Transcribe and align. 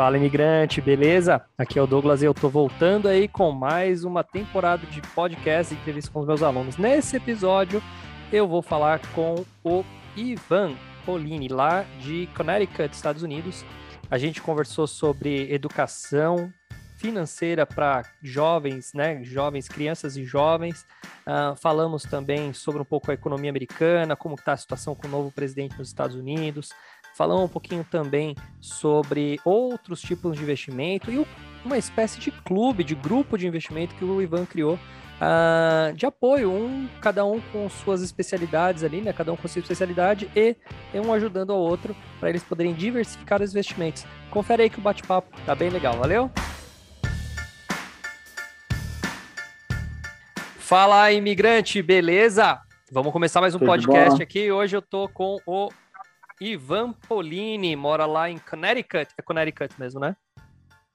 Fala 0.00 0.16
imigrante, 0.16 0.80
beleza? 0.80 1.44
Aqui 1.58 1.78
é 1.78 1.82
o 1.82 1.86
Douglas 1.86 2.22
e 2.22 2.24
eu 2.24 2.32
tô 2.32 2.48
voltando 2.48 3.06
aí 3.06 3.28
com 3.28 3.52
mais 3.52 4.02
uma 4.02 4.24
temporada 4.24 4.86
de 4.86 5.02
podcast 5.02 5.74
e 5.74 5.76
entrevista 5.76 6.10
com 6.10 6.20
os 6.20 6.26
meus 6.26 6.42
alunos. 6.42 6.78
Nesse 6.78 7.18
episódio 7.18 7.82
eu 8.32 8.48
vou 8.48 8.62
falar 8.62 8.98
com 9.14 9.44
o 9.62 9.84
Ivan 10.16 10.72
Polini, 11.04 11.48
lá 11.48 11.84
de 12.00 12.26
Connecticut, 12.34 12.94
Estados 12.94 13.22
Unidos. 13.22 13.62
A 14.10 14.16
gente 14.16 14.40
conversou 14.40 14.86
sobre 14.86 15.52
educação 15.52 16.50
financeira 16.96 17.66
para 17.66 18.02
jovens, 18.22 18.94
né? 18.94 19.22
Jovens, 19.22 19.68
crianças 19.68 20.16
e 20.16 20.24
jovens. 20.24 20.86
Uh, 21.26 21.54
falamos 21.56 22.04
também 22.04 22.54
sobre 22.54 22.80
um 22.80 22.86
pouco 22.86 23.10
a 23.10 23.14
economia 23.14 23.50
americana, 23.50 24.16
como 24.16 24.34
está 24.34 24.54
a 24.54 24.56
situação 24.56 24.94
com 24.94 25.06
o 25.06 25.10
novo 25.10 25.30
presidente 25.30 25.78
nos 25.78 25.88
Estados 25.88 26.16
Unidos. 26.16 26.70
Falamos 27.20 27.44
um 27.44 27.48
pouquinho 27.48 27.84
também 27.84 28.34
sobre 28.62 29.38
outros 29.44 30.00
tipos 30.00 30.38
de 30.38 30.42
investimento 30.42 31.12
e 31.12 31.26
uma 31.62 31.76
espécie 31.76 32.18
de 32.18 32.30
clube, 32.30 32.82
de 32.82 32.94
grupo 32.94 33.36
de 33.36 33.46
investimento 33.46 33.94
que 33.96 34.06
o 34.06 34.22
Ivan 34.22 34.46
criou 34.46 34.76
uh, 34.76 35.92
de 35.94 36.06
apoio, 36.06 36.50
um 36.50 36.88
cada 36.98 37.22
um 37.26 37.38
com 37.52 37.68
suas 37.68 38.00
especialidades 38.00 38.82
ali, 38.82 39.02
né? 39.02 39.12
Cada 39.12 39.30
um 39.34 39.36
com 39.36 39.46
sua 39.46 39.60
especialidade 39.60 40.30
e 40.34 40.56
um 40.94 41.12
ajudando 41.12 41.52
ao 41.52 41.58
outro 41.58 41.94
para 42.18 42.30
eles 42.30 42.42
poderem 42.42 42.72
diversificar 42.72 43.42
os 43.42 43.50
investimentos. 43.50 44.06
Confere 44.30 44.62
aí 44.62 44.70
que 44.70 44.78
o 44.78 44.82
bate-papo 44.82 45.28
tá 45.44 45.54
bem 45.54 45.68
legal, 45.68 45.98
valeu? 45.98 46.30
Fala, 50.56 51.12
imigrante, 51.12 51.82
beleza? 51.82 52.62
Vamos 52.90 53.12
começar 53.12 53.42
mais 53.42 53.54
um 53.54 53.58
Tudo 53.58 53.68
podcast 53.68 54.22
aqui. 54.22 54.50
Hoje 54.50 54.74
eu 54.74 54.80
tô 54.80 55.06
com 55.06 55.36
o 55.46 55.68
Ivan 56.40 56.92
Polini, 56.92 57.76
mora 57.76 58.06
lá 58.06 58.30
em 58.30 58.38
Connecticut. 58.38 59.12
É 59.18 59.22
Connecticut 59.22 59.78
mesmo, 59.78 60.00
né? 60.00 60.16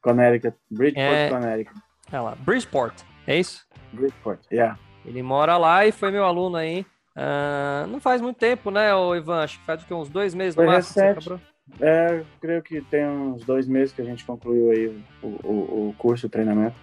Connecticut, 0.01 0.57
Bridgeport, 0.71 1.15
é... 1.15 1.29
Connecticut. 1.29 1.81
É 2.11 2.19
lá, 2.19 2.35
Bridgeport, 2.35 3.01
é 3.27 3.39
isso? 3.39 3.65
Bridgeport, 3.93 4.39
yeah. 4.51 4.77
Ele 5.05 5.21
mora 5.21 5.57
lá 5.57 5.85
e 5.85 5.91
foi 5.91 6.11
meu 6.11 6.25
aluno 6.25 6.57
aí. 6.57 6.85
Uh, 7.15 7.87
não 7.87 7.99
faz 7.99 8.21
muito 8.21 8.37
tempo, 8.37 8.69
né, 8.71 8.93
o 8.93 9.15
Ivan? 9.15 9.43
Acho 9.43 9.59
que 9.59 9.65
faz 9.65 9.83
que, 9.83 9.93
uns 9.93 10.09
dois 10.09 10.33
meses 10.33 10.55
no 10.55 10.65
máximo 10.65 11.05
recente. 11.05 11.41
É, 11.79 12.23
creio 12.39 12.61
que 12.61 12.81
tem 12.81 13.07
uns 13.07 13.43
dois 13.43 13.67
meses 13.67 13.93
que 13.93 14.01
a 14.01 14.05
gente 14.05 14.23
concluiu 14.25 14.69
aí 14.69 15.03
o, 15.21 15.27
o, 15.27 15.89
o 15.89 15.95
curso, 15.97 16.27
o 16.27 16.29
treinamento. 16.29 16.75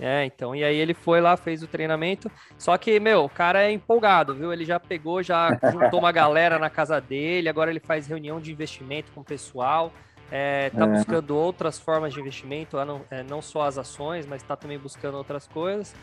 É, 0.00 0.24
então, 0.24 0.54
e 0.54 0.62
aí 0.62 0.76
ele 0.76 0.94
foi 0.94 1.20
lá, 1.20 1.36
fez 1.36 1.62
o 1.62 1.66
treinamento. 1.66 2.30
Só 2.56 2.76
que, 2.78 3.00
meu, 3.00 3.24
o 3.24 3.28
cara 3.28 3.64
é 3.64 3.72
empolgado, 3.72 4.34
viu? 4.34 4.52
Ele 4.52 4.64
já 4.64 4.78
pegou, 4.78 5.22
já 5.22 5.58
juntou 5.72 5.98
uma 5.98 6.12
galera 6.12 6.58
na 6.58 6.70
casa 6.70 7.00
dele, 7.00 7.48
agora 7.48 7.70
ele 7.70 7.80
faz 7.80 8.06
reunião 8.06 8.40
de 8.40 8.52
investimento 8.52 9.10
com 9.12 9.20
o 9.20 9.24
pessoal. 9.24 9.92
É, 10.30 10.70
tá 10.70 10.84
é. 10.84 10.86
buscando 10.86 11.36
outras 11.36 11.78
formas 11.78 12.12
de 12.12 12.20
investimento, 12.20 12.76
não, 12.84 13.00
é, 13.10 13.22
não 13.22 13.40
só 13.40 13.62
as 13.62 13.78
ações, 13.78 14.26
mas 14.26 14.42
tá 14.42 14.54
também 14.54 14.78
buscando 14.78 15.16
outras 15.16 15.46
coisas. 15.46 15.94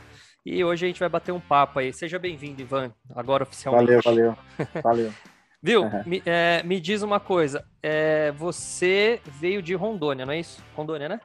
E 0.45 0.63
hoje 0.63 0.85
a 0.85 0.87
gente 0.87 0.99
vai 0.99 1.09
bater 1.09 1.31
um 1.31 1.39
papo 1.39 1.79
aí. 1.79 1.93
Seja 1.93 2.19
bem-vindo, 2.19 2.61
Ivan, 2.61 2.91
agora 3.15 3.43
oficialmente. 3.43 3.87
Valeu, 3.87 4.01
valeu. 4.03 4.37
Valeu. 4.83 5.13
Viu? 5.61 5.81
Uhum. 5.81 6.03
Me, 6.05 6.21
é, 6.23 6.61
me, 6.63 6.79
diz 6.79 7.01
uma 7.01 7.19
coisa. 7.19 7.65
É, 7.81 8.31
você 8.33 9.19
veio 9.25 9.63
de 9.63 9.73
Rondônia, 9.73 10.23
não 10.23 10.33
é 10.33 10.39
isso? 10.39 10.63
Rondônia, 10.75 11.09
né? 11.09 11.19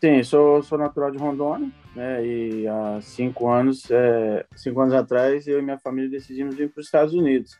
Sim, 0.00 0.22
sou, 0.22 0.62
sou 0.62 0.78
natural 0.78 1.10
de 1.10 1.18
Rondônia, 1.18 1.70
né? 1.94 2.24
E 2.24 2.68
há 2.68 3.00
cinco 3.00 3.48
anos, 3.50 3.90
é, 3.90 4.46
cinco 4.54 4.80
anos 4.80 4.94
atrás, 4.94 5.46
eu 5.48 5.58
e 5.58 5.62
minha 5.62 5.78
família 5.78 6.08
decidimos 6.08 6.54
vir 6.54 6.70
para 6.70 6.80
os 6.80 6.86
Estados 6.86 7.14
Unidos. 7.14 7.58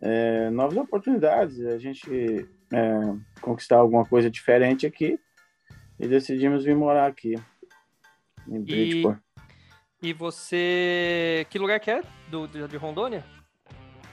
É, 0.00 0.48
novas 0.50 0.76
oportunidades, 0.76 1.60
a 1.66 1.76
gente 1.76 2.48
é, 2.72 3.00
conquistar 3.40 3.76
alguma 3.78 4.04
coisa 4.04 4.30
diferente 4.30 4.86
aqui 4.86 5.18
e 5.98 6.06
decidimos 6.06 6.64
vir 6.64 6.76
morar 6.76 7.06
aqui 7.06 7.34
em 8.48 8.60
Bridgeport. 8.62 9.18
E, 10.00 10.10
e 10.10 10.12
você, 10.12 11.46
que 11.50 11.58
lugar 11.58 11.80
que 11.80 11.90
é 11.90 12.02
do, 12.30 12.46
de 12.46 12.76
Rondônia? 12.76 13.24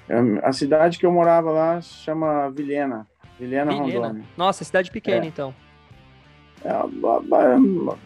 É, 0.09 0.15
a 0.41 0.51
cidade 0.51 0.97
que 0.97 1.05
eu 1.05 1.11
morava 1.11 1.51
lá 1.51 1.79
chama 1.81 2.49
Vilhena, 2.49 3.07
Vilhena, 3.39 3.71
Vilhena. 3.71 4.07
Rondônia. 4.07 4.25
Nossa, 4.35 4.63
cidade 4.63 4.89
pequena 4.89 5.23
é. 5.23 5.27
então. 5.27 5.53
É, 6.67 6.71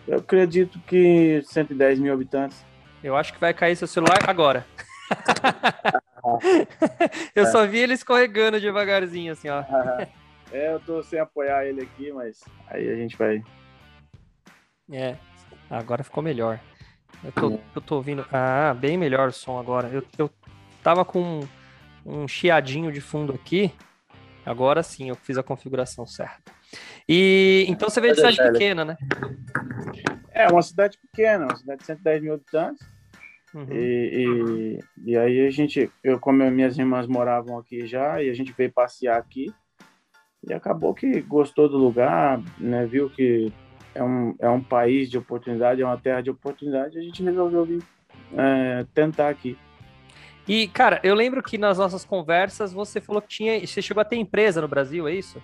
eu 0.07 0.19
acredito 0.19 0.79
que 0.81 1.41
110 1.45 1.97
mil 1.97 2.13
habitantes. 2.13 2.63
Eu 3.03 3.16
acho 3.16 3.33
que 3.33 3.39
vai 3.39 3.55
cair 3.55 3.75
seu 3.75 3.88
celular 3.88 4.29
agora. 4.29 4.63
eu 7.35 7.44
é. 7.44 7.45
só 7.47 7.66
vi 7.66 7.79
ele 7.79 7.95
escorregando 7.95 8.61
devagarzinho, 8.61 9.33
assim, 9.33 9.50
ó. 9.50 9.63
É, 10.53 10.73
eu 10.73 10.81
tô 10.81 11.01
sem 11.01 11.17
apoiar 11.17 11.66
ele 11.66 11.81
aqui, 11.81 12.11
mas 12.11 12.44
aí 12.67 12.89
a 12.89 12.95
gente 12.97 13.16
vai. 13.16 13.41
É, 14.91 15.16
agora 15.69 16.03
ficou 16.03 16.21
melhor. 16.21 16.59
Eu 17.23 17.31
tô, 17.31 17.51
é. 17.51 17.59
eu 17.73 17.81
tô 17.81 17.95
ouvindo. 17.95 18.25
Ah, 18.29 18.75
bem 18.77 18.97
melhor 18.97 19.29
o 19.29 19.31
som 19.31 19.57
agora. 19.57 19.88
Eu, 19.88 20.03
eu 20.17 20.29
tava 20.83 21.05
com 21.05 21.21
um, 21.21 21.47
um 22.05 22.27
chiadinho 22.27 22.91
de 22.91 23.00
fundo 23.00 23.33
aqui. 23.33 23.73
Agora 24.46 24.81
sim, 24.81 25.09
eu 25.09 25.16
fiz 25.16 25.38
a 25.38 25.44
configuração 25.44 26.06
certa. 26.06 26.52
E 27.07 27.66
então 27.68 27.90
você 27.90 28.02
veio 28.02 28.13
de 28.13 28.22
cidade 28.22 28.38
pequena, 28.38 28.84
né? 28.84 28.97
É, 30.31 30.47
uma 30.47 30.62
cidade 30.62 30.97
pequena, 30.97 31.46
uma 31.46 31.56
cidade 31.56 31.79
de 31.79 31.85
110 31.85 32.22
mil 32.22 32.34
habitantes. 32.34 32.85
Uhum. 33.53 33.68
E, 33.69 34.80
e, 35.06 35.12
e, 35.12 35.18
aí 35.18 35.46
a 35.46 35.51
gente, 35.51 35.91
eu 36.01 36.18
como 36.18 36.50
minhas 36.50 36.78
irmãs 36.78 37.06
moravam 37.06 37.57
aqui 37.57 37.85
já, 37.85 38.24
e 38.24 38.30
a 38.30 38.34
gente 38.34 38.53
veio 38.53 38.72
passear 38.72 39.18
aqui. 39.18 39.53
E 40.47 40.53
acabou 40.53 40.94
que 40.94 41.22
gostou 41.22 41.69
do 41.69 41.78
lugar, 41.78 42.41
né? 42.57 42.85
Viu 42.85 43.09
que 43.09 43.53
é 43.94 44.03
um, 44.03 44.35
é 44.40 44.50
um 44.50 44.63
país 44.63 45.09
de 45.09 45.18
oportunidade, 45.18 45.81
é 45.81 45.85
uma 45.85 45.97
terra 45.97 46.22
de 46.22 46.30
oportunidade, 46.30 46.97
a 46.97 47.01
gente 47.01 47.22
resolveu 47.22 47.66
vir 47.66 47.84
é, 48.38 48.85
tentar 48.94 49.30
aqui. 49.30 49.57
E, 50.51 50.67
cara, 50.67 51.00
eu 51.01 51.16
lembro 51.16 51.41
que 51.41 51.57
nas 51.57 51.78
nossas 51.78 52.03
conversas 52.03 52.73
você 52.73 53.00
falou 53.00 53.22
que 53.22 53.29
tinha. 53.29 53.66
Você 53.66 53.81
chegou 53.81 54.01
a 54.01 54.03
ter 54.03 54.17
empresa 54.17 54.59
no 54.59 54.67
Brasil, 54.67 55.07
é 55.07 55.13
isso? 55.13 55.41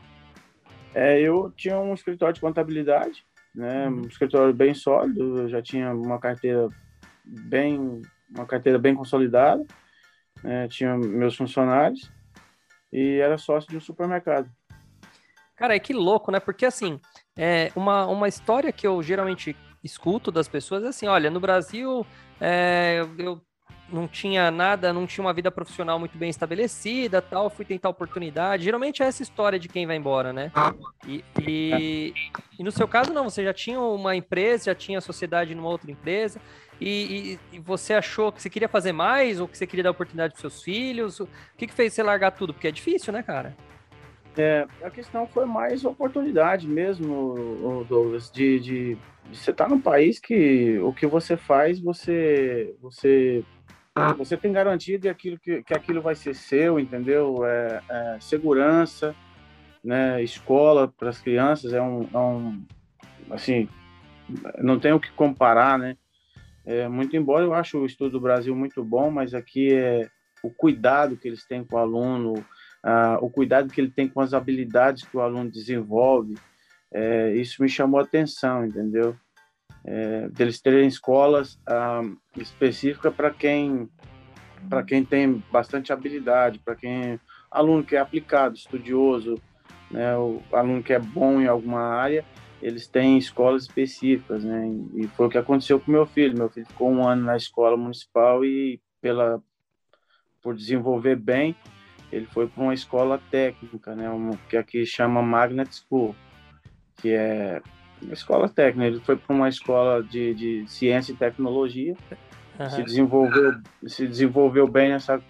É, 0.93 1.17
eu 1.21 1.49
tinha 1.55 1.79
um 1.79 1.93
escritório 1.93 2.33
de 2.33 2.41
contabilidade, 2.41 3.25
né, 3.55 3.87
uhum. 3.87 4.01
um 4.01 4.07
escritório 4.07 4.53
bem 4.53 4.73
sólido, 4.73 5.43
eu 5.43 5.47
já 5.47 5.61
tinha 5.61 5.93
uma 5.93 6.19
carteira 6.19 6.67
bem, 7.23 8.01
uma 8.35 8.45
carteira 8.45 8.77
bem 8.77 8.95
consolidada, 8.95 9.65
né, 10.43 10.67
tinha 10.67 10.97
meus 10.97 11.37
funcionários 11.37 12.11
e 12.91 13.19
era 13.19 13.37
sócio 13.37 13.69
de 13.69 13.77
um 13.77 13.81
supermercado. 13.81 14.49
Cara, 15.55 15.73
é 15.73 15.79
que 15.79 15.93
louco, 15.93 16.33
né? 16.33 16.41
Porque 16.41 16.65
assim, 16.65 16.99
é 17.37 17.71
uma, 17.77 18.05
uma 18.07 18.27
história 18.27 18.73
que 18.73 18.85
eu 18.85 19.01
geralmente 19.01 19.55
escuto 19.81 20.33
das 20.33 20.49
pessoas 20.49 20.83
é 20.83 20.89
assim, 20.89 21.07
olha, 21.07 21.31
no 21.31 21.39
Brasil 21.39 22.05
é, 22.41 23.05
eu 23.17 23.41
não 23.91 24.07
tinha 24.07 24.51
nada, 24.51 24.91
não 24.91 25.07
tinha 25.07 25.23
uma 25.25 25.33
vida 25.33 25.49
profissional 25.49 25.97
muito 25.97 26.17
bem 26.17 26.29
estabelecida, 26.29 27.21
tal, 27.21 27.49
fui 27.49 27.63
tentar 27.63 27.89
oportunidade. 27.89 28.63
Geralmente 28.63 29.01
é 29.01 29.05
essa 29.05 29.23
história 29.23 29.57
de 29.57 29.69
quem 29.69 29.87
vai 29.87 29.95
embora, 29.95 30.33
né? 30.33 30.51
E, 31.07 31.23
e, 31.41 32.13
e 32.59 32.63
no 32.63 32.71
seu 32.71 32.87
caso, 32.87 33.13
não, 33.13 33.29
você 33.29 33.43
já 33.43 33.53
tinha 33.53 33.79
uma 33.79 34.15
empresa, 34.15 34.65
já 34.65 34.75
tinha 34.75 34.99
sociedade 34.99 35.55
numa 35.55 35.69
outra 35.69 35.89
empresa, 35.89 36.41
e, 36.79 37.39
e, 37.51 37.59
você 37.59 37.93
achou 37.93 38.31
que 38.31 38.39
você 38.41 38.49
queria 38.49 38.67
fazer 38.67 38.91
mais, 38.91 39.39
ou 39.39 39.47
que 39.47 39.57
você 39.57 39.65
queria 39.65 39.83
dar 39.83 39.91
oportunidade 39.91 40.33
para 40.33 40.41
seus 40.41 40.61
filhos? 40.61 41.19
O 41.19 41.27
que, 41.57 41.65
que 41.65 41.73
fez 41.73 41.93
você 41.93 42.03
largar 42.03 42.31
tudo? 42.31 42.53
Porque 42.53 42.67
é 42.67 42.71
difícil, 42.71 43.11
né, 43.11 43.23
cara? 43.23 43.55
É, 44.37 44.67
a 44.83 44.89
questão 44.91 45.25
foi 45.25 45.45
mais 45.45 45.83
oportunidade 45.83 46.67
mesmo, 46.67 47.83
Douglas, 47.89 48.29
de, 48.29 48.59
de, 48.59 48.97
de 49.31 49.37
você 49.37 49.49
estar 49.49 49.63
tá 49.63 49.69
num 49.69 49.81
país 49.81 50.19
que 50.19 50.77
o 50.77 50.93
que 50.93 51.07
você 51.07 51.35
faz, 51.35 51.79
você, 51.79 52.75
você 52.79 53.43
você 54.17 54.37
tem 54.37 54.51
garantia 54.51 54.97
de 54.97 55.09
aquilo 55.09 55.39
que, 55.39 55.63
que 55.63 55.73
aquilo 55.73 56.01
vai 56.01 56.15
ser 56.15 56.35
seu, 56.35 56.79
entendeu? 56.79 57.45
É, 57.45 57.81
é 57.89 58.17
segurança, 58.19 59.15
né? 59.83 60.21
Escola 60.23 60.87
para 60.87 61.09
as 61.09 61.19
crianças 61.19 61.73
é 61.73 61.81
um, 61.81 62.07
é 62.13 62.17
um, 62.17 62.65
assim, 63.29 63.69
não 64.59 64.79
tem 64.79 64.93
o 64.93 64.99
que 64.99 65.11
comparar, 65.11 65.77
né? 65.77 65.97
É, 66.65 66.87
muito 66.87 67.15
embora 67.15 67.45
eu 67.45 67.53
acho 67.53 67.79
o 67.79 67.85
estudo 67.85 68.11
do 68.11 68.19
Brasil 68.19 68.55
muito 68.55 68.83
bom, 68.83 69.09
mas 69.09 69.33
aqui 69.33 69.73
é 69.73 70.09
o 70.43 70.49
cuidado 70.49 71.15
que 71.15 71.27
eles 71.27 71.45
têm 71.45 71.63
com 71.63 71.77
o 71.77 71.79
aluno, 71.79 72.33
o 73.21 73.29
cuidado 73.29 73.71
que 73.71 73.81
ele 73.81 73.89
tem 73.89 74.07
com 74.07 74.21
as 74.21 74.33
habilidades 74.33 75.03
que 75.03 75.17
o 75.17 75.21
aluno 75.21 75.49
desenvolve, 75.49 76.35
é, 76.93 77.33
isso 77.33 77.61
me 77.61 77.69
chamou 77.69 77.99
a 77.99 78.03
atenção, 78.03 78.65
entendeu? 78.65 79.15
É, 79.87 80.27
deles 80.27 80.59
terem 80.59 80.85
escolas 80.85 81.57
ah, 81.65 82.01
específicas 82.35 83.13
para 83.15 83.31
quem 83.31 83.89
para 84.69 84.83
quem 84.83 85.05
tem 85.05 85.41
bastante 85.49 85.93
habilidade, 85.93 86.59
para 86.59 86.75
quem 86.75 87.17
aluno 87.49 87.85
que 87.85 87.95
é 87.95 87.99
aplicado, 87.99 88.57
estudioso, 88.57 89.41
né, 89.89 90.17
o 90.17 90.41
aluno 90.51 90.83
que 90.83 90.91
é 90.91 90.99
bom 90.99 91.39
em 91.39 91.47
alguma 91.47 91.79
área, 91.79 92.25
eles 92.61 92.85
têm 92.85 93.17
escolas 93.17 93.63
específicas, 93.63 94.43
né? 94.43 94.67
E 94.95 95.07
foi 95.09 95.27
o 95.27 95.29
que 95.29 95.37
aconteceu 95.37 95.79
com 95.79 95.91
meu 95.91 96.05
filho. 96.05 96.37
Meu 96.37 96.49
filho 96.49 96.65
ficou 96.65 96.91
um 96.91 97.07
ano 97.07 97.23
na 97.23 97.37
escola 97.37 97.77
municipal 97.77 98.43
e 98.43 98.81
pela 98.99 99.41
por 100.41 100.55
desenvolver 100.55 101.15
bem, 101.15 101.55
ele 102.11 102.25
foi 102.25 102.47
para 102.47 102.63
uma 102.63 102.73
escola 102.73 103.21
técnica, 103.31 103.95
né? 103.95 104.09
Uma, 104.09 104.35
que 104.49 104.57
aqui 104.57 104.85
chama 104.85 105.21
Magnet 105.21 105.69
School 105.73 106.15
que 106.97 107.11
é 107.11 107.61
escola 108.11 108.49
técnica. 108.49 108.87
Ele 108.87 108.99
foi 108.99 109.17
para 109.17 109.35
uma 109.35 109.49
escola 109.49 110.03
de, 110.03 110.33
de 110.33 110.67
ciência 110.67 111.11
e 111.11 111.15
tecnologia, 111.15 111.95
uhum. 112.59 112.69
se, 112.69 112.83
desenvolveu, 112.83 113.61
se 113.87 114.07
desenvolveu 114.07 114.67
bem 114.67 114.89
nessa. 114.89 115.21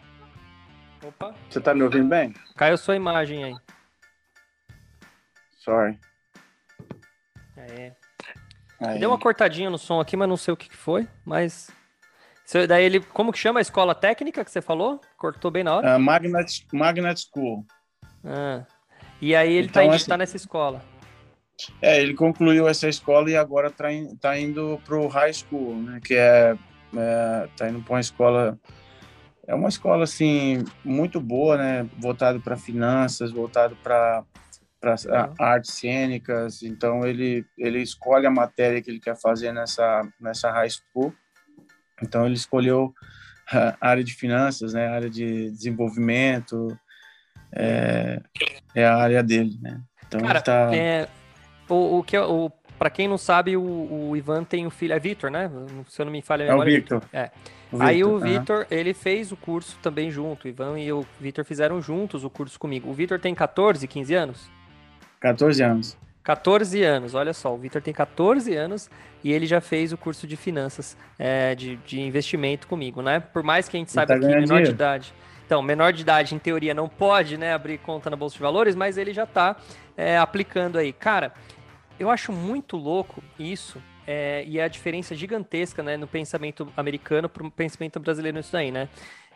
Opa. 1.04 1.34
Você 1.50 1.60
está 1.60 1.74
me 1.74 1.84
ouvindo 1.84 2.08
bem? 2.08 2.34
Caiu 2.56 2.78
sua 2.78 2.96
imagem 2.96 3.44
aí. 3.44 3.56
Sorry. 5.60 6.00
É. 7.56 7.94
Aí. 8.80 9.00
Deu 9.00 9.10
uma 9.10 9.20
cortadinha 9.20 9.70
no 9.70 9.78
som 9.78 10.00
aqui, 10.00 10.16
mas 10.16 10.30
não 10.30 10.38
sei 10.38 10.54
o 10.54 10.58
que 10.58 10.76
foi, 10.76 11.08
mas 11.26 11.70
daí 12.68 12.86
ele, 12.86 13.00
como 13.00 13.32
que 13.32 13.40
chama 13.40 13.60
a 13.60 13.62
escola 13.62 13.96
técnica 13.96 14.46
que 14.46 14.52
você 14.52 14.62
falou? 14.62 15.02
Cortou 15.18 15.52
bem 15.52 15.64
na 15.64 15.76
hora? 15.76 15.98
Uh, 15.98 16.00
Magnet, 16.00 16.66
Magnet 16.72 17.20
School. 17.20 17.66
Ah. 18.24 18.66
E 19.20 19.36
aí 19.36 19.52
ele 19.52 19.68
está 19.68 19.84
então, 19.84 19.96
assim, 19.96 20.08
tá 20.08 20.18
nessa 20.18 20.38
escola. 20.38 20.82
É, 21.82 22.02
ele 22.02 22.14
concluiu 22.14 22.68
essa 22.68 22.88
escola 22.88 23.30
e 23.30 23.36
agora 23.36 23.68
está 23.68 23.86
tá 24.20 24.38
indo 24.38 24.80
para 24.86 24.98
o 24.98 25.08
high 25.08 25.34
school, 25.34 25.76
né? 25.76 26.00
Que 26.04 26.16
é, 26.16 26.56
é 26.96 27.50
tá 27.58 27.70
indo 27.70 27.82
para 27.82 27.94
uma 27.94 28.00
escola 28.00 28.60
é 29.48 29.56
uma 29.56 29.70
escola 29.70 30.04
assim 30.04 30.64
muito 30.84 31.22
boa, 31.22 31.58
né? 31.58 31.90
Voltado 31.98 32.40
para 32.42 32.58
finanças, 32.58 33.32
voltado 33.32 33.76
para 33.78 34.24
para 34.80 34.94
uhum. 34.94 35.34
artes 35.40 35.74
cênicas. 35.74 36.62
Então 36.62 37.06
ele 37.06 37.46
ele 37.58 37.82
escolhe 37.82 38.28
a 38.28 38.32
matéria 38.32 38.82
que 38.82 38.92
ele 38.92 39.00
quer 39.00 39.16
fazer 39.16 39.52
nessa 39.52 40.08
nessa 40.20 40.52
high 40.52 40.70
school. 40.70 41.14
Então 42.04 42.26
ele 42.26 42.36
escolheu 42.36 42.94
a 43.50 43.76
área 43.80 44.04
de 44.04 44.14
finanças, 44.14 44.74
né? 44.74 44.88
A 44.88 44.94
área 44.94 45.10
de 45.10 45.50
desenvolvimento, 45.52 46.78
é, 47.54 48.22
é 48.76 48.86
a 48.86 48.98
área 48.98 49.24
dele, 49.24 49.58
né? 49.62 49.82
Então 50.06 50.22
Cara, 50.22 50.42
tá... 50.42 50.76
é, 50.76 51.08
o, 51.70 52.00
o 52.00 52.04
que 52.04 52.18
o 52.18 52.52
para 52.78 52.92
quem 52.92 53.08
não 53.08 53.18
sabe, 53.18 53.58
o, 53.58 53.62
o, 53.62 54.16
Ivan 54.16 54.44
tem 54.44 54.68
um 54.68 54.70
filho, 54.70 54.94
é 54.94 55.00
Vitor, 55.00 55.32
né? 55.32 55.50
Se 55.88 56.00
eu 56.00 56.06
não 56.06 56.12
me 56.12 56.22
falha 56.22 56.46
a 56.46 56.50
memória. 56.50 56.70
É 56.70 56.74
o 56.74 56.76
Victor. 56.76 57.04
É. 57.12 57.32
O 57.72 57.82
Aí 57.82 58.04
o 58.04 58.20
Vitor, 58.20 58.60
uhum. 58.60 58.66
ele 58.70 58.94
fez 58.94 59.32
o 59.32 59.36
curso 59.36 59.78
também 59.82 60.12
junto. 60.12 60.46
O 60.46 60.48
Ivan 60.48 60.80
e 60.80 60.92
o 60.92 61.06
Vitor 61.20 61.44
fizeram 61.44 61.82
juntos 61.82 62.24
o 62.24 62.30
curso 62.30 62.60
comigo. 62.60 62.90
O 62.90 62.94
Vitor 62.94 63.20
tem 63.20 63.34
14, 63.34 63.88
15 63.88 64.14
anos? 64.14 64.52
14 65.20 65.64
anos. 65.64 65.98
14 66.24 66.84
anos, 66.84 67.16
olha 67.16 67.34
só, 67.34 67.54
o 67.54 67.58
Vitor 67.58 67.82
tem 67.82 67.94
14 67.94 68.54
anos 68.54 68.90
e 69.24 69.32
ele 69.32 69.46
já 69.46 69.62
fez 69.62 69.94
o 69.94 69.98
curso 69.98 70.28
de 70.28 70.36
finanças, 70.36 70.98
é, 71.18 71.56
de, 71.56 71.78
de 71.78 72.02
investimento 72.02 72.68
comigo, 72.68 73.02
né? 73.02 73.22
Por 73.22 73.44
mais 73.44 73.70
que 73.70 73.78
a 73.78 73.80
gente 73.80 73.94
saiba 73.94 74.14
tá 74.14 74.20
que 74.20 74.26
menor 74.26 74.44
dinheiro. 74.44 74.66
de 74.66 74.72
idade. 74.72 75.14
Então, 75.46 75.62
menor 75.62 75.94
de 75.94 76.02
idade, 76.02 76.36
em 76.36 76.38
teoria, 76.38 76.74
não 76.74 76.90
pode 76.90 77.38
né, 77.38 77.54
abrir 77.54 77.78
conta 77.78 78.10
na 78.10 78.18
Bolsa 78.18 78.36
de 78.36 78.42
Valores, 78.42 78.76
mas 78.76 78.98
ele 78.98 79.14
já 79.14 79.24
está 79.24 79.56
é, 79.96 80.18
aplicando 80.18 80.78
aí. 80.78 80.92
Cara, 80.92 81.32
eu 82.00 82.10
acho 82.10 82.32
muito 82.32 82.78
louco 82.78 83.24
isso, 83.40 83.82
é, 84.06 84.44
e 84.48 84.60
a 84.60 84.68
diferença 84.68 85.14
gigantesca 85.14 85.84
né, 85.84 85.98
no 85.98 86.08
pensamento 86.08 86.72
americano 86.78 87.28
para 87.28 87.46
o 87.46 87.52
pensamento 87.52 88.00
brasileiro 88.00 88.38
nisso 88.38 88.54
daí, 88.54 88.72
né? 88.72 88.88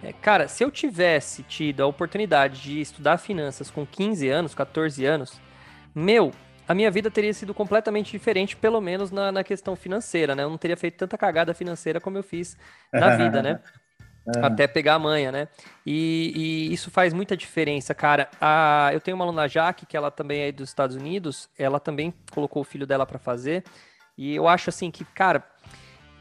É, 0.01 0.13
cara, 0.13 0.47
se 0.47 0.63
eu 0.63 0.71
tivesse 0.71 1.43
tido 1.43 1.83
a 1.83 1.85
oportunidade 1.85 2.61
de 2.61 2.81
estudar 2.81 3.17
finanças 3.17 3.69
com 3.69 3.85
15 3.85 4.29
anos, 4.29 4.55
14 4.55 5.05
anos, 5.05 5.39
meu, 5.93 6.31
a 6.67 6.73
minha 6.73 6.89
vida 6.89 7.11
teria 7.11 7.33
sido 7.33 7.53
completamente 7.53 8.11
diferente, 8.11 8.55
pelo 8.55 8.79
menos 8.79 9.11
na, 9.11 9.31
na 9.31 9.43
questão 9.43 9.75
financeira, 9.75 10.33
né? 10.33 10.43
Eu 10.43 10.49
não 10.49 10.57
teria 10.57 10.77
feito 10.77 10.97
tanta 10.97 11.17
cagada 11.17 11.53
financeira 11.53 11.99
como 11.99 12.17
eu 12.17 12.23
fiz 12.23 12.57
na 12.91 13.15
vida, 13.17 13.43
né? 13.43 13.59
É. 14.27 14.45
Até 14.45 14.68
pegar 14.68 14.95
a 14.95 15.00
manha, 15.00 15.31
né? 15.31 15.47
E, 15.85 16.69
e, 16.69 16.73
isso 16.73 16.91
faz 16.91 17.12
muita 17.12 17.35
diferença, 17.35 17.94
cara. 17.94 18.29
A, 18.39 18.91
eu 18.94 19.01
tenho 19.01 19.15
uma 19.15 19.25
aluna 19.25 19.47
Jaque, 19.47 19.85
que 19.85 19.97
ela 19.97 20.12
também 20.12 20.41
é 20.41 20.51
dos 20.51 20.69
Estados 20.69 20.95
Unidos, 20.95 21.50
ela 21.57 21.79
também 21.79 22.13
colocou 22.31 22.62
o 22.62 22.65
filho 22.65 22.85
dela 22.85 23.06
para 23.06 23.18
fazer. 23.18 23.63
E 24.15 24.35
eu 24.35 24.47
acho 24.47 24.69
assim 24.69 24.91
que, 24.91 25.03
cara, 25.03 25.44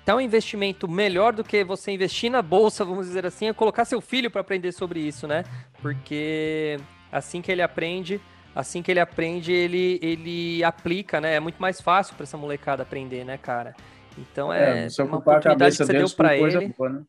tá 0.05 0.17
um 0.17 0.21
investimento 0.21 0.89
melhor 0.89 1.35
do 1.35 1.45
que 1.45 1.63
você 1.63 1.91
investir 1.91 2.31
na 2.31 2.41
bolsa, 2.41 2.85
vamos 2.85 3.07
dizer 3.07 3.27
assim, 3.27 3.49
é 3.49 3.53
colocar 3.53 3.85
seu 3.85 4.01
filho 4.01 4.31
para 4.31 4.41
aprender 4.41 4.73
sobre 4.73 5.01
isso, 5.01 5.27
né? 5.27 5.45
Porque 5.83 6.79
assim 7.13 7.43
que 7.43 7.53
ele 7.53 7.61
aprende, 7.61 8.19
assim 8.55 8.83
que 8.83 8.91
ele 8.91 9.01
aprende, 9.01 9.53
ele, 9.53 9.99
ele 10.03 10.65
aplica, 10.65 11.21
né? 11.21 11.35
É 11.35 11.41
muito 11.41 11.61
mais 11.61 11.83
fácil 11.83 12.15
para 12.15 12.25
essa 12.25 12.39
molecada 12.39 12.83
aprender, 12.83 13.25
né, 13.25 13.37
cara? 13.37 13.75
Então 14.17 14.51
é, 14.51 14.87
é 14.87 15.03
uma 15.03 15.19
oportunidade 15.19 15.77
que 15.77 15.85
você 15.85 15.93
deu 15.93 16.09
para 16.11 16.35
ele. 16.35 16.69
Boa, 16.77 16.91
né? 16.91 17.03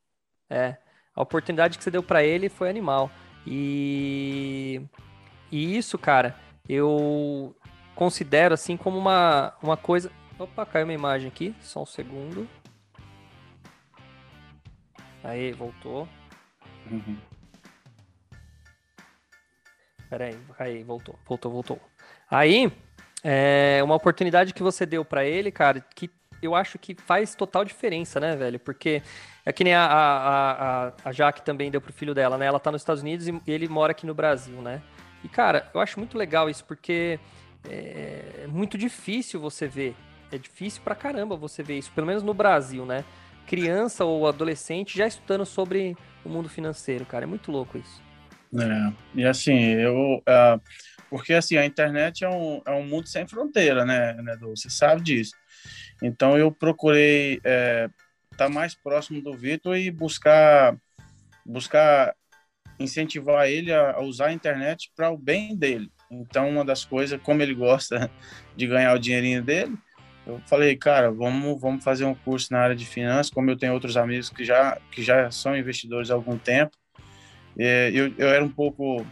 É. 0.52 0.76
A 1.16 1.22
oportunidade 1.22 1.78
que 1.78 1.84
você 1.84 1.90
deu 1.90 2.04
para 2.04 2.24
ele 2.24 2.50
foi 2.50 2.70
animal. 2.70 3.10
E, 3.48 4.82
e 5.50 5.78
isso, 5.78 5.98
cara, 5.98 6.36
eu 6.68 7.56
considero 7.96 8.54
assim 8.54 8.76
como 8.76 8.98
uma, 8.98 9.54
uma 9.64 9.78
coisa. 9.78 10.12
Opa, 10.38 10.66
caiu 10.66 10.86
uma 10.86 10.94
imagem 10.94 11.30
aqui, 11.30 11.56
só 11.62 11.84
um 11.84 11.86
segundo. 11.86 12.48
Aí, 15.24 15.54
voltou. 15.54 16.08
Uhum. 16.90 17.18
Pera 20.10 20.26
aí, 20.26 20.38
aí, 20.60 20.84
voltou, 20.84 21.18
voltou, 21.26 21.52
voltou. 21.52 21.80
Aí, 22.30 22.72
é 23.24 23.82
uma 23.84 23.96
oportunidade 23.96 24.54
que 24.54 24.64
você 24.64 24.86
deu 24.86 25.06
para 25.06 25.24
ele, 25.24 25.52
cara, 25.52 25.80
que 25.80 26.10
eu 26.42 26.56
acho 26.56 26.80
que 26.80 26.96
faz 26.96 27.36
total 27.36 27.64
diferença, 27.64 28.20
né, 28.20 28.36
velho? 28.36 28.60
Porque 28.60 29.02
é 29.46 29.52
que 29.52 29.64
nem 29.64 29.74
a, 29.74 29.86
a, 29.86 30.88
a, 30.88 30.94
a 31.06 31.12
Jaque 31.12 31.42
também 31.42 31.72
deu 31.72 31.82
pro 31.82 31.94
filho 31.94 32.14
dela, 32.14 32.38
né? 32.38 32.46
Ela 32.46 32.60
tá 32.60 32.72
nos 32.72 32.82
Estados 32.82 33.02
Unidos 33.02 33.28
e 33.28 33.42
ele 33.48 33.68
mora 33.68 33.92
aqui 33.92 34.06
no 34.06 34.14
Brasil, 34.14 34.62
né? 34.62 34.82
E, 35.24 35.30
cara, 35.30 35.70
eu 35.74 35.80
acho 35.80 36.00
muito 36.00 36.18
legal 36.18 36.50
isso, 36.50 36.66
porque 36.66 37.20
é, 37.70 38.44
é 38.44 38.48
muito 38.48 38.78
difícil 38.78 39.40
você 39.40 39.68
ver. 39.68 39.96
É 40.32 40.38
difícil 40.38 40.82
pra 40.82 40.96
caramba 40.96 41.36
você 41.36 41.62
ver 41.62 41.78
isso, 41.78 41.92
pelo 41.92 42.08
menos 42.08 42.24
no 42.24 42.34
Brasil, 42.34 42.86
né? 42.86 43.04
Criança 43.46 44.06
ou 44.06 44.28
adolescente 44.28 44.98
já 44.98 45.06
estudando 45.06 45.46
sobre 45.46 45.96
o 46.24 46.30
mundo 46.30 46.48
financeiro, 46.48 47.06
cara. 47.06 47.26
É 47.26 47.28
muito 47.28 47.52
louco 47.52 47.78
isso. 47.78 48.02
É, 48.54 48.94
e 49.16 49.26
assim, 49.26 49.58
eu. 49.58 50.18
Uh, 50.20 50.62
porque 51.10 51.34
assim, 51.34 51.58
a 51.58 51.66
internet 51.66 52.24
é 52.24 52.30
um, 52.30 52.62
é 52.66 52.72
um 52.72 52.86
mundo 52.86 53.08
sem 53.08 53.28
fronteira, 53.28 53.86
né, 53.86 54.14
né 54.14 54.38
Você 54.42 54.70
sabe 54.70 55.02
disso. 55.02 55.34
Então 56.02 56.38
eu 56.38 56.52
procurei 56.52 57.36
estar 57.36 57.50
é, 57.50 57.90
tá 58.38 58.50
mais 58.50 58.74
próximo 58.74 59.22
do 59.22 59.34
Vitor 59.34 59.78
e 59.78 59.92
buscar 59.92 60.76
buscar 61.46 62.16
incentivar 62.80 63.48
ele 63.48 63.72
a, 63.72 63.92
a 63.92 64.02
usar 64.02 64.28
a 64.28 64.34
internet 64.34 64.92
para 64.96 65.12
o 65.12 65.18
bem 65.18 65.56
dele. 65.56 65.92
Então 66.10 66.50
uma 66.50 66.66
das 66.66 66.84
coisas, 66.84 67.22
como 67.22 67.42
ele 67.42 67.54
gosta 67.54 68.10
de 68.56 68.68
ganhar 68.68 68.96
o 68.96 69.00
dinheirinho 69.00 69.44
dele, 69.44 69.78
eu 70.26 70.40
falei, 70.48 70.76
cara, 70.76 71.12
vamos 71.12 71.60
vamos 71.60 71.84
fazer 71.84 72.06
um 72.06 72.16
curso 72.16 72.52
na 72.52 72.60
área 72.60 72.76
de 72.76 72.86
finanças. 72.86 73.32
Como 73.32 73.50
eu 73.50 73.58
tenho 73.58 73.74
outros 73.74 73.98
amigos 73.98 74.30
que 74.30 74.44
já 74.44 74.78
que 74.92 75.02
já 75.04 75.30
são 75.32 75.56
investidores 75.56 76.12
há 76.12 76.14
algum 76.14 76.38
tempo, 76.38 76.76
é, 77.58 77.92
eu, 77.94 78.14
eu 78.18 78.30
era 78.30 78.44
um 78.44 78.50
pouco 78.50 79.06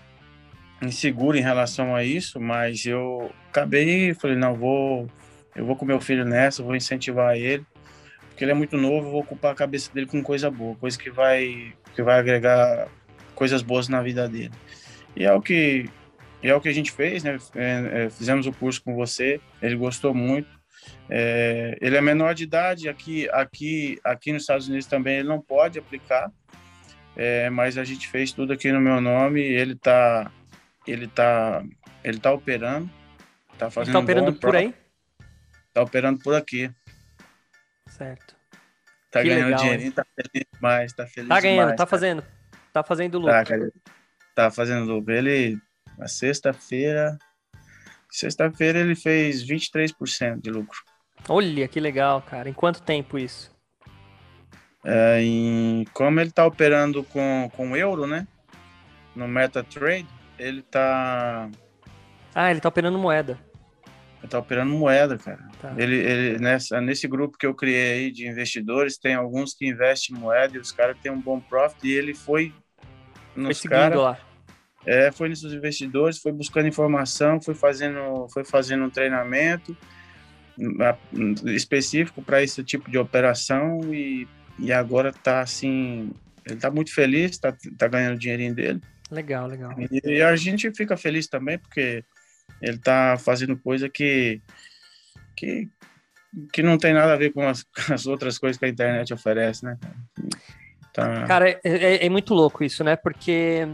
inseguro 0.81 1.37
em 1.37 1.41
relação 1.41 1.95
a 1.95 2.03
isso, 2.03 2.39
mas 2.39 2.85
eu 2.85 3.31
acabei, 3.49 4.13
falei, 4.13 4.37
não, 4.37 4.55
vou 4.55 5.09
eu 5.59 5.65
vou 5.65 5.75
com 5.75 5.85
meu 5.85 5.99
filho 5.99 6.23
nessa, 6.23 6.63
vou 6.63 6.73
incentivar 6.73 7.35
ele, 7.35 7.65
porque 8.29 8.45
ele 8.45 8.51
é 8.51 8.55
muito 8.55 8.77
novo, 8.77 9.11
vou 9.11 9.19
ocupar 9.19 9.51
a 9.51 9.55
cabeça 9.55 9.93
dele 9.93 10.07
com 10.07 10.23
coisa 10.23 10.49
boa, 10.49 10.73
coisa 10.77 10.97
que 10.97 11.09
vai 11.09 11.73
que 11.93 12.01
vai 12.01 12.17
agregar 12.17 12.87
coisas 13.35 13.61
boas 13.61 13.89
na 13.89 14.01
vida 14.01 14.25
dele. 14.29 14.53
E 15.17 15.25
é 15.25 15.33
o 15.33 15.41
que 15.41 15.89
é 16.41 16.55
o 16.55 16.61
que 16.61 16.69
a 16.69 16.73
gente 16.73 16.93
fez, 16.93 17.25
né? 17.25 17.37
É, 17.55 18.05
é, 18.05 18.09
fizemos 18.09 18.47
o 18.47 18.53
curso 18.53 18.81
com 18.81 18.95
você, 18.95 19.41
ele 19.61 19.75
gostou 19.75 20.13
muito. 20.13 20.47
É, 21.09 21.77
ele 21.81 21.97
é 21.97 22.01
menor 22.01 22.33
de 22.33 22.43
idade, 22.43 22.87
aqui, 22.87 23.27
aqui, 23.29 23.99
aqui 24.01 24.31
nos 24.31 24.43
Estados 24.43 24.69
Unidos 24.69 24.85
também 24.85 25.17
ele 25.17 25.27
não 25.27 25.41
pode 25.41 25.77
aplicar, 25.77 26.31
é, 27.17 27.49
mas 27.49 27.77
a 27.77 27.83
gente 27.83 28.07
fez 28.07 28.31
tudo 28.31 28.53
aqui 28.53 28.71
no 28.71 28.79
meu 28.79 29.01
nome. 29.01 29.41
Ele 29.41 29.75
tá, 29.75 30.31
ele 30.87 31.07
tá, 31.07 31.61
ele 32.01 32.17
tá 32.17 32.31
operando, 32.31 32.89
tá 33.57 33.69
fazendo. 33.69 33.89
Ele 33.89 33.93
tá 33.93 33.99
operando 33.99 34.31
um 34.31 34.35
por 34.35 34.55
aí? 34.55 34.73
Tá 35.79 35.83
operando 35.83 36.19
por 36.19 36.35
aqui. 36.35 36.69
Certo. 37.87 38.35
Tá 39.09 39.21
que 39.21 39.29
ganhando 39.29 39.45
legal, 39.45 39.61
dinheirinho, 39.61 39.91
tá 39.93 40.05
feliz 40.13 40.45
demais, 40.53 40.93
tá 40.93 41.07
feliz 41.07 41.29
Tá 41.29 41.39
ganhando, 41.39 41.59
demais, 41.59 41.71
tá 41.71 41.77
cara. 41.77 41.89
fazendo. 41.89 42.23
Tá 42.73 42.83
fazendo 42.83 43.17
lucro. 43.17 43.33
Tá, 43.33 43.45
cara, 43.45 43.71
tá 44.35 44.51
fazendo 44.51 44.93
lucro. 44.93 45.13
Ele, 45.13 45.57
na 45.97 46.09
sexta-feira, 46.09 47.17
sexta-feira 48.11 48.79
ele 48.79 48.93
fez 48.93 49.41
23% 49.47 50.41
de 50.41 50.51
lucro. 50.51 50.77
Olha, 51.29 51.65
que 51.69 51.79
legal, 51.79 52.21
cara. 52.23 52.49
Em 52.49 52.53
quanto 52.53 52.81
tempo 52.81 53.17
isso? 53.17 53.49
É, 54.83 55.21
em, 55.21 55.85
como 55.93 56.19
ele 56.19 56.31
tá 56.31 56.45
operando 56.45 57.05
com, 57.05 57.49
com 57.55 57.77
euro, 57.77 58.05
né? 58.05 58.27
No 59.15 59.29
MetaTrade, 59.29 60.07
ele 60.37 60.61
tá... 60.61 61.49
Ah, 62.35 62.51
ele 62.51 62.59
tá 62.59 62.67
operando 62.67 62.99
moeda. 62.99 63.39
Ele 64.19 64.27
tá 64.27 64.39
operando 64.39 64.71
moeda, 64.71 65.17
cara. 65.17 65.47
Tá. 65.61 65.73
Ele, 65.77 65.95
ele 65.95 66.39
nessa, 66.39 66.81
nesse 66.81 67.07
grupo 67.07 67.37
que 67.37 67.45
eu 67.45 67.55
criei 67.55 67.93
aí 67.93 68.11
de 68.11 68.27
investidores, 68.27 68.97
tem 68.97 69.15
alguns 69.15 69.53
que 69.53 69.67
investem 69.67 70.15
em 70.15 70.19
moeda 70.19 70.57
e 70.57 70.59
os 70.59 70.71
caras 70.71 70.97
têm 71.01 71.11
um 71.11 71.21
bom 71.21 71.39
profit 71.39 71.87
e 71.87 71.91
ele 71.91 72.13
foi 72.13 72.53
nos 73.35 73.61
caras. 73.61 74.17
É, 74.85 75.11
foi 75.11 75.29
nesses 75.29 75.51
investidores, 75.53 76.19
foi 76.19 76.31
buscando 76.31 76.67
informação, 76.67 77.41
foi 77.41 77.53
fazendo, 77.53 78.27
foi 78.29 78.43
fazendo 78.45 78.85
um 78.85 78.89
treinamento 78.89 79.75
específico 81.45 82.21
para 82.21 82.43
esse 82.43 82.63
tipo 82.63 82.89
de 82.89 82.97
operação 82.97 83.81
e, 83.93 84.27
e 84.57 84.71
agora 84.71 85.09
está 85.09 85.41
assim, 85.41 86.11
ele 86.45 86.55
está 86.55 86.69
muito 86.69 86.93
feliz, 86.93 87.31
está 87.31 87.55
tá 87.77 87.87
ganhando 87.87 88.15
o 88.15 88.19
dinheirinho 88.19 88.53
dele. 88.53 88.81
Legal, 89.11 89.47
legal. 89.47 89.73
E, 89.79 90.01
e, 90.03 90.21
a 90.21 90.35
gente 90.35 90.71
fica 90.71 90.95
feliz 90.95 91.27
também 91.27 91.57
porque 91.57 92.03
ele 92.61 92.77
está 92.77 93.17
fazendo 93.17 93.57
coisa 93.57 93.89
que, 93.89 94.41
que, 95.35 95.69
que 96.51 96.61
não 96.61 96.77
tem 96.77 96.93
nada 96.93 97.13
a 97.13 97.17
ver 97.17 97.31
com 97.31 97.47
as, 97.47 97.65
as 97.91 98.05
outras 98.05 98.37
coisas 98.37 98.57
que 98.57 98.65
a 98.65 98.69
internet 98.69 99.13
oferece, 99.13 99.65
né? 99.65 99.77
Tá... 100.93 101.25
Cara, 101.25 101.49
é, 101.49 101.59
é, 101.63 102.05
é 102.05 102.09
muito 102.09 102.33
louco 102.33 102.63
isso, 102.63 102.83
né? 102.83 102.95
Porque 102.95 103.67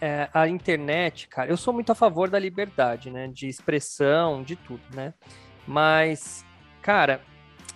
é, 0.00 0.28
a 0.32 0.48
internet, 0.48 1.28
cara, 1.28 1.50
eu 1.50 1.56
sou 1.56 1.72
muito 1.72 1.90
a 1.90 1.94
favor 1.94 2.28
da 2.28 2.38
liberdade, 2.38 3.10
né? 3.10 3.28
De 3.28 3.48
expressão, 3.48 4.42
de 4.42 4.56
tudo, 4.56 4.82
né? 4.94 5.14
Mas, 5.66 6.44
cara, 6.82 7.20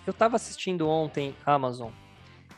eu 0.05 0.13
tava 0.13 0.35
assistindo 0.35 0.87
ontem 0.87 1.35
Amazon 1.45 1.91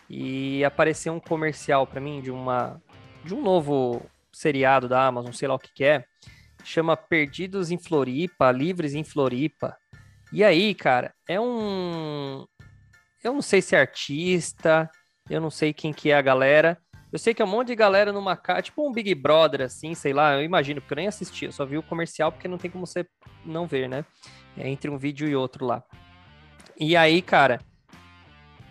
e 0.10 0.63
apareceu 0.63 1.13
um 1.13 1.19
comercial 1.19 1.88
para 1.88 2.01
mim 2.01 2.22
de 2.22 2.29
uma 2.29 2.81
de 3.24 3.33
um 3.33 3.41
novo 3.41 4.01
seriado 4.31 4.89
da 4.89 5.05
Amazon, 5.05 5.31
sei 5.31 5.48
lá 5.48 5.55
o 5.55 5.60
que, 5.60 5.72
que 5.74 5.83
é, 5.83 6.05
chama 6.63 6.98
Perdidos 6.98 7.72
em 7.72 7.77
Floripa, 7.77 8.51
Livres 8.51 8.93
em 8.93 9.03
Floripa. 9.03 9.77
E 10.32 10.43
aí, 10.43 10.74
cara, 10.74 11.13
é 11.27 11.39
um 11.39 12.46
eu 13.24 13.34
não 13.34 13.41
sei 13.41 13.62
se 13.62 13.75
é 13.75 13.79
artista, 13.79 14.89
eu 15.29 15.39
não 15.39 15.50
sei 15.50 15.72
quem 15.74 15.93
que 15.93 16.12
é 16.12 16.15
a 16.15 16.22
galera, 16.22 16.77
eu 17.12 17.17
sei 17.20 17.34
que 17.34 17.41
é 17.41 17.46
um 17.46 17.48
monte 17.48 17.67
de 17.67 17.75
galera 17.75 18.12
numa 18.12 18.36
casa, 18.36 18.63
tipo 18.63 18.88
um 18.88 18.91
Big 18.91 19.13
Brother, 19.15 19.62
assim, 19.62 19.93
sei 19.93 20.12
lá, 20.12 20.34
eu 20.34 20.43
imagino, 20.43 20.82
porque 20.82 20.93
eu 20.93 20.98
nem 20.98 21.08
assisti, 21.08 21.46
eu 21.46 21.51
só 21.51 21.65
vi 21.65 21.77
o 21.77 21.84
comercial 21.84 22.32
porque 22.32 22.48
não 22.48 22.58
tem 22.58 22.70
como 22.70 22.86
você 22.86 23.05
não 23.46 23.65
ver, 23.65 23.88
né? 23.88 24.03
É 24.58 24.67
entre 24.67 24.89
um 24.89 24.98
vídeo 24.98 25.27
e 25.27 25.36
outro 25.36 25.65
lá. 25.65 25.84
E 26.77 26.98
aí, 26.98 27.22
cara. 27.22 27.60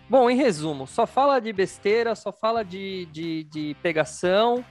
Bom, 0.09 0.29
em 0.29 0.35
resumo, 0.35 0.85
só 0.85 1.07
fala 1.07 1.39
de 1.39 1.51
besteira, 1.51 2.13
só 2.15 2.31
fala 2.31 2.63
de, 2.63 3.05
de, 3.07 3.45
de 3.45 3.75
pegação. 3.81 4.63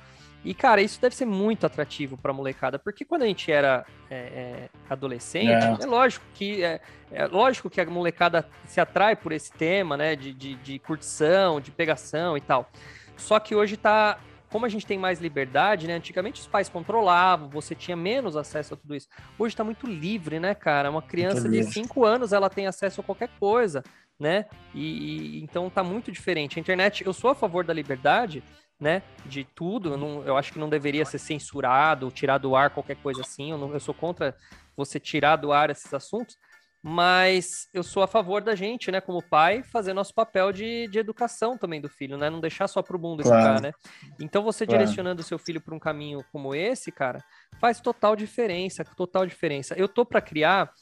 E, 0.44 0.52
cara, 0.54 0.82
isso 0.82 1.00
deve 1.00 1.14
ser 1.14 1.24
muito 1.24 1.64
atrativo 1.64 2.16
pra 2.16 2.32
molecada, 2.32 2.78
porque 2.78 3.04
quando 3.04 3.22
a 3.22 3.26
gente 3.26 3.50
era 3.50 3.86
é, 4.10 4.16
é, 4.16 4.68
adolescente, 4.90 5.50
é. 5.50 5.84
é. 5.84 5.86
lógico 5.86 6.24
que 6.34 6.64
é, 6.64 6.80
é, 7.12 7.26
lógico 7.26 7.70
que 7.70 7.80
a 7.80 7.86
molecada 7.86 8.48
se 8.64 8.80
atrai 8.80 9.14
por 9.14 9.30
esse 9.32 9.52
tema, 9.52 9.96
né? 9.96 10.16
De, 10.16 10.32
de, 10.32 10.54
de 10.56 10.78
curtição, 10.80 11.60
de 11.60 11.70
pegação 11.70 12.36
e 12.36 12.40
tal. 12.40 12.70
Só 13.16 13.38
que 13.38 13.54
hoje 13.54 13.76
tá. 13.76 14.18
Como 14.50 14.66
a 14.66 14.68
gente 14.68 14.84
tem 14.84 14.98
mais 14.98 15.18
liberdade, 15.18 15.86
né? 15.86 15.94
Antigamente 15.94 16.40
os 16.40 16.46
pais 16.46 16.68
controlavam, 16.68 17.48
você 17.48 17.74
tinha 17.74 17.96
menos 17.96 18.36
acesso 18.36 18.74
a 18.74 18.76
tudo 18.76 18.94
isso. 18.94 19.08
Hoje 19.38 19.56
tá 19.56 19.64
muito 19.64 19.86
livre, 19.86 20.38
né, 20.38 20.54
cara? 20.54 20.90
Uma 20.90 21.00
criança 21.00 21.48
de 21.48 21.62
5 21.64 22.04
anos, 22.04 22.34
ela 22.34 22.50
tem 22.50 22.66
acesso 22.66 23.00
a 23.00 23.04
qualquer 23.04 23.30
coisa, 23.40 23.82
né? 24.20 24.44
E, 24.74 25.38
e, 25.38 25.42
então 25.42 25.70
tá 25.70 25.82
muito 25.82 26.12
diferente. 26.12 26.58
A 26.58 26.60
internet, 26.60 27.02
eu 27.06 27.14
sou 27.14 27.30
a 27.30 27.34
favor 27.34 27.64
da 27.64 27.72
liberdade, 27.72 28.44
né, 28.82 29.00
de 29.24 29.44
tudo. 29.44 29.90
Eu, 29.90 29.96
não, 29.96 30.24
eu, 30.24 30.36
acho 30.36 30.52
que 30.52 30.58
não 30.58 30.68
deveria 30.68 31.04
ser 31.04 31.18
censurado, 31.18 32.10
tirar 32.10 32.38
do 32.38 32.56
ar 32.56 32.70
qualquer 32.70 32.96
coisa 32.96 33.20
assim. 33.20 33.52
Eu, 33.52 33.58
não, 33.58 33.72
eu, 33.72 33.78
sou 33.78 33.94
contra 33.94 34.36
você 34.76 34.98
tirar 34.98 35.36
do 35.36 35.52
ar 35.52 35.70
esses 35.70 35.94
assuntos 35.94 36.36
mas 36.84 37.68
eu 37.72 37.84
sou 37.84 38.02
a 38.02 38.08
favor 38.08 38.42
da 38.42 38.56
gente, 38.56 38.90
né, 38.90 39.00
como 39.00 39.22
pai, 39.22 39.62
fazer 39.62 39.92
nosso 39.92 40.12
papel 40.12 40.50
de, 40.50 40.88
de 40.88 40.98
educação 40.98 41.56
também 41.56 41.80
do 41.80 41.88
filho, 41.88 42.18
né, 42.18 42.28
não 42.28 42.40
deixar 42.40 42.66
só 42.66 42.82
pro 42.82 42.98
mundo 42.98 43.22
claro. 43.22 43.40
educar, 43.40 43.60
né. 43.60 43.72
Então 44.20 44.42
você 44.42 44.66
claro. 44.66 44.80
direcionando 44.80 45.20
o 45.20 45.24
seu 45.24 45.38
filho 45.38 45.60
para 45.60 45.72
um 45.72 45.78
caminho 45.78 46.24
como 46.32 46.56
esse, 46.56 46.90
cara, 46.90 47.22
faz 47.60 47.80
total 47.80 48.16
diferença, 48.16 48.84
total 48.84 49.24
diferença. 49.24 49.76
Eu 49.76 49.86
tô 49.86 50.04
para 50.04 50.20
criar 50.20 50.72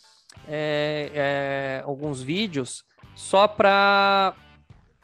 é, 0.49 1.11
é, 1.13 1.83
alguns 1.85 2.23
vídeos 2.23 2.83
só 3.15 3.47
para 3.47 4.35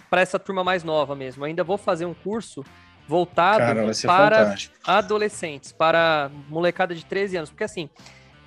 para 0.09 0.21
essa 0.21 0.39
turma 0.39 0.63
mais 0.63 0.85
nova 0.85 1.15
mesmo. 1.17 1.45
ainda 1.45 1.65
vou 1.65 1.77
fazer 1.77 2.07
um 2.07 2.15
curso 2.15 2.65
voltado 3.07 3.59
cara, 3.59 3.85
para 3.85 3.95
fantástico. 3.95 4.75
adolescentes, 4.85 5.73
para 5.73 6.31
molecada 6.49 6.95
de 6.95 7.05
13 7.05 7.37
anos, 7.37 7.51
porque 7.51 7.65
assim 7.65 7.89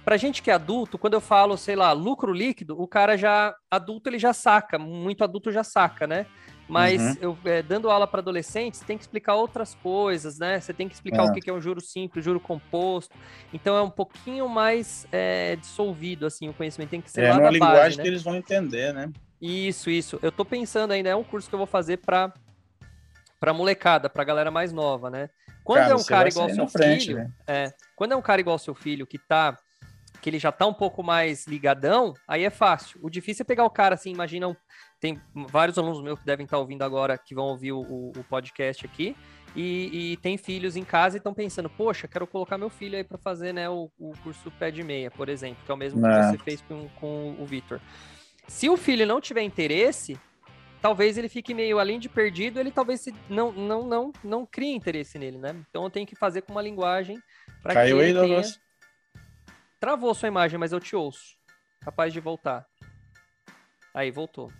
Pra 0.10 0.18
gente 0.18 0.42
que 0.42 0.50
é 0.50 0.56
adulto, 0.56 0.98
quando 0.98 1.14
eu 1.14 1.22
falo, 1.22 1.56
sei 1.56 1.76
lá, 1.76 1.92
lucro 1.92 2.34
líquido, 2.34 2.82
o 2.82 2.88
cara 2.88 3.16
já, 3.16 3.54
adulto, 3.70 4.10
ele 4.10 4.18
já 4.18 4.34
saca, 4.34 4.80
muito 4.80 5.24
adulto 5.24 5.52
já 5.52 5.64
saca, 5.64 6.08
né? 6.08 6.26
Mas 6.68 7.00
uhum. 7.00 7.18
eu 7.22 7.38
é, 7.46 7.62
dando 7.62 7.92
aula 7.92 8.08
para 8.08 8.20
adolescentes, 8.20 8.80
tem 8.80 8.98
que 8.98 9.04
explicar 9.04 9.36
outras 9.36 9.76
coisas, 9.76 10.40
né? 10.40 10.60
Você 10.60 10.74
tem 10.74 10.88
que 10.88 10.96
explicar 10.96 11.24
é. 11.24 11.26
o 11.26 11.32
que 11.32 11.48
é 11.48 11.54
um 11.54 11.62
juro 11.62 11.80
simples, 11.80 12.26
juro 12.26 12.40
composto. 12.40 13.16
Então 13.54 13.78
é 13.78 13.84
um 13.84 13.90
pouquinho 13.90 14.50
mais 14.50 15.06
é, 15.12 15.56
dissolvido, 15.58 16.26
assim, 16.26 16.50
o 16.50 16.54
conhecimento 16.54 16.90
tem 16.90 17.02
que 17.02 17.12
ser 17.12 17.26
é, 17.26 17.32
lá 17.32 17.38
uma 17.38 17.52
linguagem 17.52 17.78
base, 17.78 17.98
né? 17.98 18.04
que 18.04 18.10
eles 18.10 18.24
vão 18.24 18.36
entender, 18.36 18.92
né? 18.92 19.12
Isso, 19.40 19.92
isso. 19.92 20.18
Eu 20.24 20.32
tô 20.32 20.44
pensando 20.44 20.92
ainda, 20.92 21.10
é 21.10 21.16
um 21.16 21.24
curso 21.24 21.48
que 21.48 21.54
eu 21.54 21.60
vou 21.60 21.68
fazer 21.68 21.98
para 21.98 22.34
para 23.40 23.54
molecada, 23.54 24.10
para 24.10 24.24
galera 24.24 24.52
mais 24.52 24.74
nova, 24.74 25.10
né? 25.10 25.30
Quando 25.64 25.82
cara, 25.82 25.94
é 25.94 25.96
um 25.96 26.04
cara 26.04 26.30
igual 26.30 26.48
ao 26.48 26.56
seu 26.56 26.68
frente, 26.68 27.08
filho, 27.08 27.18
né? 27.20 27.32
é, 27.48 27.74
quando 27.96 28.12
é 28.14 28.16
um 28.16 28.22
cara 28.22 28.42
igual 28.42 28.56
ao 28.56 28.60
seu 28.60 28.74
filho 28.74 29.06
que 29.06 29.18
tá 29.20 29.58
que 30.22 30.30
ele 30.30 30.40
já 30.40 30.52
tá 30.52 30.66
um 30.66 30.74
pouco 30.74 31.02
mais 31.02 31.48
ligadão, 31.48 32.14
aí 32.28 32.44
é 32.44 32.50
fácil. 32.50 33.00
O 33.02 33.10
difícil 33.10 33.44
é 33.44 33.46
pegar 33.46 33.64
o 33.64 33.70
cara 33.70 33.96
assim, 33.96 34.12
imagina, 34.12 34.56
tem 35.00 35.20
vários 35.34 35.78
alunos 35.78 36.02
meus 36.02 36.20
que 36.20 36.26
devem 36.26 36.44
estar 36.44 36.58
tá 36.58 36.62
ouvindo 36.62 36.82
agora, 36.82 37.18
que 37.18 37.34
vão 37.34 37.46
ouvir 37.46 37.72
o, 37.72 37.82
o 37.82 38.24
podcast 38.30 38.86
aqui, 38.86 39.16
e, 39.56 40.12
e, 40.12 40.18
tem 40.18 40.38
filhos 40.38 40.76
em 40.76 40.84
casa 40.84 41.18
e 41.18 41.20
estão 41.20 41.34
pensando, 41.34 41.70
poxa, 41.70 42.08
quero 42.08 42.28
colocar 42.28 42.58
meu 42.58 42.70
filho 42.70 42.98
aí 42.98 43.04
para 43.04 43.18
fazer 43.18 43.52
né, 43.54 43.68
o, 43.68 43.90
o, 43.98 44.14
curso 44.22 44.52
pé 44.52 44.70
de 44.70 44.84
meia, 44.84 45.10
por 45.10 45.28
exemplo, 45.28 45.64
que 45.66 45.72
é 45.72 45.74
o 45.74 45.78
mesmo 45.78 46.02
que 46.02 46.08
é. 46.08 46.24
você 46.24 46.38
fez 46.38 46.62
com, 46.62 46.88
com 47.00 47.36
o 47.40 47.46
Vitor. 47.46 47.80
Se 48.48 48.70
o 48.70 48.78
filho 48.78 49.08
não 49.08 49.20
tiver 49.20 49.42
interesse, 49.42 50.20
talvez 50.82 51.18
ele 51.18 51.30
fique 51.30 51.54
meio 51.54 51.80
além 51.80 52.00
de 52.00 52.10
perdido, 52.10 52.60
ele 52.60 52.72
talvez 52.72 53.06
não, 53.30 53.52
não, 53.52 53.84
não, 53.84 54.12
não 54.24 54.46
crie 54.46 54.74
interesse 54.74 55.18
nele, 55.18 55.38
né? 55.38 55.56
Então 55.70 55.84
eu 55.84 55.90
tenho 55.90 56.08
que 56.08 56.16
fazer 56.16 56.42
com 56.42 56.52
uma 56.52 56.62
linguagem 56.62 57.22
para 57.62 57.74
que 57.74 57.92
ele 57.92 58.02
aí, 58.02 58.14
tenha... 58.14 58.42
Travou 59.80 60.14
sua 60.14 60.28
imagem, 60.28 60.60
mas 60.60 60.72
eu 60.72 60.80
te 60.80 60.96
ouço. 60.96 61.38
Capaz 61.82 62.12
de 62.12 62.20
voltar. 62.20 62.66
Aí, 63.94 64.12
voltou. 64.12 64.52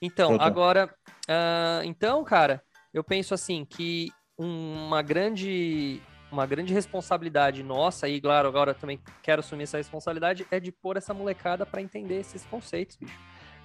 Então, 0.00 0.30
voltou. 0.30 0.46
agora. 0.46 0.94
Uh, 1.28 1.84
então, 1.84 2.24
cara, 2.24 2.62
eu 2.92 3.04
penso 3.04 3.34
assim 3.34 3.64
que 3.64 4.10
uma 4.36 5.02
grande. 5.02 6.00
Uma 6.30 6.46
grande 6.46 6.72
responsabilidade 6.72 7.62
nossa, 7.62 8.08
e 8.08 8.18
claro, 8.18 8.48
agora 8.48 8.72
também 8.72 8.98
quero 9.22 9.40
assumir 9.40 9.64
essa 9.64 9.76
responsabilidade, 9.76 10.46
é 10.50 10.58
de 10.58 10.72
pôr 10.72 10.96
essa 10.96 11.12
molecada 11.12 11.66
para 11.66 11.82
entender 11.82 12.20
esses 12.20 12.42
conceitos, 12.46 12.96
bicho. 12.96 13.20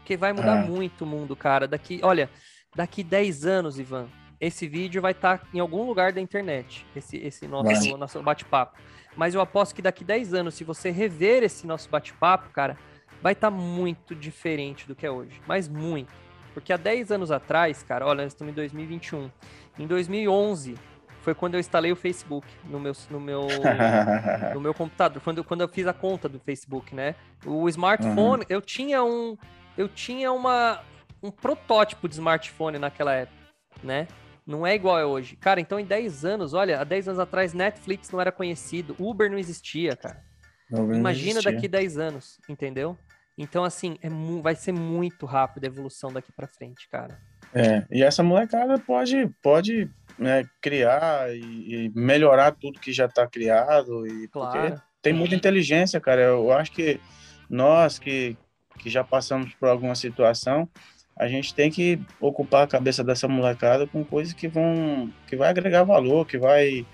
Porque 0.07 0.15
vai 0.15 0.31
mudar 0.31 0.53
ah. 0.53 0.65
muito 0.65 1.03
o 1.03 1.05
mundo, 1.05 1.35
cara. 1.35 1.67
Daqui, 1.67 1.99
olha, 2.01 2.29
daqui 2.73 3.03
10 3.03 3.45
anos, 3.45 3.77
Ivan, 3.77 4.07
esse 4.39 4.65
vídeo 4.65 5.01
vai 5.01 5.11
estar 5.11 5.39
tá 5.39 5.47
em 5.53 5.59
algum 5.59 5.85
lugar 5.85 6.13
da 6.13 6.21
internet, 6.21 6.85
esse, 6.95 7.17
esse 7.17 7.45
nosso, 7.45 7.97
nosso 7.97 8.23
bate-papo. 8.23 8.79
Mas 9.17 9.35
eu 9.35 9.41
aposto 9.41 9.75
que 9.75 9.81
daqui 9.81 10.05
10 10.05 10.33
anos, 10.33 10.53
se 10.53 10.63
você 10.63 10.91
rever 10.91 11.43
esse 11.43 11.67
nosso 11.67 11.89
bate-papo, 11.89 12.51
cara, 12.51 12.77
vai 13.21 13.33
estar 13.33 13.51
tá 13.51 13.57
muito 13.57 14.15
diferente 14.15 14.87
do 14.87 14.95
que 14.95 15.05
é 15.05 15.11
hoje. 15.11 15.41
Mas 15.45 15.67
muito. 15.67 16.13
Porque 16.53 16.71
há 16.71 16.77
10 16.77 17.11
anos 17.11 17.29
atrás, 17.29 17.83
cara, 17.83 18.05
olha, 18.05 18.23
nós 18.23 18.31
estamos 18.31 18.53
em 18.53 18.55
2021. 18.55 19.29
Em 19.77 19.87
2011 19.87 20.75
foi 21.19 21.35
quando 21.35 21.55
eu 21.55 21.59
instalei 21.59 21.91
o 21.91 21.97
Facebook 21.97 22.47
no 22.63 22.79
meu, 22.79 22.93
no 23.09 23.19
meu, 23.19 23.45
no 24.55 24.61
meu 24.61 24.73
computador, 24.73 25.21
quando, 25.21 25.43
quando 25.43 25.59
eu 25.59 25.67
fiz 25.67 25.85
a 25.85 25.91
conta 25.91 26.29
do 26.29 26.39
Facebook, 26.39 26.95
né? 26.95 27.13
O 27.45 27.67
smartphone, 27.67 28.43
uhum. 28.43 28.47
eu 28.47 28.61
tinha 28.61 29.03
um 29.03 29.37
eu 29.77 29.87
tinha 29.87 30.31
uma 30.31 30.83
um 31.21 31.31
protótipo 31.31 32.07
de 32.07 32.15
smartphone 32.15 32.77
naquela 32.77 33.13
época, 33.13 33.37
né? 33.83 34.07
Não 34.45 34.65
é 34.65 34.75
igual 34.75 34.97
é 34.97 35.05
hoje. 35.05 35.35
Cara, 35.35 35.59
então 35.59 35.79
em 35.79 35.85
10 35.85 36.23
anos, 36.23 36.53
olha, 36.53 36.79
há 36.79 36.83
10 36.83 37.09
anos 37.09 37.19
atrás 37.19 37.53
Netflix 37.53 38.09
não 38.11 38.21
era 38.21 38.31
conhecido, 38.31 38.95
Uber 38.97 39.29
não 39.29 39.37
existia, 39.37 39.95
cara. 39.95 40.23
Imagina 40.71 41.39
existia. 41.39 41.51
daqui 41.51 41.67
10 41.67 41.97
anos, 41.97 42.39
entendeu? 42.47 42.97
Então, 43.37 43.63
assim, 43.63 43.97
é 44.01 44.09
vai 44.41 44.55
ser 44.55 44.71
muito 44.71 45.25
rápido 45.25 45.65
a 45.65 45.67
evolução 45.67 46.11
daqui 46.11 46.31
para 46.31 46.47
frente, 46.47 46.89
cara. 46.89 47.19
É, 47.53 47.85
e 47.91 48.03
essa 48.03 48.23
molecada 48.23 48.79
pode, 48.79 49.29
pode 49.43 49.89
né, 50.17 50.43
criar 50.59 51.33
e, 51.35 51.85
e, 51.85 51.91
melhorar 51.95 52.51
tudo 52.53 52.79
que 52.79 52.91
já 52.91 53.05
está 53.05 53.27
criado. 53.27 54.07
E, 54.07 54.27
claro. 54.29 54.71
Porque 54.71 54.81
tem 55.01 55.13
muita 55.13 55.35
inteligência, 55.35 56.01
cara. 56.01 56.21
Eu 56.21 56.51
acho 56.51 56.71
que 56.71 56.99
nós 57.47 57.99
que, 57.99 58.35
que 58.77 58.89
já 58.89 59.03
passamos 59.03 59.53
por 59.55 59.69
alguma 59.69 59.95
situação, 59.95 60.69
a 61.15 61.27
gente 61.27 61.53
tem 61.53 61.69
que 61.71 61.99
ocupar 62.19 62.63
a 62.63 62.67
cabeça 62.67 63.03
dessa 63.03 63.27
molecada 63.27 63.87
com 63.87 64.03
coisas 64.03 64.33
que 64.33 64.47
vão 64.47 65.11
que 65.27 65.35
vai 65.35 65.49
agregar 65.49 65.83
valor, 65.83 66.25
que 66.25 66.37
vai 66.37 66.85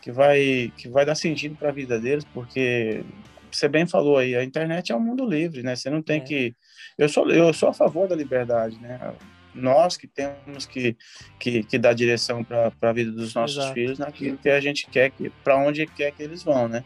que 0.00 0.12
vai 0.12 0.72
que 0.76 0.88
vai 0.88 1.04
dar 1.04 1.14
sentido 1.14 1.56
para 1.56 1.70
a 1.70 1.72
vida 1.72 1.98
deles, 1.98 2.24
porque 2.32 3.04
você 3.50 3.68
bem 3.68 3.86
falou 3.86 4.18
aí, 4.18 4.36
a 4.36 4.44
internet 4.44 4.92
é 4.92 4.96
um 4.96 5.00
mundo 5.00 5.26
livre, 5.26 5.62
né? 5.62 5.74
Você 5.74 5.90
não 5.90 6.02
tem 6.02 6.18
é. 6.18 6.20
que 6.20 6.54
eu 6.96 7.08
sou 7.08 7.28
eu 7.30 7.52
sou 7.52 7.68
a 7.70 7.74
favor 7.74 8.06
da 8.08 8.14
liberdade, 8.14 8.78
né? 8.80 9.00
nós 9.56 9.96
que 9.96 10.06
temos 10.06 10.66
que, 10.66 10.96
que, 11.38 11.62
que 11.62 11.78
dar 11.78 11.94
direção 11.94 12.44
para 12.44 12.72
a 12.82 12.92
vida 12.92 13.10
dos 13.10 13.34
nossos 13.34 13.56
Exato. 13.56 13.74
filhos 13.74 13.98
naquilo 13.98 14.36
que 14.36 14.50
a 14.50 14.60
gente 14.60 14.86
quer, 14.88 15.10
que 15.10 15.30
para 15.42 15.56
onde 15.56 15.86
quer 15.86 16.12
que 16.12 16.22
eles 16.22 16.42
vão, 16.42 16.68
né? 16.68 16.84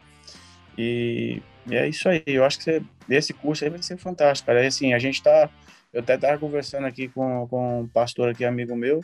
E, 0.78 1.42
e, 1.66 1.76
é 1.76 1.88
isso 1.88 2.08
aí. 2.08 2.22
Eu 2.26 2.44
acho 2.44 2.58
que 2.58 2.64
você, 2.64 2.82
esse 3.08 3.32
curso 3.32 3.64
aí 3.64 3.70
vai 3.70 3.82
ser 3.82 3.96
fantástico, 3.96 4.46
cara. 4.46 4.62
E, 4.62 4.66
assim, 4.66 4.92
a 4.92 4.98
gente 4.98 5.22
tá. 5.22 5.50
Eu 5.92 6.00
até 6.00 6.14
estava 6.14 6.38
conversando 6.38 6.86
aqui 6.86 7.08
com, 7.08 7.46
com 7.48 7.80
um 7.80 7.88
pastor 7.88 8.28
aqui, 8.28 8.44
amigo 8.44 8.76
meu, 8.76 9.00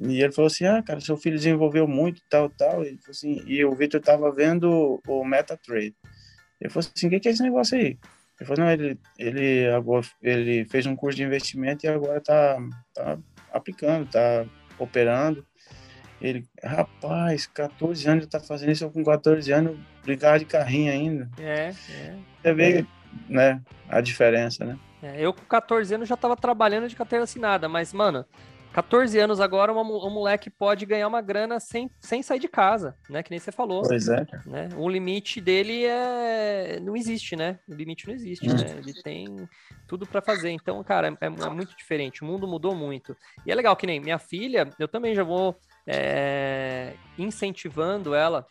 e 0.00 0.20
ele 0.22 0.32
falou 0.32 0.48
assim: 0.48 0.66
Ah, 0.66 0.82
cara, 0.82 1.00
seu 1.00 1.16
filho 1.16 1.36
desenvolveu 1.36 1.86
muito, 1.86 2.20
tal, 2.28 2.50
tal. 2.50 2.84
E, 2.84 2.98
assim, 3.08 3.42
e 3.46 3.64
o 3.64 3.74
Victor 3.74 4.00
tava 4.00 4.30
vendo 4.32 5.00
o 5.06 5.24
MetaTrade. 5.24 5.94
Ele 6.60 6.70
falou 6.70 6.88
assim: 6.94 7.06
O 7.06 7.10
que, 7.10 7.20
que 7.20 7.28
é 7.28 7.30
esse 7.32 7.42
negócio 7.42 7.76
aí? 7.76 7.98
Ele 8.40 8.46
falou: 8.46 8.64
Não, 8.64 8.70
ele, 8.70 8.98
ele, 9.18 9.66
agora, 9.68 10.04
ele 10.22 10.64
fez 10.66 10.86
um 10.86 10.96
curso 10.96 11.16
de 11.16 11.24
investimento 11.24 11.86
e 11.86 11.88
agora 11.88 12.20
tá, 12.20 12.58
tá 12.94 13.18
aplicando, 13.52 14.10
tá 14.10 14.44
operando. 14.78 15.46
Ele, 16.20 16.46
rapaz, 16.62 17.46
14 17.46 18.08
anos, 18.08 18.26
tá 18.26 18.40
fazendo 18.40 18.72
isso 18.72 18.90
com 18.90 19.04
14 19.04 19.52
anos, 19.52 19.78
brincava 20.02 20.38
de 20.38 20.44
carrinho 20.44 20.92
ainda. 20.92 21.30
É, 21.38 21.74
é. 21.90 22.14
Você 22.42 22.54
vê, 22.54 22.78
é. 22.80 22.86
né, 23.28 23.62
a 23.88 24.00
diferença, 24.00 24.64
né? 24.64 24.78
É, 25.02 25.20
eu 25.20 25.32
com 25.32 25.44
14 25.44 25.94
anos 25.94 26.08
já 26.08 26.16
tava 26.16 26.36
trabalhando 26.36 26.88
de 26.88 26.96
carteira 26.96 27.24
assinada, 27.24 27.68
mas, 27.68 27.92
mano, 27.92 28.24
14 28.76 29.18
anos 29.18 29.40
agora, 29.40 29.72
um 29.72 30.10
moleque 30.10 30.50
pode 30.50 30.84
ganhar 30.84 31.08
uma 31.08 31.22
grana 31.22 31.58
sem, 31.58 31.90
sem 31.98 32.22
sair 32.22 32.38
de 32.38 32.46
casa, 32.46 32.94
né? 33.08 33.22
Que 33.22 33.30
nem 33.30 33.38
você 33.38 33.50
falou. 33.50 33.80
Pois 33.82 34.06
é. 34.06 34.26
Né? 34.44 34.68
O 34.76 34.86
limite 34.86 35.40
dele 35.40 35.86
é 35.86 36.78
não 36.82 36.94
existe, 36.94 37.34
né? 37.34 37.58
O 37.66 37.72
limite 37.74 38.06
não 38.06 38.14
existe, 38.14 38.46
hum. 38.46 38.52
né? 38.52 38.76
Ele 38.76 38.92
tem 39.02 39.48
tudo 39.88 40.06
para 40.06 40.20
fazer. 40.20 40.50
Então, 40.50 40.84
cara, 40.84 41.08
é, 41.18 41.26
é, 41.26 41.48
muito 41.48 41.74
diferente. 41.74 42.22
O 42.22 42.26
mundo 42.26 42.46
mudou 42.46 42.74
muito. 42.74 43.16
E 43.46 43.50
é 43.50 43.54
legal 43.54 43.74
que 43.76 43.86
nem 43.86 43.98
minha 43.98 44.18
filha, 44.18 44.68
eu 44.78 44.86
também 44.86 45.14
já 45.14 45.22
vou 45.22 45.58
é, 45.86 46.94
incentivando 47.18 48.14
ela 48.14 48.46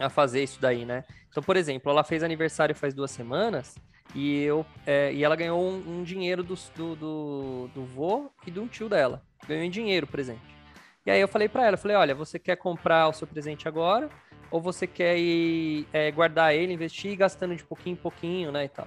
a 0.00 0.08
fazer 0.08 0.42
isso 0.42 0.60
daí, 0.60 0.84
né? 0.84 1.04
Então, 1.30 1.42
por 1.42 1.56
exemplo, 1.56 1.90
ela 1.90 2.02
fez 2.02 2.22
aniversário 2.22 2.74
faz 2.74 2.94
duas 2.94 3.10
semanas 3.10 3.76
e, 4.14 4.42
eu, 4.42 4.64
é, 4.86 5.12
e 5.12 5.22
ela 5.22 5.36
ganhou 5.36 5.60
um, 5.60 6.00
um 6.00 6.02
dinheiro 6.02 6.42
do, 6.42 6.54
do, 6.74 6.96
do, 6.96 7.70
do 7.74 7.84
vô 7.84 8.30
e 8.46 8.50
de 8.50 8.58
um 8.58 8.66
tio 8.66 8.88
dela. 8.88 9.22
Ganhou 9.46 9.64
em 9.64 9.70
dinheiro 9.70 10.06
presente. 10.06 10.58
E 11.04 11.10
aí 11.10 11.20
eu 11.20 11.28
falei 11.28 11.48
para 11.48 11.66
ela, 11.66 11.76
falei, 11.76 11.96
olha, 11.96 12.14
você 12.14 12.38
quer 12.38 12.56
comprar 12.56 13.08
o 13.08 13.12
seu 13.12 13.26
presente 13.26 13.66
agora? 13.66 14.08
Ou 14.50 14.60
você 14.60 14.86
quer 14.86 15.16
ir 15.18 15.86
é, 15.92 16.10
guardar 16.10 16.54
ele, 16.54 16.72
investir, 16.72 17.16
gastando 17.16 17.54
de 17.54 17.64
pouquinho 17.64 17.94
em 17.94 17.96
pouquinho, 17.96 18.52
né, 18.52 18.64
e 18.64 18.68
tal. 18.68 18.86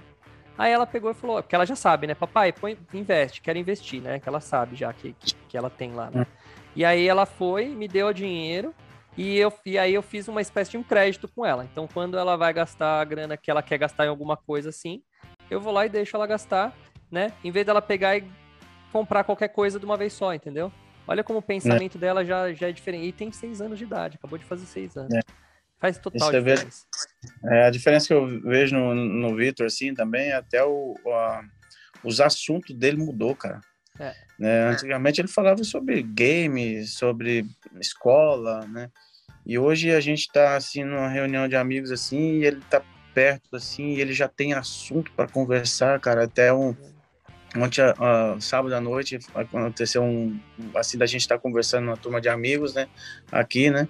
Aí 0.56 0.70
ela 0.70 0.86
pegou 0.86 1.10
e 1.10 1.14
falou, 1.14 1.42
porque 1.42 1.54
ela 1.54 1.64
já 1.64 1.74
sabe, 1.74 2.06
né, 2.06 2.14
papai, 2.14 2.52
põe, 2.52 2.76
investe, 2.92 3.40
quero 3.40 3.58
investir, 3.58 4.00
né, 4.02 4.20
que 4.20 4.28
ela 4.28 4.40
sabe 4.40 4.76
já 4.76 4.92
que, 4.92 5.14
que, 5.14 5.34
que 5.34 5.56
ela 5.56 5.70
tem 5.70 5.92
lá, 5.94 6.10
né. 6.10 6.26
E 6.74 6.84
aí 6.84 7.06
ela 7.06 7.26
foi, 7.26 7.68
me 7.68 7.86
deu 7.86 8.08
o 8.08 8.12
dinheiro, 8.12 8.74
e, 9.16 9.36
eu, 9.36 9.52
e 9.66 9.78
aí 9.78 9.92
eu 9.92 10.02
fiz 10.02 10.26
uma 10.28 10.40
espécie 10.40 10.70
de 10.70 10.78
um 10.78 10.82
crédito 10.82 11.28
com 11.28 11.44
ela. 11.44 11.64
Então, 11.70 11.86
quando 11.86 12.16
ela 12.16 12.36
vai 12.36 12.52
gastar 12.52 13.00
a 13.00 13.04
grana 13.04 13.36
que 13.36 13.50
ela 13.50 13.62
quer 13.62 13.78
gastar 13.78 14.06
em 14.06 14.08
alguma 14.08 14.36
coisa 14.36 14.70
assim, 14.70 15.02
eu 15.50 15.60
vou 15.60 15.72
lá 15.72 15.84
e 15.84 15.88
deixo 15.88 16.16
ela 16.16 16.26
gastar, 16.26 16.74
né? 17.10 17.32
Em 17.44 17.50
vez 17.50 17.66
dela 17.66 17.82
pegar 17.82 18.16
e 18.16 18.24
comprar 18.90 19.24
qualquer 19.24 19.48
coisa 19.48 19.78
de 19.78 19.84
uma 19.84 19.96
vez 19.96 20.14
só, 20.14 20.32
entendeu? 20.32 20.72
Olha 21.06 21.22
como 21.22 21.40
o 21.40 21.42
pensamento 21.42 21.98
é. 21.98 22.00
dela 22.00 22.24
já, 22.24 22.52
já 22.52 22.68
é 22.68 22.72
diferente. 22.72 23.06
E 23.06 23.12
tem 23.12 23.30
seis 23.32 23.60
anos 23.60 23.78
de 23.78 23.84
idade, 23.84 24.16
acabou 24.16 24.38
de 24.38 24.44
fazer 24.44 24.64
seis 24.64 24.96
anos. 24.96 25.12
É. 25.14 25.20
Faz 25.78 25.98
total 25.98 26.30
Isso 26.30 26.38
diferença. 26.38 26.86
É, 27.50 27.66
a 27.66 27.70
diferença 27.70 28.06
que 28.06 28.14
eu 28.14 28.40
vejo 28.42 28.76
no, 28.76 28.94
no 28.94 29.36
Vitor, 29.36 29.66
assim, 29.66 29.92
também, 29.92 30.28
é 30.28 30.34
até 30.34 30.64
o, 30.64 30.94
a, 31.06 31.42
os 32.04 32.20
assuntos 32.20 32.74
dele 32.74 32.96
mudou, 32.96 33.34
cara. 33.34 33.60
É. 34.02 34.14
Né? 34.38 34.70
Antigamente 34.70 35.20
ele 35.20 35.28
falava 35.28 35.62
sobre 35.62 36.02
games, 36.02 36.94
sobre 36.94 37.46
escola, 37.80 38.66
né? 38.66 38.90
E 39.46 39.58
hoje 39.58 39.90
a 39.90 40.00
gente 40.00 40.20
está 40.20 40.56
assim 40.56 40.82
numa 40.82 41.08
reunião 41.08 41.46
de 41.46 41.54
amigos 41.54 41.92
assim, 41.92 42.38
e 42.38 42.44
ele 42.44 42.58
está 42.58 42.82
perto, 43.14 43.54
assim, 43.56 43.94
e 43.94 44.00
ele 44.00 44.12
já 44.12 44.26
tem 44.26 44.52
assunto 44.54 45.12
para 45.12 45.28
conversar, 45.28 45.98
cara. 46.00 46.24
Até 46.24 46.52
um. 46.52 46.74
Ontem, 47.54 47.82
uh, 47.82 48.40
sábado 48.40 48.74
à 48.74 48.80
noite, 48.80 49.18
aconteceu 49.34 50.02
um. 50.02 50.40
Assim, 50.74 50.98
da 50.98 51.06
gente 51.06 51.20
estar 51.20 51.36
tá 51.36 51.40
conversando 51.40 51.84
numa 51.84 51.96
turma 51.96 52.20
de 52.20 52.28
amigos, 52.28 52.74
né? 52.74 52.88
Aqui, 53.30 53.70
né? 53.70 53.86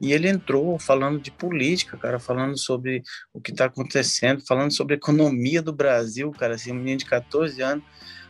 E 0.00 0.12
ele 0.12 0.28
entrou 0.28 0.78
falando 0.78 1.20
de 1.20 1.30
política, 1.30 1.98
cara, 1.98 2.18
falando 2.18 2.58
sobre 2.58 3.02
o 3.34 3.40
que 3.40 3.50
está 3.50 3.66
acontecendo, 3.66 4.42
falando 4.46 4.72
sobre 4.72 4.94
a 4.94 4.96
economia 4.96 5.60
do 5.60 5.72
Brasil, 5.72 6.30
cara, 6.32 6.54
assim, 6.54 6.72
um 6.72 6.76
menino 6.76 6.98
de 6.98 7.04
14 7.04 7.60
anos. 7.60 7.84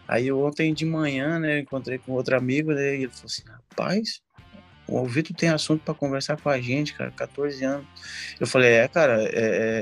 Aí 0.08 0.30
ontem 0.30 0.72
de 0.72 0.84
manhã, 0.84 1.38
né, 1.38 1.56
eu 1.56 1.58
encontrei 1.60 1.98
com 1.98 2.12
outro 2.12 2.36
amigo, 2.36 2.72
né, 2.72 2.96
e 2.96 3.02
ele 3.02 3.08
falou 3.08 3.26
assim, 3.26 3.42
rapaz, 3.44 4.20
o 4.88 5.04
Vitor 5.06 5.36
tem 5.36 5.48
assunto 5.48 5.82
para 5.82 5.94
conversar 5.94 6.40
com 6.40 6.48
a 6.48 6.60
gente, 6.60 6.94
cara, 6.94 7.10
14 7.10 7.64
anos. 7.64 7.86
Eu 8.38 8.46
falei, 8.46 8.74
é, 8.74 8.88
cara, 8.88 9.22
é, 9.22 9.30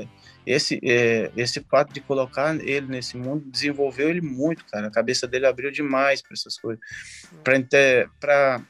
é 0.03 0.07
esse, 0.45 0.79
é, 0.83 1.31
esse 1.35 1.59
fato 1.61 1.93
de 1.93 2.01
colocar 2.01 2.55
ele 2.55 2.87
nesse 2.87 3.17
mundo 3.17 3.49
desenvolveu 3.49 4.09
ele 4.09 4.21
muito, 4.21 4.63
cara. 4.65 4.87
A 4.87 4.91
cabeça 4.91 5.27
dele 5.27 5.47
abriu 5.47 5.71
demais 5.71 6.21
para 6.21 6.33
essas 6.33 6.57
coisas, 6.57 6.79
para 8.19 8.61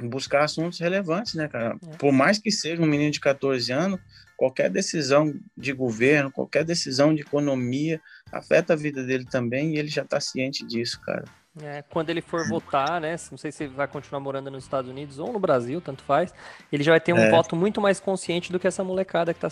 buscar 0.00 0.44
assuntos 0.44 0.80
relevantes, 0.80 1.34
né, 1.34 1.46
cara? 1.46 1.76
É. 1.80 1.96
Por 1.96 2.12
mais 2.12 2.38
que 2.38 2.50
seja 2.50 2.82
um 2.82 2.86
menino 2.86 3.12
de 3.12 3.20
14 3.20 3.72
anos, 3.72 4.00
qualquer 4.36 4.70
decisão 4.70 5.34
de 5.56 5.72
governo, 5.72 6.30
qualquer 6.30 6.64
decisão 6.64 7.14
de 7.14 7.22
economia 7.22 8.00
afeta 8.32 8.72
a 8.72 8.76
vida 8.76 9.02
dele 9.04 9.24
também 9.24 9.74
e 9.74 9.78
ele 9.78 9.88
já 9.88 10.02
está 10.02 10.20
ciente 10.20 10.66
disso, 10.66 11.00
cara. 11.00 11.24
É, 11.62 11.82
quando 11.82 12.10
ele 12.10 12.20
for 12.20 12.48
votar, 12.48 13.00
né? 13.00 13.14
Não 13.30 13.38
sei 13.38 13.52
se 13.52 13.64
ele 13.64 13.74
vai 13.74 13.86
continuar 13.86 14.18
morando 14.18 14.50
nos 14.50 14.64
Estados 14.64 14.90
Unidos 14.90 15.20
ou 15.20 15.32
no 15.32 15.38
Brasil, 15.38 15.80
tanto 15.80 16.02
faz. 16.02 16.34
Ele 16.72 16.82
já 16.82 16.90
vai 16.90 17.00
ter 17.00 17.12
um 17.12 17.18
é. 17.18 17.30
voto 17.30 17.54
muito 17.54 17.80
mais 17.80 18.00
consciente 18.00 18.50
do 18.50 18.58
que 18.58 18.66
essa 18.66 18.82
molecada 18.82 19.32
que 19.32 19.38
está 19.38 19.48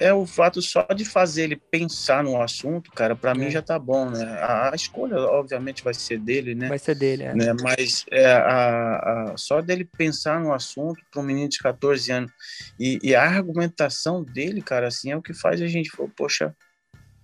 é 0.00 0.12
o 0.12 0.24
fato 0.26 0.62
só 0.62 0.82
de 0.94 1.04
fazer 1.04 1.44
ele 1.44 1.56
pensar 1.56 2.22
no 2.22 2.40
assunto, 2.40 2.90
cara, 2.92 3.16
para 3.16 3.32
é. 3.32 3.34
mim 3.34 3.50
já 3.50 3.60
tá 3.60 3.78
bom, 3.78 4.08
né? 4.10 4.24
A, 4.40 4.70
a, 4.72 4.74
escolha, 4.74 5.16
obviamente, 5.16 5.82
vai 5.82 5.94
ser 5.94 6.18
dele, 6.18 6.54
né? 6.54 6.68
Vai 6.68 6.78
ser 6.78 6.94
dele, 6.94 7.24
é. 7.24 7.34
Né? 7.34 7.54
Mas 7.62 8.04
é, 8.10 8.26
a, 8.26 9.32
a, 9.32 9.36
só 9.36 9.60
dele 9.60 9.88
pensar 9.96 10.40
no 10.40 10.52
assunto 10.52 11.00
para 11.10 11.20
um 11.20 11.24
menino 11.24 11.48
de 11.48 11.58
14 11.58 12.12
anos 12.12 12.32
e, 12.78 12.98
e, 13.02 13.14
a 13.14 13.22
argumentação 13.22 14.22
dele, 14.22 14.62
cara, 14.62 14.88
assim, 14.88 15.10
é 15.10 15.16
o 15.16 15.22
que 15.22 15.34
faz 15.34 15.60
a 15.60 15.66
gente, 15.66 15.90
poxa, 16.16 16.54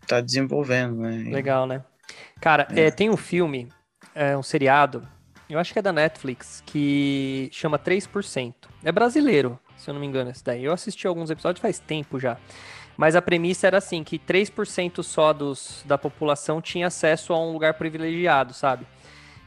tá 0.07 0.21
desenvolvendo, 0.21 0.97
né? 0.97 1.31
Legal, 1.31 1.67
né? 1.67 1.85
Cara, 2.41 2.67
é. 2.75 2.87
é. 2.87 2.91
tem 2.91 3.09
um 3.09 3.17
filme, 3.17 3.69
é 4.15 4.37
um 4.37 4.43
seriado, 4.43 5.07
eu 5.49 5.59
acho 5.59 5.73
que 5.73 5.79
é 5.79 5.83
da 5.83 5.93
Netflix, 5.93 6.63
que 6.67 7.49
chama 7.53 7.79
3%. 7.79 8.55
É 8.83 8.91
brasileiro, 8.91 9.59
se 9.85 9.91
eu 9.91 9.95
não 9.95 10.01
me 10.01 10.07
engano, 10.07 10.31
esse 10.31 10.43
daí. 10.43 10.65
Eu 10.65 10.73
assisti 10.73 11.07
alguns 11.07 11.31
episódios 11.31 11.61
faz 11.61 11.79
tempo 11.79 12.19
já. 12.19 12.37
Mas 12.97 13.17
a 13.17 13.23
premissa 13.23 13.67
era 13.67 13.79
assim, 13.79 14.03
que 14.05 14.19
3% 14.19 15.03
só 15.03 15.33
dos, 15.33 15.85
da 15.87 15.99
população 15.99 16.61
tinha 16.61 16.87
acesso 16.87 17.33
a 17.33 17.41
um 17.41 17.53
lugar 17.53 17.75
privilegiado, 17.75 18.55
sabe? 18.55 18.87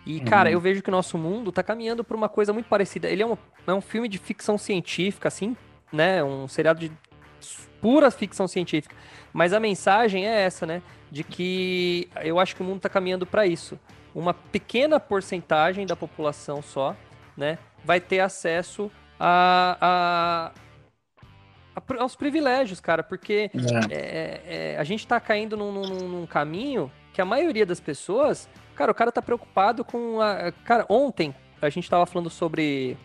E, 0.05 0.19
cara, 0.21 0.49
uhum. 0.49 0.53
eu 0.53 0.61
vejo 0.61 0.81
que 0.81 0.89
o 0.89 0.91
nosso 0.91 1.17
mundo 1.17 1.51
tá 1.51 1.61
caminhando 1.61 2.03
por 2.03 2.15
uma 2.15 2.29
coisa 2.29 2.53
muito 2.53 2.67
parecida. 2.67 3.09
Ele 3.09 3.23
é 3.23 3.25
um, 3.25 3.37
é 3.65 3.73
um 3.73 3.81
filme 3.81 4.07
de 4.07 4.17
ficção 4.17 4.57
científica, 4.57 5.27
assim, 5.27 5.55
né? 5.91 6.23
Um 6.23 6.47
seriado 6.47 6.79
de 6.79 6.91
pura 7.81 8.09
ficção 8.09 8.47
científica. 8.47 8.95
Mas 9.33 9.53
a 9.53 9.59
mensagem 9.59 10.25
é 10.25 10.41
essa, 10.41 10.65
né? 10.65 10.81
De 11.11 11.23
que 11.23 12.09
eu 12.23 12.39
acho 12.39 12.55
que 12.55 12.61
o 12.61 12.65
mundo 12.65 12.79
tá 12.79 12.89
caminhando 12.89 13.25
para 13.25 13.45
isso. 13.45 13.77
Uma 14.15 14.33
pequena 14.33 14.99
porcentagem 14.99 15.85
da 15.85 15.95
população 15.95 16.61
só, 16.61 16.95
né? 17.35 17.57
Vai 17.83 17.99
ter 17.99 18.19
acesso 18.19 18.89
a, 19.19 19.77
a, 19.81 20.51
a 21.75 22.01
aos 22.03 22.15
privilégios, 22.15 22.79
cara, 22.79 23.03
porque 23.03 23.51
é. 23.53 23.93
é. 23.93 23.97
É, 23.97 24.73
é, 24.73 24.77
a 24.77 24.83
gente 24.83 25.05
tá 25.07 25.19
caindo 25.19 25.55
num, 25.55 25.71
num, 25.71 26.07
num, 26.07 26.25
caminho 26.25 26.91
que 27.13 27.21
a 27.21 27.25
maioria 27.25 27.65
das 27.65 27.79
pessoas, 27.79 28.49
cara, 28.75 28.91
o 28.91 28.95
cara 28.95 29.11
tá 29.11 29.21
preocupado 29.21 29.83
com 29.83 30.21
a. 30.21 30.51
Cara, 30.63 30.85
ontem 30.89 31.33
a 31.61 31.69
gente 31.69 31.89
tava 31.89 32.05
falando 32.05 32.29
sobre. 32.29 32.97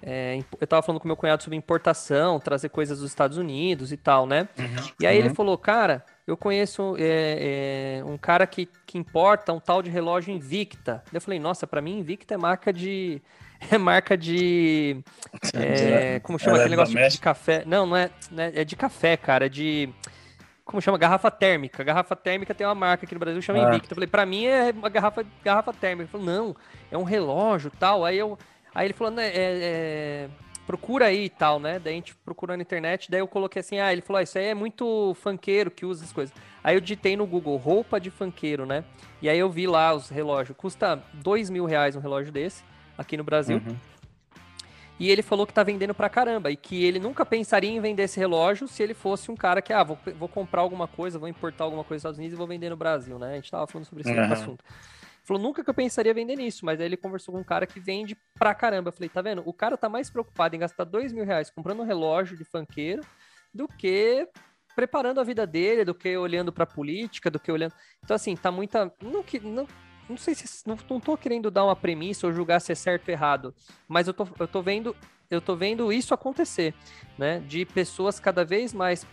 É, 0.00 0.40
eu 0.60 0.66
tava 0.66 0.80
falando 0.80 1.00
com 1.00 1.08
meu 1.08 1.16
cunhado 1.16 1.42
sobre 1.42 1.56
importação, 1.56 2.38
trazer 2.38 2.68
coisas 2.68 3.00
dos 3.00 3.10
Estados 3.10 3.36
Unidos 3.36 3.90
e 3.90 3.96
tal, 3.96 4.26
né? 4.26 4.48
Uhum, 4.56 4.92
e 5.00 5.06
aí 5.06 5.18
uhum. 5.18 5.24
ele 5.26 5.34
falou, 5.34 5.58
cara, 5.58 6.04
eu 6.24 6.36
conheço 6.36 6.94
é, 6.98 7.98
é, 8.00 8.04
um 8.04 8.16
cara 8.16 8.46
que, 8.46 8.68
que 8.86 8.96
importa 8.96 9.52
um 9.52 9.58
tal 9.58 9.82
de 9.82 9.90
relógio 9.90 10.32
Invicta. 10.32 11.02
Eu 11.12 11.20
falei, 11.20 11.40
nossa, 11.40 11.66
para 11.66 11.80
mim 11.80 11.98
Invicta 11.98 12.34
é 12.34 12.36
marca 12.36 12.72
de 12.72 13.20
é 13.70 13.78
marca 13.78 14.16
de. 14.16 15.02
É, 15.54 16.20
como 16.20 16.38
chama 16.38 16.56
aquele 16.56 16.70
negócio 16.70 16.94
de, 16.94 17.08
de 17.08 17.18
café? 17.18 17.64
Não, 17.66 17.86
não 17.86 17.96
é, 17.96 18.10
não 18.30 18.42
é. 18.42 18.52
É 18.54 18.64
de 18.64 18.76
café, 18.76 19.16
cara. 19.16 19.46
É 19.46 19.48
de. 19.48 19.88
Como 20.64 20.80
chama? 20.82 20.98
Garrafa 20.98 21.30
térmica. 21.30 21.82
Garrafa 21.82 22.14
térmica 22.14 22.54
tem 22.54 22.66
uma 22.66 22.74
marca 22.74 23.04
aqui 23.04 23.14
no 23.14 23.20
Brasil 23.20 23.40
chama 23.40 23.66
ah. 23.66 23.68
Invicta. 23.68 23.92
Eu 23.92 23.96
falei, 23.96 24.06
pra 24.06 24.26
mim 24.26 24.44
é 24.44 24.70
uma 24.70 24.88
garrafa, 24.88 25.24
garrafa 25.42 25.72
térmica. 25.72 26.02
Ele 26.02 26.10
falou, 26.10 26.26
não, 26.26 26.56
é 26.90 26.98
um 26.98 27.04
relógio 27.04 27.70
tal. 27.78 28.04
Aí 28.04 28.18
eu. 28.18 28.38
Aí 28.74 28.86
ele 28.86 28.94
falou, 28.94 29.12
né, 29.12 29.28
é, 29.28 29.32
é, 29.34 30.28
procura 30.66 31.06
aí 31.06 31.24
e 31.24 31.30
tal, 31.30 31.58
né? 31.58 31.78
Daí 31.78 31.94
a 31.94 31.96
gente 31.96 32.14
procurou 32.16 32.54
na 32.54 32.62
internet, 32.62 33.10
daí 33.10 33.20
eu 33.20 33.26
coloquei 33.26 33.60
assim, 33.60 33.80
ah, 33.80 33.90
ele 33.90 34.02
falou, 34.02 34.20
ah, 34.20 34.22
isso 34.22 34.38
aí 34.38 34.48
é 34.48 34.54
muito 34.54 35.14
funkeiro 35.14 35.70
que 35.70 35.86
usa 35.86 36.04
as 36.04 36.12
coisas. 36.12 36.34
Aí 36.62 36.76
eu 36.76 36.80
digitei 36.80 37.16
no 37.16 37.26
Google, 37.26 37.56
roupa 37.56 37.98
de 37.98 38.10
funkeiro, 38.10 38.66
né? 38.66 38.84
E 39.22 39.28
aí 39.28 39.38
eu 39.38 39.48
vi 39.48 39.66
lá 39.66 39.94
os 39.94 40.10
relógios, 40.10 40.56
custa 40.56 41.02
dois 41.14 41.48
mil 41.48 41.64
reais 41.64 41.96
um 41.96 42.00
relógio 42.00 42.30
desse, 42.30 42.62
aqui 42.98 43.16
no 43.16 43.24
Brasil. 43.24 43.62
Uhum. 43.64 43.76
E 44.98 45.10
ele 45.10 45.22
falou 45.22 45.46
que 45.46 45.52
tá 45.52 45.62
vendendo 45.62 45.94
pra 45.94 46.08
caramba 46.08 46.50
e 46.50 46.56
que 46.56 46.84
ele 46.84 46.98
nunca 46.98 47.24
pensaria 47.24 47.70
em 47.70 47.80
vender 47.80 48.02
esse 48.02 48.18
relógio 48.18 48.66
se 48.66 48.82
ele 48.82 48.94
fosse 48.94 49.30
um 49.30 49.36
cara 49.36 49.62
que, 49.62 49.72
ah, 49.72 49.84
vou, 49.84 49.96
vou 50.16 50.28
comprar 50.28 50.60
alguma 50.60 50.88
coisa, 50.88 51.20
vou 51.20 51.28
importar 51.28 51.64
alguma 51.64 51.84
coisa 51.84 51.98
dos 51.98 52.00
Estados 52.00 52.18
Unidos 52.18 52.34
e 52.34 52.36
vou 52.36 52.48
vender 52.48 52.68
no 52.68 52.76
Brasil, 52.76 53.16
né? 53.16 53.32
A 53.32 53.34
gente 53.36 53.50
tava 53.50 53.66
falando 53.68 53.86
sobre 53.86 54.02
esse 54.02 54.12
uhum. 54.12 54.32
assunto. 54.32 54.64
Falou, 55.24 55.40
nunca 55.40 55.62
que 55.62 55.70
eu 55.70 55.74
pensaria 55.74 56.12
vender 56.12 56.36
nisso, 56.36 56.64
mas 56.64 56.80
aí 56.80 56.86
ele 56.86 56.96
conversou 56.96 57.34
com 57.34 57.40
um 57.40 57.44
cara 57.44 57.66
que 57.66 57.78
vende 57.78 58.16
pra 58.38 58.54
caramba. 58.54 58.88
Eu 58.88 58.92
falei, 58.92 59.08
tá 59.08 59.22
vendo? 59.22 59.42
O 59.46 59.52
cara 59.52 59.76
tá 59.76 59.88
mais 59.88 60.10
preocupado 60.10 60.56
em 60.56 60.58
gastar 60.58 60.84
dois 60.84 61.12
mil 61.12 61.24
reais 61.24 61.50
comprando 61.50 61.80
um 61.80 61.84
relógio 61.84 62.36
de 62.36 62.44
fanqueiro 62.44 63.02
do 63.54 63.68
que 63.68 64.26
preparando 64.74 65.20
a 65.20 65.24
vida 65.24 65.46
dele, 65.46 65.84
do 65.84 65.94
que 65.94 66.16
olhando 66.16 66.52
pra 66.52 66.64
política, 66.64 67.30
do 67.30 67.38
que 67.38 67.52
olhando. 67.52 67.74
Então, 68.02 68.14
assim, 68.14 68.34
tá 68.36 68.50
muita. 68.50 68.92
Não, 69.02 69.22
que, 69.22 69.38
não, 69.38 69.66
não 70.08 70.16
sei 70.16 70.34
se. 70.34 70.66
Não, 70.66 70.76
não 70.88 71.00
tô 71.00 71.16
querendo 71.16 71.50
dar 71.50 71.64
uma 71.64 71.76
premissa 71.76 72.26
ou 72.26 72.32
julgar 72.32 72.60
se 72.60 72.72
é 72.72 72.74
certo 72.74 73.08
ou 73.08 73.12
errado, 73.12 73.54
mas 73.86 74.06
eu 74.06 74.14
tô, 74.14 74.26
eu 74.38 74.48
tô 74.48 74.62
vendo. 74.62 74.96
Eu 75.30 75.42
tô 75.42 75.54
vendo 75.54 75.92
isso 75.92 76.14
acontecer, 76.14 76.74
né? 77.18 77.40
De 77.40 77.66
pessoas 77.66 78.18
cada 78.18 78.44
vez 78.46 78.72
mais 78.72 79.06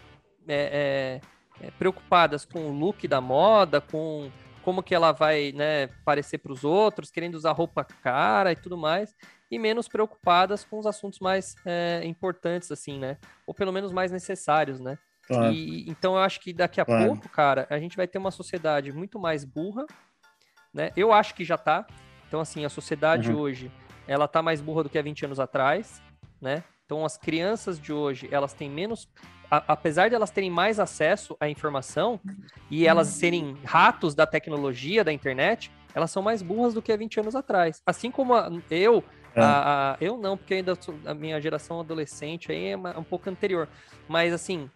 é, 0.47 1.21
é, 1.61 1.65
é, 1.67 1.71
preocupadas 1.71 2.45
com 2.45 2.69
o 2.69 2.71
look 2.71 3.05
da 3.07 3.19
moda, 3.19 3.81
com 3.81 4.31
como 4.63 4.81
que 4.81 4.95
ela 4.95 5.11
vai 5.11 5.51
né, 5.51 5.87
parecer 6.03 6.39
para 6.39 6.51
os 6.51 6.63
outros, 6.63 7.11
querendo 7.11 7.35
usar 7.35 7.51
roupa 7.51 7.83
cara 7.83 8.51
e 8.51 8.55
tudo 8.55 8.75
mais, 8.75 9.13
e 9.51 9.59
menos 9.59 9.87
preocupadas 9.87 10.65
com 10.65 10.79
os 10.79 10.87
assuntos 10.87 11.19
mais 11.19 11.55
é, 11.65 12.01
importantes, 12.03 12.71
assim, 12.71 12.97
né? 12.97 13.17
Ou 13.45 13.53
pelo 13.53 13.71
menos 13.71 13.91
mais 13.91 14.11
necessários, 14.11 14.79
né? 14.79 14.97
Claro. 15.27 15.53
E, 15.53 15.87
então 15.89 16.13
eu 16.13 16.19
acho 16.19 16.39
que 16.39 16.51
daqui 16.51 16.81
a 16.81 16.85
claro. 16.85 17.05
pouco, 17.05 17.29
cara, 17.29 17.67
a 17.69 17.79
gente 17.79 17.95
vai 17.95 18.07
ter 18.07 18.17
uma 18.17 18.31
sociedade 18.31 18.91
muito 18.91 19.19
mais 19.19 19.45
burra, 19.45 19.85
né? 20.75 20.91
Eu 20.95 21.13
acho 21.13 21.33
que 21.33 21.45
já 21.45 21.57
tá. 21.57 21.87
Então, 22.27 22.41
assim, 22.41 22.65
a 22.65 22.69
sociedade 22.69 23.31
uhum. 23.31 23.39
hoje, 23.39 23.71
ela 24.05 24.27
tá 24.27 24.41
mais 24.41 24.59
burra 24.59 24.83
do 24.83 24.89
que 24.89 24.97
há 24.97 25.01
20 25.01 25.25
anos 25.25 25.39
atrás, 25.39 26.01
né? 26.41 26.63
Então, 26.85 27.03
as 27.03 27.17
crianças 27.17 27.79
de 27.79 27.91
hoje, 27.91 28.27
elas 28.29 28.53
têm 28.53 28.69
menos 28.69 29.07
a, 29.49 29.63
apesar 29.67 30.09
de 30.09 30.15
elas 30.15 30.31
terem 30.31 30.49
mais 30.49 30.79
acesso 30.79 31.35
à 31.39 31.49
informação 31.49 32.19
e 32.69 32.85
elas 32.85 33.07
serem 33.07 33.57
ratos 33.63 34.13
da 34.13 34.25
tecnologia 34.25 35.03
da 35.03 35.13
internet, 35.13 35.71
elas 35.93 36.11
são 36.11 36.21
mais 36.21 36.41
burras 36.41 36.73
do 36.73 36.81
que 36.81 36.91
há 36.91 36.97
20 36.97 37.21
anos 37.21 37.35
atrás. 37.35 37.81
Assim 37.85 38.11
como 38.11 38.33
a, 38.33 38.51
eu, 38.69 39.03
é. 39.33 39.41
a, 39.41 39.93
a, 39.93 39.97
eu 40.01 40.17
não, 40.17 40.35
porque 40.35 40.55
ainda 40.55 40.75
sou, 40.79 40.95
a 41.05 41.13
minha 41.13 41.39
geração 41.39 41.79
adolescente 41.79 42.51
aí 42.51 42.69
é 42.69 42.75
uma, 42.75 42.99
um 42.99 43.03
pouco 43.03 43.29
anterior, 43.29 43.67
mas 44.07 44.33
assim, 44.33 44.69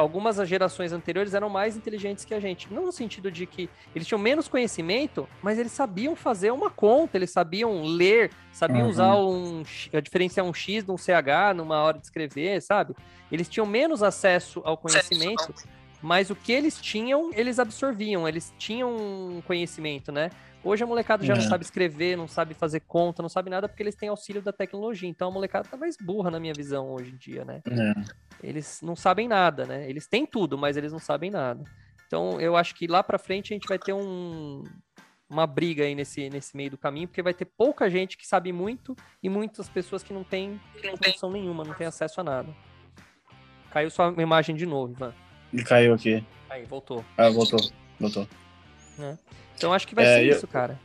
algumas 0.00 0.36
gerações 0.48 0.92
anteriores 0.92 1.34
eram 1.34 1.48
mais 1.48 1.76
inteligentes 1.76 2.24
que 2.24 2.32
a 2.32 2.40
gente. 2.40 2.72
Não 2.72 2.86
no 2.86 2.92
sentido 2.92 3.30
de 3.30 3.46
que 3.46 3.68
eles 3.94 4.08
tinham 4.08 4.18
menos 4.18 4.48
conhecimento, 4.48 5.28
mas 5.42 5.58
eles 5.58 5.72
sabiam 5.72 6.16
fazer 6.16 6.50
uma 6.50 6.70
conta, 6.70 7.18
eles 7.18 7.30
sabiam 7.30 7.82
ler, 7.82 8.30
sabiam 8.52 8.84
uhum. 8.84 8.90
usar 8.90 9.16
um, 9.16 9.62
diferenciar 10.02 10.46
um 10.46 10.54
X 10.54 10.84
de 10.84 10.90
um 10.90 10.96
CH 10.96 11.54
numa 11.54 11.82
hora 11.82 11.98
de 11.98 12.04
escrever, 12.04 12.60
sabe? 12.62 12.94
Eles 13.30 13.48
tinham 13.48 13.66
menos 13.66 14.02
acesso 14.02 14.62
ao 14.64 14.76
conhecimento, 14.76 15.54
mas 16.02 16.30
o 16.30 16.34
que 16.34 16.50
eles 16.50 16.80
tinham, 16.80 17.30
eles 17.34 17.58
absorviam, 17.58 18.26
eles 18.26 18.54
tinham 18.58 19.42
conhecimento, 19.46 20.10
né? 20.10 20.30
Hoje 20.62 20.84
a 20.84 20.86
molecada 20.86 21.24
já 21.24 21.32
é. 21.32 21.36
não 21.36 21.42
sabe 21.42 21.64
escrever, 21.64 22.16
não 22.16 22.28
sabe 22.28 22.52
fazer 22.52 22.80
conta, 22.80 23.22
não 23.22 23.28
sabe 23.28 23.48
nada 23.48 23.68
porque 23.68 23.82
eles 23.82 23.94
têm 23.94 24.08
auxílio 24.08 24.42
da 24.42 24.52
tecnologia. 24.52 25.08
Então 25.08 25.28
a 25.28 25.30
molecada 25.30 25.68
tá 25.68 25.76
mais 25.76 25.96
burra 25.96 26.30
na 26.30 26.38
minha 26.38 26.52
visão 26.52 26.90
hoje 26.92 27.12
em 27.12 27.16
dia, 27.16 27.44
né? 27.44 27.62
É. 27.66 28.46
Eles 28.46 28.80
não 28.82 28.94
sabem 28.94 29.26
nada, 29.26 29.64
né? 29.64 29.88
Eles 29.88 30.06
têm 30.06 30.26
tudo, 30.26 30.58
mas 30.58 30.76
eles 30.76 30.92
não 30.92 30.98
sabem 30.98 31.30
nada. 31.30 31.64
Então 32.06 32.40
eu 32.40 32.56
acho 32.56 32.74
que 32.74 32.86
lá 32.86 33.02
para 33.02 33.18
frente 33.18 33.52
a 33.52 33.56
gente 33.56 33.68
vai 33.68 33.78
ter 33.78 33.94
um, 33.94 34.64
uma 35.30 35.46
briga 35.46 35.84
aí 35.84 35.94
nesse, 35.94 36.28
nesse 36.28 36.56
meio 36.56 36.72
do 36.72 36.78
caminho, 36.78 37.08
porque 37.08 37.22
vai 37.22 37.32
ter 37.32 37.46
pouca 37.46 37.88
gente 37.88 38.18
que 38.18 38.26
sabe 38.26 38.52
muito 38.52 38.94
e 39.22 39.28
muitas 39.28 39.68
pessoas 39.68 40.02
que 40.02 40.12
não 40.12 40.24
têm 40.24 40.60
função 41.02 41.30
nenhuma, 41.30 41.64
não 41.64 41.72
têm 41.72 41.86
acesso 41.86 42.20
a 42.20 42.24
nada. 42.24 42.54
Caiu 43.70 43.88
sua 43.88 44.12
imagem 44.18 44.56
de 44.56 44.66
novo, 44.66 44.92
Ivan. 44.92 45.14
Caiu 45.64 45.94
aqui. 45.94 46.24
Aí, 46.48 46.64
voltou. 46.64 47.04
Ah, 47.16 47.30
voltou. 47.30 47.60
Voltou. 47.98 48.28
É. 48.98 49.16
Então 49.60 49.74
acho 49.74 49.86
que 49.86 49.94
vai 49.94 50.06
é, 50.06 50.14
ser 50.16 50.24
eu, 50.24 50.36
isso, 50.36 50.46
cara. 50.46 50.80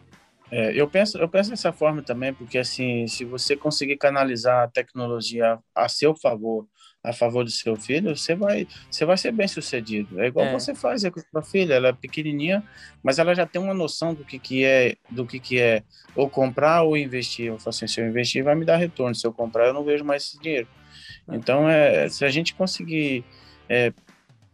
É, 0.52 0.74
eu 0.80 0.86
penso, 0.88 1.18
eu 1.18 1.30
penso 1.30 1.50
dessa 1.50 1.72
forma 1.72 2.02
também, 2.02 2.34
porque 2.34 2.58
assim, 2.58 3.08
se 3.08 3.24
você 3.24 3.56
conseguir 3.56 3.96
canalizar 3.96 4.64
a 4.64 4.68
tecnologia 4.68 5.58
a 5.74 5.88
seu 5.88 6.14
favor, 6.14 6.68
a 7.02 7.14
favor 7.14 7.46
do 7.46 7.50
seu 7.50 7.78
filho, 7.78 8.16
você 8.16 8.36
vai, 8.36 8.68
você 8.92 9.06
vai 9.06 9.18
ser 9.18 9.32
bem 9.32 9.48
sucedido. 9.48 10.20
É 10.22 10.28
igual 10.28 10.46
é. 10.48 10.52
você 10.52 10.76
faz 10.76 11.04
com 11.04 11.20
a 11.20 11.24
sua 11.24 11.42
filha, 11.42 11.76
ela 11.76 11.88
é 11.88 11.94
pequenininha, 11.94 12.64
mas 13.02 13.18
ela 13.18 13.34
já 13.34 13.46
tem 13.46 13.62
uma 13.62 13.74
noção 13.74 14.14
do 14.14 14.26
que, 14.26 14.38
que 14.38 14.66
é, 14.66 14.98
do 15.10 15.26
que, 15.26 15.40
que 15.40 15.60
é 15.60 15.84
ou 16.14 16.30
comprar 16.30 16.84
ou 16.84 16.98
investir. 16.98 17.46
Eu 17.46 17.58
falo 17.58 17.70
assim, 17.70 17.88
se 17.88 18.02
eu 18.02 18.08
investir 18.08 18.44
vai 18.44 18.56
me 18.56 18.66
dar 18.66 18.76
retorno, 18.76 19.16
se 19.16 19.26
eu 19.26 19.32
comprar 19.32 19.68
eu 19.68 19.74
não 19.74 19.86
vejo 19.86 20.04
mais 20.04 20.24
esse 20.24 20.40
dinheiro. 20.40 20.68
É. 21.30 21.36
Então, 21.36 21.70
é, 21.70 22.10
se 22.10 22.26
a 22.26 22.30
gente 22.30 22.54
conseguir 22.54 23.24
é, 23.70 23.94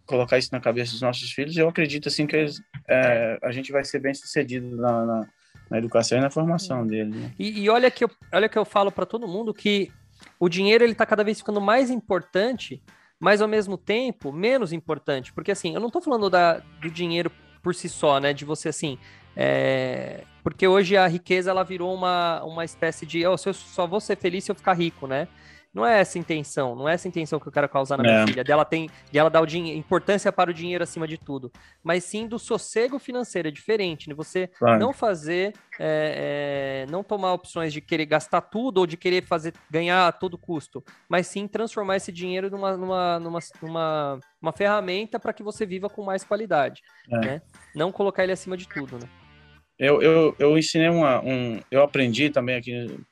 colocar 0.05 0.37
isso 0.37 0.49
na 0.51 0.59
cabeça 0.59 0.91
dos 0.91 1.01
nossos 1.01 1.31
filhos, 1.31 1.55
eu 1.55 1.67
acredito 1.69 2.07
assim 2.07 2.27
que 2.27 2.35
eles, 2.35 2.61
é, 2.91 3.39
a 3.41 3.51
gente 3.51 3.71
vai 3.71 3.85
ser 3.85 3.99
bem 3.99 4.13
sucedido 4.13 4.75
na, 4.75 5.05
na, 5.05 5.27
na 5.69 5.77
educação 5.77 6.17
e 6.17 6.21
na 6.21 6.29
formação 6.29 6.85
dele. 6.85 7.15
Né? 7.15 7.31
E, 7.39 7.61
e, 7.61 7.69
olha 7.69 7.89
que 7.89 8.03
eu, 8.03 8.11
olha 8.33 8.49
que 8.49 8.57
eu 8.57 8.65
falo 8.65 8.91
para 8.91 9.05
todo 9.05 9.27
mundo 9.27 9.53
que 9.53 9.89
o 10.37 10.49
dinheiro 10.49 10.83
ele 10.83 10.91
está 10.91 11.05
cada 11.05 11.23
vez 11.23 11.39
ficando 11.39 11.61
mais 11.61 11.89
importante, 11.89 12.83
mas 13.17 13.41
ao 13.41 13.47
mesmo 13.47 13.77
tempo 13.77 14.31
menos 14.31 14.73
importante, 14.73 15.31
porque 15.31 15.51
assim 15.51 15.73
eu 15.73 15.79
não 15.79 15.87
estou 15.87 16.01
falando 16.01 16.29
da, 16.29 16.59
do 16.81 16.91
dinheiro 16.91 17.31
por 17.63 17.73
si 17.73 17.87
só, 17.87 18.19
né? 18.19 18.33
De 18.33 18.43
você 18.43 18.69
assim, 18.69 18.97
é... 19.35 20.23
porque 20.43 20.67
hoje 20.67 20.97
a 20.97 21.07
riqueza 21.07 21.51
ela 21.51 21.63
virou 21.63 21.93
uma, 21.93 22.43
uma 22.43 22.65
espécie 22.65 23.05
de, 23.05 23.25
oh, 23.25 23.37
se 23.37 23.47
eu 23.47 23.53
só 23.53 23.87
vou 23.87 24.01
ser 24.01 24.17
feliz 24.17 24.43
se 24.43 24.51
eu 24.51 24.55
ficar 24.55 24.73
rico, 24.73 25.07
né? 25.07 25.27
Não 25.73 25.85
é 25.85 26.01
essa 26.01 26.17
a 26.17 26.19
intenção, 26.19 26.75
não 26.75 26.87
é 26.87 26.93
essa 26.93 27.07
a 27.07 27.09
intenção 27.09 27.39
que 27.39 27.47
eu 27.47 27.51
quero 27.51 27.69
causar 27.69 27.95
na 27.95 28.03
minha 28.03 28.23
é. 28.23 28.27
filha, 28.27 28.43
dela 28.43 28.65
tem, 28.65 28.89
de 29.09 29.17
ela 29.17 29.29
dar 29.29 29.39
o 29.39 29.45
dinheiro, 29.45 29.79
importância 29.79 30.29
para 30.29 30.51
o 30.51 30.53
dinheiro 30.53 30.83
acima 30.83 31.07
de 31.07 31.17
tudo, 31.17 31.49
mas 31.81 32.03
sim 32.03 32.27
do 32.27 32.37
sossego 32.37 32.99
financeiro, 32.99 33.47
é 33.47 33.51
diferente, 33.51 34.09
né? 34.09 34.15
Você 34.15 34.47
claro. 34.47 34.81
não 34.81 34.91
fazer, 34.91 35.53
é, 35.79 36.85
é, 36.85 36.91
não 36.91 37.05
tomar 37.05 37.33
opções 37.33 37.71
de 37.71 37.79
querer 37.79 38.05
gastar 38.05 38.41
tudo 38.41 38.79
ou 38.79 38.85
de 38.85 38.97
querer 38.97 39.23
fazer 39.23 39.53
ganhar 39.69 40.07
a 40.09 40.11
todo 40.11 40.37
custo, 40.37 40.83
mas 41.07 41.27
sim 41.27 41.47
transformar 41.47 41.95
esse 41.95 42.11
dinheiro 42.11 42.49
numa, 42.49 42.75
numa, 42.75 43.19
numa, 43.19 43.39
numa 43.61 44.19
uma 44.41 44.51
ferramenta 44.51 45.19
para 45.19 45.31
que 45.31 45.41
você 45.41 45.65
viva 45.65 45.89
com 45.89 46.03
mais 46.03 46.25
qualidade, 46.25 46.81
é. 47.09 47.17
né? 47.19 47.41
Não 47.73 47.93
colocar 47.93 48.23
ele 48.23 48.33
acima 48.33 48.57
de 48.57 48.67
tudo, 48.67 48.97
né? 48.97 49.07
Eu, 49.79 50.01
eu, 50.01 50.35
eu 50.37 50.57
ensinei 50.57 50.89
uma, 50.89 51.21
um, 51.21 51.61
eu 51.71 51.81
aprendi 51.81 52.29
também 52.29 52.55
aqui 52.55 53.03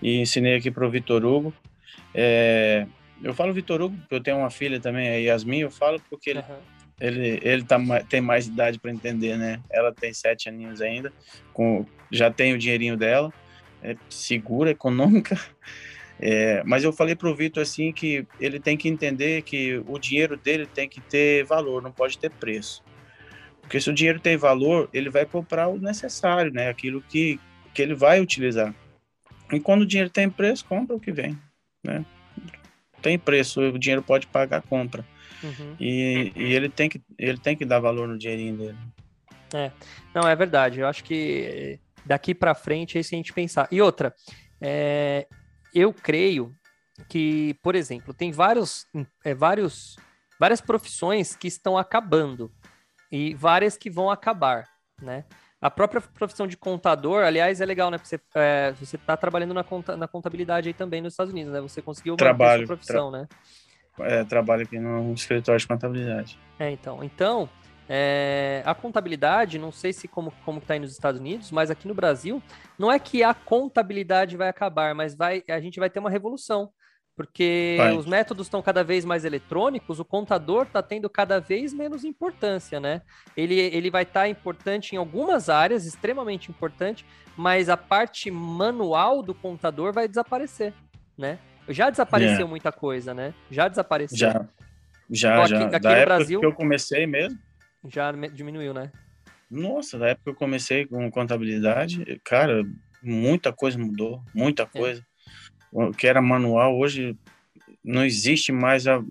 e 0.00 0.20
ensinei 0.20 0.56
aqui 0.56 0.70
para 0.70 0.86
o 0.86 0.90
Vitor 0.90 1.24
Hugo 1.24 1.52
é, 2.14 2.86
eu 3.22 3.34
falo 3.34 3.52
Vitor 3.52 3.82
Hugo, 3.82 3.96
porque 3.96 4.14
eu 4.14 4.22
tenho 4.22 4.38
uma 4.38 4.50
filha 4.50 4.78
também, 4.78 5.08
a 5.08 5.16
Yasmin, 5.16 5.60
eu 5.60 5.70
falo 5.70 6.00
porque 6.08 6.30
ele, 6.30 6.40
uhum. 6.40 6.56
ele, 7.00 7.40
ele 7.42 7.64
tá, 7.64 7.78
tem 8.08 8.20
mais 8.20 8.46
idade 8.46 8.78
para 8.78 8.92
entender, 8.92 9.36
né? 9.36 9.60
Ela 9.70 9.92
tem 9.92 10.12
sete 10.12 10.48
aninhos 10.48 10.80
ainda, 10.80 11.12
com, 11.52 11.84
já 12.10 12.30
tem 12.30 12.54
o 12.54 12.58
dinheirinho 12.58 12.96
dela, 12.96 13.32
é 13.82 13.96
segura, 14.08 14.70
econômica. 14.70 15.38
É, 16.20 16.62
mas 16.64 16.84
eu 16.84 16.92
falei 16.92 17.16
para 17.16 17.28
o 17.28 17.34
Vitor 17.34 17.60
assim 17.60 17.92
que 17.92 18.24
ele 18.38 18.60
tem 18.60 18.76
que 18.76 18.88
entender 18.88 19.42
que 19.42 19.82
o 19.84 19.98
dinheiro 19.98 20.36
dele 20.36 20.64
tem 20.64 20.88
que 20.88 21.00
ter 21.00 21.44
valor, 21.44 21.82
não 21.82 21.90
pode 21.90 22.16
ter 22.18 22.30
preço. 22.30 22.84
Porque 23.60 23.80
se 23.80 23.90
o 23.90 23.92
dinheiro 23.92 24.20
tem 24.20 24.36
valor, 24.36 24.88
ele 24.92 25.10
vai 25.10 25.26
comprar 25.26 25.66
o 25.66 25.76
necessário, 25.76 26.52
né? 26.52 26.68
Aquilo 26.68 27.02
que, 27.02 27.40
que 27.74 27.82
ele 27.82 27.94
vai 27.94 28.20
utilizar. 28.20 28.72
E 29.52 29.58
quando 29.58 29.82
o 29.82 29.86
dinheiro 29.86 30.08
tem 30.08 30.30
preço, 30.30 30.64
compra 30.64 30.94
o 30.94 31.00
que 31.00 31.10
vem 31.10 31.36
né? 31.84 32.04
Tem 33.02 33.18
preço, 33.18 33.60
o 33.60 33.78
dinheiro 33.78 34.02
pode 34.02 34.26
pagar 34.26 34.58
a 34.58 34.62
compra. 34.62 35.04
Uhum. 35.42 35.76
E, 35.78 36.32
e, 36.34 36.54
ele, 36.54 36.70
tem 36.70 36.88
que, 36.88 37.02
ele 37.18 37.38
tem 37.38 37.54
que 37.54 37.66
dar 37.66 37.78
valor 37.78 38.08
no 38.08 38.16
dinheirinho 38.16 38.56
dele. 38.56 38.78
É, 39.52 39.70
não, 40.14 40.26
é 40.26 40.34
verdade. 40.34 40.80
Eu 40.80 40.88
acho 40.88 41.04
que 41.04 41.78
daqui 42.04 42.34
para 42.34 42.54
frente 42.54 42.96
é 42.96 43.00
isso 43.00 43.10
que 43.10 43.16
a 43.16 43.18
gente 43.18 43.32
pensar. 43.32 43.68
E 43.70 43.80
outra, 43.80 44.14
é, 44.60 45.26
eu 45.74 45.92
creio 45.92 46.54
que, 47.08 47.54
por 47.62 47.74
exemplo, 47.74 48.14
tem 48.14 48.32
vários, 48.32 48.86
é, 49.24 49.34
vários, 49.34 49.96
várias 50.40 50.60
profissões 50.60 51.36
que 51.36 51.48
estão 51.48 51.76
acabando 51.76 52.50
e 53.12 53.34
várias 53.34 53.76
que 53.76 53.90
vão 53.90 54.10
acabar, 54.10 54.66
né? 55.00 55.24
A 55.64 55.70
própria 55.70 55.98
profissão 56.02 56.46
de 56.46 56.58
contador, 56.58 57.24
aliás, 57.24 57.58
é 57.58 57.64
legal, 57.64 57.90
né? 57.90 57.96
Porque 57.96 58.08
você, 58.10 58.20
é, 58.34 58.72
você 58.72 58.98
tá 58.98 59.16
trabalhando 59.16 59.54
na, 59.54 59.64
conta, 59.64 59.96
na 59.96 60.06
contabilidade 60.06 60.68
aí 60.68 60.74
também 60.74 61.00
nos 61.00 61.14
Estados 61.14 61.32
Unidos, 61.32 61.54
né? 61.54 61.60
Você 61.62 61.80
conseguiu 61.80 62.16
trabalho, 62.16 62.66
profissão, 62.66 63.10
tra 63.10 63.20
né? 63.22 63.28
É, 64.00 64.24
trabalho 64.24 64.64
aqui 64.64 64.78
no 64.78 65.14
escritório 65.14 65.58
de 65.58 65.66
contabilidade. 65.66 66.38
É, 66.58 66.70
então. 66.70 67.02
Então, 67.02 67.48
É, 67.88 68.62
a 68.64 68.74
contabilidade, 68.74 69.58
não 69.58 69.70
sei 69.70 69.92
se 69.92 70.08
como 70.08 70.32
como 70.44 70.58
está 70.58 70.72
aí 70.74 70.80
nos 70.80 70.92
Estados 70.92 71.20
Unidos, 71.20 71.50
mas 71.50 71.70
aqui 71.70 71.86
no 71.86 71.94
Brasil, 71.94 72.42
não 72.78 72.90
é 72.90 72.98
que 72.98 73.22
a 73.22 73.34
contabilidade 73.34 74.36
vai 74.36 74.48
acabar, 74.48 74.94
mas 74.94 75.14
vai 75.14 75.42
a 75.48 75.60
gente 75.60 75.78
vai 75.78 75.90
ter 75.90 75.98
uma 76.00 76.10
revolução, 76.10 76.70
porque 77.16 77.76
vai. 77.78 77.96
os 77.96 78.06
métodos 78.06 78.46
estão 78.46 78.60
cada 78.60 78.82
vez 78.82 79.04
mais 79.04 79.24
eletrônicos, 79.24 80.00
o 80.00 80.04
contador 80.04 80.64
está 80.64 80.82
tendo 80.82 81.08
cada 81.08 81.40
vez 81.40 81.72
menos 81.72 82.04
importância, 82.04 82.80
né? 82.80 83.02
Ele, 83.36 83.58
ele 83.58 83.90
vai 83.90 84.02
estar 84.02 84.20
tá 84.20 84.28
importante 84.28 84.94
em 84.94 84.98
algumas 84.98 85.48
áreas, 85.48 85.86
extremamente 85.86 86.50
importante, 86.50 87.06
mas 87.36 87.68
a 87.68 87.76
parte 87.76 88.30
manual 88.30 89.22
do 89.22 89.34
contador 89.34 89.92
vai 89.92 90.08
desaparecer, 90.08 90.72
né? 91.16 91.38
Já 91.68 91.88
desapareceu 91.88 92.32
yeah. 92.32 92.50
muita 92.50 92.70
coisa, 92.70 93.14
né? 93.14 93.32
Já 93.50 93.68
desapareceu. 93.68 94.18
Já, 94.18 94.46
já, 95.08 95.40
aqui, 95.40 95.50
já. 95.50 95.66
Aqui 95.66 95.78
da 95.78 95.96
no 95.96 96.04
Brasil 96.04 96.40
que 96.40 96.46
eu 96.46 96.52
comecei 96.52 97.06
mesmo 97.06 97.38
já 97.88 98.12
diminuiu, 98.32 98.72
né? 98.72 98.90
Nossa, 99.50 99.98
da 99.98 100.08
época 100.08 100.24
que 100.24 100.30
eu 100.30 100.34
comecei 100.34 100.86
com 100.86 101.10
contabilidade, 101.10 102.20
cara, 102.24 102.64
muita 103.02 103.52
coisa 103.52 103.78
mudou, 103.78 104.22
muita 104.34 104.62
é. 104.62 104.66
coisa. 104.66 105.00
É. 105.00 105.13
O 105.74 105.92
que 105.92 106.06
era 106.06 106.22
manual, 106.22 106.78
hoje 106.78 107.18
não 107.84 108.04
existe 108.04 108.52
mais 108.52 108.86
a. 108.86 109.02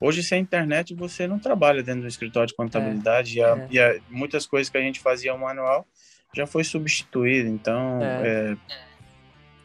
Hoje, 0.00 0.22
sem 0.22 0.40
internet, 0.40 0.94
você 0.94 1.26
não 1.26 1.40
trabalha 1.40 1.82
dentro 1.82 2.02
do 2.02 2.08
escritório 2.08 2.46
de 2.46 2.54
contabilidade 2.54 3.40
é. 3.40 3.42
E, 3.42 3.44
a, 3.44 3.48
é. 3.48 3.68
e 3.70 3.80
a, 3.80 4.00
muitas 4.08 4.46
coisas 4.46 4.70
que 4.70 4.78
a 4.78 4.80
gente 4.80 5.00
fazia 5.00 5.36
manual 5.36 5.84
já 6.32 6.46
foi 6.46 6.62
substituído. 6.62 7.48
Então, 7.48 8.00
é. 8.00 8.52
é. 8.52 8.56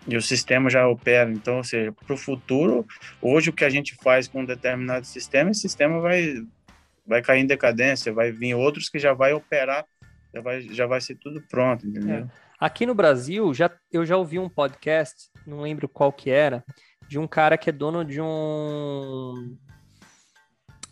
e 0.07 0.17
o 0.17 0.21
sistema 0.21 0.71
já 0.71 0.87
opera. 0.87 1.29
Então, 1.29 1.57
ou 1.57 1.63
seja, 1.63 1.91
para 1.91 2.13
o 2.15 2.17
futuro, 2.17 2.83
hoje 3.21 3.51
o 3.51 3.53
que 3.53 3.63
a 3.63 3.69
gente 3.69 3.93
faz 4.01 4.27
com 4.27 4.41
um 4.41 4.45
determinado 4.45 5.05
sistema, 5.05 5.51
esse 5.51 5.61
sistema 5.61 6.01
vai 6.01 6.43
vai 7.05 7.23
cair 7.23 7.41
em 7.41 7.47
decadência, 7.47 8.13
vai 8.13 8.31
vir 8.31 8.53
outros 8.53 8.87
que 8.87 8.99
já 8.99 9.13
vai 9.13 9.33
operar, 9.33 9.83
já 10.33 10.41
vai, 10.41 10.61
já 10.61 10.85
vai 10.85 11.01
ser 11.01 11.15
tudo 11.15 11.41
pronto, 11.49 11.87
entendeu? 11.87 12.17
É. 12.17 12.27
Aqui 12.59 12.85
no 12.85 12.93
Brasil, 12.93 13.51
já, 13.53 13.71
eu 13.91 14.05
já 14.05 14.17
ouvi 14.17 14.37
um 14.37 14.49
podcast, 14.49 15.31
não 15.49 15.61
lembro 15.61 15.89
qual 15.89 16.11
que 16.11 16.29
era, 16.29 16.63
de 17.07 17.17
um 17.19 17.27
cara 17.27 17.57
que 17.57 17.69
é 17.69 17.73
dono 17.73 18.05
de 18.05 18.21
um... 18.21 19.57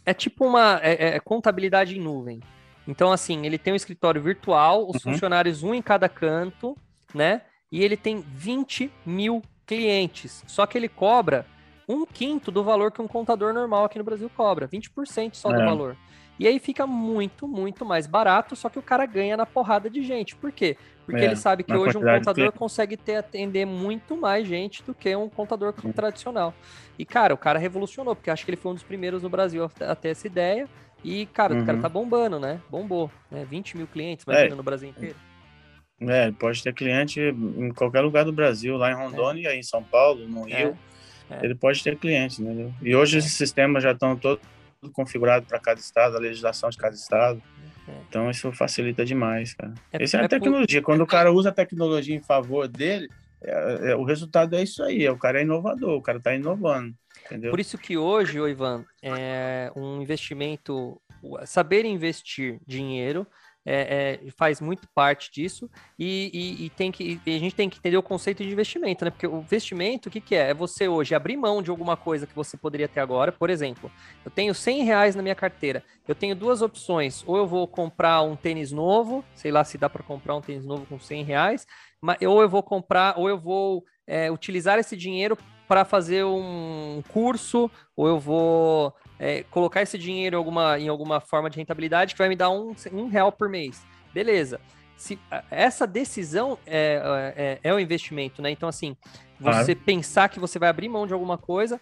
É 0.05 0.13
tipo 0.13 0.45
uma 0.45 0.79
é, 0.81 0.93
é, 0.93 1.15
é 1.15 1.19
contabilidade 1.19 1.97
em 1.97 2.01
nuvem. 2.01 2.39
Então, 2.87 3.11
assim, 3.11 3.45
ele 3.45 3.57
tem 3.57 3.73
um 3.73 3.75
escritório 3.75 4.21
virtual, 4.21 4.87
os 4.89 5.03
uhum. 5.03 5.11
funcionários 5.11 5.61
um 5.61 5.73
em 5.73 5.81
cada 5.81 6.07
canto, 6.07 6.77
né? 7.13 7.41
E 7.69 7.83
ele 7.83 7.97
tem 7.97 8.21
20 8.21 8.89
mil 9.05 9.41
clientes. 9.65 10.43
Só 10.47 10.65
que 10.65 10.77
ele 10.77 10.87
cobra 10.87 11.45
um 11.87 12.05
quinto 12.05 12.51
do 12.51 12.63
valor 12.63 12.91
que 12.91 13.01
um 13.01 13.07
contador 13.07 13.53
normal 13.53 13.85
aqui 13.85 13.97
no 13.97 14.03
Brasil 14.03 14.29
cobra, 14.29 14.67
20% 14.67 15.35
só 15.35 15.51
é. 15.51 15.57
do 15.57 15.65
valor. 15.65 15.97
E 16.39 16.47
aí 16.47 16.59
fica 16.59 16.85
muito, 16.85 17.47
muito 17.47 17.85
mais 17.85 18.05
barato, 18.05 18.55
só 18.55 18.69
que 18.69 18.77
o 18.77 18.81
cara 18.81 19.05
ganha 19.05 19.35
na 19.35 19.45
porrada 19.45 19.89
de 19.89 20.03
gente. 20.03 20.35
Por 20.35 20.51
quê? 20.51 20.77
Porque 21.07 21.21
é, 21.21 21.25
ele 21.27 21.37
sabe 21.37 21.63
que 21.63 21.73
hoje 21.73 21.97
um 21.97 22.01
contador 22.01 22.51
consegue 22.51 22.97
ter, 22.97 23.15
atender 23.15 23.65
muito 23.65 24.17
mais 24.17 24.45
gente 24.45 24.83
do 24.83 24.93
que 24.93 25.15
um 25.15 25.29
contador 25.29 25.71
tradicional. 25.71 26.53
E, 26.99 27.05
cara, 27.05 27.33
o 27.33 27.37
cara 27.37 27.57
revolucionou, 27.57 28.13
porque 28.13 28.29
acho 28.29 28.43
que 28.43 28.51
ele 28.51 28.57
foi 28.57 28.73
um 28.73 28.75
dos 28.75 28.83
primeiros 28.83 29.23
no 29.23 29.29
Brasil 29.29 29.71
a 29.79 29.95
ter 29.95 30.09
essa 30.09 30.27
ideia. 30.27 30.67
E, 31.05 31.25
cara, 31.27 31.53
uhum. 31.53 31.61
o 31.61 31.65
cara 31.65 31.77
uhum. 31.77 31.81
tá 31.81 31.87
bombando, 31.87 32.41
né? 32.41 32.59
Bombou. 32.69 33.09
Né? 33.31 33.47
20 33.49 33.77
mil 33.77 33.87
clientes, 33.87 34.25
imagina, 34.27 34.53
é, 34.53 34.57
no 34.57 34.63
Brasil 34.63 34.89
inteiro. 34.89 35.15
É, 36.01 36.29
pode 36.33 36.61
ter 36.61 36.73
cliente 36.73 37.21
em 37.21 37.69
qualquer 37.69 38.01
lugar 38.01 38.25
do 38.25 38.33
Brasil, 38.33 38.75
lá 38.75 38.91
em 38.91 38.95
Rondônia, 38.95 39.47
é. 39.47 39.55
em 39.55 39.63
São 39.63 39.81
Paulo, 39.81 40.27
no 40.27 40.49
é. 40.49 40.57
Rio. 40.57 40.77
É. 41.29 41.45
Ele 41.45 41.55
pode 41.55 41.81
ter 41.81 41.97
clientes, 41.97 42.37
entendeu? 42.37 42.73
E 42.81 42.93
hoje 42.93 43.15
é. 43.15 43.19
esses 43.19 43.31
sistemas 43.31 43.81
já 43.81 43.93
estão 43.93 44.17
todos 44.17 44.43
configurados 44.91 45.47
para 45.47 45.57
cada 45.57 45.79
estado, 45.79 46.17
a 46.17 46.19
legislação 46.19 46.69
de 46.69 46.77
cada 46.77 46.95
estado. 46.95 47.41
É. 47.87 47.91
Então 48.09 48.29
isso 48.29 48.51
facilita 48.51 49.05
demais, 49.05 49.53
cara. 49.53 49.73
É, 49.91 50.03
Essa 50.03 50.17
é 50.17 50.21
a 50.21 50.25
é 50.25 50.27
tecnologia. 50.27 50.81
Por... 50.81 50.85
Quando 50.85 51.01
o 51.01 51.07
cara 51.07 51.31
usa 51.31 51.49
a 51.49 51.53
tecnologia 51.53 52.15
em 52.15 52.21
favor 52.21 52.67
dele, 52.67 53.07
é, 53.41 53.91
é, 53.91 53.95
o 53.95 54.03
resultado 54.03 54.55
é 54.55 54.63
isso 54.63 54.83
aí. 54.83 55.07
O 55.09 55.17
cara 55.17 55.39
é 55.39 55.43
inovador, 55.43 55.97
o 55.97 56.01
cara 56.01 56.17
está 56.17 56.33
inovando. 56.33 56.93
Entendeu? 57.25 57.51
Por 57.51 57.59
isso 57.59 57.77
que 57.77 57.97
hoje, 57.97 58.39
ô 58.39 58.47
Ivan, 58.47 58.85
é 59.01 59.71
um 59.75 60.01
investimento, 60.01 60.99
saber 61.45 61.85
investir 61.85 62.59
dinheiro 62.65 63.27
é, 63.69 64.21
é, 64.23 64.31
faz 64.31 64.61
muito 64.61 64.87
parte 64.95 65.29
disso 65.29 65.69
e, 65.99 66.31
e, 66.33 66.65
e 66.65 66.69
tem 66.69 66.89
que, 66.89 67.19
e 67.25 67.35
a 67.35 67.39
gente 67.39 67.53
tem 67.53 67.69
que 67.69 67.77
entender 67.77 67.97
o 67.97 68.01
conceito 68.01 68.41
de 68.41 68.49
investimento, 68.49 69.03
né? 69.03 69.11
Porque 69.11 69.27
o 69.27 69.39
investimento, 69.39 70.07
o 70.07 70.11
que, 70.11 70.21
que 70.21 70.35
é? 70.35 70.51
É 70.51 70.53
você 70.53 70.87
hoje 70.87 71.13
abrir 71.13 71.35
mão 71.35 71.61
de 71.61 71.69
alguma 71.69 71.97
coisa 71.97 72.25
que 72.25 72.33
você 72.33 72.55
poderia 72.55 72.87
ter 72.87 73.01
agora. 73.01 73.29
Por 73.29 73.49
exemplo, 73.49 73.91
eu 74.23 74.31
tenho 74.31 74.55
100 74.55 74.85
reais 74.85 75.15
na 75.15 75.21
minha 75.21 75.35
carteira. 75.35 75.83
Eu 76.07 76.15
tenho 76.15 76.33
duas 76.33 76.61
opções. 76.61 77.25
Ou 77.27 77.35
eu 77.35 77.45
vou 77.45 77.67
comprar 77.67 78.21
um 78.21 78.37
tênis 78.37 78.71
novo, 78.71 79.21
sei 79.35 79.51
lá 79.51 79.65
se 79.65 79.77
dá 79.77 79.89
para 79.89 80.01
comprar 80.01 80.33
um 80.37 80.41
tênis 80.41 80.63
novo 80.63 80.85
com 80.85 80.97
100 80.97 81.23
reais, 81.25 81.67
mas, 82.01 82.21
ou 82.21 82.41
eu 82.41 82.47
vou 82.47 82.63
comprar, 82.63 83.19
ou 83.19 83.27
eu 83.27 83.37
vou 83.37 83.83
é, 84.07 84.31
utilizar 84.31 84.79
esse 84.79 84.95
dinheiro 84.95 85.37
para 85.67 85.83
fazer 85.83 86.23
um 86.23 87.03
curso, 87.09 87.69
ou 87.97 88.07
eu 88.07 88.17
vou 88.17 88.93
é, 89.19 89.43
colocar 89.43 89.81
esse 89.81 89.97
dinheiro 89.97 90.35
em 90.35 90.37
alguma, 90.37 90.79
em 90.79 90.87
alguma 90.87 91.19
forma 91.19 91.49
de 91.49 91.57
rentabilidade 91.57 92.13
que 92.13 92.19
vai 92.19 92.29
me 92.29 92.35
dar 92.35 92.49
um, 92.49 92.75
um 92.91 93.07
real 93.07 93.31
por 93.31 93.49
mês. 93.49 93.85
Beleza. 94.13 94.59
Se, 94.95 95.19
essa 95.51 95.85
decisão 95.85 96.57
é, 96.65 97.29
é, 97.35 97.69
é 97.69 97.73
o 97.73 97.79
investimento, 97.79 98.41
né? 98.41 98.49
Então, 98.49 98.67
assim, 98.67 98.97
você 99.39 99.75
claro. 99.75 99.85
pensar 99.85 100.29
que 100.29 100.39
você 100.39 100.57
vai 100.57 100.69
abrir 100.69 100.89
mão 100.89 101.05
de 101.05 101.13
alguma 101.13 101.37
coisa 101.37 101.79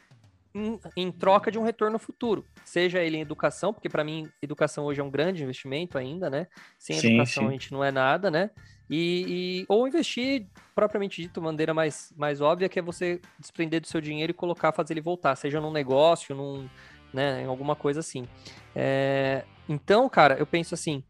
em, 0.54 0.80
em, 0.95 1.12
troca 1.12 1.52
de 1.52 1.58
um 1.58 1.63
retorno 1.63 1.98
futuro, 2.00 2.45
seja 2.63 3.00
ele 3.00 3.17
em 3.17 3.21
educação, 3.21 3.74
porque 3.74 3.89
para 3.89 4.04
mim 4.04 4.30
educação 4.41 4.86
hoje 4.86 5.02
é 5.02 5.04
um 5.04 5.10
grande 5.10 5.43
investimento 5.43 5.98
ainda, 5.98 6.30
né? 6.30 6.48
Sem 6.78 6.98
sim, 6.98 7.08
educação 7.08 7.43
sim. 7.43 7.50
a 7.50 7.52
gente 7.52 7.71
não 7.71 7.84
é 7.84 7.91
nada, 7.91 8.32
né? 8.32 8.50
E, 8.89 9.26
e, 9.28 9.65
ou 9.67 9.88
investir 9.88 10.48
propriamente 10.76 11.21
dito, 11.21 11.41
maneira 11.41 11.74
mais, 11.74 12.13
mais 12.15 12.39
óbvia, 12.39 12.69
que 12.69 12.78
é 12.78 12.82
você 12.82 13.19
desprender 13.39 13.82
do 13.82 13.88
seu 13.88 14.00
dinheiro 14.00 14.32
e 14.32 14.34
colocar, 14.34 14.71
fazer 14.71 14.93
ele 14.93 15.02
voltar, 15.02 15.36
seja 15.36 15.60
num 15.60 15.71
negócio, 15.71 16.36
num, 16.36 16.69
né, 17.15 17.41
em 17.41 17.45
alguma 17.45 17.75
coisa 17.75 18.01
assim. 18.01 18.28
É, 18.75 19.45
então, 19.67 20.08
cara, 20.10 20.36
eu 20.38 20.45
penso 20.45 20.75
assim 20.75 21.01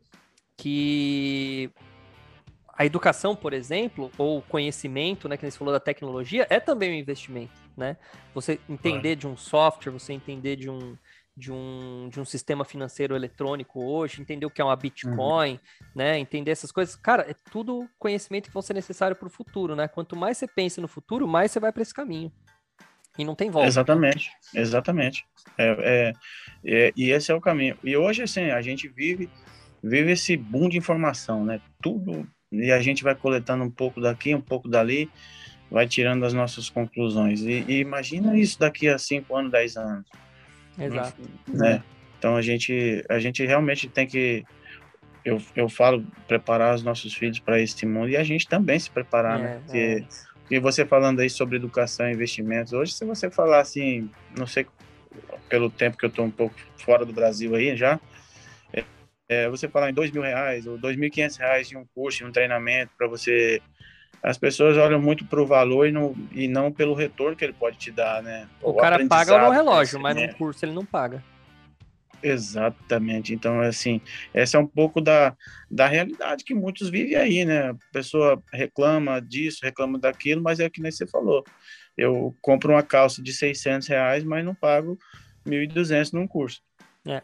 que 0.55 1.69
a 2.77 2.85
educação, 2.85 3.35
por 3.35 3.53
exemplo, 3.53 4.11
ou 4.17 4.41
conhecimento, 4.43 5.27
né, 5.27 5.35
que 5.35 5.49
você 5.49 5.57
falou 5.57 5.73
da 5.73 5.79
tecnologia, 5.79 6.45
é 6.49 6.59
também 6.59 6.91
um 6.91 6.95
investimento, 6.95 7.53
né? 7.75 7.97
Você 8.33 8.59
entender 8.69 9.13
é. 9.13 9.15
de 9.15 9.27
um 9.27 9.35
software, 9.35 9.91
você 9.91 10.13
entender 10.13 10.57
de 10.57 10.69
um, 10.69 10.97
de 11.35 11.51
um, 11.51 12.09
de 12.09 12.19
um 12.19 12.25
sistema 12.25 12.63
financeiro 12.63 13.15
eletrônico 13.15 13.83
hoje, 13.83 14.21
entender 14.21 14.45
o 14.45 14.49
que 14.49 14.61
é 14.61 14.65
uma 14.65 14.75
Bitcoin, 14.75 15.53
uhum. 15.53 15.59
né? 15.95 16.19
Entender 16.19 16.51
essas 16.51 16.71
coisas. 16.71 16.95
Cara, 16.95 17.29
é 17.29 17.33
tudo 17.49 17.89
conhecimento 17.97 18.47
que 18.47 18.53
vão 18.53 18.61
ser 18.61 18.73
necessário 18.73 19.15
para 19.15 19.27
o 19.27 19.31
futuro, 19.31 19.75
né? 19.75 19.87
Quanto 19.87 20.15
mais 20.15 20.37
você 20.37 20.47
pensa 20.47 20.81
no 20.81 20.87
futuro, 20.87 21.27
mais 21.27 21.51
você 21.51 21.59
vai 21.59 21.71
para 21.71 21.81
esse 21.81 21.93
caminho. 21.93 22.31
E 23.17 23.23
não 23.23 23.35
tem 23.35 23.49
volta. 23.49 23.67
Exatamente, 23.67 24.29
exatamente. 24.53 25.25
É, 25.57 25.75
é, 25.79 26.13
é, 26.65 26.93
e 26.95 27.11
esse 27.11 27.31
é 27.31 27.35
o 27.35 27.41
caminho. 27.41 27.77
E 27.83 27.95
hoje, 27.95 28.23
assim, 28.23 28.51
a 28.51 28.61
gente 28.61 28.87
vive, 28.87 29.29
vive 29.81 30.11
esse 30.11 30.35
boom 30.35 30.67
de 30.67 30.77
informação, 30.77 31.45
né? 31.45 31.61
Tudo, 31.81 32.27
e 32.51 32.71
a 32.71 32.81
gente 32.81 33.03
vai 33.03 33.15
coletando 33.15 33.63
um 33.63 33.71
pouco 33.71 34.01
daqui, 34.01 34.35
um 34.35 34.41
pouco 34.41 34.67
dali, 34.67 35.09
vai 35.71 35.87
tirando 35.87 36.25
as 36.25 36.33
nossas 36.33 36.69
conclusões. 36.69 37.41
E, 37.41 37.63
e 37.67 37.79
imagina 37.79 38.37
isso 38.37 38.59
daqui 38.59 38.87
a 38.87 38.97
5 38.97 39.35
anos, 39.35 39.51
10 39.51 39.77
anos. 39.77 40.09
Exato. 40.77 41.21
Né? 41.47 41.83
Então 42.17 42.35
a 42.35 42.41
gente, 42.41 43.03
a 43.09 43.19
gente 43.19 43.45
realmente 43.45 43.87
tem 43.87 44.05
que 44.05 44.43
eu, 45.25 45.41
eu 45.55 45.67
falo 45.67 46.05
preparar 46.27 46.75
os 46.75 46.83
nossos 46.83 47.13
filhos 47.15 47.39
para 47.39 47.59
esse 47.59 47.83
mundo 47.85 48.09
e 48.09 48.15
a 48.15 48.23
gente 48.23 48.47
também 48.47 48.77
se 48.77 48.91
preparar, 48.91 49.39
né? 49.39 49.45
é, 49.45 49.53
né? 49.55 49.61
Porque 49.65 49.77
é. 49.77 50.34
E 50.49 50.59
você 50.59 50.85
falando 50.85 51.19
aí 51.19 51.29
sobre 51.29 51.55
educação 51.55 52.07
e 52.07 52.13
investimentos, 52.13 52.73
hoje 52.73 52.93
se 52.93 53.03
você 53.03 53.29
falar 53.31 53.59
assim, 53.59 54.09
não 54.37 54.45
sei, 54.45 54.67
pelo 55.49 55.69
tempo 55.69 55.97
que 55.97 56.05
eu 56.05 56.09
estou 56.09 56.25
um 56.25 56.31
pouco 56.31 56.55
fora 56.77 57.05
do 57.05 57.13
Brasil 57.13 57.55
aí 57.55 57.75
já, 57.75 57.99
é, 58.71 58.83
é, 59.27 59.49
você 59.49 59.67
falar 59.67 59.89
em 59.89 59.93
dois 59.93 60.11
mil 60.11 60.21
reais 60.21 60.67
ou 60.67 60.77
dois 60.77 60.95
mil 60.95 61.09
quinhentos 61.09 61.37
reais 61.37 61.67
de 61.67 61.75
um 61.75 61.85
curso, 61.95 62.19
de 62.19 62.25
um 62.25 62.31
treinamento 62.31 62.91
para 62.97 63.07
você, 63.07 63.61
as 64.21 64.37
pessoas 64.37 64.77
olham 64.77 65.01
muito 65.01 65.25
para 65.25 65.41
o 65.41 65.47
valor 65.47 65.87
e 65.87 65.91
não, 65.91 66.15
e 66.31 66.47
não 66.47 66.71
pelo 66.71 66.93
retorno 66.93 67.35
que 67.35 67.43
ele 67.43 67.53
pode 67.53 67.77
te 67.77 67.91
dar, 67.91 68.21
né? 68.21 68.47
O, 68.61 68.69
o 68.69 68.73
cara 68.75 69.03
paga 69.07 69.39
no 69.39 69.51
relógio, 69.51 69.99
mas 69.99 70.15
no 70.15 70.35
curso 70.35 70.63
ele 70.63 70.73
não 70.73 70.85
paga. 70.85 71.23
Exatamente. 72.25 73.35
Então, 73.35 73.61
assim, 73.61 74.01
essa 74.33 74.57
é 74.57 74.59
um 74.59 74.65
pouco 74.65 74.99
da, 74.99 75.35
da 75.69 75.87
realidade 75.87 76.43
que 76.43 76.55
muitos 76.55 76.89
vivem 76.89 77.15
aí, 77.15 77.45
né? 77.45 77.69
A 77.69 77.75
pessoa 77.93 78.41
reclama 78.51 79.21
disso, 79.21 79.59
reclama 79.61 79.99
daquilo, 79.99 80.41
mas 80.41 80.59
é 80.59 80.67
que 80.67 80.81
nem 80.81 80.91
você 80.91 81.05
falou. 81.05 81.43
Eu 81.95 82.35
compro 82.41 82.73
uma 82.73 82.81
calça 82.81 83.21
de 83.21 83.31
600 83.31 83.87
reais, 83.87 84.23
mas 84.23 84.43
não 84.43 84.55
pago 84.55 84.97
1.200 85.45 86.13
num 86.13 86.27
curso. 86.27 86.63
É, 87.07 87.21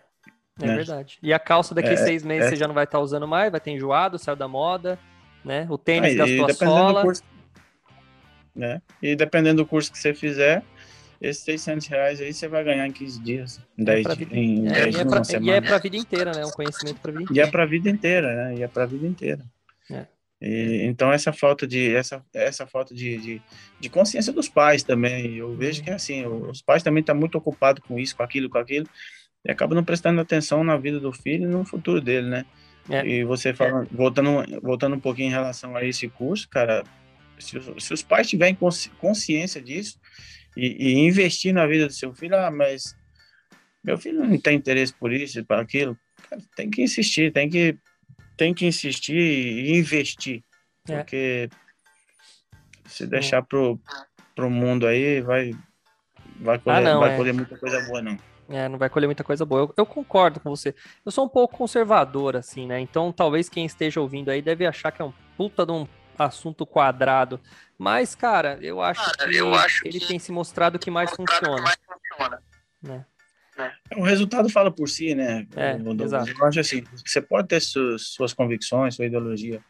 é 0.61 0.67
né? 0.67 0.75
verdade. 0.75 1.17
E 1.23 1.33
a 1.33 1.39
calça 1.39 1.73
daqui 1.73 1.89
é, 1.89 1.97
seis 1.97 2.23
meses 2.23 2.45
é... 2.45 2.49
você 2.49 2.55
já 2.55 2.67
não 2.67 2.75
vai 2.75 2.83
estar 2.83 2.99
usando 2.99 3.27
mais, 3.27 3.51
vai 3.51 3.59
ter 3.59 3.71
enjoado, 3.71 4.19
saiu 4.19 4.35
da 4.35 4.47
moda, 4.47 4.99
né? 5.43 5.65
O 5.67 5.79
tênis 5.79 6.13
gastou 6.13 6.45
a 6.45 6.53
sola. 6.53 7.01
Curso, 7.01 7.23
né? 8.55 8.83
E 9.01 9.15
dependendo 9.15 9.63
do 9.63 9.67
curso 9.67 9.91
que 9.91 9.97
você 9.97 10.13
fizer, 10.13 10.63
esses 11.21 11.43
600 11.43 11.87
reais 11.87 12.19
aí 12.19 12.33
você 12.33 12.47
vai 12.47 12.63
ganhar 12.63 12.87
em 12.87 12.91
15 12.91 13.21
dias, 13.21 13.61
10 13.77 14.05
é 14.05 14.15
dias, 14.15 14.31
em 14.31 14.67
é, 14.67 14.71
10 14.71 14.95
e, 14.95 14.99
é 14.99 15.05
pra, 15.05 15.21
e 15.39 15.49
é 15.51 15.61
pra 15.61 15.77
vida 15.77 15.97
inteira, 15.97 16.31
né? 16.31 16.43
Um 16.43 16.49
conhecimento 16.49 16.99
pra 16.99 17.11
vida 17.11 17.23
inteira. 17.23 17.45
E 17.45 17.47
é 17.47 17.51
pra 17.51 17.65
vida 17.65 17.89
inteira, 17.89 18.35
né? 18.35 18.55
E 18.55 18.63
é 18.63 18.67
pra 18.67 18.85
vida 18.87 19.07
inteira. 19.07 19.45
É. 19.91 20.07
E, 20.41 20.85
então 20.85 21.13
essa 21.13 21.31
falta 21.31 21.67
de 21.67 21.93
essa 21.95 22.25
essa 22.33 22.65
falta 22.65 22.95
de, 22.95 23.17
de, 23.17 23.41
de, 23.79 23.89
consciência 23.89 24.33
dos 24.33 24.49
pais 24.49 24.81
também 24.81 25.35
eu 25.35 25.55
vejo 25.55 25.83
que 25.83 25.91
é 25.91 25.93
assim 25.93 26.25
os 26.25 26.63
pais 26.63 26.81
também 26.81 27.01
estão 27.01 27.13
tá 27.13 27.19
muito 27.19 27.37
ocupados 27.37 27.83
com 27.87 27.99
isso 27.99 28.15
com 28.15 28.23
aquilo 28.23 28.49
com 28.49 28.57
aquilo 28.57 28.87
e 29.45 29.51
acabam 29.51 29.75
não 29.75 29.83
prestando 29.83 30.19
atenção 30.19 30.63
na 30.63 30.75
vida 30.77 30.99
do 30.99 31.13
filho 31.13 31.43
e 31.43 31.47
no 31.47 31.63
futuro 31.63 32.01
dele 32.01 32.27
né 32.27 32.45
é. 32.89 33.05
e 33.05 33.23
você 33.23 33.53
fala 33.53 33.85
voltando 33.91 34.43
voltando 34.63 34.95
um 34.95 34.99
pouquinho 34.99 35.27
em 35.27 35.31
relação 35.31 35.75
a 35.75 35.85
esse 35.85 36.07
curso 36.07 36.49
cara 36.49 36.83
se, 37.37 37.59
se 37.77 37.93
os 37.93 38.01
pais 38.01 38.27
tiverem 38.27 38.57
consciência 38.97 39.61
disso 39.61 39.99
e, 40.55 40.89
e, 40.89 40.99
investir 40.99 41.53
na 41.53 41.65
vida 41.65 41.87
do 41.87 41.93
seu 41.93 42.13
filho 42.13 42.35
ah 42.35 42.51
mas 42.51 42.95
meu 43.83 43.97
filho 43.97 44.23
não 44.23 44.37
tem 44.37 44.57
interesse 44.57 44.93
por 44.93 45.11
isso 45.11 45.43
para 45.45 45.61
aquilo 45.61 45.97
cara, 46.29 46.41
tem 46.55 46.69
que 46.69 46.81
insistir 46.81 47.31
tem 47.31 47.49
que 47.49 47.77
tem 48.41 48.55
que 48.55 48.65
insistir 48.65 49.15
e 49.15 49.77
investir. 49.77 50.43
É. 50.89 50.97
Porque 50.97 51.47
se 52.87 53.05
deixar 53.05 53.43
pro, 53.43 53.79
pro 54.35 54.49
mundo 54.49 54.87
aí, 54.87 55.21
vai, 55.21 55.51
vai 56.39 56.57
colher, 56.57 56.77
ah, 56.77 56.81
não, 56.81 56.99
vai 57.01 57.13
é. 57.13 57.17
colher 57.17 57.33
muita 57.35 57.55
coisa 57.55 57.79
boa, 57.85 58.01
não. 58.01 58.17
É, 58.49 58.67
não 58.67 58.79
vai 58.79 58.89
colher 58.89 59.05
muita 59.05 59.23
coisa 59.23 59.45
boa. 59.45 59.61
Eu, 59.61 59.73
eu, 59.77 59.85
concordo 59.85 60.39
com 60.39 60.49
você. 60.49 60.73
Eu 61.05 61.11
sou 61.11 61.23
um 61.23 61.29
pouco 61.29 61.55
conservador, 61.55 62.35
assim, 62.35 62.65
né? 62.65 62.79
Então, 62.79 63.11
talvez 63.11 63.47
quem 63.47 63.63
esteja 63.63 64.01
ouvindo 64.01 64.29
aí 64.29 64.41
deve 64.41 64.65
achar 64.65 64.91
que 64.91 65.03
é 65.03 65.05
um 65.05 65.13
puta 65.37 65.63
de 65.63 65.71
um 65.71 65.87
assunto 66.17 66.65
quadrado. 66.65 67.39
Mas, 67.81 68.13
cara, 68.13 68.59
eu 68.61 68.79
acho 68.79 69.03
cara, 69.03 69.27
que 69.27 69.35
eu 69.35 69.55
acho 69.55 69.87
ele 69.87 69.99
que 69.99 70.07
tem 70.07 70.19
se 70.19 70.31
mostrado 70.31 70.77
que 70.77 70.91
mais 70.91 71.09
funciona. 71.09 71.55
Que 71.55 71.61
mais 71.63 71.77
funciona. 71.83 72.43
Né? 72.79 73.05
É. 73.57 73.97
O 73.97 74.03
resultado 74.03 74.47
fala 74.49 74.69
por 74.69 74.87
si, 74.87 75.15
né? 75.15 75.47
É, 75.55 75.77
exato. 76.03 76.29
Eu 76.29 76.45
acho 76.45 76.59
assim, 76.59 76.83
você 77.03 77.19
pode 77.19 77.47
ter 77.47 77.59
suas, 77.59 78.03
suas 78.09 78.33
convicções, 78.33 78.93
sua 78.93 79.07
ideologia, 79.07 79.63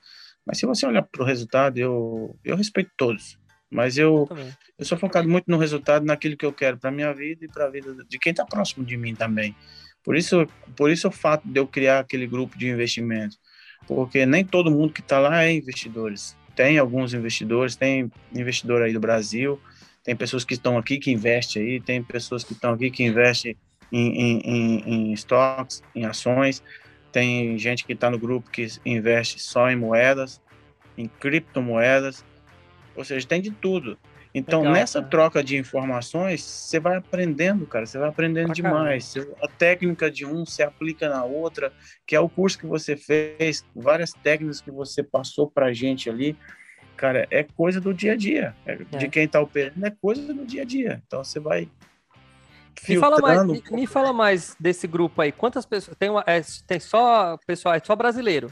mas 0.46 0.58
se 0.58 0.66
você 0.66 0.86
olhar 0.86 1.04
para 1.04 1.24
o 1.24 1.26
resultado, 1.26 1.78
eu, 1.78 2.38
eu 2.44 2.58
respeito 2.58 2.92
todos. 2.98 3.40
Mas 3.70 3.98
eu, 3.98 4.28
eu, 4.30 4.38
eu, 4.80 4.84
sou 4.84 4.98
focado 4.98 5.30
muito 5.30 5.50
no 5.50 5.58
resultado, 5.58 6.06
naquilo 6.06 6.36
que 6.36 6.46
eu 6.46 6.52
quero 6.52 6.78
para 6.78 6.92
minha 6.92 7.14
vida 7.14 7.46
e 7.46 7.48
para 7.48 7.64
a 7.64 7.70
vida 7.70 7.96
de 8.10 8.20
quem 8.20 8.32
está 8.32 8.44
próximo 8.44 8.84
de 8.84 8.98
mim 8.98 9.16
também. 9.16 9.56
Por 10.04 10.18
isso, 10.18 10.46
por 10.76 10.92
isso 10.92 11.08
o 11.08 11.12
fato 11.12 11.48
de 11.48 11.58
eu 11.58 11.66
criar 11.66 12.00
aquele 12.00 12.28
grupo 12.28 12.58
de 12.58 12.68
investimentos, 12.68 13.40
porque 13.88 14.26
nem 14.26 14.44
todo 14.44 14.70
mundo 14.70 14.92
que 14.92 15.00
está 15.00 15.18
lá 15.18 15.46
é 15.46 15.54
investidores. 15.54 16.36
Tem 16.56 16.78
alguns 16.78 17.14
investidores, 17.14 17.76
tem 17.76 18.12
investidor 18.34 18.82
aí 18.82 18.94
do 18.94 19.00
Brasil, 19.00 19.60
tem 20.04 20.16
pessoas 20.16 20.44
que 20.44 20.54
estão 20.54 20.78
aqui 20.78 20.98
que 20.98 21.12
investem 21.12 21.62
aí, 21.62 21.82
tem 21.82 22.02
pessoas 22.04 22.44
que 22.44 22.54
estão 22.54 22.74
aqui 22.74 22.90
que 22.90 23.04
investem 23.04 23.56
em, 23.92 24.42
em, 24.42 24.84
em 24.86 25.14
estoques, 25.14 25.84
em 25.94 26.06
ações. 26.06 26.64
Tem 27.12 27.58
gente 27.58 27.86
que 27.86 27.94
está 27.94 28.10
no 28.10 28.18
grupo 28.18 28.50
que 28.50 28.68
investe 28.86 29.40
só 29.40 29.70
em 29.70 29.76
moedas, 29.76 30.42
em 30.98 31.08
criptomoedas, 31.08 32.24
ou 32.96 33.04
seja, 33.04 33.28
tem 33.28 33.42
de 33.42 33.52
tudo. 33.52 33.98
Então, 34.34 34.60
Legal, 34.60 34.74
nessa 34.74 35.00
cara. 35.00 35.10
troca 35.10 35.44
de 35.44 35.58
informações, 35.58 36.42
você 36.42 36.80
vai 36.80 36.98
aprendendo, 36.98 37.66
cara, 37.68 37.86
você 37.86 37.98
vai 37.98 38.10
aprendendo 38.10 38.46
pra 38.46 38.54
demais. 38.54 39.14
A 39.42 39.48
técnica 39.48 40.10
de 40.10 40.26
um 40.26 40.46
se 40.46 40.64
aplica 40.64 41.10
na 41.10 41.24
outra, 41.26 41.74
que 42.08 42.16
é 42.16 42.20
o 42.20 42.30
curso 42.30 42.58
que 42.58 42.66
você 42.66 42.96
fez, 42.96 43.66
várias 43.76 44.14
técnicas 44.14 44.62
que 44.62 44.72
você 44.72 45.04
passou 45.04 45.52
para 45.52 45.68
a 45.68 45.74
gente 45.74 46.10
ali, 46.10 46.38
cara, 46.96 47.28
é 47.30 47.44
coisa 47.44 47.82
do 47.82 47.94
dia 47.94 48.14
a 48.14 48.16
dia. 48.16 48.56
É, 48.66 48.74
é. 48.74 48.98
De 48.98 49.10
quem 49.10 49.26
está 49.26 49.42
operando, 49.42 49.86
é 49.86 49.92
coisa 49.92 50.34
do 50.34 50.46
dia 50.46 50.62
a 50.62 50.66
dia. 50.66 51.02
Então, 51.06 51.24
você 51.24 51.40
vai 51.40 51.70
me 52.88 52.98
fala, 52.98 53.20
mais, 53.20 53.46
me, 53.46 53.64
me, 53.72 53.88
fala 53.88 54.14
mais 54.14 54.56
desse 54.60 54.88
grupo 54.88 55.22
aí. 55.22 55.32
Quantas 55.32 55.66
pessoas. 55.66 55.96
Tem, 55.98 56.10
uma, 56.10 56.24
é, 56.26 56.42
tem 56.66 56.80
só. 56.80 57.38
Pessoal, 57.46 57.76
é 57.76 57.82
só 57.84 57.96
brasileiro. 57.96 58.52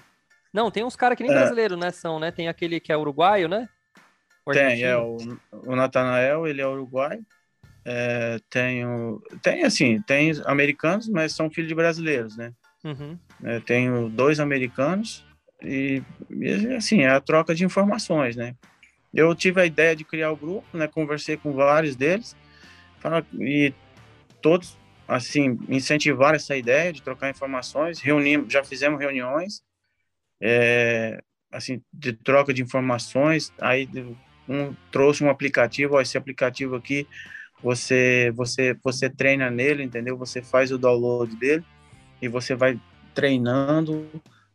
Não, 0.53 0.69
tem 0.69 0.83
uns 0.83 0.95
caras 0.95 1.17
que 1.17 1.23
nem 1.23 1.31
é. 1.31 1.35
brasileiro, 1.35 1.75
né? 1.77 1.89
São, 1.91 2.19
né? 2.19 2.31
Tem 2.31 2.47
aquele 2.47 2.79
que 2.79 2.91
é 2.91 2.97
uruguaio, 2.97 3.47
né? 3.47 3.67
Tem, 4.53 4.83
é. 4.83 4.97
O, 4.97 5.17
o 5.51 5.75
Natanael, 5.75 6.47
ele 6.47 6.61
é 6.61 6.67
uruguaio. 6.67 7.25
É, 7.85 8.39
tem, 8.49 8.85
o, 8.85 9.21
tem, 9.41 9.63
assim, 9.63 10.01
tem 10.01 10.31
americanos, 10.45 11.07
mas 11.07 11.33
são 11.33 11.49
filhos 11.49 11.69
de 11.69 11.75
brasileiros, 11.75 12.37
né? 12.37 12.53
Uhum. 12.83 13.17
É, 13.43 13.59
tenho 13.59 14.09
dois 14.09 14.39
americanos 14.39 15.25
e, 15.61 16.01
e, 16.29 16.75
assim, 16.75 17.01
é 17.01 17.09
a 17.09 17.19
troca 17.19 17.55
de 17.55 17.65
informações, 17.65 18.35
né? 18.35 18.55
Eu 19.13 19.33
tive 19.33 19.59
a 19.59 19.65
ideia 19.65 19.95
de 19.95 20.03
criar 20.03 20.31
o 20.31 20.37
grupo, 20.37 20.77
né? 20.77 20.87
Conversei 20.87 21.35
com 21.35 21.53
vários 21.53 21.95
deles 21.95 22.35
e 23.39 23.73
todos 24.41 24.77
assim 25.07 25.57
incentivar 25.67 26.35
essa 26.35 26.55
ideia 26.55 26.93
de 26.93 27.01
trocar 27.01 27.29
informações 27.29 27.99
reunimos 27.99 28.51
já 28.51 28.63
fizemos 28.63 28.99
reuniões 28.99 29.63
é, 30.41 31.19
assim 31.51 31.81
de 31.91 32.13
troca 32.13 32.53
de 32.53 32.61
informações 32.61 33.51
aí 33.59 33.87
um 34.49 34.73
trouxe 34.91 35.23
um 35.23 35.29
aplicativo 35.29 35.95
ó, 35.95 36.01
esse 36.01 36.17
aplicativo 36.17 36.75
aqui 36.75 37.07
você 37.61 38.31
você 38.35 38.75
você 38.83 39.09
treina 39.09 39.49
nele 39.49 39.83
entendeu 39.83 40.17
você 40.17 40.41
faz 40.41 40.71
o 40.71 40.77
download 40.77 41.35
dele 41.35 41.63
e 42.21 42.27
você 42.27 42.55
vai 42.55 42.79
treinando 43.13 44.05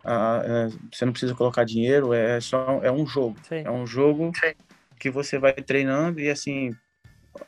é, 0.05 0.69
você 0.93 1.05
não 1.05 1.13
precisa 1.13 1.35
colocar 1.35 1.65
dinheiro 1.65 2.13
é 2.13 2.41
só 2.41 2.81
é 2.83 2.91
um 2.91 3.07
jogo 3.07 3.37
Sim. 3.49 3.63
é 3.65 3.71
um 3.71 3.87
jogo 3.87 4.33
Sim. 4.35 4.53
que 4.99 5.11
você 5.11 5.39
vai 5.39 5.53
treinando 5.53 6.21
e 6.21 6.29
assim 6.29 6.75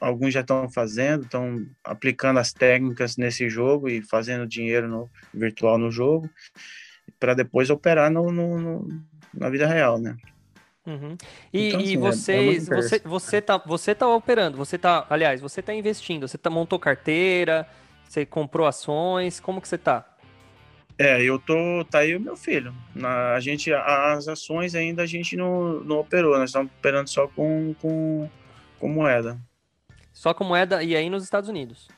alguns 0.01 0.35
já 0.35 0.41
estão 0.41 0.69
fazendo, 0.69 1.25
estão 1.25 1.67
aplicando 1.85 2.39
as 2.39 2.53
técnicas 2.53 3.17
nesse 3.17 3.49
jogo 3.49 3.89
e 3.89 4.03
fazendo 4.03 4.47
dinheiro 4.47 4.89
no 4.89 5.11
virtual 5.33 5.79
no 5.79 5.91
jogo, 5.91 6.29
para 7.19 7.35
depois 7.35 7.71
operar 7.71 8.11
no, 8.11 8.33
no, 8.33 8.59
no, 8.59 9.03
na 9.33 9.49
vida 9.49 9.67
real, 9.67 9.99
né? 9.99 10.17
Uhum. 10.87 11.16
E, 11.53 11.68
então, 11.68 11.81
assim, 11.81 11.92
e, 11.92 11.96
vocês, 11.96 12.70
é, 12.70 12.72
é 12.72 12.77
você, 12.77 12.99
você 13.05 13.42
tá, 13.42 13.59
você 13.59 13.94
tá 13.94 14.09
operando, 14.09 14.57
você 14.57 14.79
tá, 14.79 15.05
aliás, 15.11 15.40
você 15.40 15.61
tá 15.61 15.75
investindo, 15.75 16.29
você 16.29 16.38
tá 16.38 16.49
montou 16.49 16.79
carteira, 16.79 17.66
você 18.09 18.25
comprou 18.25 18.66
ações, 18.66 19.40
como 19.40 19.61
que 19.61 19.68
você 19.68 19.77
tá? 19.77 20.07
É, 20.99 21.22
eu 21.22 21.38
tô, 21.38 21.85
tá 21.90 21.99
aí 21.99 22.16
o 22.16 22.20
meu 22.20 22.37
filho. 22.37 22.75
Na, 22.94 23.35
a 23.35 23.40
gente, 23.40 23.72
as 23.72 24.29
ações 24.29 24.75
ainda 24.75 25.03
a 25.03 25.07
gente 25.07 25.37
não, 25.37 25.81
não 25.81 25.99
operou, 25.99 26.38
nós 26.38 26.51
estamos 26.51 26.72
operando 26.79 27.11
só 27.11 27.27
com, 27.29 27.75
com, 27.83 28.31
com 28.79 28.88
moeda. 28.88 29.38
Só 30.12 30.33
com 30.33 30.44
moeda 30.44 30.83
e 30.83 30.96
aí 30.96 31.11
nos 31.11 31.25
Estados 31.25 31.51
Unidos. 31.51 31.88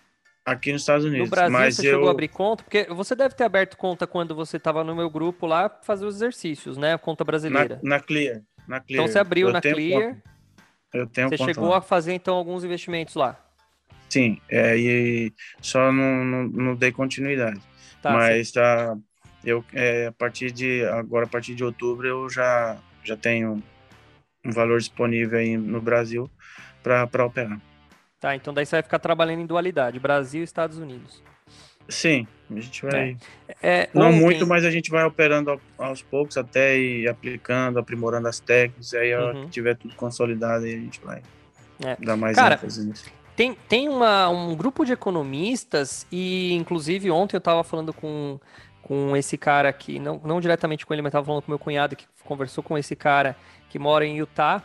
Aqui 0.44 0.72
nos 0.72 0.82
Estados 0.82 1.04
Unidos. 1.04 1.26
No 1.26 1.30
Brasil 1.30 1.52
mas 1.52 1.76
você 1.76 1.88
eu... 1.88 1.92
chegou 1.92 2.08
a 2.08 2.10
abrir 2.10 2.28
conta? 2.28 2.64
Porque 2.64 2.86
você 2.90 3.14
deve 3.14 3.34
ter 3.34 3.44
aberto 3.44 3.76
conta 3.76 4.06
quando 4.06 4.34
você 4.34 4.56
estava 4.56 4.82
no 4.82 4.96
meu 4.96 5.10
grupo 5.10 5.46
lá 5.46 5.68
fazer 5.82 6.06
os 6.06 6.16
exercícios, 6.16 6.76
né? 6.76 6.96
Conta 6.98 7.22
brasileira. 7.22 7.78
Na, 7.82 7.96
na 7.96 8.00
Clear, 8.00 8.40
na 8.68 8.80
Clear. 8.80 9.02
Então 9.02 9.12
você 9.12 9.18
abriu 9.18 9.48
eu 9.48 9.52
na 9.52 9.60
Clear. 9.60 10.16
Eu 10.92 11.06
tenho 11.06 11.28
Você 11.28 11.36
chegou 11.38 11.70
lá. 11.70 11.78
a 11.78 11.80
fazer 11.82 12.12
então 12.12 12.34
alguns 12.34 12.64
investimentos 12.64 13.14
lá? 13.14 13.38
Sim, 14.08 14.40
é, 14.48 14.76
e 14.76 15.32
só 15.60 15.92
não, 15.92 16.24
não, 16.24 16.42
não 16.44 16.74
dei 16.74 16.90
continuidade. 16.90 17.60
Tá, 18.00 18.12
mas 18.12 18.52
tá, 18.52 18.96
eu 19.44 19.62
é, 19.72 20.06
a 20.06 20.12
partir 20.12 20.50
de 20.50 20.84
agora 20.86 21.26
a 21.26 21.28
partir 21.28 21.54
de 21.54 21.64
outubro 21.64 22.06
eu 22.06 22.30
já 22.30 22.78
já 23.04 23.16
tenho 23.16 23.62
um 24.44 24.50
valor 24.50 24.78
disponível 24.78 25.38
aí 25.38 25.56
no 25.56 25.80
Brasil 25.80 26.30
para 26.82 27.24
operar. 27.24 27.60
Tá, 28.18 28.34
então 28.34 28.54
daí 28.54 28.64
você 28.64 28.76
vai 28.76 28.82
ficar 28.82 28.98
trabalhando 28.98 29.40
em 29.40 29.46
dualidade, 29.46 30.00
Brasil 30.00 30.40
e 30.40 30.44
Estados 30.44 30.78
Unidos. 30.78 31.22
Sim, 31.88 32.26
a 32.50 32.60
gente 32.60 32.82
vai. 32.84 33.16
É. 33.62 33.82
É, 33.82 33.88
Não 33.94 34.08
ontem... 34.08 34.20
muito, 34.20 34.46
mas 34.46 34.64
a 34.64 34.70
gente 34.70 34.90
vai 34.90 35.04
operando 35.04 35.60
aos 35.76 36.02
poucos 36.02 36.36
até 36.36 36.78
ir 36.78 37.08
aplicando, 37.08 37.78
aprimorando 37.78 38.28
as 38.28 38.40
técnicas. 38.40 38.94
Aí, 38.94 39.14
uhum. 39.14 39.44
que 39.44 39.50
tiver 39.50 39.76
tudo 39.76 39.94
consolidado, 39.94 40.64
aí 40.64 40.74
a 40.74 40.78
gente 40.78 41.00
vai 41.02 41.22
é. 41.84 41.96
dar 41.98 42.16
mais 42.16 42.36
Cara, 42.36 42.54
ênfase 42.54 42.86
nisso. 42.86 43.04
Tem, 43.34 43.56
tem 43.68 43.88
uma, 43.88 44.28
um 44.28 44.54
grupo 44.56 44.84
de 44.84 44.92
economistas, 44.92 46.06
e 46.10 46.52
inclusive 46.54 47.10
ontem 47.10 47.36
eu 47.36 47.38
estava 47.38 47.62
falando 47.62 47.92
com, 47.92 48.38
com 48.82 49.16
esse 49.16 49.38
cara 49.38 49.68
aqui, 49.68 49.98
não, 50.00 50.20
não 50.24 50.40
diretamente 50.40 50.84
com 50.84 50.92
ele, 50.92 51.02
mas 51.02 51.10
estava 51.10 51.24
falando 51.24 51.42
com 51.42 51.52
meu 51.52 51.58
cunhado 51.58 51.94
que 51.94 52.04
conversou 52.24 52.64
com 52.64 52.76
esse 52.76 52.96
cara 52.96 53.36
que 53.70 53.78
mora 53.78 54.04
em 54.04 54.16
Utah 54.18 54.62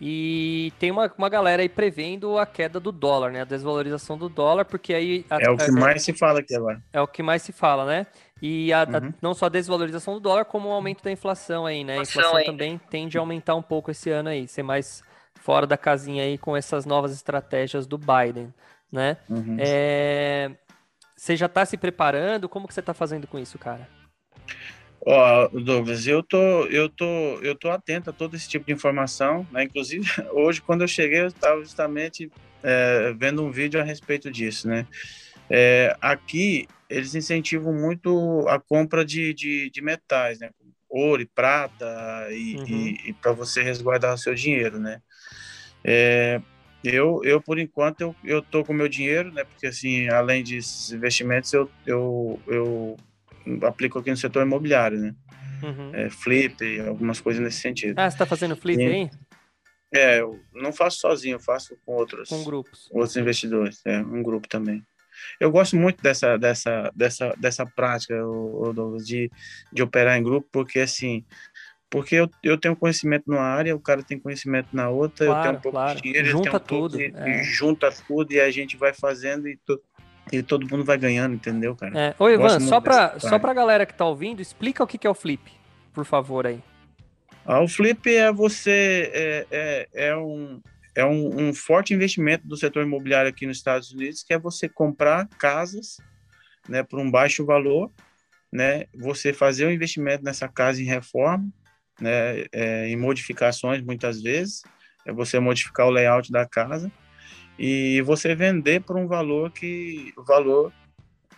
e 0.00 0.72
tem 0.78 0.90
uma, 0.90 1.10
uma 1.16 1.28
galera 1.28 1.62
aí 1.62 1.68
prevendo 1.68 2.38
a 2.38 2.44
queda 2.44 2.78
do 2.78 2.92
dólar, 2.92 3.32
né? 3.32 3.40
A 3.40 3.44
desvalorização 3.44 4.18
do 4.18 4.28
dólar, 4.28 4.66
porque 4.66 4.92
aí. 4.92 5.24
A, 5.30 5.40
é 5.40 5.48
o 5.48 5.56
que 5.56 5.70
a, 5.70 5.72
mais 5.72 6.02
se 6.02 6.12
fala 6.12 6.40
aqui 6.40 6.54
agora. 6.54 6.82
É 6.92 7.00
o 7.00 7.06
que 7.06 7.22
mais 7.22 7.42
se 7.42 7.52
fala, 7.52 7.86
né? 7.86 8.06
E 8.42 8.72
a, 8.72 8.82
uhum. 8.82 9.14
não 9.22 9.32
só 9.32 9.46
a 9.46 9.48
desvalorização 9.48 10.14
do 10.14 10.20
dólar, 10.20 10.44
como 10.44 10.68
o 10.68 10.72
aumento 10.72 11.02
da 11.02 11.10
inflação 11.10 11.64
aí, 11.64 11.82
né? 11.82 11.98
A 11.98 12.02
inflação 12.02 12.44
também 12.44 12.78
tende 12.90 13.16
a 13.16 13.20
aumentar 13.20 13.54
um 13.54 13.62
pouco 13.62 13.90
esse 13.90 14.10
ano 14.10 14.28
aí, 14.28 14.46
ser 14.46 14.62
mais 14.62 15.02
fora 15.36 15.66
da 15.66 15.78
casinha 15.78 16.24
aí 16.24 16.36
com 16.36 16.54
essas 16.54 16.84
novas 16.84 17.12
estratégias 17.12 17.86
do 17.86 17.96
Biden, 17.96 18.52
né? 18.92 19.16
Uhum. 19.30 19.56
É... 19.58 20.50
Você 21.16 21.34
já 21.34 21.46
está 21.46 21.64
se 21.64 21.78
preparando? 21.78 22.50
Como 22.50 22.68
que 22.68 22.74
você 22.74 22.80
está 22.80 22.92
fazendo 22.92 23.26
com 23.26 23.38
isso, 23.38 23.58
cara? 23.58 23.88
Ó, 25.00 25.48
Douglas, 25.48 26.06
eu 26.06 26.22
tô, 26.22 26.66
eu 26.66 26.88
tô, 26.88 27.38
eu 27.40 27.54
tô 27.54 27.70
atento 27.70 28.10
a 28.10 28.12
todo 28.12 28.34
esse 28.34 28.48
tipo 28.48 28.66
de 28.66 28.72
informação, 28.72 29.46
né? 29.52 29.64
Inclusive, 29.64 30.04
hoje, 30.32 30.60
quando 30.60 30.82
eu 30.82 30.88
cheguei, 30.88 31.20
eu 31.20 31.26
estava 31.28 31.60
justamente 31.60 32.30
é, 32.62 33.14
vendo 33.16 33.44
um 33.44 33.50
vídeo 33.50 33.80
a 33.80 33.84
respeito 33.84 34.30
disso, 34.30 34.68
né? 34.68 34.86
É, 35.48 35.96
aqui 36.00 36.66
eles 36.88 37.14
incentivam 37.14 37.72
muito 37.72 38.44
a 38.48 38.58
compra 38.60 39.04
de, 39.04 39.34
de, 39.34 39.70
de 39.70 39.82
metais, 39.82 40.38
né? 40.38 40.50
Ouro 40.88 41.20
e 41.20 41.26
prata 41.26 41.84
e, 42.30 42.56
uhum. 42.56 42.66
e, 42.66 43.10
e 43.10 43.12
para 43.12 43.32
você 43.32 43.62
resguardar 43.62 44.14
o 44.14 44.18
seu 44.18 44.34
dinheiro, 44.34 44.78
né? 44.78 45.00
É, 45.84 46.40
eu, 46.82 47.20
eu, 47.24 47.40
por 47.40 47.58
enquanto, 47.58 48.00
eu, 48.00 48.16
eu 48.24 48.42
tô 48.42 48.64
com 48.64 48.72
meu 48.72 48.88
dinheiro, 48.88 49.32
né? 49.32 49.44
Porque, 49.44 49.66
assim, 49.66 50.08
além 50.08 50.42
desses 50.42 50.92
investimentos, 50.92 51.52
eu, 51.52 51.70
eu, 51.84 52.40
eu 52.46 52.96
aplico 53.62 53.98
aqui 53.98 54.10
no 54.10 54.16
setor 54.16 54.44
imobiliário, 54.44 54.98
né? 54.98 55.14
Uhum. 55.62 55.94
É, 55.94 56.10
flip, 56.10 56.80
algumas 56.80 57.20
coisas 57.20 57.42
nesse 57.42 57.60
sentido. 57.60 57.98
Ah, 57.98 58.10
você 58.10 58.18
tá 58.18 58.26
fazendo 58.26 58.56
flip 58.56 58.80
e, 58.80 58.86
aí? 58.86 59.10
É, 59.94 60.20
eu 60.20 60.40
não 60.52 60.72
faço 60.72 60.98
sozinho, 60.98 61.36
eu 61.36 61.40
faço 61.40 61.76
com 61.84 61.94
outros. 61.94 62.28
Com 62.28 62.44
grupos. 62.44 62.88
Outros 62.92 63.16
investidores, 63.16 63.80
é, 63.86 63.98
um 63.98 64.22
grupo 64.22 64.48
também. 64.48 64.82
Eu 65.40 65.50
gosto 65.50 65.76
muito 65.76 66.02
dessa, 66.02 66.36
dessa, 66.36 66.92
dessa, 66.94 67.34
dessa 67.38 67.66
prática, 67.66 68.14
Douglas, 68.74 69.06
de, 69.06 69.30
de 69.72 69.82
operar 69.82 70.18
em 70.18 70.22
grupo, 70.22 70.46
porque 70.52 70.80
assim, 70.80 71.24
porque 71.88 72.16
eu, 72.16 72.28
eu 72.42 72.58
tenho 72.58 72.76
conhecimento 72.76 73.24
numa 73.26 73.42
área, 73.42 73.74
o 73.74 73.80
cara 73.80 74.02
tem 74.02 74.18
conhecimento 74.18 74.68
na 74.72 74.90
outra, 74.90 75.26
claro, 75.26 75.38
eu 75.38 75.42
tenho 75.42 75.58
um 75.58 75.60
pouco 75.62 75.78
claro. 75.78 75.96
de 75.96 76.02
dinheiro, 76.02 76.28
junta 76.28 76.56
um 76.56 76.60
tudo, 76.60 77.00
e, 77.00 77.12
é. 77.14 77.42
junta 77.42 77.90
tudo 78.06 78.32
e 78.32 78.40
a 78.40 78.50
gente 78.50 78.76
vai 78.76 78.92
fazendo 78.92 79.48
e, 79.48 79.56
tu, 79.64 79.80
e 80.32 80.42
todo 80.42 80.68
mundo 80.68 80.84
vai 80.84 80.98
ganhando, 80.98 81.34
entendeu, 81.34 81.74
cara? 81.76 81.98
É. 81.98 82.14
Ô, 82.18 82.28
Ivan, 82.28 82.60
só 82.60 82.80
para 82.80 83.18
só 83.18 83.38
pra 83.38 83.54
galera 83.54 83.86
que 83.86 83.94
tá 83.94 84.04
ouvindo, 84.04 84.40
explica 84.42 84.82
o 84.82 84.86
que, 84.86 84.98
que 84.98 85.06
é 85.06 85.10
o 85.10 85.14
flip, 85.14 85.52
por 85.92 86.04
favor, 86.04 86.46
aí. 86.46 86.60
Ah, 87.44 87.60
o 87.60 87.68
flip 87.68 88.12
é 88.12 88.32
você, 88.32 89.10
é, 89.14 89.46
é, 89.50 89.88
é 90.08 90.16
um, 90.16 90.60
é 90.96 91.04
um, 91.04 91.48
um, 91.48 91.54
forte 91.54 91.94
investimento 91.94 92.46
do 92.46 92.56
setor 92.56 92.84
imobiliário 92.84 93.30
aqui 93.30 93.46
nos 93.46 93.58
Estados 93.58 93.92
Unidos, 93.92 94.24
que 94.24 94.34
é 94.34 94.38
você 94.38 94.68
comprar 94.68 95.28
casas 95.38 95.98
né, 96.68 96.82
por 96.82 96.98
um 96.98 97.08
baixo 97.08 97.46
valor, 97.46 97.92
né, 98.52 98.86
você 98.92 99.32
fazer 99.32 99.64
o 99.64 99.68
um 99.68 99.72
investimento 99.72 100.24
nessa 100.24 100.48
casa 100.48 100.82
em 100.82 100.86
reforma, 100.86 101.48
né, 102.00 102.46
é, 102.52 102.88
em 102.88 102.96
modificações 102.96 103.80
muitas 103.80 104.20
vezes, 104.20 104.62
é 105.06 105.12
você 105.12 105.38
modificar 105.38 105.86
o 105.86 105.90
layout 105.90 106.32
da 106.32 106.44
casa 106.44 106.90
e 107.58 108.02
você 108.02 108.34
vender 108.34 108.82
por 108.82 108.96
um 108.96 109.06
valor 109.06 109.50
que 109.50 110.12
valor 110.16 110.72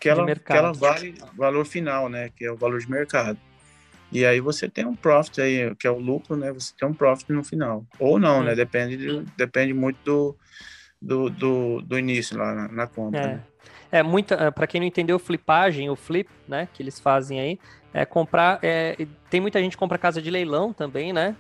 que 0.01 0.09
ela, 0.09 0.27
que 0.35 0.53
ela 0.53 0.73
vale 0.73 1.15
valor 1.37 1.65
final, 1.65 2.09
né, 2.09 2.31
que 2.37 2.45
é 2.45 2.53
o 2.53 2.57
valor 2.57 2.79
de 2.81 2.91
mercado. 2.91 3.39
E 4.11 4.25
aí 4.25 4.41
você 4.41 4.69
tem 4.69 4.87
um 4.87 4.95
profit 4.95 5.41
aí, 5.41 5.75
que 5.77 5.87
é 5.87 5.91
o 5.91 5.99
lucro, 5.99 6.35
né? 6.35 6.51
Você 6.53 6.73
tem 6.79 6.89
um 6.89 6.95
profit 6.95 7.31
no 7.31 7.45
final. 7.45 7.85
Ou 7.99 8.19
não, 8.19 8.43
né? 8.43 8.55
Depende, 8.55 8.97
de, 8.97 9.21
depende 9.37 9.75
muito 9.75 9.99
do, 10.03 10.37
do, 11.01 11.31
do, 11.31 11.83
do 11.83 11.99
início 11.99 12.39
lá 12.39 12.55
na, 12.55 12.69
na 12.69 12.87
compra. 12.87 13.21
É. 13.21 13.27
Né? 13.27 13.43
É 13.91 14.03
muita, 14.03 14.35
é, 14.35 14.51
para 14.51 14.67
quem 14.67 14.81
não 14.81 14.87
entendeu, 14.87 15.19
flipagem, 15.19 15.89
o 15.89 15.97
flip, 15.97 16.29
né, 16.47 16.69
que 16.75 16.83
eles 16.83 17.01
fazem 17.01 17.41
aí, 17.41 17.59
é 17.93 18.05
comprar. 18.05 18.59
É, 18.63 18.97
tem 19.31 19.41
muita 19.41 19.61
gente 19.61 19.73
que 19.73 19.79
compra 19.79 19.97
casa 19.97 20.21
de 20.21 20.31
leilão 20.31 20.73
também, 20.73 21.13
né? 21.13 21.35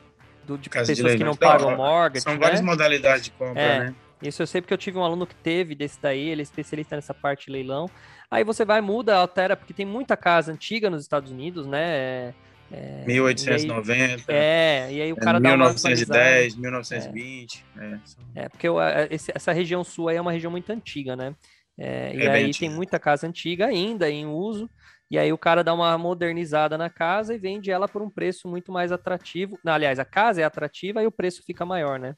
Do, 0.44 0.56
de 0.56 0.70
casa 0.70 0.86
pessoas 0.86 1.12
de 1.12 1.18
que 1.18 1.24
não 1.24 1.36
pagam 1.36 1.76
mortgage. 1.76 2.22
São 2.22 2.38
várias 2.38 2.60
né? 2.60 2.66
modalidades 2.66 3.24
de 3.24 3.30
compra, 3.32 3.60
é, 3.60 3.78
né? 3.80 3.94
Isso 4.22 4.42
eu 4.42 4.46
sei 4.46 4.60
porque 4.60 4.74
eu 4.74 4.78
tive 4.78 4.98
um 4.98 5.04
aluno 5.04 5.26
que 5.26 5.34
teve 5.34 5.74
desse 5.74 6.00
daí, 6.00 6.28
ele 6.28 6.42
é 6.42 6.42
especialista 6.42 6.96
nessa 6.96 7.14
parte 7.14 7.46
de 7.46 7.52
leilão. 7.52 7.88
Aí 8.30 8.44
você 8.44 8.64
vai, 8.64 8.80
muda, 8.80 9.16
altera, 9.16 9.56
porque 9.56 9.72
tem 9.72 9.86
muita 9.86 10.16
casa 10.16 10.52
antiga 10.52 10.90
nos 10.90 11.02
Estados 11.02 11.30
Unidos, 11.30 11.66
né? 11.66 11.84
É, 11.88 12.34
é, 12.70 13.04
1890. 13.06 14.30
E 14.30 14.34
aí, 14.34 14.36
é, 14.36 14.88
e 14.92 15.02
aí 15.02 15.12
o 15.12 15.16
cara 15.16 15.40
1910, 15.40 16.56
1920. 16.56 17.64
É, 17.76 17.98
é 18.34 18.48
porque 18.48 18.68
eu, 18.68 18.76
esse, 19.10 19.32
essa 19.34 19.52
região 19.52 19.82
sul 19.82 20.08
aí 20.08 20.16
é 20.16 20.20
uma 20.20 20.32
região 20.32 20.50
muito 20.50 20.70
antiga, 20.70 21.16
né? 21.16 21.34
É, 21.78 22.14
e 22.14 22.22
é 22.22 22.30
aí 22.30 22.50
tem 22.52 22.68
muita 22.68 22.98
casa 22.98 23.26
antiga 23.26 23.66
ainda 23.66 24.10
em 24.10 24.26
uso. 24.26 24.68
E 25.10 25.18
aí 25.18 25.32
o 25.32 25.38
cara 25.38 25.64
dá 25.64 25.72
uma 25.72 25.96
modernizada 25.96 26.76
na 26.76 26.90
casa 26.90 27.34
e 27.34 27.38
vende 27.38 27.70
ela 27.70 27.88
por 27.88 28.02
um 28.02 28.10
preço 28.10 28.46
muito 28.46 28.70
mais 28.70 28.92
atrativo. 28.92 29.58
Aliás, 29.64 29.98
a 29.98 30.04
casa 30.04 30.42
é 30.42 30.44
atrativa 30.44 31.02
e 31.02 31.06
o 31.06 31.12
preço 31.12 31.42
fica 31.42 31.64
maior, 31.64 31.98
né? 31.98 32.14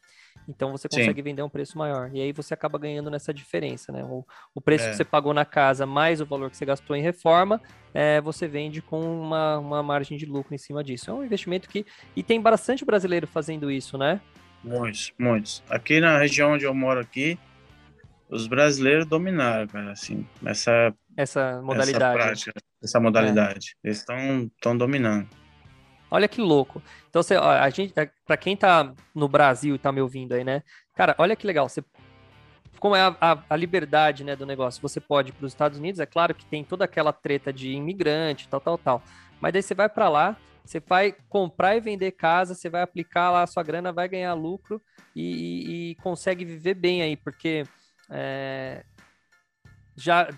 Então 0.51 0.73
você 0.73 0.89
consegue 0.89 1.21
Sim. 1.21 1.23
vender 1.23 1.43
um 1.43 1.49
preço 1.49 1.79
maior. 1.79 2.11
E 2.13 2.21
aí 2.21 2.33
você 2.33 2.53
acaba 2.53 2.79
ganhando 2.79 3.09
nessa 3.09 3.33
diferença, 3.33 3.93
né? 3.93 4.03
O, 4.05 4.27
o 4.55 4.61
preço 4.61 4.87
é. 4.87 4.91
que 4.91 4.97
você 4.97 5.05
pagou 5.05 5.33
na 5.33 5.45
casa 5.45 5.87
mais 5.87 6.21
o 6.21 6.27
valor 6.27 6.51
que 6.51 6.57
você 6.57 6.67
gastou 6.67 6.97
em 6.97 7.03
reforma, 7.03 7.61
é, 7.95 8.21
você 8.21 8.49
vende 8.49 8.83
com 8.83 9.01
uma, 9.01 9.59
uma 9.59 9.83
margem 9.83 10.19
de 10.19 10.27
lucro 10.27 10.55
em 10.55 10.59
cima 10.59 10.83
disso. 10.83 11.11
É 11.11 11.15
um 11.15 11.25
investimento 11.25 11.69
que. 11.69 11.87
E 12.17 12.23
tem 12.23 12.41
bastante 12.41 12.85
brasileiro 12.85 13.27
fazendo 13.27 13.71
isso, 13.71 13.97
né? 13.97 14.21
Muitos, 14.63 15.13
muitos. 15.19 15.63
Aqui 15.71 16.01
na 16.01 16.19
região 16.19 16.53
onde 16.53 16.65
eu 16.65 16.75
moro 16.75 17.01
aqui, 17.01 17.39
os 18.29 18.47
brasileiros 18.47 19.07
dominaram, 19.07 19.67
cara, 19.69 19.93
assim, 19.93 20.27
essa, 20.45 20.93
essa 21.17 21.63
modalidade. 21.63 22.19
Essa 22.19 22.27
prática, 22.27 22.53
essa 22.83 23.01
modalidade. 23.01 23.77
É. 23.85 23.89
Eles 23.89 23.99
estão 23.99 24.77
dominando. 24.77 25.29
Olha 26.11 26.29
que 26.29 26.41
louco. 26.41 26.83
Então, 27.09 27.23
você, 27.23 27.37
a 27.37 27.69
gente, 27.71 27.93
é, 27.97 28.11
para 28.27 28.37
quem 28.37 28.57
tá 28.57 28.93
no 29.15 29.29
Brasil 29.29 29.75
e 29.75 29.79
tá 29.79 29.93
me 29.93 30.01
ouvindo 30.01 30.33
aí, 30.33 30.43
né? 30.43 30.63
Cara, 30.95 31.15
olha 31.19 31.37
que 31.37 31.47
legal. 31.47 31.69
Você, 31.69 31.85
como 32.79 32.97
é 32.97 33.03
a, 33.03 33.17
a, 33.21 33.45
a 33.51 33.57
liberdade, 33.57 34.25
né, 34.25 34.35
do 34.35 34.45
negócio? 34.45 34.83
Você 34.83 35.01
pode 35.01 35.31
ir 35.31 35.33
para 35.33 35.47
os 35.47 35.53
Estados 35.53 35.79
Unidos, 35.79 36.01
é 36.01 36.07
claro 36.07 36.35
que 36.35 36.45
tem 36.45 36.65
toda 36.65 36.85
aquela 36.85 37.13
treta 37.13 37.53
de 37.53 37.71
imigrante, 37.71 38.49
tal, 38.49 38.61
tal, 38.61 38.79
tal. 38.79 39.03
Mas 39.41 39.53
daí 39.53 39.63
você 39.63 39.75
vai 39.75 39.89
para 39.89 40.09
lá, 40.09 40.37
você 40.65 40.81
vai 40.81 41.15
comprar 41.29 41.77
e 41.77 41.81
vender 41.81 42.13
casa, 42.13 42.55
você 42.55 42.69
vai 42.69 42.83
aplicar 42.83 43.31
lá 43.31 43.43
a 43.43 43.47
sua 43.47 43.63
grana, 43.63 43.93
vai 43.93 44.09
ganhar 44.09 44.35
lucro 44.35 44.81
e, 45.15 45.23
e, 45.23 45.91
e 45.91 45.95
consegue 45.97 46.45
viver 46.45 46.75
bem 46.75 47.03
aí, 47.03 47.17
porque 47.17 47.65
é, 48.11 48.85
já 49.97 50.29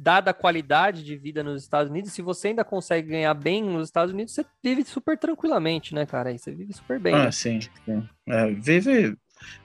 dada 0.00 0.30
a 0.30 0.34
qualidade 0.34 1.04
de 1.04 1.14
vida 1.14 1.44
nos 1.44 1.62
Estados 1.62 1.90
Unidos, 1.90 2.12
se 2.12 2.22
você 2.22 2.48
ainda 2.48 2.64
consegue 2.64 3.10
ganhar 3.10 3.34
bem 3.34 3.62
nos 3.62 3.88
Estados 3.88 4.14
Unidos, 4.14 4.32
você 4.32 4.46
vive 4.64 4.82
super 4.84 5.18
tranquilamente, 5.18 5.94
né, 5.94 6.06
cara? 6.06 6.30
Aí 6.30 6.38
você 6.38 6.52
vive 6.52 6.72
super 6.72 6.98
bem. 6.98 7.14
Ah, 7.14 7.24
né? 7.24 7.30
sim. 7.30 7.60
sim. 7.60 8.08
É, 8.26 8.50
vive, 8.50 9.14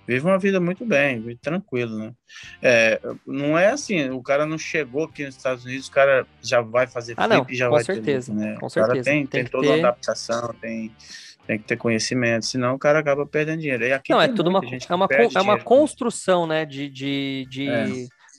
vive 0.06 0.26
uma 0.26 0.38
vida 0.38 0.60
muito 0.60 0.86
bem, 0.86 1.22
vive 1.22 1.38
tranquilo, 1.38 1.98
né? 1.98 2.14
É, 2.62 3.00
não 3.26 3.58
é 3.58 3.70
assim, 3.70 4.10
o 4.10 4.22
cara 4.22 4.46
não 4.46 4.58
chegou 4.58 5.06
aqui 5.06 5.26
nos 5.26 5.38
Estados 5.38 5.64
Unidos, 5.64 5.88
o 5.88 5.92
cara 5.92 6.28
já 6.42 6.60
vai 6.60 6.86
fazer 6.86 7.14
ah, 7.16 7.24
flip 7.24 7.38
não, 7.38 7.58
já 7.58 7.68
com 7.68 7.76
vai 7.76 7.84
certeza, 7.86 8.34
ter 8.34 8.38
né? 8.38 8.58
Com 8.60 8.68
certeza. 8.68 9.04
tem, 9.04 9.26
tem, 9.26 9.44
tem 9.44 9.50
toda 9.50 9.68
ter... 9.68 9.74
uma 9.74 9.88
adaptação, 9.88 10.54
tem 10.60 10.94
tem 11.48 11.60
que 11.60 11.66
ter 11.66 11.78
conhecimento, 11.78 12.44
senão 12.44 12.74
o 12.74 12.80
cara 12.80 12.98
acaba 12.98 13.24
perdendo 13.24 13.62
dinheiro. 13.62 13.84
não, 14.10 14.20
é 14.20 14.28
tudo 14.28 14.50
uma, 14.50 14.60
é 14.90 14.96
uma, 14.96 15.08
é 15.36 15.42
uma 15.42 15.60
construção, 15.60 16.48
né, 16.48 16.66
de, 16.66 16.90
de, 16.90 17.46
de 17.52 17.70
é. 17.70 17.86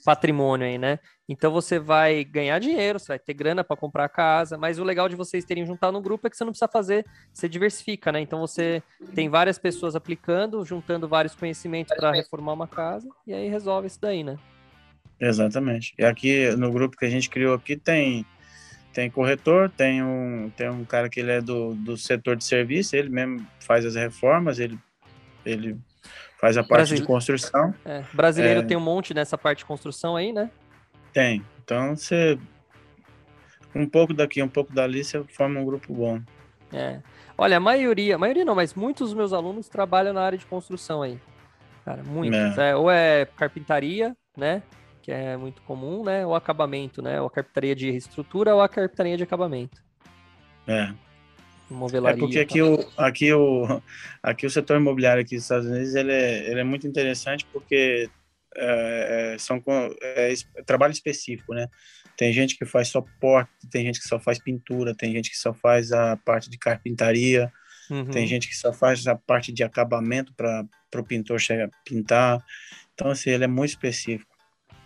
patrimônio 0.03 0.67
aí, 0.67 0.77
né? 0.77 0.99
Então 1.29 1.51
você 1.51 1.77
vai 1.77 2.23
ganhar 2.23 2.57
dinheiro, 2.59 2.99
você 2.99 3.09
vai 3.09 3.19
ter 3.19 3.33
grana 3.33 3.63
para 3.63 3.75
comprar 3.75 4.07
casa, 4.07 4.57
mas 4.57 4.79
o 4.79 4.83
legal 4.83 5.09
de 5.09 5.15
vocês 5.15 5.43
terem 5.43 5.65
juntado 5.65 5.91
no 5.91 6.01
grupo 6.01 6.25
é 6.25 6.29
que 6.29 6.37
você 6.37 6.45
não 6.45 6.51
precisa 6.51 6.69
fazer, 6.69 7.05
você 7.33 7.49
diversifica, 7.49 8.11
né? 8.13 8.21
Então 8.21 8.39
você 8.39 8.81
tem 9.13 9.27
várias 9.27 9.57
pessoas 9.59 9.95
aplicando, 9.95 10.63
juntando 10.63 11.07
vários 11.07 11.35
conhecimentos 11.35 11.93
para 11.95 12.11
reformar 12.11 12.53
uma 12.53 12.67
casa 12.67 13.09
e 13.25 13.33
aí 13.33 13.49
resolve 13.49 13.87
isso 13.87 13.99
daí, 13.99 14.23
né? 14.23 14.37
Exatamente. 15.19 15.93
E 15.97 16.05
aqui 16.05 16.49
no 16.55 16.71
grupo 16.71 16.95
que 16.95 17.05
a 17.05 17.09
gente 17.09 17.29
criou 17.29 17.53
aqui 17.55 17.75
tem 17.75 18.25
tem 18.93 19.11
corretor, 19.11 19.69
tem 19.69 20.01
um 20.01 20.49
tem 20.55 20.69
um 20.69 20.85
cara 20.85 21.09
que 21.09 21.19
ele 21.19 21.31
é 21.31 21.41
do, 21.41 21.75
do 21.75 21.97
setor 21.97 22.37
de 22.37 22.45
serviço, 22.45 22.95
ele 22.95 23.09
mesmo 23.09 23.45
faz 23.59 23.85
as 23.85 23.95
reformas, 23.95 24.59
ele 24.59 24.79
ele 25.45 25.77
faz 26.39 26.55
a 26.55 26.61
parte 26.61 26.89
Brasil... 26.89 26.97
de 26.97 27.03
construção. 27.03 27.73
É, 27.83 28.03
brasileiro 28.13 28.61
é... 28.61 28.63
tem 28.63 28.77
um 28.77 28.81
monte 28.81 29.13
nessa 29.13 29.37
parte 29.37 29.59
de 29.59 29.65
construção 29.65 30.15
aí, 30.15 30.31
né? 30.31 30.49
Tem. 31.17 31.43
Então 31.63 31.95
você. 31.95 32.37
Um 33.73 33.89
pouco 33.89 34.13
daqui, 34.13 34.41
um 34.43 34.47
pouco 34.47 34.71
dali, 34.71 35.03
você 35.03 35.23
forma 35.23 35.59
um 35.59 35.65
grupo 35.65 35.91
bom. 35.91 36.21
É. 36.71 37.01
Olha, 37.35 37.57
a 37.57 37.59
maioria, 37.59 38.15
a 38.15 38.17
maioria 38.19 38.45
não, 38.45 38.53
mas 38.53 38.75
muitos 38.75 39.09
dos 39.09 39.17
meus 39.17 39.33
alunos 39.33 39.67
trabalham 39.67 40.13
na 40.13 40.21
área 40.21 40.37
de 40.37 40.45
construção 40.45 41.01
aí. 41.01 41.19
Cara, 41.83 42.03
muitos. 42.03 42.57
É. 42.59 42.69
É, 42.69 42.75
ou 42.75 42.91
é 42.91 43.25
carpintaria, 43.35 44.15
né? 44.37 44.61
Que 45.01 45.11
é 45.11 45.35
muito 45.35 45.59
comum, 45.63 46.03
né? 46.03 46.23
Ou 46.23 46.35
acabamento, 46.35 47.01
né? 47.01 47.19
Ou 47.19 47.25
a 47.25 47.31
carpintaria 47.31 47.75
de 47.75 47.89
estrutura 47.89 48.53
ou 48.53 48.61
a 48.61 48.69
carpintaria 48.69 49.17
de 49.17 49.23
acabamento. 49.23 49.81
É. 50.67 50.93
É 52.05 52.15
porque 52.15 52.39
aqui 52.39 52.61
o, 52.61 52.79
aqui, 52.95 53.33
o, 53.33 53.81
aqui 54.21 54.45
o 54.45 54.49
setor 54.51 54.77
imobiliário 54.77 55.23
aqui 55.23 55.35
dos 55.35 55.45
Estados 55.45 55.67
Unidos 55.67 55.95
ele 55.95 56.11
é, 56.11 56.49
ele 56.49 56.59
é 56.59 56.63
muito 56.63 56.87
interessante 56.87 57.45
porque 57.51 58.07
é, 58.55 59.33
é, 59.33 59.37
são 59.37 59.61
é, 60.01 60.33
trabalho 60.65 60.91
específico, 60.91 61.53
né? 61.53 61.67
Tem 62.17 62.33
gente 62.33 62.57
que 62.57 62.65
faz 62.65 62.87
só 62.87 63.03
porta, 63.19 63.51
tem 63.69 63.85
gente 63.85 63.99
que 63.99 64.07
só 64.07 64.19
faz 64.19 64.39
pintura, 64.39 64.95
tem 64.95 65.11
gente 65.11 65.29
que 65.29 65.37
só 65.37 65.53
faz 65.53 65.91
a 65.91 66.17
parte 66.17 66.49
de 66.49 66.57
carpintaria, 66.57 67.51
uhum. 67.89 68.05
tem 68.05 68.25
gente 68.25 68.47
que 68.47 68.55
só 68.55 68.73
faz 68.73 69.05
a 69.05 69.15
parte 69.15 69.51
de 69.51 69.63
acabamento 69.63 70.33
para 70.33 70.65
o 70.95 71.03
pintor 71.03 71.39
chegar 71.39 71.65
a 71.65 71.71
pintar. 71.85 72.43
Então, 72.93 73.11
assim, 73.11 73.29
ele 73.29 73.43
é 73.43 73.47
muito 73.47 73.69
específico. 73.69 74.35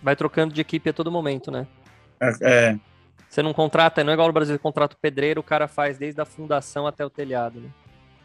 Vai 0.03 0.15
trocando 0.15 0.53
de 0.53 0.59
equipe 0.59 0.89
a 0.89 0.93
todo 0.93 1.11
momento, 1.11 1.49
né? 1.49 1.65
É. 2.19 2.31
é. 2.41 2.79
Você 3.29 3.41
não 3.41 3.53
contrata, 3.53 4.03
não 4.03 4.11
é 4.11 4.13
igual 4.13 4.27
no 4.27 4.33
Brasil, 4.33 4.59
contrata 4.59 4.93
o 4.93 4.99
pedreiro, 4.99 5.39
o 5.39 5.43
cara 5.43 5.65
faz 5.65 5.97
desde 5.97 6.19
a 6.19 6.25
fundação 6.25 6.85
até 6.85 7.05
o 7.05 7.09
telhado, 7.09 7.61
né? 7.61 7.69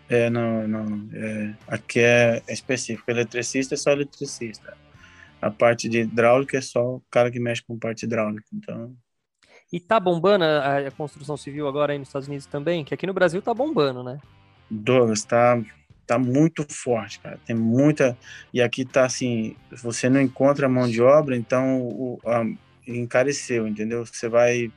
É, 0.08 0.30
não, 0.30 0.66
não. 0.66 1.08
É, 1.12 1.54
aqui 1.68 2.00
é, 2.00 2.42
é 2.46 2.52
específico. 2.52 3.08
Eletricista 3.08 3.74
é 3.74 3.76
só 3.76 3.90
eletricista. 3.90 4.76
A 5.40 5.50
parte 5.50 5.88
de 5.88 6.00
hidráulica 6.00 6.56
é 6.58 6.60
só 6.60 6.96
o 6.96 7.02
cara 7.10 7.30
que 7.30 7.40
mexe 7.40 7.62
com 7.62 7.78
parte 7.78 8.04
hidráulica. 8.04 8.46
Então. 8.52 8.96
E 9.72 9.80
tá 9.80 9.98
bombando 9.98 10.44
a, 10.44 10.78
a 10.78 10.90
construção 10.90 11.36
civil 11.36 11.66
agora 11.68 11.92
aí 11.92 11.98
nos 11.98 12.08
Estados 12.08 12.28
Unidos 12.28 12.46
também? 12.46 12.84
Que 12.84 12.94
aqui 12.94 13.06
no 13.06 13.14
Brasil 13.14 13.42
tá 13.42 13.52
bombando, 13.52 14.02
né? 14.02 14.18
Douglas, 14.70 15.24
tá, 15.24 15.62
tá 16.06 16.18
muito 16.18 16.64
forte, 16.68 17.20
cara. 17.20 17.38
Tem 17.44 17.54
muita. 17.54 18.16
E 18.52 18.62
aqui 18.62 18.84
tá 18.84 19.04
assim: 19.04 19.56
você 19.82 20.08
não 20.08 20.20
encontra 20.20 20.68
mão 20.68 20.88
de 20.88 21.02
obra, 21.02 21.36
então 21.36 21.82
o, 21.82 22.18
a, 22.24 22.44
encareceu, 22.86 23.66
entendeu? 23.66 24.04
Você 24.06 24.28
vai. 24.28 24.72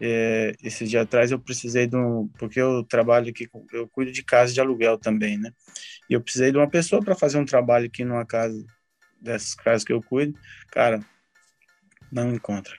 É, 0.00 0.54
esse 0.62 0.84
dia 0.86 1.02
atrás 1.02 1.30
eu 1.30 1.38
precisei 1.38 1.86
de 1.86 1.96
um. 1.96 2.28
Porque 2.38 2.60
eu 2.60 2.84
trabalho 2.84 3.30
aqui, 3.30 3.48
eu 3.72 3.88
cuido 3.88 4.12
de 4.12 4.22
casa 4.22 4.52
de 4.52 4.60
aluguel 4.60 4.98
também, 4.98 5.38
né? 5.38 5.50
E 6.08 6.14
eu 6.14 6.20
precisei 6.20 6.50
de 6.50 6.58
uma 6.58 6.68
pessoa 6.68 7.02
para 7.02 7.14
fazer 7.14 7.38
um 7.38 7.44
trabalho 7.44 7.86
aqui 7.86 8.04
numa 8.04 8.26
casa, 8.26 8.64
dessas 9.24 9.54
casas 9.54 9.84
que 9.84 9.92
eu 9.92 10.02
cuido. 10.02 10.38
Cara, 10.70 11.00
não 12.12 12.32
encontra. 12.32 12.74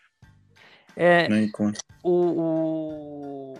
É, 0.96 1.28
não 1.28 1.38
encontro. 1.38 1.82
O, 2.02 2.12
o, 2.12 3.54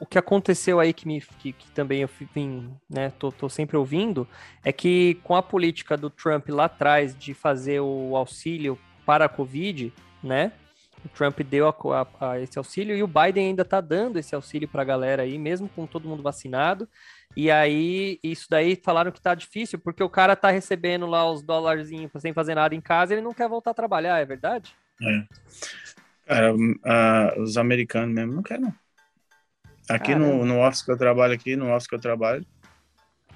o 0.00 0.06
que 0.06 0.18
aconteceu 0.18 0.78
aí 0.78 0.92
que, 0.92 1.08
me, 1.08 1.20
que, 1.20 1.52
que 1.52 1.70
também 1.72 2.02
eu 2.02 2.10
vim, 2.34 2.72
né, 2.88 3.10
tô, 3.18 3.32
tô, 3.32 3.48
sempre 3.48 3.76
ouvindo, 3.76 4.28
é 4.64 4.72
que 4.72 5.14
com 5.24 5.34
a 5.34 5.42
política 5.42 5.96
do 5.96 6.08
Trump 6.10 6.48
lá 6.50 6.66
atrás 6.66 7.16
de 7.16 7.34
fazer 7.34 7.80
o 7.80 8.14
auxílio 8.14 8.78
para 9.04 9.24
a 9.24 9.28
Covid, 9.28 9.92
né? 10.22 10.52
O 11.04 11.08
Trump 11.08 11.40
deu 11.40 11.68
a, 11.68 11.74
a, 12.20 12.30
a 12.32 12.40
esse 12.40 12.58
auxílio 12.58 12.96
e 12.96 13.02
o 13.02 13.06
Biden 13.06 13.48
ainda 13.48 13.64
tá 13.64 13.80
dando 13.80 14.18
esse 14.18 14.34
auxílio 14.34 14.68
para 14.68 14.82
a 14.82 14.84
galera 14.84 15.22
aí, 15.22 15.38
mesmo 15.38 15.68
com 15.68 15.86
todo 15.86 16.08
mundo 16.08 16.22
vacinado. 16.22 16.88
E 17.36 17.50
aí, 17.50 18.18
isso 18.22 18.46
daí 18.50 18.76
falaram 18.76 19.12
que 19.12 19.20
tá 19.20 19.34
difícil, 19.34 19.78
porque 19.78 20.02
o 20.02 20.10
cara 20.10 20.34
tá 20.34 20.50
recebendo 20.50 21.06
lá 21.06 21.30
os 21.30 21.42
dólarzinhos 21.42 22.10
sem 22.18 22.32
fazer 22.32 22.54
nada 22.54 22.74
em 22.74 22.80
casa, 22.80 23.14
ele 23.14 23.22
não 23.22 23.32
quer 23.32 23.48
voltar 23.48 23.70
a 23.70 23.74
trabalhar, 23.74 24.18
é 24.18 24.24
verdade? 24.24 24.74
É. 25.02 25.24
Cara, 26.26 26.54
uh, 26.54 27.40
os 27.40 27.56
americanos 27.56 28.14
mesmo 28.14 28.34
não 28.34 28.42
querem, 28.42 28.64
não. 28.64 28.74
Aqui 29.88 30.14
no, 30.14 30.44
no 30.44 30.64
office 30.64 30.82
que 30.82 30.90
eu 30.90 30.96
trabalho 30.96 31.34
aqui, 31.34 31.56
no 31.56 31.74
office 31.74 31.88
que 31.88 31.94
eu 31.94 32.00
trabalho, 32.00 32.46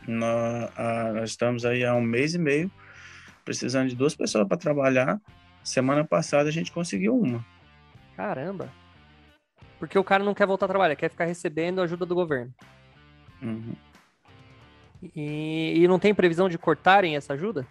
nós, 0.07 0.71
uh, 0.71 1.15
nós 1.15 1.31
estamos 1.31 1.65
aí 1.65 1.85
há 1.85 1.95
um 1.95 2.03
mês 2.03 2.35
e 2.35 2.39
meio 2.39 2.71
precisando 3.45 3.89
de 3.89 3.97
duas 3.97 4.15
pessoas 4.15 4.47
para 4.47 4.57
trabalhar. 4.57 5.21
Semana 5.63 6.05
passada 6.05 6.49
a 6.49 6.53
gente 6.53 6.73
conseguiu 6.73 7.19
uma. 7.19 7.45
Caramba! 8.17 8.71
Porque 9.79 9.99
o 9.99 10.05
cara 10.05 10.25
não 10.25 10.35
quer 10.35 10.47
voltar 10.47 10.67
a 10.67 10.69
trabalhar, 10.69 10.97
quer 10.97 11.11
ficar 11.11 11.25
recebendo 11.25 11.83
ajuda 11.83 12.07
do 12.07 12.15
governo. 12.15 12.53
Uhum. 13.43 13.75
E, 15.15 15.75
e 15.77 15.89
não 15.89 15.99
tem 15.99 16.15
previsão 16.15 16.49
de 16.49 16.57
cortarem 16.57 17.17
essa 17.17 17.35
ajuda? 17.35 17.67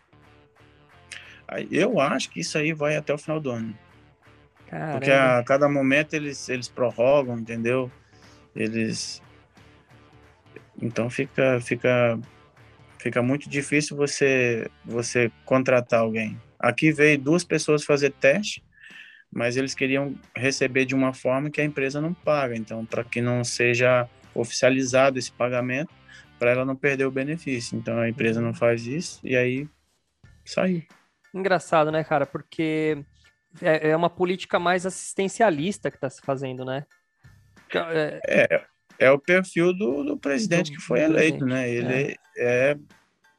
Eu 1.72 2.00
acho 2.00 2.30
que 2.30 2.40
isso 2.40 2.58
aí 2.58 2.74
vai 2.74 2.96
até 2.96 3.14
o 3.14 3.18
final 3.18 3.40
do 3.40 3.52
ano. 3.52 3.78
Caramba. 4.68 4.94
Porque 4.94 5.12
a 5.12 5.44
cada 5.44 5.70
momento 5.70 6.14
eles, 6.14 6.50
eles 6.50 6.68
prorrogam, 6.68 7.38
entendeu? 7.38 7.92
Eles. 8.56 9.22
Então 10.82 11.10
fica, 11.10 11.60
fica, 11.62 12.20
fica 13.00 13.22
muito 13.22 13.50
difícil 13.50 13.96
você, 13.96 14.70
você 14.84 15.32
contratar 15.46 16.00
alguém. 16.00 16.40
Aqui 16.60 16.92
veio 16.92 17.20
duas 17.20 17.44
pessoas 17.44 17.84
fazer 17.84 18.12
teste, 18.14 18.64
mas 19.34 19.58
eles 19.58 19.74
queriam 19.74 20.16
receber 20.36 20.86
de 20.86 20.94
uma 20.94 21.14
forma 21.14 21.50
que 21.50 21.60
a 21.60 21.66
empresa 21.66 22.00
não 22.00 22.14
paga. 22.14 22.56
Então, 22.56 22.86
para 22.86 23.04
que 23.04 23.22
não 23.22 23.44
seja 23.44 24.08
oficializado 24.34 25.18
esse 25.18 25.32
pagamento, 25.32 25.94
para 26.38 26.52
ela 26.52 26.66
não 26.66 26.76
perder 26.76 27.06
o 27.06 27.12
benefício. 27.12 27.78
Então, 27.78 28.00
a 28.00 28.10
empresa 28.10 28.42
não 28.42 28.54
faz 28.54 28.86
isso 28.86 29.20
e 29.24 29.36
aí 29.36 29.68
saiu. 30.46 30.84
Engraçado, 31.34 31.92
né, 31.92 32.04
cara? 32.04 32.26
Porque 32.26 33.04
é, 33.62 33.90
é 33.90 33.96
uma 33.96 34.10
política 34.10 34.60
mais 34.60 34.86
assistencialista 34.86 35.90
que 35.90 35.98
está 35.98 36.10
se 36.10 36.22
fazendo, 36.22 36.64
né? 36.64 36.86
É, 37.74 38.20
é, 38.28 38.66
é 39.00 39.12
o 39.12 39.18
perfil 39.18 39.74
do, 39.74 40.04
do 40.04 40.18
presidente 40.18 40.72
do 40.72 40.78
que 40.78 40.84
foi 40.84 41.02
eleito, 41.02 41.46
né? 41.46 41.70
Ele 41.70 41.94
é. 41.94 42.16
é. 42.38 42.78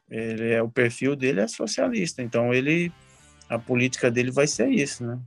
ele 0.09 0.51
é 0.51 0.61
o 0.61 0.69
perfil 0.69 1.15
dele 1.15 1.39
é 1.39 1.47
socialista, 1.47 2.21
então 2.21 2.53
ele 2.53 2.91
a 3.47 3.57
política 3.59 4.09
dele 4.11 4.31
vai 4.31 4.47
ser 4.47 4.67
isso, 4.69 5.05
né? 5.05 5.19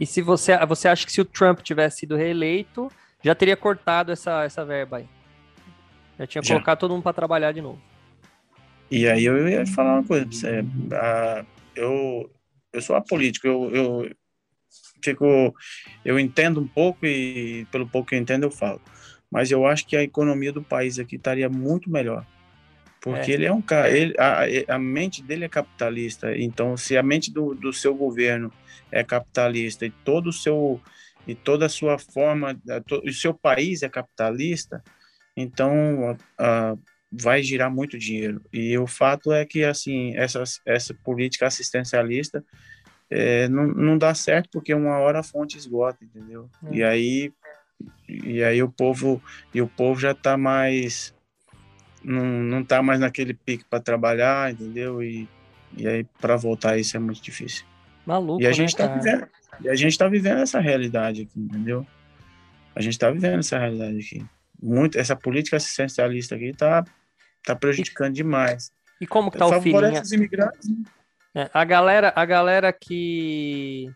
E 0.00 0.06
se 0.06 0.22
você 0.22 0.56
você 0.66 0.88
acha 0.88 1.04
que 1.04 1.12
se 1.12 1.20
o 1.20 1.24
Trump 1.24 1.60
tivesse 1.60 1.98
sido 1.98 2.16
reeleito, 2.16 2.90
já 3.22 3.34
teria 3.34 3.56
cortado 3.56 4.10
essa 4.10 4.42
essa 4.44 4.64
verba 4.64 4.96
aí? 4.96 5.08
Já 6.18 6.26
tinha 6.26 6.42
já. 6.42 6.54
colocado 6.54 6.78
todo 6.78 6.92
mundo 6.92 7.02
para 7.02 7.12
trabalhar 7.12 7.52
de 7.52 7.60
novo. 7.60 7.80
E 8.90 9.06
aí 9.06 9.24
eu 9.24 9.46
ia 9.46 9.64
falar 9.66 9.94
uma 9.94 10.04
coisa, 10.04 10.26
é, 10.48 10.64
a, 10.94 11.44
eu 11.76 12.30
eu 12.72 12.80
sou 12.80 12.96
apolítico, 12.96 13.46
eu, 13.46 13.70
eu 13.74 14.16
fico, 15.02 15.54
eu 16.04 16.18
entendo 16.18 16.60
um 16.60 16.66
pouco 16.66 17.04
e 17.04 17.66
pelo 17.70 17.86
pouco 17.86 18.08
que 18.08 18.14
eu 18.14 18.18
entendo 18.18 18.44
eu 18.44 18.50
falo. 18.50 18.80
Mas 19.30 19.50
eu 19.50 19.66
acho 19.66 19.86
que 19.86 19.96
a 19.96 20.02
economia 20.02 20.52
do 20.52 20.62
país 20.62 20.98
aqui 20.98 21.16
estaria 21.16 21.48
muito 21.48 21.90
melhor. 21.90 22.26
Porque 23.00 23.30
é. 23.30 23.34
ele 23.34 23.46
é 23.46 23.52
um 23.52 23.62
cara, 23.62 23.90
ele, 23.90 24.14
a, 24.18 24.74
a 24.74 24.78
mente 24.78 25.22
dele 25.22 25.44
é 25.44 25.48
capitalista. 25.48 26.36
Então, 26.36 26.76
se 26.76 26.96
a 26.96 27.02
mente 27.02 27.32
do, 27.32 27.54
do 27.54 27.72
seu 27.72 27.94
governo 27.94 28.52
é 28.92 29.02
capitalista 29.02 29.86
e 29.86 29.90
todo 29.90 30.28
o 30.28 30.32
seu 30.32 30.80
e 31.26 31.34
toda 31.34 31.66
a 31.66 31.68
sua 31.68 31.98
forma, 31.98 32.58
o 33.04 33.12
seu 33.12 33.32
país 33.32 33.82
é 33.82 33.88
capitalista, 33.88 34.82
então 35.36 36.16
a, 36.38 36.72
a, 36.72 36.76
vai 37.10 37.42
girar 37.42 37.70
muito 37.70 37.98
dinheiro. 37.98 38.42
E 38.52 38.76
o 38.78 38.86
fato 38.86 39.32
é 39.32 39.44
que 39.44 39.64
assim 39.64 40.16
essa, 40.16 40.42
essa 40.66 40.94
política 40.94 41.46
assistencialista 41.46 42.44
é, 43.08 43.48
não, 43.48 43.66
não 43.66 43.98
dá 43.98 44.14
certo 44.14 44.48
porque 44.52 44.72
uma 44.72 44.98
hora 44.98 45.20
a 45.20 45.22
fonte 45.22 45.56
esgota, 45.56 46.04
entendeu? 46.04 46.48
É. 46.66 46.76
E 46.76 46.82
aí 46.82 47.32
e 48.08 48.42
aí 48.42 48.62
o 48.62 48.70
povo 48.70 49.22
e 49.54 49.62
o 49.62 49.68
povo 49.68 49.98
já 49.98 50.12
está 50.12 50.36
mais 50.36 51.14
não, 52.02 52.24
não 52.24 52.64
tá 52.64 52.82
mais 52.82 53.00
naquele 53.00 53.34
pique 53.34 53.64
para 53.68 53.80
trabalhar, 53.80 54.52
entendeu? 54.52 55.02
E, 55.02 55.28
e 55.76 55.86
aí 55.86 56.04
para 56.20 56.36
voltar 56.36 56.78
isso 56.78 56.96
é 56.96 57.00
muito 57.00 57.22
difícil. 57.22 57.64
Maluco, 58.06 58.42
e 58.42 58.46
a 58.46 58.52
gente 58.52 58.78
né, 58.78 58.86
tá 58.86 58.94
vivendo, 58.94 59.28
e 59.60 59.68
a 59.68 59.74
gente 59.74 59.98
tá 59.98 60.08
vivendo 60.08 60.40
essa 60.40 60.58
realidade 60.58 61.22
aqui, 61.22 61.38
entendeu? 61.38 61.86
A 62.74 62.80
gente 62.80 62.94
está 62.94 63.10
vivendo 63.10 63.40
essa 63.40 63.58
realidade 63.58 63.98
aqui. 63.98 64.24
Muito 64.62 64.98
essa 64.98 65.16
política 65.16 65.56
assistencialista 65.56 66.34
aqui 66.34 66.52
tá 66.52 66.84
tá 67.44 67.54
prejudicando 67.54 68.12
e, 68.12 68.16
demais. 68.16 68.70
E 69.00 69.06
como 69.06 69.30
que 69.30 69.38
tá 69.38 69.46
o? 69.46 69.50
Os 69.50 70.12
imigrantes, 70.12 70.68
né? 70.68 70.84
é, 71.34 71.50
a 71.52 71.64
galera, 71.64 72.12
a 72.14 72.24
galera 72.24 72.72
que 72.72 73.90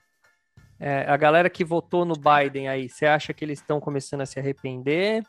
é, 0.79 1.05
a 1.09 1.17
galera 1.17 1.49
que 1.49 1.65
votou 1.65 2.05
no 2.05 2.15
Biden 2.15 2.69
aí, 2.69 2.89
você 2.89 3.07
acha 3.07 3.33
que 3.33 3.45
eles 3.45 3.61
estão 3.61 3.81
começando 3.81 4.23
a 4.23 4.27
se 4.27 4.39
arrepender? 4.39 5.23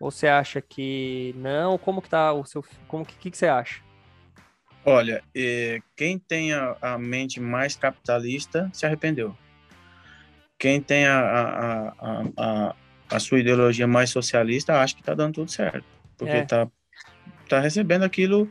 Ou 0.00 0.10
você 0.10 0.28
acha 0.28 0.60
que 0.60 1.34
não? 1.36 1.76
Como 1.76 2.00
que 2.00 2.08
tá 2.08 2.32
o 2.32 2.44
seu, 2.44 2.64
como 2.86 3.04
que 3.04 3.14
que, 3.16 3.30
que 3.30 3.38
você 3.38 3.46
acha? 3.46 3.80
Olha, 4.84 5.22
é, 5.34 5.80
quem 5.96 6.18
tem 6.18 6.52
a, 6.52 6.76
a, 6.80 6.98
mente 6.98 7.40
mais 7.40 7.76
capitalista 7.76 8.70
se 8.72 8.86
arrependeu. 8.86 9.36
Quem 10.58 10.80
tem 10.80 11.06
a, 11.06 11.20
a, 11.20 12.32
a, 12.36 12.74
a 13.10 13.18
sua 13.18 13.40
ideologia 13.40 13.86
mais 13.86 14.10
socialista 14.10 14.80
acha 14.80 14.94
que 14.94 15.02
está 15.02 15.14
dando 15.14 15.34
tudo 15.34 15.50
certo, 15.50 15.84
porque 16.16 16.36
está 16.36 16.62
é 16.62 16.68
tá 17.48 17.60
recebendo 17.60 18.04
aquilo, 18.04 18.50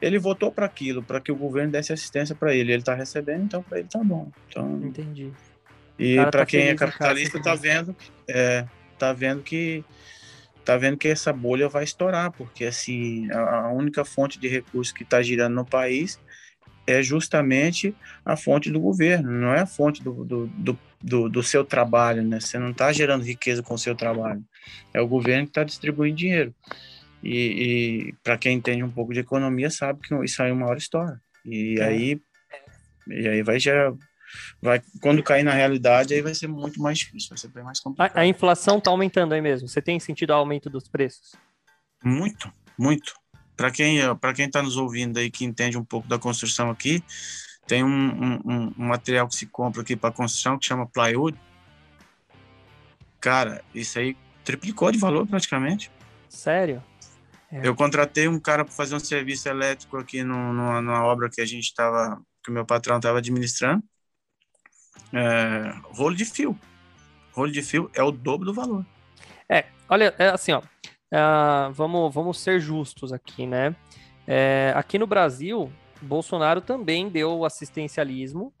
ele 0.00 0.18
votou 0.18 0.52
para 0.52 0.66
aquilo, 0.66 1.02
para 1.02 1.20
que 1.20 1.32
o 1.32 1.36
governo 1.36 1.72
desse 1.72 1.92
assistência 1.92 2.34
para 2.34 2.54
ele. 2.54 2.72
Ele 2.72 2.82
está 2.82 2.94
recebendo, 2.94 3.44
então 3.44 3.62
para 3.62 3.78
ele 3.78 3.88
tá 3.88 4.02
bom. 4.02 4.30
Então, 4.48 4.80
Entendi. 4.82 5.32
E 5.98 6.16
para 6.16 6.30
tá 6.30 6.46
quem 6.46 6.68
é 6.68 6.74
capitalista 6.74 7.40
tá 7.40 7.54
vendo, 7.54 7.96
é, 8.28 8.66
tá 8.98 9.12
vendo 9.12 9.42
que 9.42 9.84
tá 10.64 10.76
vendo 10.76 10.96
que 10.96 11.08
essa 11.08 11.32
bolha 11.32 11.68
vai 11.68 11.84
estourar, 11.84 12.32
porque 12.32 12.64
assim, 12.64 13.30
a, 13.30 13.66
a 13.66 13.72
única 13.72 14.04
fonte 14.04 14.38
de 14.38 14.48
recursos 14.48 14.92
que 14.92 15.02
está 15.02 15.22
girando 15.22 15.54
no 15.54 15.64
país 15.64 16.18
é 16.86 17.02
justamente 17.02 17.94
a 18.24 18.36
fonte 18.36 18.70
do 18.70 18.80
governo, 18.80 19.30
não 19.30 19.54
é 19.54 19.60
a 19.60 19.66
fonte 19.66 20.02
do, 20.02 20.24
do, 20.24 20.46
do, 20.46 20.78
do, 21.02 21.28
do 21.28 21.42
seu 21.42 21.64
trabalho, 21.64 22.22
né? 22.22 22.40
Você 22.40 22.58
não 22.58 22.70
está 22.70 22.92
gerando 22.92 23.24
riqueza 23.24 23.62
com 23.62 23.74
o 23.74 23.78
seu 23.78 23.94
trabalho. 23.94 24.44
É 24.92 25.00
o 25.00 25.08
governo 25.08 25.44
que 25.44 25.50
está 25.50 25.64
distribuindo 25.64 26.16
dinheiro. 26.16 26.54
E, 27.22 28.10
e 28.10 28.14
para 28.22 28.36
quem 28.36 28.56
entende 28.56 28.82
um 28.82 28.90
pouco 28.90 29.14
de 29.14 29.20
economia 29.20 29.70
sabe 29.70 30.00
que 30.00 30.14
isso 30.24 30.42
aí 30.42 30.50
é 30.50 30.52
uma 30.52 30.66
hora 30.66 30.78
história. 30.78 31.18
E 31.44 31.76
é. 31.78 31.84
aí 31.84 32.20
e 33.08 33.28
aí 33.28 33.42
vai 33.42 33.58
já 33.58 33.92
vai 34.60 34.82
quando 35.00 35.22
cair 35.22 35.42
na 35.42 35.52
realidade 35.52 36.14
aí 36.14 36.22
vai 36.22 36.34
ser 36.34 36.46
muito 36.46 36.80
mais 36.80 36.98
difícil, 36.98 37.28
vai 37.30 37.38
ser 37.38 37.48
bem 37.48 37.64
mais 37.64 37.80
complicado. 37.80 38.16
A, 38.16 38.20
a 38.20 38.26
inflação 38.26 38.78
está 38.78 38.90
aumentando 38.90 39.34
aí 39.34 39.40
mesmo. 39.40 39.68
Você 39.68 39.80
tem 39.80 39.98
sentido 40.00 40.30
o 40.30 40.34
aumento 40.34 40.68
dos 40.70 40.88
preços? 40.88 41.34
Muito, 42.02 42.52
muito. 42.78 43.14
Para 43.56 43.70
quem 43.70 43.98
para 44.16 44.34
quem 44.34 44.46
está 44.46 44.62
nos 44.62 44.76
ouvindo 44.76 45.18
aí 45.18 45.30
que 45.30 45.44
entende 45.44 45.78
um 45.78 45.84
pouco 45.84 46.08
da 46.08 46.18
construção 46.18 46.70
aqui, 46.70 47.02
tem 47.66 47.82
um, 47.84 48.40
um, 48.44 48.74
um 48.78 48.84
material 48.86 49.26
que 49.28 49.36
se 49.36 49.46
compra 49.46 49.82
aqui 49.82 49.96
para 49.96 50.12
construção 50.12 50.58
que 50.58 50.66
chama 50.66 50.86
plywood. 50.86 51.38
Cara, 53.20 53.64
isso 53.74 53.98
aí 53.98 54.16
triplicou 54.44 54.92
de 54.92 54.98
valor 54.98 55.26
praticamente. 55.26 55.90
Sério? 56.28 56.82
É. 57.50 57.66
Eu 57.66 57.74
contratei 57.74 58.28
um 58.28 58.38
cara 58.38 58.64
para 58.64 58.74
fazer 58.74 58.94
um 58.94 59.00
serviço 59.00 59.48
elétrico 59.48 59.96
aqui 59.96 60.22
no, 60.22 60.52
numa, 60.52 60.82
numa, 60.82 61.04
obra 61.04 61.30
que 61.30 61.40
a 61.40 61.46
gente 61.46 61.64
estava 61.64 62.20
que 62.42 62.50
o 62.50 62.52
meu 62.52 62.66
patrão 62.66 62.96
estava 62.96 63.18
administrando, 63.18 63.82
é, 65.12 65.74
rolo 65.92 66.14
de 66.14 66.24
fio. 66.24 66.58
Rolo 67.32 67.50
de 67.50 67.62
fio 67.62 67.90
é 67.94 68.02
o 68.02 68.10
dobro 68.10 68.46
do 68.46 68.54
valor. 68.54 68.84
É, 69.48 69.66
olha, 69.88 70.14
é 70.18 70.28
assim, 70.28 70.52
ó, 70.52 70.60
uh, 70.60 71.72
vamos, 71.72 72.14
vamos 72.14 72.38
ser 72.38 72.60
justos 72.60 73.12
aqui, 73.12 73.46
né? 73.46 73.74
É, 74.26 74.72
aqui 74.74 74.98
no 74.98 75.06
Brasil, 75.06 75.70
Bolsonaro 76.00 76.60
também 76.60 77.08
deu 77.08 77.44
assistencialismo, 77.44 78.52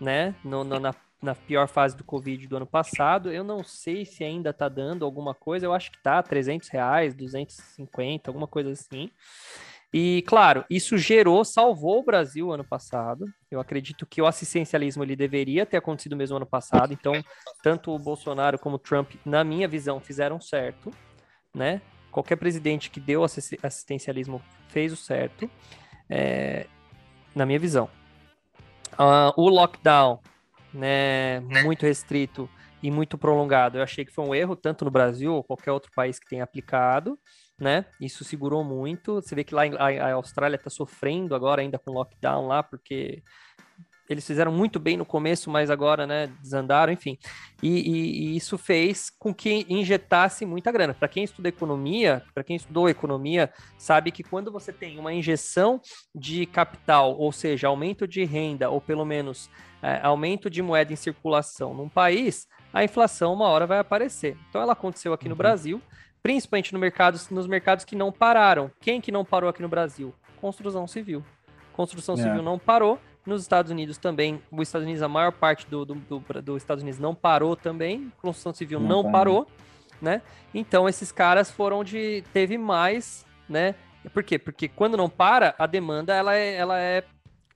né? 0.00 0.34
No, 0.44 0.64
no, 0.64 0.78
na, 0.78 0.94
na 1.22 1.34
pior 1.34 1.68
fase 1.68 1.96
do 1.96 2.04
Covid 2.04 2.46
do 2.46 2.56
ano 2.56 2.66
passado. 2.66 3.30
Eu 3.30 3.44
não 3.44 3.62
sei 3.62 4.04
se 4.04 4.24
ainda 4.24 4.52
tá 4.52 4.68
dando 4.68 5.04
alguma 5.04 5.34
coisa, 5.34 5.66
eu 5.66 5.74
acho 5.74 5.90
que 5.92 6.02
tá 6.02 6.22
300 6.22 6.68
reais, 6.68 7.14
250, 7.14 8.30
alguma 8.30 8.46
coisa 8.46 8.70
assim. 8.70 9.10
E, 9.92 10.22
claro, 10.26 10.64
isso 10.70 10.96
gerou, 10.96 11.44
salvou 11.44 11.98
o 11.98 12.04
Brasil 12.04 12.52
ano 12.52 12.64
passado. 12.64 13.26
Eu 13.50 13.58
acredito 13.58 14.06
que 14.06 14.22
o 14.22 14.26
assistencialismo 14.26 15.02
ele 15.02 15.16
deveria 15.16 15.66
ter 15.66 15.76
acontecido 15.76 16.16
mesmo 16.16 16.36
ano 16.36 16.46
passado. 16.46 16.92
Então, 16.92 17.12
tanto 17.62 17.92
o 17.92 17.98
Bolsonaro 17.98 18.58
como 18.58 18.76
o 18.76 18.78
Trump, 18.78 19.14
na 19.24 19.42
minha 19.42 19.66
visão, 19.66 19.98
fizeram 19.98 20.40
certo, 20.40 20.92
né? 21.52 21.82
Qualquer 22.12 22.36
presidente 22.36 22.90
que 22.90 23.00
deu 23.00 23.24
assistencialismo 23.24 24.40
fez 24.68 24.92
o 24.92 24.96
certo, 24.96 25.50
é, 26.08 26.66
na 27.34 27.44
minha 27.44 27.58
visão. 27.58 27.88
Uh, 28.92 29.32
o 29.36 29.48
lockdown, 29.48 30.20
né, 30.72 31.40
muito 31.40 31.86
restrito 31.86 32.48
e 32.82 32.90
muito 32.90 33.16
prolongado, 33.16 33.78
eu 33.78 33.82
achei 33.82 34.04
que 34.04 34.12
foi 34.12 34.24
um 34.24 34.34
erro, 34.34 34.56
tanto 34.56 34.84
no 34.84 34.90
Brasil 34.90 35.34
ou 35.34 35.44
qualquer 35.44 35.70
outro 35.70 35.90
país 35.94 36.18
que 36.18 36.28
tenha 36.28 36.42
aplicado 36.42 37.18
né? 37.60 37.84
Isso 38.00 38.24
segurou 38.24 38.64
muito. 38.64 39.16
Você 39.16 39.34
vê 39.34 39.44
que 39.44 39.54
lá 39.54 39.62
a 39.64 40.12
Austrália 40.14 40.56
está 40.56 40.70
sofrendo 40.70 41.34
agora 41.34 41.60
ainda 41.60 41.78
com 41.78 41.92
lockdown 41.92 42.46
lá, 42.46 42.62
porque 42.62 43.22
eles 44.10 44.26
fizeram 44.26 44.50
muito 44.50 44.80
bem 44.80 44.96
no 44.96 45.06
começo, 45.06 45.48
mas 45.48 45.70
agora, 45.70 46.04
né, 46.04 46.26
desandaram, 46.42 46.92
enfim. 46.92 47.16
E, 47.62 47.68
e, 47.68 48.24
e 48.32 48.36
isso 48.36 48.58
fez 48.58 49.08
com 49.08 49.32
que 49.32 49.64
injetasse 49.68 50.44
muita 50.44 50.72
grana. 50.72 50.92
Para 50.92 51.06
quem 51.06 51.22
estuda 51.22 51.48
economia, 51.48 52.20
para 52.34 52.42
quem 52.42 52.56
estudou 52.56 52.88
economia, 52.88 53.52
sabe 53.78 54.10
que 54.10 54.24
quando 54.24 54.50
você 54.50 54.72
tem 54.72 54.98
uma 54.98 55.12
injeção 55.12 55.80
de 56.12 56.44
capital, 56.44 57.16
ou 57.16 57.30
seja, 57.30 57.68
aumento 57.68 58.08
de 58.08 58.24
renda, 58.24 58.68
ou 58.68 58.80
pelo 58.80 59.04
menos 59.04 59.48
é, 59.80 60.00
aumento 60.02 60.50
de 60.50 60.60
moeda 60.60 60.92
em 60.92 60.96
circulação 60.96 61.72
num 61.72 61.88
país, 61.88 62.48
a 62.72 62.82
inflação 62.82 63.32
uma 63.32 63.46
hora 63.46 63.64
vai 63.64 63.78
aparecer. 63.78 64.36
Então 64.48 64.60
ela 64.60 64.72
aconteceu 64.72 65.12
aqui 65.12 65.28
no 65.28 65.34
uhum. 65.34 65.38
Brasil 65.38 65.82
principalmente 66.22 66.72
no 66.72 66.78
mercado, 66.78 67.18
nos 67.30 67.46
mercados 67.46 67.84
que 67.84 67.96
não 67.96 68.12
pararam. 68.12 68.70
Quem 68.80 69.00
que 69.00 69.12
não 69.12 69.24
parou 69.24 69.48
aqui 69.48 69.62
no 69.62 69.68
Brasil? 69.68 70.14
Construção 70.40 70.86
civil. 70.86 71.24
Construção 71.72 72.14
é. 72.14 72.18
civil 72.18 72.42
não 72.42 72.58
parou. 72.58 72.98
Nos 73.24 73.42
Estados 73.42 73.70
Unidos 73.70 73.98
também, 73.98 74.42
os 74.50 74.68
Estados 74.68 74.84
Unidos, 74.84 75.02
a 75.02 75.08
maior 75.08 75.30
parte 75.30 75.66
do, 75.68 75.84
do, 75.84 75.94
do, 75.94 76.42
do 76.42 76.56
Estados 76.56 76.82
Unidos 76.82 76.98
não 76.98 77.14
parou 77.14 77.54
também. 77.54 78.10
Construção 78.20 78.52
civil 78.54 78.80
não, 78.80 79.02
não 79.02 79.12
parou, 79.12 79.46
né? 80.00 80.22
Então 80.54 80.88
esses 80.88 81.12
caras 81.12 81.50
foram 81.50 81.80
onde 81.80 82.24
teve 82.32 82.56
mais, 82.56 83.26
né? 83.48 83.74
Por 84.14 84.24
quê? 84.24 84.38
Porque 84.38 84.68
quando 84.68 84.96
não 84.96 85.08
para, 85.08 85.54
a 85.58 85.66
demanda 85.66 86.14
ela 86.14 86.34
é, 86.34 86.54
ela 86.54 86.80
é, 86.80 87.04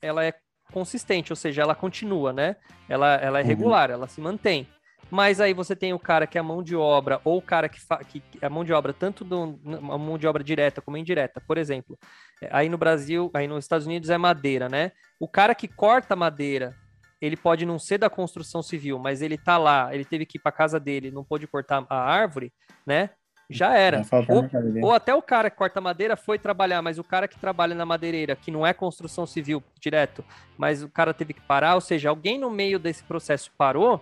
ela 0.03 0.25
é 0.25 0.35
consistente, 0.71 1.33
ou 1.33 1.37
seja, 1.37 1.63
ela 1.63 1.75
continua, 1.75 2.33
né? 2.33 2.57
Ela, 2.89 3.15
ela 3.15 3.39
é 3.41 3.43
uhum. 3.43 3.49
regular, 3.49 3.91
ela 3.91 4.07
se 4.07 4.21
mantém. 4.21 4.69
Mas 5.11 5.41
aí 5.41 5.55
você 5.55 5.77
tem 5.77 5.93
o 5.93 5.99
cara 5.99 6.27
que 6.27 6.39
é 6.39 6.41
a 6.41 6.45
mão 6.45 6.63
de 6.63 6.75
obra, 6.75 7.21
ou 7.25 7.39
o 7.39 7.43
cara 7.43 7.69
que, 7.69 7.81
fa... 7.81 7.99
que 7.99 8.23
a 8.41 8.51
mão 8.51 8.65
de 8.65 8.73
obra, 8.73 8.93
tanto 8.93 9.25
do, 9.25 9.59
a 9.65 9.99
mão 9.99 10.19
de 10.19 10.27
obra 10.27 10.43
direta 10.43 10.81
como 10.81 10.97
indireta. 10.97 11.41
Por 11.41 11.59
exemplo, 11.59 11.99
é, 12.43 12.49
aí 12.51 12.69
no 12.69 12.79
Brasil, 12.79 13.31
aí 13.35 13.47
nos 13.47 13.65
Estados 13.65 13.87
Unidos 13.87 14.11
é 14.11 14.19
madeira, 14.19 14.69
né? 14.69 14.93
O 15.21 15.29
cara 15.29 15.55
que 15.55 15.69
corta 15.69 16.17
madeira, 16.17 16.75
ele 17.21 17.37
pode 17.37 17.65
não 17.65 17.79
ser 17.79 17.99
da 17.99 18.11
construção 18.11 18.63
civil, 18.63 18.99
mas 18.99 19.23
ele 19.23 19.39
tá 19.39 19.57
lá, 19.57 19.95
ele 19.95 20.05
teve 20.05 20.27
que 20.27 20.39
ir 20.39 20.41
para 20.41 20.53
casa 20.53 20.81
dele, 20.81 21.11
não 21.11 21.25
pôde 21.25 21.47
cortar 21.47 21.85
a 21.89 21.97
árvore, 21.97 22.53
né? 22.87 23.11
Já 23.49 23.77
era. 23.77 24.03
Ou, 24.29 24.89
ou, 24.89 24.93
até 24.93 25.15
o 25.15 25.21
cara 25.21 25.51
que 25.51 25.57
corta 25.57 25.81
madeira 25.81 26.17
foi 26.17 26.39
trabalhar, 26.39 26.81
mas 26.81 26.99
o 26.99 27.05
cara 27.05 27.29
que 27.29 27.39
trabalha 27.39 27.75
na 27.75 27.85
madeireira, 27.85 28.35
que 28.35 28.51
não 28.51 28.67
é 28.67 28.73
construção 28.73 29.27
civil 29.27 29.63
direto, 29.79 30.25
mas 30.57 30.83
o 30.83 30.89
cara 30.89 31.13
teve 31.13 31.35
que 31.35 31.43
parar, 31.43 31.75
ou 31.75 31.81
seja, 31.81 32.09
alguém 32.09 32.39
no 32.39 32.51
meio 32.51 32.79
desse 32.79 33.05
processo 33.05 33.51
parou, 33.57 34.01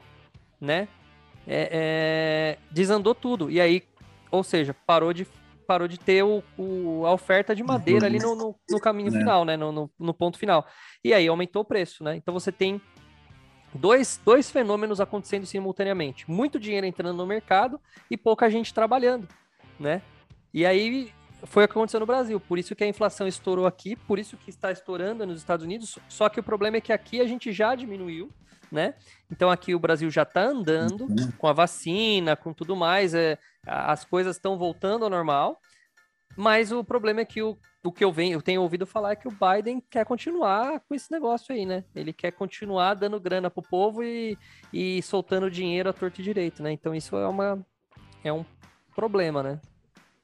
né? 0.62 0.86
É, 1.46 1.68
é, 1.72 2.58
desandou 2.70 3.14
tudo. 3.14 3.50
E 3.50 3.60
aí, 3.60 3.82
ou 4.30 4.44
seja, 4.44 4.74
parou 4.86 5.12
de, 5.12 5.26
parou 5.66 5.88
de 5.88 5.98
ter 5.98 6.22
o, 6.22 6.42
o 6.56 7.04
a 7.04 7.12
oferta 7.12 7.54
de 7.54 7.64
madeira 7.64 8.06
ali 8.06 8.20
no, 8.20 8.36
no, 8.36 8.54
no 8.70 8.80
caminho 8.80 9.08
é. 9.08 9.18
final, 9.18 9.44
né? 9.44 9.56
No, 9.56 9.72
no, 9.72 9.90
no, 9.98 10.14
ponto 10.14 10.38
final. 10.38 10.64
E 11.04 11.12
aí 11.12 11.26
aumentou 11.26 11.62
o 11.62 11.64
preço, 11.64 12.04
né? 12.04 12.14
Então 12.14 12.32
você 12.32 12.52
tem 12.52 12.80
dois, 13.74 14.20
dois 14.24 14.50
fenômenos 14.50 15.00
acontecendo 15.00 15.44
simultaneamente: 15.44 16.30
muito 16.30 16.60
dinheiro 16.60 16.86
entrando 16.86 17.16
no 17.16 17.26
mercado 17.26 17.80
e 18.08 18.16
pouca 18.16 18.48
gente 18.48 18.72
trabalhando, 18.72 19.26
né? 19.80 20.00
E 20.54 20.64
aí 20.64 21.12
foi 21.44 21.64
o 21.64 21.68
que 21.68 21.72
aconteceu 21.72 21.98
no 21.98 22.06
Brasil. 22.06 22.38
Por 22.38 22.56
isso 22.56 22.76
que 22.76 22.84
a 22.84 22.86
inflação 22.86 23.26
estourou 23.26 23.66
aqui, 23.66 23.96
por 23.96 24.16
isso 24.16 24.36
que 24.36 24.48
está 24.48 24.70
estourando 24.70 25.26
nos 25.26 25.38
Estados 25.38 25.64
Unidos. 25.64 25.98
Só 26.08 26.28
que 26.28 26.38
o 26.38 26.42
problema 26.42 26.76
é 26.76 26.80
que 26.80 26.92
aqui 26.92 27.20
a 27.20 27.26
gente 27.26 27.50
já 27.50 27.74
diminuiu 27.74 28.30
né? 28.72 28.94
Então 29.30 29.50
aqui 29.50 29.74
o 29.74 29.78
Brasil 29.78 30.10
já 30.10 30.22
está 30.22 30.44
andando 30.44 31.02
uhum. 31.02 31.30
com 31.38 31.46
a 31.46 31.52
vacina, 31.52 32.34
com 32.34 32.52
tudo 32.52 32.74
mais, 32.74 33.14
é, 33.14 33.38
as 33.66 34.04
coisas 34.04 34.36
estão 34.36 34.58
voltando 34.58 35.04
ao 35.04 35.10
normal. 35.10 35.60
Mas 36.36 36.72
o 36.72 36.82
problema 36.82 37.20
é 37.20 37.24
que 37.24 37.42
o, 37.42 37.58
o 37.84 37.92
que 37.92 38.02
eu, 38.02 38.10
venho, 38.10 38.34
eu 38.34 38.42
tenho 38.42 38.62
ouvido 38.62 38.86
falar 38.86 39.12
é 39.12 39.16
que 39.16 39.28
o 39.28 39.32
Biden 39.32 39.82
quer 39.90 40.04
continuar 40.06 40.80
com 40.80 40.94
esse 40.94 41.10
negócio 41.12 41.54
aí, 41.54 41.66
né? 41.66 41.84
Ele 41.94 42.12
quer 42.12 42.32
continuar 42.32 42.94
dando 42.94 43.20
grana 43.20 43.50
pro 43.50 43.62
povo 43.62 44.02
e, 44.02 44.38
e 44.72 45.02
soltando 45.02 45.50
dinheiro 45.50 45.90
a 45.90 45.92
torto 45.92 46.20
e 46.20 46.24
direito, 46.24 46.62
né? 46.62 46.72
Então 46.72 46.94
isso 46.94 47.16
é, 47.16 47.28
uma, 47.28 47.64
é 48.24 48.32
um 48.32 48.44
problema, 48.94 49.42
né? 49.42 49.60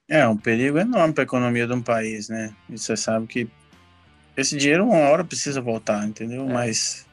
É 0.09 0.27
um 0.27 0.37
perigo 0.37 0.79
enorme 0.79 1.13
para 1.13 1.25
a 1.25 1.27
economia 1.27 1.67
de 1.67 1.75
um 1.75 1.83
país, 1.83 2.31
né? 2.31 2.55
E 2.71 2.79
você 2.79 2.97
sabe 2.97 3.27
que 3.27 3.51
esse 4.35 4.57
dinheiro 4.57 4.85
uma 4.85 5.11
hora 5.11 5.25
precisa 5.25 5.61
voltar, 5.61 6.07
entendeu? 6.07 6.49
É. 6.49 6.53
Mas 6.53 7.08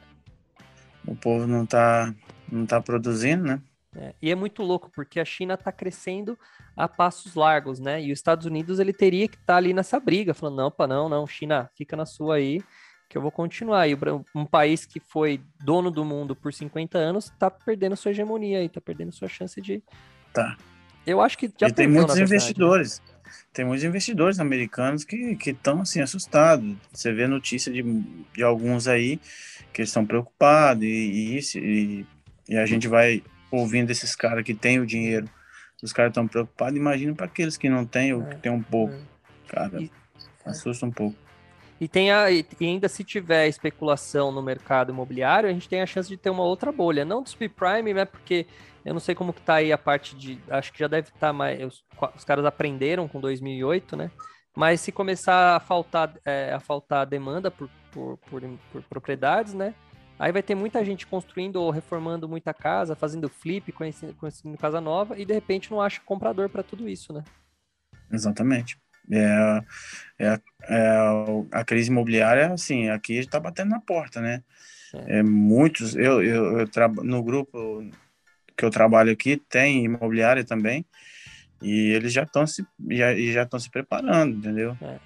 o 1.08 1.16
povo 1.16 1.48
não 1.48 1.64
está 1.64 2.14
não 2.52 2.66
tá 2.66 2.82
produzindo, 2.82 3.44
né? 3.44 3.62
É, 3.96 4.14
e 4.22 4.30
é 4.30 4.36
muito 4.36 4.62
louco, 4.62 4.92
porque 4.94 5.20
a 5.20 5.26
China 5.26 5.54
está 5.54 5.72
crescendo 5.72 6.38
a 6.76 6.88
passos 6.88 7.34
largos, 7.34 7.80
né? 7.80 8.02
E 8.02 8.12
os 8.12 8.20
Estados 8.20 8.46
Unidos 8.46 8.80
ele 8.80 8.92
teria 8.92 9.28
que 9.28 9.36
estar 9.36 9.54
tá 9.54 9.58
ali 9.58 9.74
nessa 9.74 10.00
briga, 10.00 10.34
falando, 10.34 10.58
não, 10.58 10.72
pá, 10.72 10.86
não, 10.86 11.08
não, 11.08 11.26
China, 11.26 11.70
fica 11.76 11.96
na 11.96 12.06
sua 12.06 12.36
aí, 12.36 12.62
que 13.10 13.18
eu 13.18 13.22
vou 13.22 13.32
continuar. 13.32 13.88
E 13.88 13.98
um 14.36 14.46
país 14.46 14.86
que 14.86 15.00
foi 15.00 15.42
dono 15.64 15.90
do 15.90 16.04
mundo 16.04 16.36
por 16.36 16.54
50 16.54 16.98
anos 16.98 17.26
está 17.26 17.50
perdendo 17.50 17.96
sua 17.96 18.12
hegemonia 18.12 18.60
aí, 18.60 18.66
está 18.66 18.82
perdendo 18.82 19.14
sua 19.14 19.30
chance 19.30 19.62
de. 19.62 19.82
Tá. 20.34 20.58
Eu 21.08 21.22
acho 21.22 21.38
que 21.38 21.52
já 21.58 21.68
e 21.68 21.72
tem 21.72 21.88
muitos 21.88 22.18
investidores. 22.18 23.02
Tem 23.54 23.66
muitos 23.66 23.84
investidores 23.84 24.40
americanos 24.40 25.04
que 25.04 25.38
estão 25.46 25.82
assim 25.82 26.02
assustados. 26.02 26.76
Você 26.92 27.14
vê 27.14 27.28
notícia 27.28 27.72
de, 27.72 27.84
de 28.34 28.44
alguns 28.44 28.88
aí 28.88 29.20
que 29.72 29.82
estão 29.82 30.06
preocupados 30.06 30.84
e, 30.84 31.40
e, 31.56 32.06
e, 32.50 32.58
a 32.58 32.66
gente 32.66 32.88
vai 32.88 33.24
ouvindo 33.52 33.92
esses 33.92 34.16
caras 34.16 34.44
que 34.44 34.54
têm 34.54 34.80
o 34.80 34.86
dinheiro, 34.86 35.30
os 35.82 35.94
caras 35.94 36.12
estão 36.12 36.28
preocupados, 36.28 36.78
imagina 36.78 37.14
para 37.14 37.26
aqueles 37.26 37.58
que 37.58 37.70
não 37.70 37.86
têm 37.86 38.14
ou 38.14 38.24
que 38.24 38.36
têm 38.38 38.52
um 38.52 38.62
pouco. 38.62 38.94
É. 38.94 39.52
Cara, 39.52 39.80
assusta 40.46 40.86
um 40.86 40.92
pouco. 40.92 41.25
E, 41.80 41.88
tem 41.88 42.12
a, 42.12 42.32
e 42.32 42.46
ainda 42.62 42.88
se 42.88 43.04
tiver 43.04 43.48
especulação 43.48 44.32
no 44.32 44.42
mercado 44.42 44.92
imobiliário, 44.92 45.50
a 45.50 45.54
gente 45.54 45.68
tem 45.68 45.82
a 45.82 45.86
chance 45.86 46.08
de 46.08 46.16
ter 46.16 46.30
uma 46.30 46.44
outra 46.44 46.72
bolha. 46.72 47.04
Não 47.04 47.22
do 47.22 47.30
subprime, 47.30 47.94
né? 47.94 48.06
Porque 48.06 48.48
eu 48.86 48.94
não 48.94 49.02
sei 49.02 49.14
como 49.14 49.34
que 49.34 49.42
tá 49.42 49.56
aí 49.56 49.74
a 49.74 49.78
parte 49.78 50.16
de... 50.16 50.40
Acho 50.50 50.72
que 50.72 50.80
já 50.80 50.88
deve 50.88 51.10
estar 51.10 51.20
tá 51.28 51.34
mais... 51.34 51.62
Os, 51.62 51.84
os 52.16 52.24
caras 52.24 52.46
aprenderam 52.46 53.08
com 53.08 53.20
2008, 53.20 53.98
né? 53.98 54.10
Mas 54.56 54.80
se 54.80 54.92
começar 54.92 55.58
a 55.58 55.60
faltar, 55.60 56.14
é, 56.24 56.54
a 56.54 56.62
faltar 56.62 57.06
demanda 57.06 57.52
por, 57.52 57.70
por, 57.92 58.18
por, 58.18 58.42
por, 58.72 58.82
propriedades, 58.84 59.54
né? 59.54 59.76
Aí 60.18 60.32
vai 60.32 60.42
ter 60.42 60.56
muita 60.56 60.84
gente 60.86 61.06
construindo 61.06 61.58
ou 61.58 61.72
reformando 61.72 62.30
muita 62.30 62.54
casa, 62.54 62.96
fazendo 62.96 63.28
flip, 63.28 63.70
conhecendo, 63.74 64.14
conhecendo 64.14 64.58
casa 64.58 64.80
nova, 64.80 65.20
e 65.20 65.26
de 65.26 65.34
repente 65.34 65.70
não 65.70 65.82
acha 65.82 66.00
comprador 66.06 66.48
para 66.48 66.64
tudo 66.64 66.88
isso, 66.88 67.12
né? 67.12 67.22
Exatamente. 68.10 68.80
É, 69.12 69.64
é, 70.20 70.40
é, 70.68 70.98
a 71.52 71.64
crise 71.64 71.90
imobiliária, 71.90 72.52
assim, 72.52 72.90
aqui 72.90 73.18
está 73.18 73.40
batendo 73.40 73.70
na 73.70 73.80
porta, 73.80 74.22
né? 74.22 74.44
É. 74.94 75.20
é 75.20 75.24
muitos, 75.24 75.96
eu, 75.96 76.24
eu, 76.24 76.60
eu 76.60 76.68
no 77.04 77.22
grupo 77.22 77.84
que 78.58 78.64
eu 78.64 78.70
trabalho 78.70 79.12
aqui 79.12 79.38
tem 79.38 79.86
imobiliária 79.86 80.44
também, 80.44 80.86
e 81.62 81.92
eles 81.92 82.14
já 82.14 82.24
estão 82.24 82.46
se, 82.48 82.66
já, 82.90 83.16
já 83.16 83.44
estão 83.44 83.60
se 83.60 83.70
preparando, 83.70 84.38
entendeu? 84.38 84.78
É. 84.82 84.98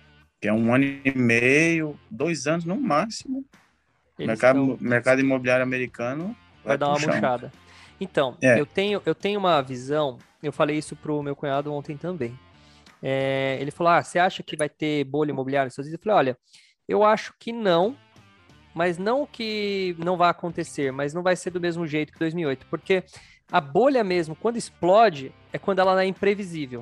Que 0.41 0.47
é 0.47 0.53
um 0.53 0.73
ano 0.73 0.85
e 0.85 1.11
meio, 1.15 1.99
dois 2.09 2.47
anos 2.47 2.65
no 2.65 2.79
máximo. 2.79 3.45
Mercado, 4.17 4.77
mercado 4.81 5.21
imobiliário 5.21 5.63
americano 5.63 6.35
vai, 6.63 6.77
vai 6.77 6.77
dar 6.77 6.89
uma 6.89 6.99
murchada. 6.99 7.51
Então, 7.99 8.37
é. 8.41 8.59
eu, 8.59 8.65
tenho, 8.65 9.01
eu 9.05 9.15
tenho 9.15 9.39
uma 9.39 9.61
visão, 9.61 10.17
eu 10.41 10.51
falei 10.51 10.77
isso 10.77 10.95
pro 10.95 11.21
meu 11.23 11.35
cunhado 11.35 11.73
ontem 11.73 11.97
também. 11.97 12.37
É, 13.01 13.57
ele 13.59 13.71
falou: 13.71 13.93
Ah, 13.93 14.03
você 14.03 14.19
acha 14.19 14.43
que 14.43 14.57
vai 14.57 14.69
ter 14.69 15.03
bolha 15.05 15.31
imobiliária 15.31 15.65
nos 15.65 15.73
Estados 15.73 15.87
Unidos? 15.87 16.05
Eu 16.05 16.11
falei: 16.11 16.27
Olha, 16.27 16.37
eu 16.87 17.03
acho 17.03 17.33
que 17.39 17.51
não, 17.51 17.95
mas 18.73 18.97
não 18.97 19.25
que 19.25 19.95
não 19.99 20.17
vai 20.17 20.29
acontecer, 20.29 20.91
mas 20.91 21.13
não 21.13 21.23
vai 21.23 21.35
ser 21.35 21.51
do 21.51 21.61
mesmo 21.61 21.85
jeito 21.87 22.13
que 22.13 22.19
2008, 22.19 22.67
porque 22.67 23.03
a 23.51 23.59
bolha 23.59 24.03
mesmo, 24.03 24.35
quando 24.35 24.57
explode, 24.57 25.33
é 25.51 25.57
quando 25.57 25.79
ela 25.79 26.01
é 26.03 26.05
imprevisível. 26.05 26.81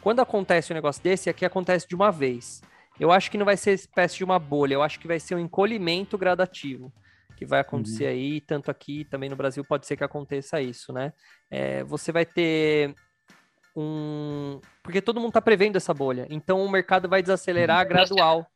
Quando 0.00 0.20
acontece 0.20 0.72
um 0.72 0.74
negócio 0.76 1.02
desse, 1.02 1.28
aqui 1.28 1.44
acontece 1.44 1.88
de 1.88 1.94
uma 1.94 2.12
vez. 2.12 2.62
Eu 2.98 3.10
acho 3.10 3.30
que 3.30 3.38
não 3.38 3.44
vai 3.44 3.56
ser 3.56 3.72
espécie 3.72 4.16
de 4.16 4.24
uma 4.24 4.38
bolha, 4.38 4.74
eu 4.74 4.82
acho 4.82 5.00
que 5.00 5.08
vai 5.08 5.18
ser 5.18 5.34
um 5.34 5.38
encolhimento 5.38 6.16
gradativo 6.16 6.92
que 7.36 7.44
vai 7.44 7.60
acontecer 7.60 8.04
uhum. 8.04 8.10
aí, 8.10 8.40
tanto 8.40 8.70
aqui 8.70 9.04
também 9.04 9.28
no 9.28 9.36
Brasil 9.36 9.62
pode 9.62 9.86
ser 9.86 9.96
que 9.96 10.02
aconteça 10.02 10.60
isso, 10.60 10.92
né? 10.92 11.12
É, 11.50 11.84
você 11.84 12.10
vai 12.10 12.24
ter 12.24 12.94
um. 13.76 14.60
Porque 14.82 15.00
todo 15.00 15.20
mundo 15.20 15.30
está 15.30 15.42
prevendo 15.42 15.76
essa 15.76 15.92
bolha, 15.92 16.26
então 16.30 16.64
o 16.64 16.70
mercado 16.70 17.08
vai 17.08 17.22
desacelerar 17.22 17.82
uhum. 17.82 17.88
gradual. 17.88 18.46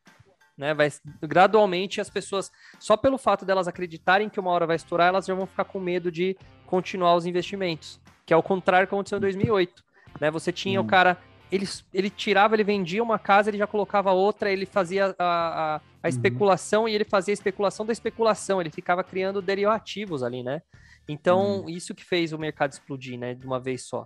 Né, 0.59 0.75
vai 0.75 0.93
gradualmente 1.23 2.03
as 2.03 2.11
pessoas, 2.11 2.53
só 2.79 2.95
pelo 2.95 3.17
fato 3.17 3.47
delas 3.47 3.67
acreditarem 3.67 4.29
que 4.29 4.39
uma 4.39 4.51
hora 4.51 4.67
vai 4.67 4.77
estourar, 4.77 5.09
elas 5.09 5.25
já 5.25 5.35
vão 5.35 5.47
ficar 5.47 5.65
com 5.65 5.81
medo 5.81 6.13
de 6.13 6.37
continuar 6.67 7.15
os 7.15 7.25
investimentos, 7.25 7.99
que 8.27 8.35
é 8.35 8.37
o 8.37 8.43
contrário 8.43 8.87
que 8.87 8.95
aconteceu 8.95 9.17
em 9.17 9.23
2008. 9.23 9.83
Né? 10.21 10.31
Você 10.31 10.53
tinha 10.53 10.79
o 10.79 10.85
cara 10.85 11.17
ele, 11.51 11.69
ele 11.93 12.09
tirava, 12.09 12.55
ele 12.55 12.65
vendia 12.65 13.03
uma 13.03 13.19
casa, 13.19 13.51
ele 13.51 13.59
já 13.59 13.67
colocava 13.67 14.13
outra, 14.13 14.51
ele 14.51 14.65
fazia 14.65 15.15
a, 15.19 15.25
a, 15.25 15.77
a 15.77 15.79
uhum. 15.79 16.09
especulação 16.09 16.89
e 16.89 16.95
ele 16.95 17.05
fazia 17.05 17.33
a 17.33 17.35
especulação 17.35 17.85
da 17.85 17.93
especulação, 17.93 18.61
ele 18.61 18.71
ficava 18.71 19.03
criando 19.03 19.43
derivativos 19.43 20.23
ali, 20.23 20.43
né? 20.43 20.63
Então, 21.09 21.63
uhum. 21.63 21.69
isso 21.69 21.95
que 21.95 22.05
fez 22.05 22.33
o 22.33 22.39
mercado 22.39 22.73
explodir, 22.73 23.19
né? 23.19 23.35
De 23.35 23.45
uma 23.45 23.59
vez 23.59 23.83
só, 23.83 24.05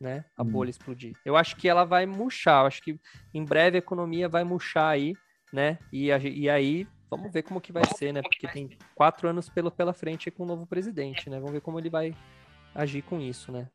né? 0.00 0.24
A 0.36 0.42
uhum. 0.42 0.50
bolha 0.50 0.70
explodir. 0.70 1.14
Eu 1.24 1.36
acho 1.36 1.56
que 1.56 1.68
ela 1.68 1.84
vai 1.84 2.06
murchar, 2.06 2.62
eu 2.62 2.66
acho 2.66 2.82
que 2.82 2.98
em 3.34 3.44
breve 3.44 3.76
a 3.76 3.78
economia 3.78 4.28
vai 4.28 4.42
murchar 4.42 4.88
aí, 4.88 5.14
né? 5.52 5.78
E, 5.92 6.10
a, 6.10 6.18
e 6.18 6.48
aí, 6.48 6.88
vamos 7.10 7.30
ver 7.30 7.42
como 7.42 7.60
que 7.60 7.72
vai 7.72 7.84
ser, 7.96 8.12
né? 8.12 8.22
Porque 8.22 8.48
tem 8.48 8.70
quatro 8.94 9.28
anos 9.28 9.48
pelo, 9.48 9.70
pela 9.70 9.92
frente 9.92 10.30
com 10.30 10.44
o 10.44 10.46
novo 10.46 10.66
presidente, 10.66 11.28
né? 11.28 11.36
Vamos 11.38 11.52
ver 11.52 11.60
como 11.60 11.78
ele 11.78 11.90
vai 11.90 12.14
agir 12.74 13.02
com 13.02 13.20
isso, 13.20 13.52
né? 13.52 13.68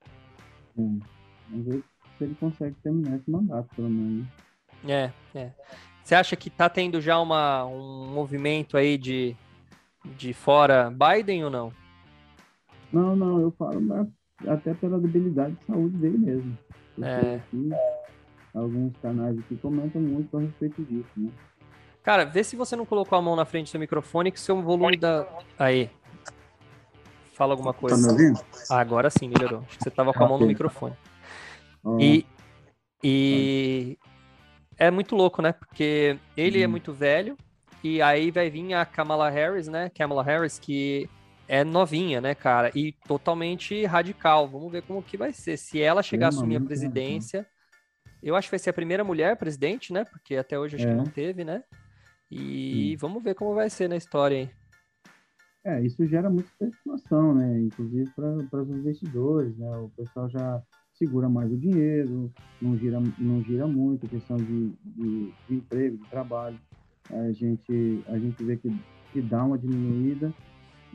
Hum. 0.75 0.99
Vamos 1.49 1.65
ver 1.67 1.83
se 2.17 2.23
ele 2.23 2.35
consegue 2.35 2.75
terminar 2.81 3.17
esse 3.17 3.29
mandato, 3.29 3.69
pelo 3.75 3.89
menos. 3.89 4.27
É, 4.87 5.11
é. 5.33 5.51
Você 6.03 6.15
acha 6.15 6.35
que 6.35 6.49
tá 6.49 6.69
tendo 6.69 7.01
já 7.01 7.19
uma, 7.19 7.65
um 7.65 8.07
movimento 8.13 8.77
aí 8.77 8.97
de, 8.97 9.35
de 10.17 10.33
fora 10.33 10.91
Biden 10.91 11.45
ou 11.45 11.49
não? 11.49 11.73
Não, 12.93 13.15
não, 13.15 13.41
eu 13.41 13.51
falo 13.51 13.81
mas 13.81 14.07
até 14.47 14.73
pela 14.73 14.99
debilidade 14.99 15.55
de 15.55 15.65
saúde 15.65 15.97
dele 15.97 16.17
mesmo. 16.17 16.57
É. 17.01 17.35
Aqui, 17.35 17.69
alguns 18.53 18.95
canais 18.97 19.37
aqui 19.39 19.55
comentam 19.57 20.01
muito 20.01 20.37
a 20.37 20.41
respeito 20.41 20.83
disso, 20.83 21.09
né? 21.17 21.29
Cara, 22.03 22.23
vê 22.23 22.43
se 22.43 22.55
você 22.55 22.75
não 22.75 22.85
colocou 22.85 23.17
a 23.17 23.21
mão 23.21 23.35
na 23.35 23.45
frente 23.45 23.73
do 23.73 23.79
microfone 23.79 24.31
que 24.31 24.39
seu 24.39 24.61
volume 24.61 24.95
da. 24.95 25.27
Aí. 25.57 25.89
Fala 27.33 27.53
alguma 27.53 27.73
coisa. 27.73 27.95
Tá 27.95 28.01
me 28.01 28.11
ouvindo? 28.11 28.39
Ah, 28.69 28.79
agora 28.79 29.09
sim, 29.09 29.27
melhorou. 29.27 29.61
Acho 29.67 29.77
que 29.77 29.83
você 29.83 29.91
tava 29.91 30.13
com 30.13 30.23
a 30.23 30.27
mão 30.27 30.37
no 30.37 30.45
microfone. 30.45 30.95
E, 31.99 32.25
e 33.03 33.97
é 34.77 34.89
muito 34.89 35.15
louco, 35.15 35.41
né? 35.41 35.51
Porque 35.51 36.17
ele 36.37 36.61
é 36.61 36.65
uhum. 36.65 36.71
muito 36.71 36.93
velho 36.93 37.35
e 37.83 38.01
aí 38.01 38.31
vai 38.31 38.49
vir 38.49 38.73
a 38.73 38.85
Kamala 38.85 39.29
Harris, 39.29 39.67
né? 39.67 39.89
Kamala 39.89 40.23
Harris, 40.23 40.57
que 40.57 41.09
é 41.47 41.63
novinha, 41.63 42.19
né, 42.19 42.33
cara? 42.33 42.71
E 42.75 42.93
totalmente 43.07 43.85
radical. 43.85 44.47
Vamos 44.47 44.71
ver 44.71 44.81
como 44.83 45.03
que 45.03 45.17
vai 45.17 45.31
ser. 45.33 45.57
Se 45.57 45.81
ela 45.81 46.01
chegar 46.01 46.27
a 46.27 46.29
assumir 46.29 46.57
a 46.57 46.61
presidência, 46.61 47.45
eu 48.21 48.35
acho 48.35 48.47
que 48.47 48.53
vai 48.53 48.59
ser 48.59 48.71
a 48.71 48.73
primeira 48.73 49.03
mulher 49.03 49.37
presidente, 49.37 49.93
né? 49.93 50.03
Porque 50.05 50.35
até 50.35 50.57
hoje 50.57 50.75
acho 50.75 50.87
é. 50.87 50.89
que 50.89 50.95
não 50.95 51.05
teve, 51.05 51.43
né? 51.43 51.63
E 52.31 52.95
vamos 52.97 53.23
ver 53.23 53.35
como 53.35 53.53
vai 53.53 53.69
ser 53.69 53.87
na 53.87 53.95
história 53.95 54.37
aí. 54.37 54.49
É, 55.63 55.81
isso 55.81 56.05
gera 56.05 56.29
muita 56.29 56.49
especulação, 56.49 57.33
né? 57.33 57.59
Inclusive 57.59 58.09
para 58.15 58.61
os 58.61 58.69
investidores, 58.69 59.57
né? 59.57 59.77
O 59.77 59.89
pessoal 59.89 60.29
já 60.29 60.61
segura 60.93 61.27
mais 61.27 61.51
o 61.51 61.57
dinheiro, 61.57 62.31
não 62.61 62.77
gira, 62.77 62.99
não 63.17 63.43
gira 63.43 63.67
muito, 63.67 64.07
questão 64.07 64.37
de, 64.37 64.71
de, 64.83 65.33
de 65.47 65.55
emprego, 65.55 65.97
de 65.97 66.09
trabalho. 66.09 66.59
A 67.09 67.31
gente, 67.31 68.03
a 68.07 68.17
gente 68.17 68.43
vê 68.43 68.57
que, 68.57 68.69
que 69.11 69.21
dá 69.21 69.43
uma 69.43 69.57
diminuída. 69.57 70.33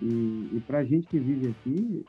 E, 0.00 0.50
e 0.52 0.62
para 0.66 0.78
a 0.78 0.84
gente 0.84 1.06
que 1.06 1.18
vive 1.18 1.48
aqui, 1.48 2.04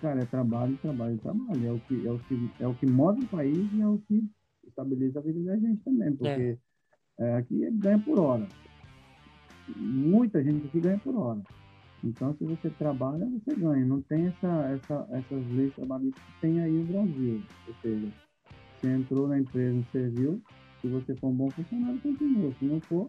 cara, 0.00 0.20
é 0.20 0.24
trabalho, 0.24 0.76
trabalho, 0.78 1.18
trabalho. 1.18 1.66
É 1.66 1.72
o 1.72 1.78
que, 1.80 2.06
é 2.06 2.10
o 2.10 2.18
que, 2.18 2.50
é 2.60 2.66
o 2.66 2.74
que 2.74 2.86
move 2.86 3.24
o 3.24 3.28
país 3.28 3.72
e 3.72 3.80
é 3.80 3.86
o 3.86 3.98
que 3.98 4.24
estabiliza 4.66 5.18
a 5.18 5.22
vida 5.22 5.40
da 5.44 5.56
gente 5.56 5.82
também, 5.82 6.14
porque 6.16 6.28
é. 6.28 6.58
É, 7.18 7.36
aqui 7.36 7.70
ganha 7.72 7.98
por 7.98 8.18
hora. 8.18 8.46
Muita 9.76 10.42
gente 10.42 10.66
aqui 10.66 10.80
ganha 10.80 10.98
por 10.98 11.16
hora. 11.16 11.40
Então, 12.02 12.34
se 12.36 12.44
você 12.44 12.68
trabalha, 12.70 13.26
você 13.26 13.54
ganha. 13.56 13.84
Não 13.84 14.02
tem 14.02 14.26
essa, 14.26 14.46
essa, 14.74 15.08
essas 15.10 15.46
leis 15.52 15.74
trabalhistas 15.74 16.22
que 16.22 16.40
tem 16.40 16.60
aí 16.60 16.70
no 16.70 16.84
Brasil. 16.84 17.42
Ou 17.66 17.74
seja, 17.80 18.12
você 18.76 18.88
entrou 18.88 19.28
na 19.28 19.38
empresa, 19.38 19.82
serviu, 19.90 20.42
se 20.82 20.88
você 20.88 21.14
for 21.14 21.28
um 21.28 21.34
bom 21.34 21.50
funcionário, 21.50 21.98
continua. 22.00 22.52
Se 22.58 22.64
não 22.66 22.80
for, 22.82 23.08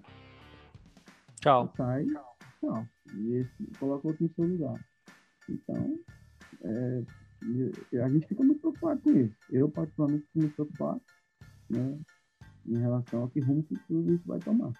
tchau. 1.41 1.73
sai, 1.75 2.05
E 3.15 3.33
esse, 3.35 3.79
coloca 3.79 4.07
outro 4.07 4.23
no 4.23 4.33
seu 4.33 4.45
lugar. 4.45 4.85
Então, 5.49 5.99
é, 6.63 7.03
a 8.03 8.09
gente 8.09 8.27
fica 8.27 8.43
muito 8.43 8.59
preocupado 8.59 9.01
com 9.01 9.11
isso. 9.11 9.35
Eu, 9.51 9.69
particularmente, 9.69 10.25
fico 10.25 10.39
muito 10.39 10.55
preocupado 10.55 11.01
né, 11.69 11.97
em 12.67 12.77
relação 12.79 13.21
ao 13.21 13.29
que 13.29 13.39
rumo 13.39 13.63
que 13.63 13.75
tudo 13.87 14.13
isso 14.13 14.23
vai 14.25 14.39
tomar. 14.39 14.71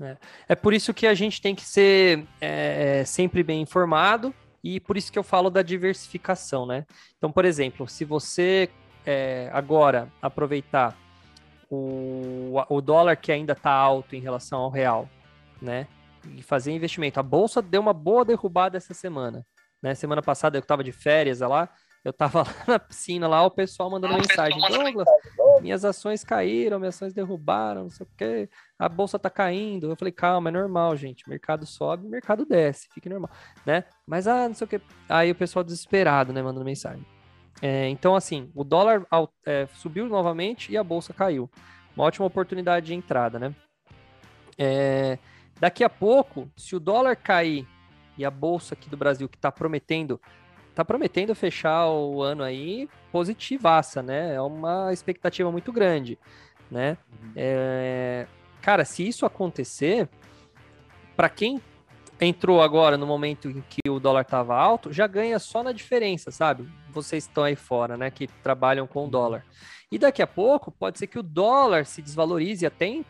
É, 0.00 0.16
é 0.48 0.54
por 0.54 0.74
isso 0.74 0.92
que 0.92 1.06
a 1.06 1.14
gente 1.14 1.40
tem 1.40 1.54
que 1.54 1.64
ser 1.64 2.26
é, 2.40 3.04
sempre 3.04 3.42
bem 3.42 3.62
informado 3.62 4.34
e 4.62 4.80
por 4.80 4.96
isso 4.96 5.12
que 5.12 5.18
eu 5.18 5.22
falo 5.22 5.50
da 5.50 5.62
diversificação, 5.62 6.66
né? 6.66 6.84
Então, 7.16 7.30
por 7.30 7.44
exemplo, 7.44 7.86
se 7.86 8.04
você 8.04 8.68
é, 9.06 9.48
agora 9.52 10.10
aproveitar 10.20 10.98
o, 11.70 12.54
o 12.68 12.80
dólar 12.80 13.16
que 13.16 13.30
ainda 13.30 13.52
está 13.52 13.70
alto 13.70 14.16
em 14.16 14.20
relação 14.20 14.60
ao 14.60 14.70
real, 14.70 15.08
né? 15.60 15.86
E 16.30 16.42
fazer 16.42 16.72
investimento. 16.72 17.20
A 17.20 17.22
bolsa 17.22 17.60
deu 17.60 17.80
uma 17.80 17.92
boa 17.92 18.24
derrubada 18.24 18.76
essa 18.76 18.94
semana. 18.94 19.44
Né? 19.82 19.94
Semana 19.94 20.22
passada 20.22 20.56
eu 20.56 20.60
estava 20.60 20.82
de 20.82 20.92
férias 20.92 21.40
lá, 21.40 21.68
eu 22.04 22.12
tava 22.12 22.42
lá 22.44 22.54
na 22.66 22.78
piscina, 22.78 23.28
lá 23.28 23.44
o 23.44 23.50
pessoal 23.50 23.90
mandando 23.90 24.14
mensagem. 24.14 24.58
Douglas, 24.58 25.06
minhas 25.60 25.84
ações 25.84 26.24
caíram, 26.24 26.78
minhas 26.78 26.94
ações 26.94 27.12
derrubaram, 27.12 27.84
não 27.84 27.90
sei 27.90 28.06
o 28.06 28.08
quê. 28.16 28.48
A 28.78 28.88
bolsa 28.88 29.18
tá 29.18 29.28
caindo. 29.28 29.90
Eu 29.90 29.96
falei, 29.96 30.12
calma, 30.12 30.48
é 30.48 30.52
normal, 30.52 30.96
gente. 30.96 31.28
mercado 31.28 31.66
sobe, 31.66 32.08
mercado 32.08 32.46
desce, 32.46 32.88
fique 32.94 33.08
normal, 33.08 33.30
né? 33.66 33.84
Mas, 34.06 34.26
ah, 34.26 34.48
não 34.48 34.54
sei 34.54 34.64
o 34.64 34.68
quê. 34.68 34.80
Aí 35.08 35.30
o 35.30 35.34
pessoal 35.34 35.62
desesperado, 35.62 36.32
né, 36.32 36.42
mandando 36.42 36.64
mensagem. 36.64 37.04
É, 37.62 37.88
então, 37.88 38.14
assim, 38.14 38.50
o 38.54 38.64
dólar 38.64 39.06
é, 39.46 39.66
subiu 39.74 40.06
novamente 40.06 40.72
e 40.72 40.76
a 40.76 40.84
bolsa 40.84 41.12
caiu. 41.14 41.50
Uma 41.96 42.04
ótima 42.04 42.26
oportunidade 42.26 42.86
de 42.86 42.94
entrada, 42.94 43.38
né? 43.38 43.54
É, 44.58 45.18
daqui 45.58 45.84
a 45.84 45.90
pouco, 45.90 46.50
se 46.56 46.74
o 46.74 46.80
dólar 46.80 47.16
cair 47.16 47.66
e 48.16 48.24
a 48.24 48.30
bolsa 48.30 48.74
aqui 48.74 48.88
do 48.88 48.96
Brasil, 48.96 49.28
que 49.28 49.36
está 49.36 49.50
prometendo 49.50 50.20
tá 50.74 50.84
prometendo 50.84 51.34
fechar 51.34 51.88
o 51.88 52.20
ano 52.20 52.42
aí 52.42 52.88
positivaça, 53.12 54.02
né? 54.02 54.34
É 54.34 54.40
uma 54.40 54.92
expectativa 54.92 55.50
muito 55.52 55.72
grande, 55.72 56.18
né? 56.70 56.98
Uhum. 57.22 57.32
É... 57.36 58.26
Cara, 58.60 58.84
se 58.84 59.06
isso 59.06 59.24
acontecer, 59.24 60.08
para 61.16 61.28
quem 61.28 61.62
entrou 62.20 62.60
agora 62.60 62.96
no 62.96 63.06
momento 63.06 63.48
em 63.48 63.62
que 63.68 63.88
o 63.88 64.00
dólar 64.00 64.22
estava 64.22 64.56
alto, 64.56 64.92
já 64.92 65.06
ganha 65.06 65.38
só 65.38 65.62
na 65.62 65.70
diferença, 65.70 66.30
sabe? 66.30 66.68
Vocês 66.90 67.24
estão 67.24 67.44
aí 67.44 67.54
fora, 67.54 67.96
né? 67.96 68.10
Que 68.10 68.26
trabalham 68.26 68.86
com 68.86 69.00
o 69.00 69.02
uhum. 69.04 69.10
dólar. 69.10 69.44
E 69.94 69.98
daqui 69.98 70.20
a 70.20 70.26
pouco 70.26 70.72
pode 70.72 70.98
ser 70.98 71.06
que 71.06 71.20
o 71.20 71.22
dólar 71.22 71.86
se 71.86 72.02
desvalorize 72.02 72.66
até 72.66 73.00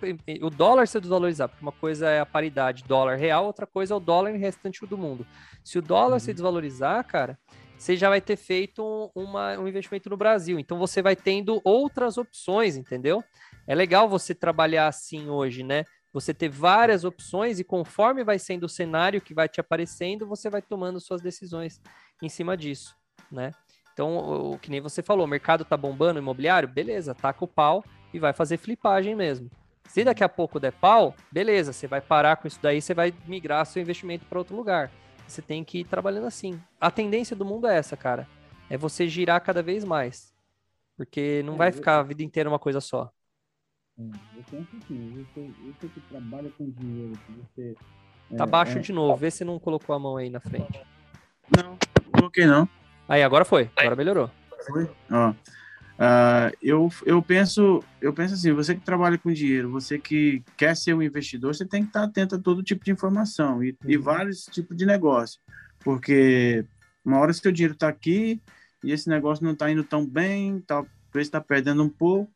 o 0.43 0.51
dólar 0.51 0.87
se 0.87 1.01
desvalorizar, 1.01 1.49
porque 1.49 1.65
uma 1.65 1.73
coisa 1.73 2.11
é 2.11 2.21
a 2.21 2.27
paridade 2.27 2.85
dólar 2.85 3.17
real, 3.17 3.47
outra 3.47 3.67
coisa 3.67 3.95
é 3.95 3.97
o 3.97 4.01
dólar 4.01 4.35
em 4.35 4.39
restante 4.39 4.85
do 4.85 4.99
mundo. 4.99 5.27
Se 5.65 5.79
o 5.79 5.83
dólar 5.83 6.13
uhum. 6.13 6.19
se 6.19 6.35
desvalorizar, 6.35 7.03
cara, 7.07 7.39
você 7.79 7.97
já 7.97 8.11
vai 8.11 8.21
ter 8.21 8.37
feito 8.37 8.85
um, 8.85 9.23
uma, 9.23 9.59
um 9.59 9.67
investimento 9.67 10.11
no 10.11 10.17
Brasil. 10.19 10.59
Então 10.59 10.79
você 10.79 11.01
vai 11.01 11.17
tendo 11.17 11.59
outras 11.65 12.19
opções, 12.19 12.77
entendeu? 12.77 13.25
É 13.67 13.75
legal 13.75 14.07
você 14.07 14.35
trabalhar 14.35 14.87
assim 14.87 15.31
hoje, 15.31 15.63
né? 15.63 15.87
Você 16.13 16.35
ter 16.35 16.51
várias 16.51 17.03
opções 17.03 17.59
e 17.59 17.65
conforme 17.65 18.23
vai 18.23 18.39
sendo 18.39 18.65
o 18.65 18.69
cenário 18.69 19.23
que 19.23 19.33
vai 19.33 19.49
te 19.49 19.59
aparecendo, 19.59 20.27
você 20.27 20.51
vai 20.51 20.61
tomando 20.61 21.01
suas 21.01 21.23
decisões 21.23 21.81
em 22.21 22.29
cima 22.29 22.55
disso, 22.59 22.95
né? 23.33 23.53
Então, 23.95 24.53
o 24.53 24.59
que 24.59 24.71
nem 24.71 24.81
você 24.81 25.03
falou, 25.03 25.25
o 25.25 25.29
mercado 25.29 25.65
tá 25.65 25.77
bombando 25.77 26.19
imobiliário, 26.19 26.69
beleza, 26.69 27.15
taca 27.15 27.45
o 27.45 27.49
pau 27.49 27.83
e 28.13 28.19
vai 28.19 28.33
fazer 28.33 28.59
flipagem 28.59 29.15
mesmo. 29.15 29.49
Se 29.89 30.03
daqui 30.03 30.25
a 30.25 30.29
pouco 30.29 30.59
der 30.59 30.73
pau, 30.73 31.15
beleza, 31.31 31.73
você 31.73 31.87
vai 31.87 32.01
parar 32.01 32.37
com 32.37 32.49
isso 32.49 32.59
daí, 32.61 32.83
você 32.83 32.93
vai 32.93 33.15
migrar 33.27 33.65
seu 33.65 33.81
investimento 33.81 34.27
para 34.27 34.39
outro 34.39 34.57
lugar. 34.57 34.91
Você 35.29 35.41
tem 35.41 35.63
que 35.63 35.79
ir 35.79 35.85
trabalhando 35.85 36.27
assim. 36.27 36.61
A 36.81 36.91
tendência 36.91 37.37
do 37.37 37.45
mundo 37.45 37.69
é 37.69 37.77
essa, 37.77 37.97
cara. 37.97 38.29
É 38.69 38.77
você 38.77 39.07
girar 39.09 39.41
cada 39.41 39.63
vez 39.63 39.85
mais. 39.85 40.35
Porque 40.97 41.43
não 41.45 41.55
é, 41.55 41.59
vai 41.59 41.73
ficar 41.73 42.01
a 42.01 42.03
vida 42.03 42.23
inteira 42.23 42.49
uma 42.49 42.59
coisa 42.59 42.81
só. 42.81 43.11
É, 43.97 44.03
eu 44.03 44.45
penso 44.51 44.77
assim, 44.77 45.25
você, 45.33 45.51
você 45.63 45.89
que 45.89 46.01
trabalha 46.01 46.51
com 46.59 46.69
dinheiro, 46.69 47.13
que 47.27 47.33
você 47.33 47.77
Tá 48.37 48.47
baixo 48.47 48.81
de 48.81 48.93
novo. 48.93 49.17
Vê 49.17 49.31
se 49.31 49.45
não 49.45 49.59
colocou 49.59 49.95
a 49.95 49.99
mão 49.99 50.17
aí 50.17 50.29
na 50.29 50.41
frente. 50.41 50.83
Não, 51.57 51.79
coloquei 52.13 52.47
não. 52.47 52.69
Aí, 53.09 53.23
agora 53.23 53.45
foi. 53.45 53.71
Agora 53.77 53.97
melhorou. 53.97 54.31
Foi? 54.67 54.91
Ó. 55.11 55.35
Uh, 55.95 56.51
eu, 56.61 56.89
eu 57.07 57.23
penso 57.23 57.81
eu 58.01 58.13
penso 58.13 58.35
assim 58.35 58.51
você 58.51 58.75
que 58.75 58.81
trabalha 58.81 59.17
com 59.17 59.33
dinheiro 59.33 59.71
você 59.71 59.97
que 59.97 60.43
quer 60.57 60.75
ser 60.75 60.93
um 60.93 61.01
investidor 61.01 61.55
você 61.55 61.65
tem 61.65 61.83
que 61.83 61.89
estar 61.91 62.03
atento 62.03 62.35
a 62.35 62.39
todo 62.39 62.65
tipo 62.65 62.85
de 62.85 62.91
informação 62.91 63.63
e, 63.63 63.71
uhum. 63.71 63.91
e 63.91 63.97
vários 63.97 64.45
tipos 64.47 64.77
de 64.77 64.85
negócio 64.85 65.41
porque 65.79 66.65
uma 67.05 67.21
hora 67.21 67.33
seu 67.33 67.53
dinheiro 67.53 67.75
está 67.75 67.87
aqui 67.87 68.43
e 68.83 68.91
esse 68.91 69.09
negócio 69.09 69.45
não 69.45 69.53
está 69.53 69.71
indo 69.71 69.85
tão 69.85 70.05
bem 70.05 70.61
talvez 70.67 70.91
está 71.15 71.41
perdendo 71.41 71.85
um 71.85 71.89
pouco 71.89 72.33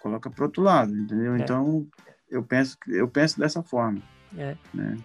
coloca 0.00 0.30
para 0.30 0.44
outro 0.44 0.62
lado 0.62 0.96
entendeu 0.96 1.34
é. 1.34 1.38
então 1.40 1.84
eu 2.30 2.44
penso 2.44 2.76
eu 2.86 3.08
penso 3.08 3.40
dessa 3.40 3.60
forma 3.60 4.00
é. 4.36 4.56
Né? 4.72 4.96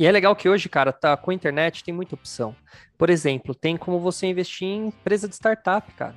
E 0.00 0.06
é 0.06 0.10
legal 0.10 0.34
que 0.34 0.48
hoje, 0.48 0.66
cara, 0.66 0.94
tá 0.94 1.14
com 1.14 1.30
a 1.30 1.34
internet 1.34 1.84
tem 1.84 1.92
muita 1.92 2.14
opção. 2.14 2.56
Por 2.96 3.10
exemplo, 3.10 3.54
tem 3.54 3.76
como 3.76 4.00
você 4.00 4.26
investir 4.26 4.66
em 4.66 4.86
empresa 4.86 5.28
de 5.28 5.34
startup, 5.34 5.92
cara. 5.92 6.14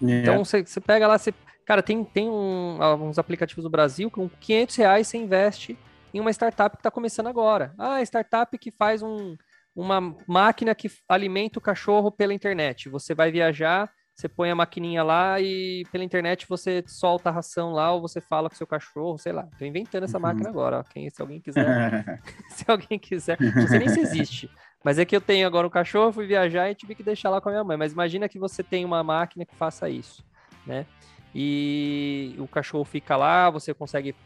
É. 0.00 0.20
Então 0.20 0.44
você, 0.44 0.64
você 0.64 0.80
pega 0.80 1.08
lá, 1.08 1.18
você, 1.18 1.34
cara, 1.66 1.82
tem, 1.82 2.04
tem 2.04 2.28
um, 2.28 2.80
alguns 2.80 3.18
aplicativos 3.18 3.64
do 3.64 3.68
Brasil 3.68 4.08
com 4.08 4.28
500 4.28 4.76
reais 4.76 5.08
você 5.08 5.18
investe 5.18 5.76
em 6.14 6.20
uma 6.20 6.30
startup 6.30 6.76
que 6.76 6.78
está 6.80 6.88
começando 6.88 7.26
agora. 7.26 7.74
Ah, 7.76 8.00
startup 8.00 8.56
que 8.56 8.70
faz 8.70 9.02
um, 9.02 9.36
uma 9.74 10.14
máquina 10.24 10.72
que 10.72 10.88
alimenta 11.08 11.58
o 11.58 11.62
cachorro 11.62 12.12
pela 12.12 12.32
internet. 12.32 12.88
Você 12.88 13.12
vai 13.12 13.32
viajar, 13.32 13.90
você 14.18 14.28
põe 14.28 14.50
a 14.50 14.54
maquininha 14.54 15.04
lá 15.04 15.40
e 15.40 15.84
pela 15.92 16.02
internet 16.02 16.44
você 16.48 16.82
solta 16.88 17.28
a 17.28 17.32
ração 17.32 17.70
lá 17.70 17.92
ou 17.92 18.00
você 18.00 18.20
fala 18.20 18.50
com 18.50 18.56
seu 18.56 18.66
cachorro, 18.66 19.16
sei 19.16 19.30
lá. 19.30 19.48
Tô 19.56 19.64
inventando 19.64 20.02
essa 20.02 20.16
uhum. 20.16 20.22
máquina 20.22 20.48
agora, 20.48 20.80
ó. 20.80 20.82
Quem, 20.82 21.08
se 21.08 21.22
alguém 21.22 21.40
quiser. 21.40 22.20
se 22.50 22.64
alguém 22.66 22.98
quiser. 22.98 23.38
Não 23.40 23.68
sei 23.68 23.78
nem 23.78 23.88
se 23.88 24.00
existe. 24.00 24.50
Mas 24.82 24.98
é 24.98 25.04
que 25.04 25.14
eu 25.14 25.20
tenho 25.20 25.46
agora 25.46 25.68
um 25.68 25.70
cachorro, 25.70 26.12
fui 26.12 26.26
viajar 26.26 26.68
e 26.68 26.74
tive 26.74 26.96
que 26.96 27.02
deixar 27.04 27.30
lá 27.30 27.40
com 27.40 27.48
a 27.48 27.52
minha 27.52 27.62
mãe. 27.62 27.76
Mas 27.76 27.92
imagina 27.92 28.28
que 28.28 28.40
você 28.40 28.60
tem 28.60 28.84
uma 28.84 29.04
máquina 29.04 29.44
que 29.44 29.54
faça 29.54 29.88
isso, 29.88 30.24
né? 30.66 30.84
E 31.32 32.34
o 32.40 32.48
cachorro 32.48 32.84
fica 32.84 33.16
lá, 33.16 33.48
você 33.50 33.72
consegue 33.72 34.16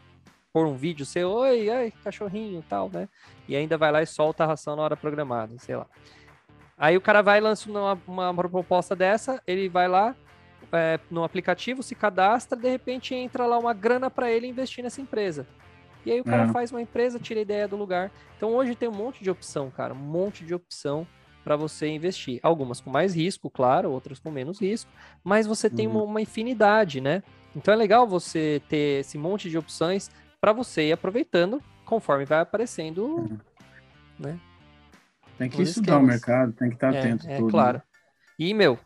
pôr 0.51 0.65
um 0.65 0.75
vídeo 0.75 1.05
seu, 1.05 1.29
oi, 1.29 1.69
ai, 1.69 1.93
cachorrinho 2.03 2.63
tal, 2.67 2.89
né? 2.91 3.07
E 3.47 3.55
ainda 3.55 3.77
vai 3.77 3.91
lá 3.91 4.01
e 4.01 4.07
solta 4.07 4.43
a 4.43 4.47
ração 4.47 4.75
na 4.75 4.81
hora 4.81 4.97
programada, 4.97 5.55
sei 5.59 5.75
lá. 5.75 5.85
Aí 6.77 6.97
o 6.97 7.01
cara 7.01 7.21
vai 7.21 7.37
e 7.37 7.41
lança 7.41 7.69
uma, 7.69 7.99
uma 8.07 8.33
proposta 8.33 8.95
dessa, 8.95 9.41
ele 9.45 9.69
vai 9.69 9.87
lá 9.87 10.15
é, 10.71 10.99
no 11.09 11.23
aplicativo, 11.23 11.83
se 11.83 11.95
cadastra, 11.95 12.57
de 12.57 12.69
repente 12.69 13.13
entra 13.13 13.45
lá 13.45 13.57
uma 13.57 13.73
grana 13.73 14.09
para 14.09 14.31
ele 14.31 14.47
investir 14.47 14.83
nessa 14.83 15.01
empresa. 15.01 15.45
E 16.05 16.11
aí 16.11 16.19
o 16.19 16.23
cara 16.23 16.43
é. 16.43 16.47
faz 16.49 16.71
uma 16.71 16.81
empresa, 16.81 17.19
tira 17.19 17.39
a 17.39 17.43
ideia 17.43 17.67
do 17.67 17.77
lugar. 17.77 18.11
Então 18.35 18.53
hoje 18.53 18.75
tem 18.75 18.89
um 18.89 18.93
monte 18.93 19.23
de 19.23 19.29
opção, 19.29 19.71
cara, 19.71 19.93
um 19.93 19.97
monte 19.97 20.43
de 20.43 20.53
opção 20.53 21.07
para 21.43 21.55
você 21.55 21.87
investir. 21.87 22.39
Algumas 22.41 22.81
com 22.81 22.89
mais 22.89 23.15
risco, 23.15 23.49
claro, 23.49 23.91
outras 23.91 24.19
com 24.19 24.31
menos 24.31 24.59
risco, 24.59 24.91
mas 25.23 25.45
você 25.45 25.69
tem 25.69 25.87
uma, 25.87 26.01
uhum. 26.01 26.05
uma 26.05 26.21
infinidade, 26.21 26.99
né? 26.99 27.21
Então 27.55 27.73
é 27.73 27.77
legal 27.77 28.07
você 28.07 28.61
ter 28.67 29.01
esse 29.01 29.17
monte 29.17 29.49
de 29.49 29.57
opções 29.57 30.09
para 30.41 30.51
você 30.51 30.87
ir 30.87 30.91
aproveitando 30.91 31.61
conforme 31.85 32.25
vai 32.25 32.39
aparecendo, 32.39 33.05
uhum. 33.05 33.37
né? 34.19 34.39
Tem 35.37 35.49
que 35.49 35.61
estudar 35.61 35.93
esquemas. 35.93 36.03
o 36.03 36.07
mercado, 36.07 36.53
tem 36.53 36.69
que 36.69 36.75
estar 36.75 36.93
é, 36.93 36.99
atento. 36.99 37.29
É, 37.29 37.37
tudo, 37.37 37.49
claro. 37.49 37.77
Né? 37.77 37.83
E, 38.39 38.53
meu, 38.53 38.79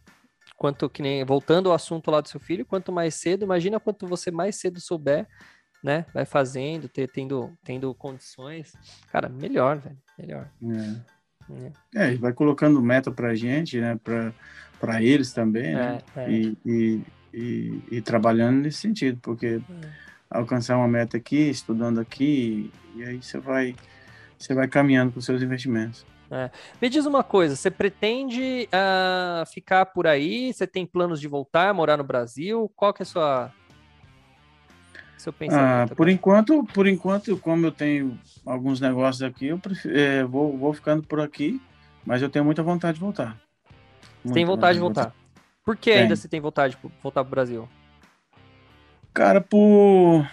quanto 0.55 0.89
que 0.89 1.01
nem. 1.01 1.23
Voltando 1.23 1.69
ao 1.69 1.75
assunto 1.75 2.11
lá 2.11 2.19
do 2.19 2.27
seu 2.27 2.39
filho, 2.39 2.65
quanto 2.65 2.91
mais 2.91 3.15
cedo, 3.15 3.43
imagina 3.43 3.79
quanto 3.79 4.07
você 4.07 4.31
mais 4.31 4.55
cedo 4.55 4.79
souber, 4.81 5.27
né? 5.83 6.05
Vai 6.13 6.25
fazendo, 6.25 6.89
ter, 6.89 7.09
tendo, 7.09 7.51
tendo 7.63 7.93
condições. 7.93 8.73
Cara, 9.11 9.29
melhor, 9.29 9.77
velho. 9.77 9.97
Melhor. 10.17 10.49
É. 11.95 12.03
é. 12.03 12.13
é 12.13 12.15
vai 12.15 12.33
colocando 12.33 12.81
meta 12.81 13.11
pra 13.11 13.35
gente, 13.35 13.79
né? 13.79 13.97
Pra, 14.03 14.33
pra 14.79 15.01
eles 15.01 15.31
também, 15.31 15.75
né? 15.75 15.99
É, 16.15 16.23
é. 16.23 16.31
E, 16.31 16.57
e, 16.65 17.01
e, 17.33 17.83
e, 17.91 18.01
trabalhando 18.01 18.61
nesse 18.61 18.79
sentido, 18.79 19.19
porque 19.21 19.61
é. 19.61 19.89
alcançar 20.29 20.77
uma 20.77 20.87
meta 20.87 21.17
aqui, 21.17 21.49
estudando 21.49 21.99
aqui, 21.99 22.71
e 22.95 23.03
aí 23.03 23.21
você 23.21 23.37
vai, 23.39 23.75
você 24.37 24.53
vai 24.53 24.67
caminhando 24.67 25.11
com 25.11 25.21
seus 25.21 25.41
investimentos. 25.41 26.05
É. 26.29 26.51
Me 26.81 26.89
diz 26.89 27.05
uma 27.05 27.23
coisa, 27.23 27.55
você 27.55 27.71
pretende 27.71 28.67
uh, 28.67 29.45
ficar 29.45 29.85
por 29.85 30.05
aí? 30.05 30.53
Você 30.53 30.67
tem 30.67 30.85
planos 30.85 31.21
de 31.21 31.27
voltar, 31.27 31.73
morar 31.73 31.97
no 31.97 32.03
Brasil? 32.03 32.71
Qual 32.75 32.93
que 32.93 33.01
é 33.01 33.05
a 33.05 33.05
sua 33.05 33.53
seu 35.17 35.33
pensamento? 35.33 35.93
Ah, 35.93 35.95
por 35.95 36.09
enquanto, 36.09 36.63
por 36.65 36.87
enquanto, 36.87 37.37
como 37.37 37.65
eu 37.65 37.71
tenho 37.71 38.19
alguns 38.45 38.79
negócios 38.79 39.23
aqui, 39.23 39.47
eu 39.47 39.57
prefiro, 39.57 39.97
é, 39.97 40.23
vou, 40.23 40.57
vou 40.57 40.73
ficando 40.73 41.01
por 41.01 41.19
aqui, 41.19 41.61
mas 42.05 42.21
eu 42.21 42.29
tenho 42.29 42.45
muita 42.45 42.61
vontade 42.61 42.95
de 42.95 43.01
voltar. 43.01 43.37
Você 44.23 44.33
tem 44.33 44.45
vontade 44.45 44.75
de 44.75 44.81
voltar? 44.81 45.15
Por 45.63 45.75
que 45.75 45.91
ainda 45.91 46.15
você 46.15 46.27
tem 46.27 46.39
vontade 46.39 46.75
de 46.75 46.91
voltar 47.01 47.23
para 47.23 47.27
o 47.27 47.31
Brasil? 47.31 47.69
Cara, 49.13 49.41
por 49.41 50.29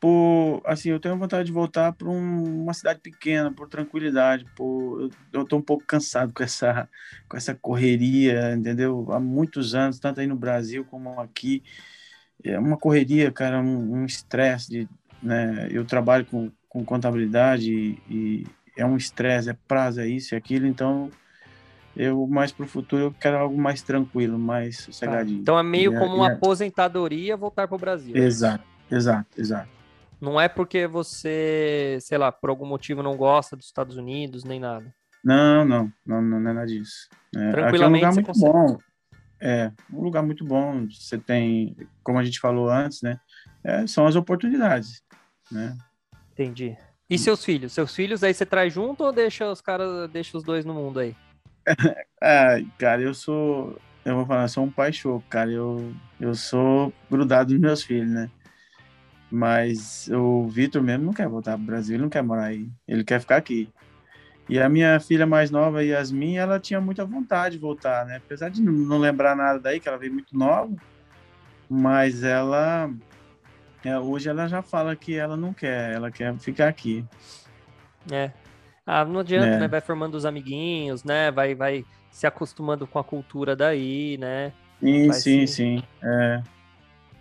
por 0.00 0.62
assim 0.64 0.88
eu 0.88 0.98
tenho 0.98 1.18
vontade 1.18 1.46
de 1.46 1.52
voltar 1.52 1.92
para 1.92 2.08
um, 2.08 2.62
uma 2.62 2.72
cidade 2.72 3.00
pequena 3.00 3.52
por 3.52 3.68
tranquilidade 3.68 4.46
por 4.56 5.10
eu 5.32 5.42
estou 5.42 5.58
um 5.58 5.62
pouco 5.62 5.84
cansado 5.86 6.32
com 6.32 6.42
essa 6.42 6.88
com 7.28 7.36
essa 7.36 7.54
correria 7.54 8.54
entendeu? 8.54 9.06
Há 9.10 9.20
muitos 9.20 9.74
anos 9.74 9.98
tanto 9.98 10.20
aí 10.20 10.26
no 10.26 10.36
Brasil 10.36 10.84
como 10.84 11.20
aqui 11.20 11.62
é 12.42 12.58
uma 12.58 12.78
correria 12.78 13.30
cara 13.30 13.60
um 13.60 14.04
estresse 14.04 14.70
de 14.70 14.88
né? 15.22 15.68
Eu 15.70 15.84
trabalho 15.84 16.24
com, 16.26 16.50
com 16.68 16.84
contabilidade 16.84 17.70
e, 17.72 17.98
e 18.08 18.46
é 18.76 18.86
um 18.86 18.96
estresse 18.96 19.50
é 19.50 19.56
prazo 19.68 20.00
é 20.00 20.08
isso 20.08 20.34
e 20.34 20.36
aquilo 20.36 20.66
então 20.66 21.10
eu 21.94 22.26
mais 22.26 22.50
para 22.50 22.64
o 22.64 22.68
futuro 22.68 23.02
eu 23.02 23.12
quero 23.12 23.36
algo 23.36 23.58
mais 23.58 23.82
tranquilo 23.82 24.38
mais 24.38 24.78
sossegadinho. 24.78 25.38
Tá. 25.38 25.42
então 25.42 25.58
é 25.58 25.62
meio 25.62 25.92
e, 25.92 25.98
como 25.98 26.16
uma 26.16 26.32
aposentadoria 26.32 27.36
voltar 27.36 27.68
para 27.68 27.76
o 27.76 27.78
Brasil 27.78 28.16
exato 28.16 28.75
Exato, 28.90 29.28
exato. 29.40 29.68
Não 30.20 30.40
é 30.40 30.48
porque 30.48 30.86
você, 30.86 31.98
sei 32.00 32.16
lá, 32.16 32.32
por 32.32 32.50
algum 32.50 32.66
motivo 32.66 33.02
não 33.02 33.16
gosta 33.16 33.56
dos 33.56 33.66
Estados 33.66 33.96
Unidos 33.96 34.44
nem 34.44 34.58
nada. 34.58 34.92
Não, 35.22 35.64
não, 35.64 35.92
não, 36.06 36.22
não 36.22 36.36
é 36.38 36.40
nada 36.40 36.66
disso. 36.66 37.08
É, 37.34 37.50
aqui 37.64 37.82
é 37.82 37.86
um 37.86 37.92
lugar 37.92 38.12
muito 38.12 38.26
consegue. 38.26 38.52
bom. 38.52 38.78
É, 39.40 39.72
um 39.92 40.00
lugar 40.00 40.22
muito 40.22 40.44
bom. 40.44 40.86
Você 40.88 41.18
tem, 41.18 41.76
como 42.02 42.18
a 42.18 42.24
gente 42.24 42.40
falou 42.40 42.70
antes, 42.70 43.02
né? 43.02 43.20
É, 43.62 43.86
são 43.86 44.06
as 44.06 44.16
oportunidades, 44.16 45.02
né? 45.50 45.76
Entendi. 46.32 46.76
E 47.08 47.18
seus 47.18 47.44
filhos? 47.44 47.72
Seus 47.72 47.94
filhos 47.94 48.22
aí 48.24 48.32
você 48.32 48.46
traz 48.46 48.72
junto 48.72 49.04
ou 49.04 49.12
deixa 49.12 49.50
os 49.50 49.60
caras, 49.60 50.10
deixa 50.10 50.36
os 50.36 50.42
dois 50.42 50.64
no 50.64 50.74
mundo 50.74 51.00
aí? 51.00 51.14
ah, 52.22 52.56
cara, 52.78 53.02
eu 53.02 53.14
sou, 53.14 53.78
eu 54.04 54.16
vou 54.16 54.26
falar, 54.26 54.48
sou 54.48 54.64
um 54.64 54.70
pai 54.70 54.92
show, 54.92 55.22
cara. 55.28 55.50
Eu, 55.50 55.92
eu 56.20 56.34
sou 56.34 56.92
grudado 57.10 57.52
nos 57.52 57.60
meus 57.60 57.82
filhos, 57.82 58.10
né? 58.10 58.30
Mas 59.30 60.08
o 60.08 60.46
Vitor 60.48 60.82
mesmo 60.82 61.06
não 61.06 61.12
quer 61.12 61.28
voltar 61.28 61.52
para 61.52 61.62
o 61.62 61.66
Brasil, 61.66 61.96
ele 61.96 62.02
não 62.02 62.10
quer 62.10 62.22
morar 62.22 62.44
aí, 62.44 62.68
ele 62.86 63.02
quer 63.02 63.20
ficar 63.20 63.36
aqui. 63.36 63.68
E 64.48 64.60
a 64.60 64.68
minha 64.68 65.00
filha 65.00 65.26
mais 65.26 65.50
nova, 65.50 65.82
Yasmin, 65.82 66.36
ela 66.36 66.60
tinha 66.60 66.80
muita 66.80 67.04
vontade 67.04 67.56
de 67.56 67.60
voltar, 67.60 68.06
né? 68.06 68.16
Apesar 68.16 68.48
de 68.48 68.62
não 68.62 68.98
lembrar 68.98 69.34
nada 69.34 69.58
daí, 69.58 69.80
que 69.80 69.88
ela 69.88 69.98
veio 69.98 70.12
muito 70.12 70.38
nova, 70.38 70.72
mas 71.68 72.22
ela 72.22 72.88
é, 73.84 73.98
hoje 73.98 74.28
ela 74.28 74.48
já 74.48 74.62
fala 74.62 74.96
que 74.96 75.14
ela 75.14 75.36
não 75.36 75.52
quer, 75.52 75.92
ela 75.92 76.10
quer 76.10 76.36
ficar 76.38 76.68
aqui. 76.68 77.04
É. 78.10 78.32
Ah, 78.84 79.04
não 79.04 79.20
adianta, 79.20 79.46
é. 79.46 79.58
né? 79.58 79.68
Vai 79.68 79.80
formando 79.80 80.14
os 80.14 80.24
amiguinhos, 80.24 81.04
né? 81.04 81.30
Vai, 81.30 81.54
vai 81.54 81.84
se 82.10 82.26
acostumando 82.26 82.86
com 82.86 82.98
a 82.98 83.04
cultura 83.04 83.54
daí, 83.54 84.16
né? 84.18 84.52
Sim, 84.80 85.06
vai 85.06 85.16
sim, 85.20 85.46
se... 85.46 85.54
sim. 85.54 85.82
É. 86.02 86.42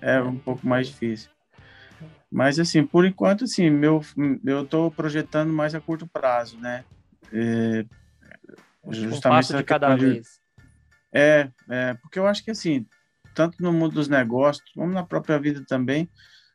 é. 0.02 0.16
É 0.18 0.22
um 0.22 0.38
pouco 0.38 0.66
mais 0.68 0.88
difícil. 0.88 1.30
Mas, 2.32 2.60
assim, 2.60 2.86
por 2.86 3.06
enquanto, 3.06 3.44
assim, 3.44 3.70
meu, 3.70 4.02
eu 4.46 4.64
estou 4.64 4.92
projetando 4.92 5.54
mais 5.54 5.74
a 5.76 5.82
curto 5.82 6.08
prazo, 6.08 6.60
né? 6.60 6.84
É, 7.32 7.86
justamente 8.90 9.54
um 9.54 9.58
de 9.58 9.64
cada 9.64 9.96
de... 9.96 10.06
vez. 10.06 10.40
É, 11.14 11.50
é, 11.70 11.94
porque 11.96 12.20
eu 12.20 12.28
acho 12.28 12.44
que, 12.44 12.52
assim, 12.52 12.86
tanto 13.34 13.62
no 13.62 13.72
mundo 13.72 13.94
dos 13.94 14.08
negócios, 14.08 14.70
como 14.74 14.92
na 14.92 15.04
própria 15.04 15.40
vida 15.40 15.64
também, 15.66 16.10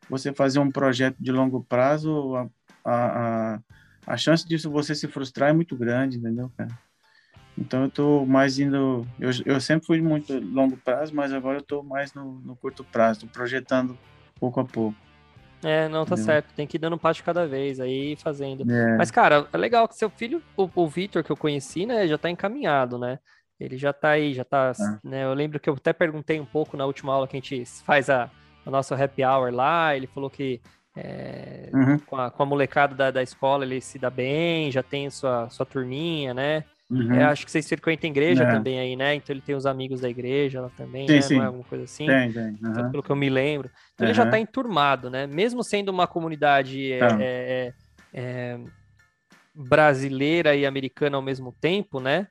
você 0.08 0.32
fazer 0.32 0.58
um 0.58 0.70
projeto 0.70 1.16
de 1.18 1.30
longo 1.30 1.64
prazo, 1.64 2.34
a, 2.36 2.44
a, 2.84 3.60
a 4.06 4.16
chance 4.16 4.46
disso 4.46 4.70
você 4.70 4.94
se 4.94 5.06
frustrar 5.06 5.50
é 5.50 5.52
muito 5.52 5.76
grande, 5.76 6.18
entendeu, 6.18 6.50
cara? 6.56 6.76
Então 7.56 7.82
eu 7.82 7.88
estou 7.88 8.26
mais 8.26 8.58
indo. 8.58 9.06
Eu, 9.18 9.30
eu 9.44 9.60
sempre 9.60 9.86
fui 9.86 10.00
muito 10.00 10.38
longo 10.38 10.76
prazo, 10.78 11.14
mas 11.14 11.32
agora 11.32 11.58
eu 11.58 11.62
estou 11.62 11.82
mais 11.82 12.14
no, 12.14 12.40
no 12.40 12.56
curto 12.56 12.82
prazo, 12.82 13.26
projetando 13.28 13.98
pouco 14.38 14.60
a 14.60 14.64
pouco. 14.64 14.96
É, 15.62 15.88
não, 15.88 16.04
tá 16.04 16.16
certo. 16.16 16.54
Tem 16.54 16.66
que 16.66 16.76
ir 16.76 16.80
dando 16.80 16.94
um 16.94 16.98
passo 16.98 17.22
cada 17.22 17.46
vez, 17.46 17.80
aí 17.80 18.16
fazendo. 18.16 18.70
É. 18.70 18.96
Mas, 18.96 19.10
cara, 19.10 19.46
é 19.52 19.56
legal 19.56 19.86
que 19.86 19.94
seu 19.94 20.08
filho, 20.08 20.42
o, 20.56 20.68
o 20.74 20.88
Vitor, 20.88 21.22
que 21.22 21.30
eu 21.30 21.36
conheci, 21.36 21.86
né, 21.86 22.06
já 22.08 22.16
tá 22.16 22.30
encaminhado, 22.30 22.98
né? 22.98 23.18
Ele 23.58 23.76
já 23.76 23.92
tá 23.92 24.10
aí, 24.10 24.32
já 24.32 24.44
tá. 24.44 24.72
É. 25.04 25.08
Né, 25.08 25.24
eu 25.24 25.34
lembro 25.34 25.60
que 25.60 25.68
eu 25.68 25.74
até 25.74 25.92
perguntei 25.92 26.40
um 26.40 26.46
pouco 26.46 26.76
na 26.76 26.86
última 26.86 27.12
aula 27.12 27.28
que 27.28 27.36
a 27.36 27.40
gente 27.40 27.64
faz 27.84 28.08
a, 28.08 28.30
a 28.64 28.70
nossa 28.70 28.94
happy 28.94 29.24
hour 29.24 29.52
lá. 29.52 29.94
Ele 29.94 30.06
falou 30.06 30.30
que 30.30 30.60
É, 30.96 31.70
uhum. 31.72 31.98
com, 32.00 32.16
a, 32.16 32.30
com 32.30 32.42
a 32.42 32.46
molecada 32.46 32.94
da, 32.94 33.10
da 33.12 33.22
escola, 33.22 33.64
ele 33.64 33.80
se 33.80 33.96
dá 33.98 34.10
bem, 34.10 34.72
já 34.72 34.82
tem 34.82 35.08
sua, 35.08 35.48
sua 35.48 35.64
turminha, 35.64 36.34
né? 36.34 36.64
Uhum. 36.90 37.14
É, 37.14 37.24
acho 37.24 37.44
que 37.44 37.52
vocês 37.52 37.68
frequentam 37.68 38.10
igreja 38.10 38.42
é. 38.42 38.50
também 38.50 38.80
aí, 38.80 38.96
né? 38.96 39.14
Então 39.14 39.32
ele 39.32 39.40
tem 39.40 39.54
os 39.54 39.64
amigos 39.64 40.00
da 40.00 40.10
igreja 40.10 40.60
lá 40.60 40.70
também, 40.76 41.06
sim, 41.06 41.14
né? 41.14 41.20
Sim. 41.20 41.36
Não 41.36 41.42
é 41.44 41.46
alguma 41.46 41.64
coisa 41.64 41.84
assim? 41.84 42.06
Tem, 42.06 42.32
tem. 42.32 42.42
Uhum. 42.42 42.58
Então, 42.64 42.90
pelo 42.90 43.02
que 43.02 43.10
eu 43.10 43.16
me 43.16 43.30
lembro. 43.30 43.70
Então 43.94 44.06
ele 44.06 44.14
já 44.14 44.24
está 44.24 44.40
enturmado, 44.40 45.08
né? 45.08 45.24
Mesmo 45.26 45.62
sendo 45.62 45.90
uma 45.90 46.08
comunidade 46.08 46.92
é, 46.92 46.98
é, 47.20 47.72
é, 48.12 48.58
brasileira 49.54 50.56
e 50.56 50.66
americana 50.66 51.16
ao 51.16 51.22
mesmo 51.22 51.54
tempo, 51.60 52.00
né? 52.00 52.26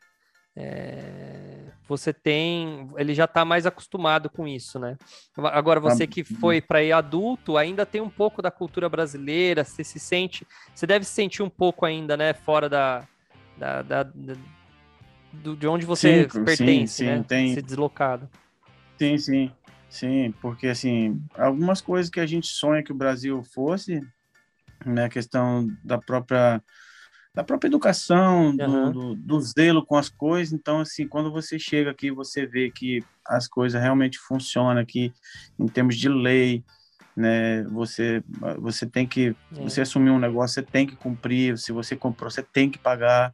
Você 1.87 2.11
tem, 2.11 2.89
ele 2.97 3.13
já 3.13 3.23
está 3.23 3.45
mais 3.45 3.65
acostumado 3.65 4.29
com 4.29 4.45
isso, 4.45 4.77
né? 4.77 4.97
Agora 5.37 5.79
você 5.79 6.05
que 6.05 6.21
foi 6.21 6.59
para 6.59 6.83
ir 6.83 6.91
adulto, 6.91 7.55
ainda 7.55 7.85
tem 7.85 8.01
um 8.01 8.09
pouco 8.09 8.41
da 8.41 8.51
cultura 8.51 8.89
brasileira, 8.89 9.63
você 9.63 9.85
se 9.85 9.99
sente, 9.99 10.45
você 10.75 10.85
deve 10.85 11.05
se 11.05 11.13
sentir 11.13 11.41
um 11.41 11.49
pouco 11.49 11.85
ainda, 11.85 12.17
né, 12.17 12.33
fora 12.33 12.67
da, 12.67 13.07
da, 13.59 13.81
da, 13.81 14.03
da 14.03 14.33
do, 15.31 15.55
de 15.55 15.67
onde 15.67 15.85
você 15.85 16.23
sim, 16.29 16.43
pertence, 16.43 16.93
sim, 16.93 17.03
sim, 17.03 17.05
né? 17.05 17.25
Tem... 17.27 17.53
Ser 17.53 17.61
deslocado. 17.61 18.29
Sim, 18.97 19.17
sim, 19.17 19.51
sim, 19.89 20.33
porque 20.41 20.67
assim, 20.67 21.21
algumas 21.35 21.81
coisas 21.81 22.09
que 22.09 22.19
a 22.19 22.25
gente 22.25 22.47
sonha 22.47 22.83
que 22.83 22.91
o 22.91 22.95
Brasil 22.95 23.43
fosse, 23.43 24.01
né, 24.85 25.05
a 25.05 25.09
questão 25.09 25.67
da 25.83 25.97
própria 25.97 26.61
da 27.33 27.43
própria 27.43 27.69
educação, 27.69 28.55
do, 28.55 28.63
uhum. 28.63 28.91
do, 28.91 29.15
do, 29.15 29.39
zelo 29.39 29.85
com 29.85 29.95
as 29.95 30.09
coisas. 30.09 30.51
Então, 30.51 30.81
assim, 30.81 31.07
quando 31.07 31.31
você 31.31 31.59
chega 31.59 31.91
aqui, 31.91 32.11
você 32.11 32.45
vê 32.45 32.71
que 32.71 33.03
as 33.25 33.47
coisas 33.47 33.79
realmente 33.79 34.17
funcionam 34.17 34.81
aqui 34.81 35.13
em 35.57 35.67
termos 35.67 35.95
de 35.95 36.09
lei, 36.09 36.65
né? 37.19 37.63
Você, 37.63 38.23
você 38.57 38.85
tem 38.85 39.05
que, 39.05 39.35
é. 39.55 39.61
você 39.61 39.81
assumir 39.81 40.09
um 40.09 40.19
negócio, 40.19 40.55
você 40.55 40.63
tem 40.63 40.87
que 40.87 40.95
cumprir. 40.95 41.57
Se 41.57 41.73
você 41.73 41.95
comprou, 41.95 42.31
você 42.31 42.41
tem 42.41 42.69
que 42.69 42.79
pagar, 42.79 43.33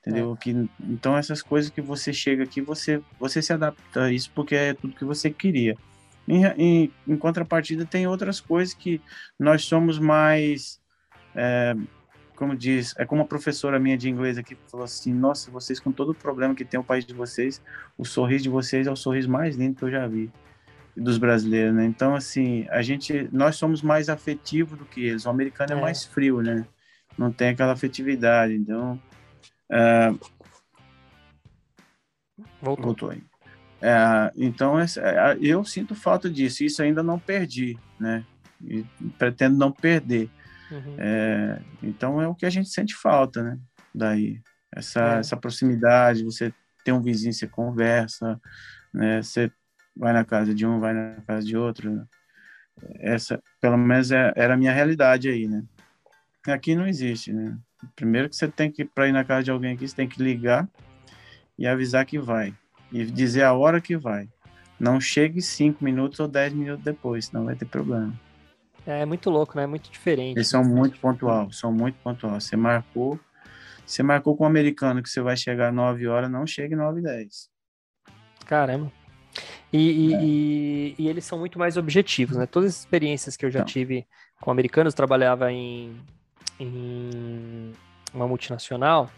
entendeu? 0.00 0.34
É. 0.34 0.42
Que, 0.42 0.68
então, 0.80 1.16
essas 1.16 1.40
coisas 1.40 1.70
que 1.70 1.80
você 1.80 2.12
chega 2.12 2.42
aqui, 2.42 2.60
você, 2.60 3.00
você 3.20 3.40
se 3.40 3.52
adapta 3.52 4.04
a 4.04 4.12
isso 4.12 4.30
porque 4.34 4.56
é 4.56 4.74
tudo 4.74 4.96
que 4.96 5.04
você 5.04 5.30
queria. 5.30 5.76
Em, 6.26 6.44
em, 6.44 6.92
em 7.06 7.16
contrapartida, 7.16 7.84
tem 7.84 8.06
outras 8.06 8.40
coisas 8.40 8.74
que 8.74 9.00
nós 9.38 9.64
somos 9.64 9.98
mais 9.98 10.80
é, 11.34 11.76
como 12.34 12.56
diz, 12.56 12.94
é 12.98 13.04
como 13.04 13.20
uma 13.20 13.28
professora 13.28 13.78
minha 13.78 13.96
de 13.96 14.08
inglês 14.08 14.38
aqui 14.38 14.56
falou 14.68 14.84
assim: 14.84 15.12
Nossa, 15.12 15.50
vocês 15.50 15.78
com 15.78 15.92
todo 15.92 16.10
o 16.10 16.14
problema 16.14 16.54
que 16.54 16.64
tem 16.64 16.80
o 16.80 16.84
país 16.84 17.04
de 17.04 17.14
vocês, 17.14 17.62
o 17.96 18.04
sorriso 18.04 18.44
de 18.44 18.48
vocês 18.48 18.86
é 18.86 18.90
o 18.90 18.96
sorriso 18.96 19.30
mais 19.30 19.56
lindo 19.56 19.76
que 19.76 19.84
eu 19.84 19.90
já 19.90 20.06
vi 20.06 20.30
dos 20.96 21.18
brasileiros, 21.18 21.74
né? 21.74 21.84
Então, 21.84 22.14
assim, 22.14 22.66
a 22.70 22.82
gente, 22.82 23.28
nós 23.32 23.56
somos 23.56 23.82
mais 23.82 24.08
afetivos 24.08 24.78
do 24.78 24.84
que 24.84 25.04
eles. 25.04 25.24
O 25.24 25.30
americano 25.30 25.72
é, 25.72 25.76
é 25.76 25.80
mais 25.80 26.04
frio, 26.04 26.42
né? 26.42 26.66
Não 27.16 27.32
tem 27.32 27.48
aquela 27.50 27.72
afetividade. 27.72 28.54
Então, 28.54 29.00
uh... 29.70 30.18
voltou. 32.60 32.84
voltou 32.84 33.10
aí. 33.10 33.22
É, 33.82 34.30
então, 34.36 34.76
eu 35.40 35.64
sinto 35.64 35.94
falta 35.94 36.28
disso. 36.28 36.64
Isso 36.64 36.82
ainda 36.82 37.02
não 37.02 37.18
perdi, 37.18 37.78
né? 37.98 38.24
E 38.62 38.84
pretendo 39.18 39.56
não 39.56 39.72
perder. 39.72 40.28
Uhum. 40.70 40.96
É, 40.98 41.60
então 41.82 42.22
é 42.22 42.28
o 42.28 42.34
que 42.34 42.46
a 42.46 42.50
gente 42.50 42.68
sente 42.68 42.94
falta, 42.94 43.42
né? 43.42 43.58
Daí, 43.94 44.40
essa, 44.72 45.16
é. 45.16 45.18
essa 45.18 45.36
proximidade, 45.36 46.24
você 46.24 46.52
tem 46.84 46.94
um 46.94 47.02
vizinho, 47.02 47.32
você 47.32 47.46
conversa, 47.46 48.40
né? 48.92 49.22
Você 49.22 49.50
vai 49.96 50.12
na 50.12 50.24
casa 50.24 50.54
de 50.54 50.66
um, 50.66 50.80
vai 50.80 50.94
na 50.94 51.16
casa 51.26 51.46
de 51.46 51.56
outro. 51.56 52.06
Essa, 53.00 53.42
pelo 53.60 53.76
menos, 53.76 54.10
é, 54.10 54.32
era 54.36 54.54
a 54.54 54.56
minha 54.56 54.72
realidade 54.72 55.28
aí, 55.28 55.46
né? 55.46 55.62
Aqui 56.46 56.74
não 56.74 56.86
existe, 56.86 57.32
né? 57.32 57.58
Primeiro 57.94 58.28
que 58.28 58.36
você 58.36 58.48
tem 58.48 58.70
que, 58.70 58.84
para 58.84 59.08
ir 59.08 59.12
na 59.12 59.24
casa 59.24 59.44
de 59.44 59.50
alguém 59.50 59.74
aqui, 59.74 59.86
você 59.86 59.96
tem 59.96 60.08
que 60.08 60.22
ligar 60.22 60.68
e 61.58 61.66
avisar 61.66 62.06
que 62.06 62.18
vai. 62.18 62.54
E 62.90 63.04
dizer 63.04 63.42
a 63.42 63.52
hora 63.52 63.80
que 63.80 63.96
vai. 63.96 64.28
Não 64.78 64.98
chegue 64.98 65.42
cinco 65.42 65.84
minutos 65.84 66.18
ou 66.20 66.26
dez 66.26 66.52
minutos 66.52 66.82
depois, 66.82 67.26
senão 67.26 67.44
vai 67.44 67.54
ter 67.54 67.66
problema. 67.66 68.12
É 68.86 69.04
muito 69.04 69.28
louco, 69.28 69.56
né? 69.56 69.66
Muito 69.66 69.90
diferente. 69.90 70.36
Eles 70.36 70.48
são 70.48 70.64
muito 70.64 70.98
pontual, 70.98 71.52
são 71.52 71.70
muito 71.70 71.96
pontual. 72.02 72.40
Você 72.40 72.56
marcou, 72.56 73.20
você 73.84 74.02
marcou 74.02 74.36
com 74.36 74.44
um 74.44 74.46
americano 74.46 75.02
que 75.02 75.10
você 75.10 75.20
vai 75.20 75.36
chegar 75.36 75.70
9 75.70 76.06
horas, 76.08 76.30
não 76.30 76.46
chegue 76.46 76.74
9 76.74 77.00
e 77.00 77.02
10. 77.02 77.50
Caramba. 78.46 78.90
E, 79.72 80.14
é. 80.14 80.22
e, 80.22 80.94
e, 80.98 81.08
eles 81.08 81.24
são 81.24 81.38
muito 81.38 81.58
mais 81.58 81.76
objetivos, 81.76 82.36
né? 82.36 82.46
Todas 82.46 82.70
as 82.70 82.78
experiências 82.80 83.36
que 83.36 83.46
eu 83.46 83.50
já 83.50 83.60
então. 83.60 83.72
tive 83.72 84.06
com 84.40 84.50
americanos, 84.50 84.94
trabalhava 84.94 85.52
em, 85.52 85.96
em 86.58 87.72
uma 88.12 88.26
multinacional, 88.26 89.08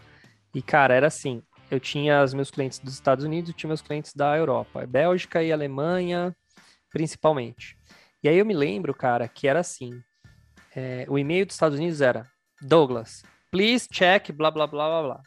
e, 0.53 0.61
cara, 0.61 0.93
era 0.93 1.07
assim, 1.07 1.41
eu 1.71 1.79
tinha 1.79 2.23
os 2.23 2.33
meus 2.33 2.51
clientes 2.51 2.77
dos 2.77 2.93
Estados 2.93 3.25
Unidos 3.25 3.49
e 3.49 3.53
tinha 3.53 3.67
meus 3.67 3.81
clientes 3.81 4.13
da 4.13 4.37
Europa, 4.37 4.85
Bélgica 4.85 5.41
e 5.41 5.51
Alemanha, 5.51 6.35
principalmente. 6.91 7.75
E 8.23 8.29
aí 8.29 8.37
eu 8.37 8.45
me 8.45 8.53
lembro, 8.53 8.93
cara, 8.93 9.27
que 9.27 9.47
era 9.47 9.59
assim: 9.59 10.01
é, 10.75 11.05
o 11.09 11.17
e-mail 11.17 11.45
dos 11.45 11.55
Estados 11.55 11.79
Unidos 11.79 11.99
era 11.99 12.27
Douglas, 12.61 13.23
please 13.51 13.87
check, 13.91 14.31
blá 14.31 14.51
blá 14.51 14.67
blá 14.67 14.87
blá 14.87 15.03
blá. 15.03 15.21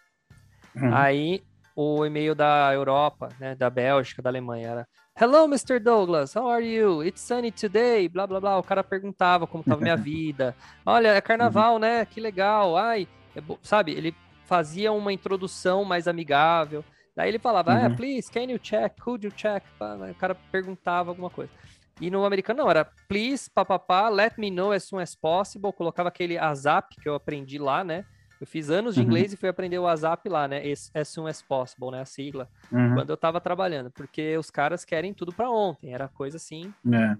Uhum. 0.76 0.94
Aí 0.94 1.42
o 1.74 2.06
e-mail 2.06 2.34
da 2.34 2.72
Europa, 2.72 3.28
né, 3.40 3.54
da 3.54 3.68
Bélgica, 3.68 4.22
da 4.22 4.30
Alemanha 4.30 4.68
era 4.68 4.88
Hello, 5.18 5.48
Mr. 5.48 5.80
Douglas, 5.80 6.34
how 6.36 6.46
are 6.46 6.62
you? 6.62 7.02
It's 7.02 7.22
sunny 7.22 7.50
today, 7.50 8.06
blá 8.06 8.26
blá 8.26 8.38
blá. 8.38 8.58
O 8.58 8.62
cara 8.62 8.84
perguntava 8.84 9.46
como 9.46 9.62
estava 9.62 9.80
minha 9.80 9.96
vida. 9.96 10.54
Olha, 10.84 11.08
é 11.08 11.20
carnaval, 11.22 11.72
uhum. 11.72 11.78
né? 11.78 12.04
Que 12.04 12.20
legal. 12.20 12.76
Ai, 12.76 13.08
é 13.34 13.40
sabe? 13.62 13.92
Ele 13.92 14.14
fazia 14.44 14.92
uma 14.92 15.10
introdução 15.10 15.86
mais 15.86 16.06
amigável. 16.06 16.84
Daí 17.16 17.30
ele 17.30 17.38
falava, 17.38 17.72
ah, 17.72 17.78
uhum. 17.78 17.86
ah, 17.86 17.96
please, 17.96 18.30
can 18.30 18.42
you 18.42 18.58
check? 18.58 19.00
Could 19.00 19.24
you 19.24 19.32
check? 19.32 19.64
O 19.80 20.14
cara 20.16 20.34
perguntava 20.34 21.12
alguma 21.12 21.30
coisa. 21.30 21.50
E 21.98 22.10
no 22.10 22.26
americano 22.26 22.64
não, 22.64 22.70
era 22.70 22.84
please, 23.08 23.48
papapá, 23.48 24.10
let 24.10 24.36
me 24.36 24.50
know 24.50 24.70
as 24.70 24.84
soon 24.84 24.98
as 24.98 25.14
possible. 25.14 25.72
Colocava 25.72 26.10
aquele 26.10 26.36
ASAP 26.36 26.94
que 27.00 27.08
eu 27.08 27.14
aprendi 27.14 27.58
lá, 27.58 27.82
né? 27.82 28.04
Eu 28.40 28.46
fiz 28.46 28.70
anos 28.70 28.94
de 28.94 29.00
uhum. 29.00 29.06
inglês 29.06 29.32
e 29.32 29.36
fui 29.36 29.48
aprender 29.48 29.78
o 29.78 29.86
ASAP 29.86 30.28
lá, 30.28 30.46
né? 30.46 30.62
As 30.94 31.08
soon 31.08 31.26
as 31.26 31.40
possible, 31.40 31.90
né? 31.90 32.00
A 32.00 32.04
sigla. 32.04 32.48
Uhum. 32.70 32.94
Quando 32.94 33.10
eu 33.10 33.16
tava 33.16 33.40
trabalhando. 33.40 33.90
Porque 33.90 34.36
os 34.36 34.50
caras 34.50 34.84
querem 34.84 35.14
tudo 35.14 35.32
para 35.32 35.50
ontem. 35.50 35.94
Era 35.94 36.08
coisa 36.08 36.36
assim. 36.36 36.72
É. 36.92 37.16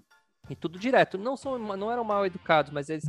E 0.49 0.55
tudo 0.55 0.79
direto. 0.79 1.17
Não, 1.17 1.37
são, 1.37 1.59
não 1.59 1.91
eram 1.91 2.05
mal 2.05 2.25
educados, 2.27 2.71
mas 2.71 2.89
eles, 2.91 3.05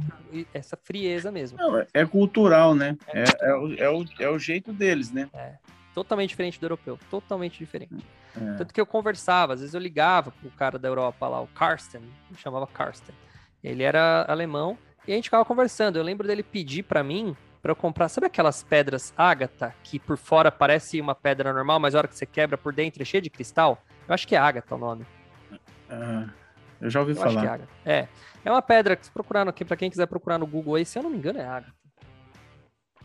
essa 0.53 0.78
frieza 0.78 1.32
mesmo. 1.32 1.58
Não, 1.58 1.86
é 1.93 2.05
cultural, 2.05 2.74
né? 2.74 2.97
É, 3.08 3.24
é, 3.24 3.49
é, 3.49 3.55
o, 3.55 3.74
é, 3.74 3.89
o, 3.89 4.05
é 4.20 4.30
o 4.30 4.39
jeito 4.39 4.72
deles, 4.72 5.12
né? 5.12 5.30
É. 5.34 5.55
Totalmente 5.93 6.30
diferente 6.30 6.60
do 6.60 6.66
europeu. 6.66 6.97
Totalmente 7.10 7.60
diferente. 7.60 8.05
É. 8.36 8.53
Tanto 8.53 8.74
que 8.74 8.80
eu 8.80 8.86
conversava, 8.86 9.53
às 9.53 9.60
vezes 9.60 9.74
eu 9.76 9.82
ligava 9.82 10.32
pro 10.32 10.49
cara 10.51 10.80
da 10.80 10.88
Europa 10.88 11.28
lá, 11.28 11.41
o 11.41 11.47
Karsten, 11.47 12.01
chamava 12.38 12.68
Karsten. 12.68 13.16
Ele 13.64 13.84
era 13.84 14.26
alemão 14.28 14.78
e 15.08 15.12
a 15.12 15.16
gente 15.16 15.26
ficava 15.26 15.43
conversando. 15.43 15.97
Eu 15.97 16.03
lembro 16.03 16.28
dele 16.28 16.43
pedir 16.43 16.84
para 16.84 17.03
mim 17.03 17.36
para 17.68 17.74
eu 17.74 17.76
comprar, 17.76 18.07
sabe 18.07 18.28
aquelas 18.28 18.63
pedras 18.63 19.13
ágata 19.18 19.76
que 19.84 19.99
por 19.99 20.18
fora 20.18 20.49
parece 20.49 21.01
uma 21.01 21.13
pedra 21.13 21.51
normal, 21.51 21.82
mas 21.82 21.93
a 21.93 21.97
hora 21.97 22.07
que 22.07 22.15
você 22.15 22.26
quebra 22.26 22.57
por 22.57 22.72
dentro 22.72 23.01
é 23.01 23.05
cheia 23.05 23.22
de 23.22 23.30
cristal? 23.30 23.84
Eu 24.07 24.13
acho 24.13 24.26
que 24.26 24.38
é 24.38 24.39
ágata 24.39 24.74
o 24.74 24.78
nome. 24.78 25.05
Uh, 25.51 26.32
eu 26.80 26.89
já 26.89 27.01
ouvi 27.01 27.11
eu 27.11 27.18
falar. 27.18 27.59
é, 27.84 27.93
é, 27.93 28.07
é. 28.45 28.49
uma 28.49 28.61
pedra 28.61 28.95
que 28.95 29.05
se 29.05 29.11
procurar 29.11 29.45
aqui 29.49 29.65
para 29.65 29.76
quem 29.76 29.89
quiser 29.89 30.05
procurar 30.05 30.38
no 30.38 30.47
Google 30.47 30.76
aí, 30.76 30.86
se 30.86 30.97
eu 30.97 31.03
não 31.03 31.09
me 31.09 31.18
engano 31.18 31.39
é 31.39 31.45
ágata. 31.45 31.74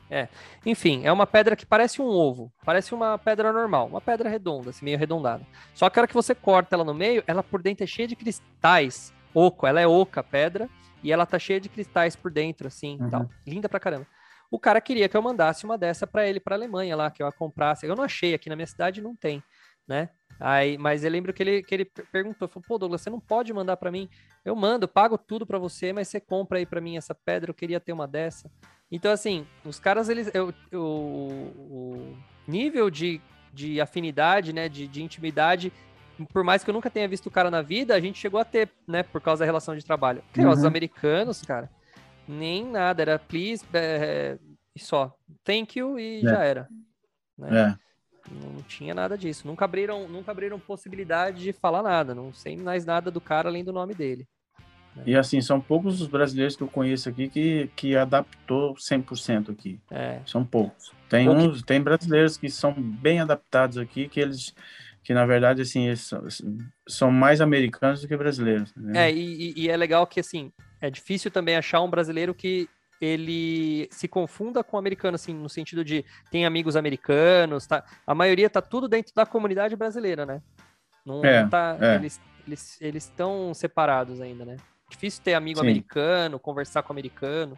É. 0.08 0.28
Enfim, 0.64 1.00
é 1.04 1.10
uma 1.10 1.26
pedra 1.26 1.56
que 1.56 1.66
parece 1.66 2.00
um 2.00 2.06
ovo. 2.06 2.52
Parece 2.64 2.94
uma 2.94 3.18
pedra 3.18 3.52
normal, 3.52 3.88
uma 3.88 4.00
pedra 4.00 4.28
redonda, 4.28 4.70
assim, 4.70 4.84
meio 4.84 4.96
arredondada. 4.96 5.44
Só 5.74 5.90
que 5.90 5.98
a 5.98 6.02
hora 6.02 6.08
que 6.08 6.14
você 6.14 6.36
corta 6.36 6.76
ela 6.76 6.84
no 6.84 6.94
meio, 6.94 7.24
ela 7.26 7.42
por 7.42 7.60
dentro 7.60 7.82
é 7.82 7.86
cheia 7.88 8.06
de 8.06 8.14
cristais. 8.14 9.12
Oco, 9.34 9.66
ela 9.66 9.80
é 9.80 9.88
oca 9.88 10.20
a 10.20 10.24
pedra. 10.24 10.68
E 11.02 11.10
ela 11.10 11.26
tá 11.26 11.36
cheia 11.36 11.60
de 11.60 11.68
cristais 11.68 12.14
por 12.14 12.30
dentro, 12.30 12.68
assim, 12.68 12.96
uhum. 13.00 13.10
tal. 13.10 13.30
Linda 13.44 13.68
pra 13.68 13.80
caramba. 13.80 14.06
O 14.53 14.59
cara 14.59 14.82
queria 14.82 15.09
que 15.09 15.16
eu 15.16 15.22
mandasse 15.22 15.64
uma 15.64 15.78
dessa 15.78 16.07
para 16.07 16.28
ele, 16.28 16.38
pra 16.38 16.55
Alemanha 16.55 16.94
lá, 16.94 17.11
que 17.11 17.22
eu 17.22 17.26
a 17.26 17.32
comprasse. 17.32 17.86
Eu 17.86 17.96
não 17.96 18.05
achei, 18.05 18.34
aqui 18.34 18.50
na 18.50 18.55
minha 18.55 18.66
cidade 18.66 19.00
não 19.00 19.16
tem, 19.16 19.42
né? 19.88 20.11
Aí, 20.38 20.76
mas 20.76 21.05
eu 21.05 21.11
lembro 21.11 21.32
que 21.32 21.42
ele, 21.42 21.62
que 21.62 21.74
ele 21.74 21.86
perguntou, 22.12 22.46
falou, 22.46 22.64
pô, 22.68 22.76
Douglas, 22.76 23.00
você 23.00 23.09
não 23.09 23.18
pode 23.18 23.50
mandar 23.50 23.78
para 23.78 23.90
mim? 23.90 24.11
Eu 24.44 24.55
mando, 24.55 24.86
pago 24.86 25.16
tudo 25.16 25.46
para 25.46 25.59
você, 25.59 25.90
mas 25.90 26.09
você 26.09 26.20
compra 26.20 26.59
aí 26.59 26.66
para 26.66 26.82
mim 26.82 26.98
essa 26.98 27.14
pedra, 27.14 27.50
eu 27.50 27.55
queria 27.55 27.80
ter 27.80 27.94
uma 27.94 28.07
dessa. 28.07 28.50
Então, 28.90 29.11
assim, 29.11 29.46
os 29.64 29.80
caras, 29.80 30.11
eles. 30.11 30.30
Eu, 30.34 30.53
eu, 30.70 30.82
o 30.82 32.14
nível 32.46 32.90
de, 32.90 33.22
de 33.55 33.80
afinidade, 33.80 34.53
né? 34.53 34.68
De, 34.68 34.86
de 34.86 35.03
intimidade, 35.03 35.72
por 36.30 36.44
mais 36.44 36.62
que 36.62 36.68
eu 36.68 36.74
nunca 36.74 36.90
tenha 36.90 37.09
visto 37.09 37.26
o 37.26 37.30
cara 37.30 37.50
na 37.50 37.62
vida, 37.62 37.94
a 37.94 38.00
gente 38.00 38.18
chegou 38.18 38.38
a 38.38 38.44
ter, 38.44 38.68
né? 38.86 39.03
Por 39.03 39.22
causa 39.22 39.40
da 39.40 39.46
relação 39.46 39.74
de 39.74 39.82
trabalho. 39.82 40.22
Porque 40.26 40.42
uhum. 40.42 40.50
os 40.50 40.62
americanos, 40.62 41.40
cara, 41.40 41.70
nem 42.27 42.64
nada, 42.64 43.03
era 43.03 43.18
please 43.18 43.64
é, 43.73 44.39
e 44.75 44.81
só. 44.81 45.14
Thank 45.45 45.79
you 45.79 45.99
e 45.99 46.18
é. 46.18 46.23
já 46.23 46.45
era. 46.45 46.68
Né? 47.37 47.79
É. 47.79 47.83
Não 48.31 48.62
tinha 48.62 48.95
nada 48.95 49.18
disso. 49.18 49.47
Nunca 49.47 49.64
abriram, 49.64 50.09
nunca 50.09 50.31
abriram 50.31 50.59
possibilidade 50.59 51.43
de 51.43 51.53
falar 51.53 51.83
nada. 51.83 52.14
Não 52.14 52.33
sei 52.33 52.57
mais 52.57 52.85
nada 52.85 53.11
do 53.11 53.20
cara 53.20 53.49
além 53.49 53.64
do 53.64 53.73
nome 53.73 53.95
dele. 53.95 54.27
É. 54.97 55.03
E 55.07 55.16
assim, 55.16 55.41
são 55.41 55.61
poucos 55.61 56.01
os 56.01 56.07
brasileiros 56.07 56.57
que 56.57 56.62
eu 56.62 56.68
conheço 56.68 57.09
aqui 57.09 57.29
que, 57.29 57.70
que 57.75 57.97
adaptou 57.97 58.75
100% 58.75 59.51
aqui. 59.51 59.81
É. 59.91 60.20
São 60.27 60.45
poucos. 60.45 60.93
Tem 61.09 61.29
uns, 61.29 61.62
tem 61.62 61.81
brasileiros 61.81 62.37
que 62.37 62.49
são 62.49 62.73
bem 62.73 63.20
adaptados 63.20 63.77
aqui, 63.79 64.09
que 64.09 64.20
eles 64.20 64.55
que 65.05 65.12
na 65.12 65.27
verdade 65.27 65.62
assim 65.62 65.95
são, 65.97 66.23
são, 66.87 67.11
mais 67.11 67.41
americanos 67.41 68.01
do 68.01 68.09
que 68.09 68.16
brasileiros. 68.16 68.73
Né? 68.77 69.09
É, 69.09 69.12
e, 69.12 69.53
e, 69.57 69.68
é 69.68 69.77
legal 69.77 70.07
que 70.07 70.20
assim 70.20 70.53
é 70.83 70.91
difícil 70.91 71.30
também 71.30 71.57
achar 71.57 71.80
um 71.80 71.89
brasileiro 71.89 72.35
que 72.35 72.68
ele 73.01 73.89
se 73.91 74.07
confunda 74.07 74.62
com 74.62 74.76
o 74.76 74.78
americano, 74.78 75.14
assim, 75.14 75.33
no 75.33 75.49
sentido 75.49 75.85
de 75.85 76.05
tem 76.30 76.45
amigos 76.45 76.76
americanos, 76.76 77.66
tá? 77.66 77.85
A 78.07 78.14
maioria 78.14 78.51
tá 78.51 78.61
tudo 78.61 78.89
dentro 78.89 79.14
da 79.14 79.24
comunidade 79.24 79.74
brasileira, 79.76 80.26
né? 80.26 80.43
Não, 81.07 81.24
é, 81.24 81.47
tá, 81.47 81.76
é. 81.80 81.95
eles 81.95 82.20
eles 82.47 82.80
eles 82.80 83.05
estão 83.05 83.55
separados 83.55 84.20
ainda, 84.20 84.45
né? 84.45 84.57
Difícil 84.91 85.22
ter 85.22 85.35
amigo 85.35 85.61
Sim. 85.61 85.66
americano, 85.66 86.39
conversar 86.39 86.83
com 86.83 86.93
americano 86.93 87.57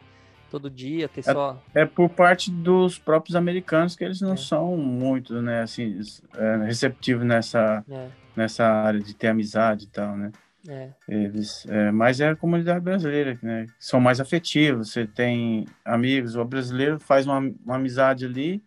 todo 0.51 0.71
dia, 0.71 1.09
ter 1.09 1.21
é, 1.21 1.33
só. 1.33 1.61
É 1.75 1.85
por 1.85 2.09
parte 2.09 2.51
dos 2.51 2.99
próprios 2.99 3.35
americanos 3.35 3.97
que 3.97 4.05
eles 4.05 4.21
não 4.21 4.35
é. 4.35 4.37
são 4.37 4.77
muito, 4.77 5.43
né, 5.43 5.63
assim, 5.63 5.99
é, 6.37 6.65
receptivos 6.65 7.27
nessa, 7.27 7.85
é. 7.91 8.09
nessa 8.37 8.65
área 8.65 9.01
de 9.01 9.15
ter 9.15 9.29
amizade 9.29 9.87
e 9.87 9.89
tal, 9.89 10.17
né? 10.17 10.31
É. 10.69 10.91
Eles, 11.09 11.67
é, 11.67 11.91
mas 11.91 12.21
é 12.21 12.29
a 12.29 12.37
comunidade 12.37 12.81
brasileira, 12.81 13.39
né? 13.43 13.67
São 13.79 14.01
mais 14.01 14.21
afetivos, 14.21 14.93
você 14.93 15.07
tem 15.07 15.67
amigos, 15.85 16.37
o 16.37 16.45
brasileiro 16.45 16.99
faz 16.99 17.27
uma, 17.27 17.39
uma 17.39 17.77
amizade 17.77 18.25
ali 18.25 18.63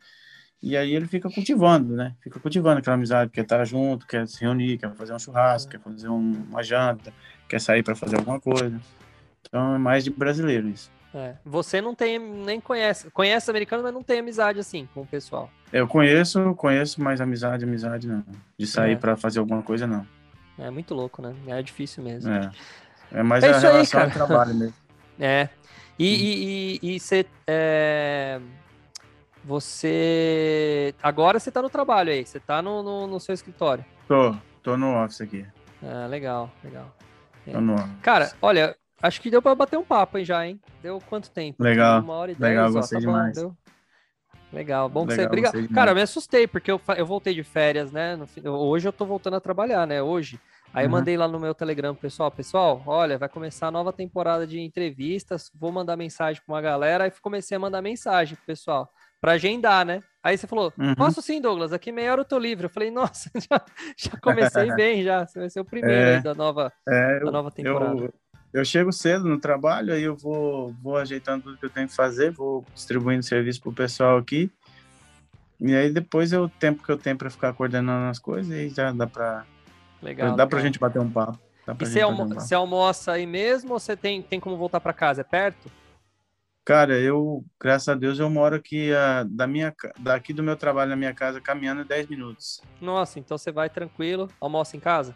e 0.62 0.76
aí 0.76 0.96
ele 0.96 1.08
fica 1.08 1.30
cultivando, 1.30 1.96
né? 1.96 2.16
Fica 2.22 2.40
cultivando 2.40 2.80
aquela 2.80 2.96
amizade, 2.96 3.32
quer 3.32 3.42
estar 3.42 3.64
junto, 3.66 4.06
quer 4.06 4.28
se 4.28 4.42
reunir, 4.42 4.78
quer 4.78 4.94
fazer 4.94 5.14
um 5.14 5.20
churrasco, 5.20 5.70
é. 5.70 5.78
quer 5.78 5.84
fazer 5.84 6.10
um, 6.10 6.32
uma 6.50 6.64
janta, 6.64 7.14
quer 7.48 7.60
sair 7.60 7.84
para 7.84 7.96
fazer 7.96 8.18
alguma 8.18 8.40
coisa. 8.40 8.80
Então 9.48 9.76
é 9.76 9.78
mais 9.78 10.04
de 10.04 10.10
brasileiro 10.10 10.68
isso. 10.70 10.92
É. 11.14 11.36
Você 11.46 11.82
não 11.82 11.96
tem, 11.96 12.20
nem 12.20 12.60
conhece, 12.60 13.10
conhece 13.12 13.50
americano, 13.50 13.82
mas 13.82 13.94
não 13.94 14.04
tem 14.04 14.20
amizade 14.20 14.60
assim 14.60 14.88
com 14.94 15.02
o 15.02 15.06
pessoal. 15.06 15.50
Eu 15.72 15.88
conheço, 15.88 16.54
conheço, 16.56 17.02
mas 17.02 17.22
amizade, 17.22 17.64
amizade 17.64 18.08
não. 18.08 18.24
De 18.58 18.68
sair 18.68 18.94
é. 18.94 18.96
para 18.96 19.16
fazer 19.16 19.40
alguma 19.40 19.62
coisa, 19.62 19.88
não. 19.88 20.06
É 20.60 20.70
muito 20.70 20.94
louco, 20.94 21.22
né? 21.22 21.36
É 21.48 21.62
difícil 21.62 22.04
mesmo. 22.04 22.32
É, 22.32 22.52
é 23.12 23.24
mais 23.24 23.44
é 23.44 23.52
a 23.52 23.60
relação 23.60 24.02
aí, 24.02 24.12
trabalho 24.12 24.56
mesmo. 24.56 24.74
É. 25.20 25.50
E, 25.98 26.80
e, 26.84 26.96
e, 26.96 27.00
você, 27.00 27.26
é... 27.48 28.40
você. 29.44 30.94
Agora 31.02 31.40
você 31.40 31.50
tá 31.50 31.60
no 31.60 31.72
trabalho 31.72 32.12
aí, 32.12 32.24
você 32.24 32.40
tá 32.40 32.62
no, 32.62 32.84
no, 32.84 33.08
no 33.08 33.20
seu 33.20 33.34
escritório. 33.34 33.84
Tô, 34.08 34.36
tô 34.62 34.78
no 34.78 35.04
office 35.04 35.22
aqui. 35.22 35.44
Ah, 35.82 36.06
legal, 36.06 36.52
legal. 36.64 36.96
É. 37.48 37.52
Tô 37.52 37.60
no 37.60 37.74
office. 37.74 38.00
Cara, 38.04 38.32
olha, 38.40 38.76
acho 39.02 39.20
que 39.20 39.32
deu 39.32 39.42
pra 39.42 39.56
bater 39.56 39.80
um 39.80 39.84
papo 39.84 40.18
aí 40.18 40.24
já, 40.24 40.46
hein? 40.46 40.62
Deu 40.84 41.02
quanto 41.10 41.32
tempo? 41.32 41.64
Legal. 41.64 42.02
Uma 42.02 42.14
hora 42.14 42.32
e 42.32 42.36
dez, 42.36 42.52
legal, 42.52 42.70
ó, 42.70 42.74
gostei 42.74 43.00
tá 43.00 43.00
demais. 43.00 43.36
Bom, 43.36 43.42
deu... 43.42 43.58
Legal, 44.52 44.88
bom 44.88 45.06
que 45.06 45.12
Legal, 45.12 45.24
você. 45.24 45.28
Obrigado. 45.28 45.74
Cara, 45.74 45.92
eu 45.92 45.96
me 45.96 46.02
assustei, 46.02 46.48
porque 46.48 46.72
eu, 46.72 46.80
eu 46.96 47.06
voltei 47.06 47.34
de 47.34 47.44
férias, 47.44 47.92
né? 47.92 48.18
No, 48.44 48.52
hoje 48.52 48.88
eu 48.88 48.94
tô 48.94 49.06
voltando 49.06 49.36
a 49.36 49.42
trabalhar, 49.42 49.86
né? 49.86 50.02
Hoje. 50.02 50.40
Aí 50.74 50.86
uhum. 50.86 50.92
eu 50.92 50.98
mandei 50.98 51.18
lá 51.18 51.28
no 51.28 51.40
meu 51.40 51.56
Telegram 51.56 51.96
pessoal, 51.96 52.30
pessoal, 52.30 52.84
olha, 52.86 53.18
vai 53.18 53.30
começar 53.30 53.68
a 53.68 53.72
nova 53.72 53.94
temporada 53.94 54.46
de 54.46 54.60
entrevistas, 54.60 55.50
vou 55.56 55.72
mandar 55.72 55.96
mensagem 55.96 56.42
para 56.46 56.54
uma 56.54 56.62
galera, 56.62 57.06
aí 57.06 57.12
comecei 57.22 57.56
a 57.56 57.60
mandar 57.60 57.82
mensagem 57.82 58.36
pro 58.36 58.46
pessoal, 58.46 58.92
para 59.20 59.34
agendar, 59.34 59.86
né? 59.86 60.04
Aí 60.22 60.38
você 60.38 60.46
falou, 60.46 60.74
uhum. 60.78 60.94
posso 60.94 61.22
sim, 61.22 61.40
Douglas, 61.40 61.72
aqui 61.72 61.90
meia 61.90 62.12
hora 62.12 62.22
eu 62.22 62.26
tô 62.26 62.38
livre. 62.38 62.66
Eu 62.66 62.70
falei, 62.70 62.92
nossa, 62.92 63.32
já, 63.50 63.62
já 63.98 64.20
comecei 64.22 64.70
bem, 64.76 65.02
já. 65.02 65.26
Você 65.26 65.40
vai 65.40 65.50
ser 65.50 65.62
o 65.62 65.66
primeiro 65.66 65.96
é, 65.96 66.20
da 66.20 66.36
nova, 66.36 66.72
é, 66.86 67.20
da 67.22 67.32
nova 67.32 67.50
temporada. 67.50 67.98
Eu, 67.98 68.14
eu 68.58 68.66
chego 68.66 68.92
cedo 68.92 69.26
no 69.26 69.40
trabalho, 69.40 69.94
aí 69.94 70.04
eu 70.04 70.16
vou, 70.16 70.74
vou 70.82 70.98
ajeitando 70.98 71.44
tudo 71.44 71.58
que 71.58 71.66
eu 71.66 71.70
tenho 71.70 71.88
que 71.88 71.96
fazer, 71.96 72.32
vou 72.32 72.66
distribuindo 72.74 73.24
serviço 73.24 73.62
pro 73.62 73.74
pessoal 73.74 74.18
aqui. 74.18 74.52
E 75.60 75.76
aí 75.76 75.92
depois 75.92 76.34
é 76.34 76.40
o 76.40 76.48
tempo 76.48 76.84
que 76.84 76.92
eu 76.92 76.98
tenho 76.98 77.18
para 77.18 77.30
ficar 77.30 77.54
coordenando 77.54 78.10
as 78.10 78.20
coisas 78.20 78.52
e 78.52 78.70
já 78.70 78.92
dá 78.92 79.08
para 79.08 79.46
Legal. 80.02 80.36
Dá 80.36 80.46
pra 80.46 80.60
gente 80.60 80.80
bater 80.80 81.00
um 81.00 81.10
papo. 81.10 81.40
E 81.68 81.86
você, 81.86 82.02
almo 82.02 82.24
um 82.24 82.30
você 82.30 82.56
almoça 82.56 83.12
aí 83.12 83.26
mesmo 83.26 83.74
ou 83.74 83.80
você 83.80 83.96
tem, 83.96 84.22
tem 84.22 84.40
como 84.40 84.56
voltar 84.56 84.80
para 84.80 84.94
casa? 84.94 85.22
É 85.22 85.24
perto? 85.24 85.70
Cara, 86.64 86.98
eu, 86.98 87.44
graças 87.60 87.88
a 87.90 87.96
Deus, 87.96 88.20
eu 88.20 88.30
moro 88.30 88.56
aqui 88.56 88.92
uh, 88.92 89.26
da 89.26 89.48
minha, 89.48 89.74
daqui 90.00 90.34
do 90.34 90.44
meu 90.44 90.56
trabalho 90.56 90.90
na 90.90 90.96
minha 90.96 91.14
casa 91.14 91.42
caminhando 91.42 91.84
10 91.84 92.08
minutos. 92.08 92.62
Nossa, 92.80 93.20
então 93.20 93.38
você 93.38 93.52
vai 93.52 93.70
tranquilo, 93.70 94.30
almoça 94.40 94.76
em 94.76 94.80
casa? 94.80 95.16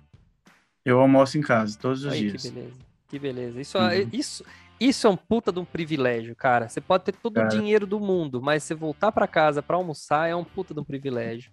Eu 0.84 1.00
almoço 1.00 1.38
em 1.38 1.42
casa 1.42 1.78
todos 1.78 2.06
os 2.06 2.12
aí, 2.12 2.20
dias. 2.20 2.42
Que 2.42 2.50
beleza. 2.50 2.91
Que 3.12 3.20
beleza. 3.20 3.60
Isso, 3.60 3.78
uhum. 3.78 4.10
isso, 4.14 4.46
isso 4.80 5.06
é 5.06 5.10
um 5.10 5.18
puta 5.18 5.52
de 5.52 5.60
um 5.60 5.66
privilégio, 5.66 6.34
cara. 6.34 6.70
Você 6.70 6.80
pode 6.80 7.04
ter 7.04 7.12
todo 7.12 7.34
cara. 7.34 7.46
o 7.46 7.50
dinheiro 7.50 7.86
do 7.86 8.00
mundo, 8.00 8.42
mas 8.42 8.64
você 8.64 8.74
voltar 8.74 9.12
para 9.12 9.28
casa 9.28 9.62
para 9.62 9.76
almoçar 9.76 10.30
é 10.30 10.36
um 10.36 10.46
puta 10.46 10.74
de 10.74 10.80
um 10.80 10.84
privilégio. 10.86 11.52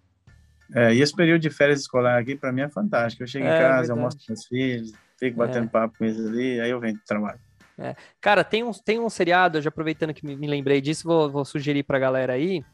É, 0.73 0.95
e 0.95 1.03
esse 1.03 1.13
período 1.13 1.41
de 1.41 1.51
férias 1.51 1.81
escolar 1.81 2.17
aqui, 2.17 2.37
para 2.37 2.53
mim, 2.53 2.61
é 2.61 2.69
fantástico. 2.69 3.25
Eu 3.25 3.27
chego 3.27 3.45
é, 3.45 3.57
em 3.57 3.61
casa, 3.61 3.93
eu 3.93 3.97
mostro 3.97 4.25
meus 4.29 4.47
filhos, 4.47 4.93
fico 5.19 5.37
batendo 5.37 5.65
é. 5.65 5.69
papo 5.69 5.99
com 5.99 6.05
eles 6.05 6.25
ali, 6.25 6.61
aí 6.61 6.71
eu 6.71 6.79
venho 6.79 6.95
do 6.95 7.03
trabalho. 7.05 7.41
É. 7.77 7.97
Cara, 8.21 8.45
tem 8.45 8.63
um, 8.63 8.71
tem 8.71 9.01
um 9.01 9.11
seriado, 9.11 9.61
já 9.61 9.69
aproveitando 9.69 10.15
que 10.15 10.25
me, 10.25 10.37
me 10.37 10.47
lembrei 10.47 10.81
disso, 10.81 11.09
vou, 11.09 11.29
vou 11.29 11.45
sugerir 11.45 11.83
pra 11.83 11.99
galera 11.99 12.35
aí. 12.35 12.65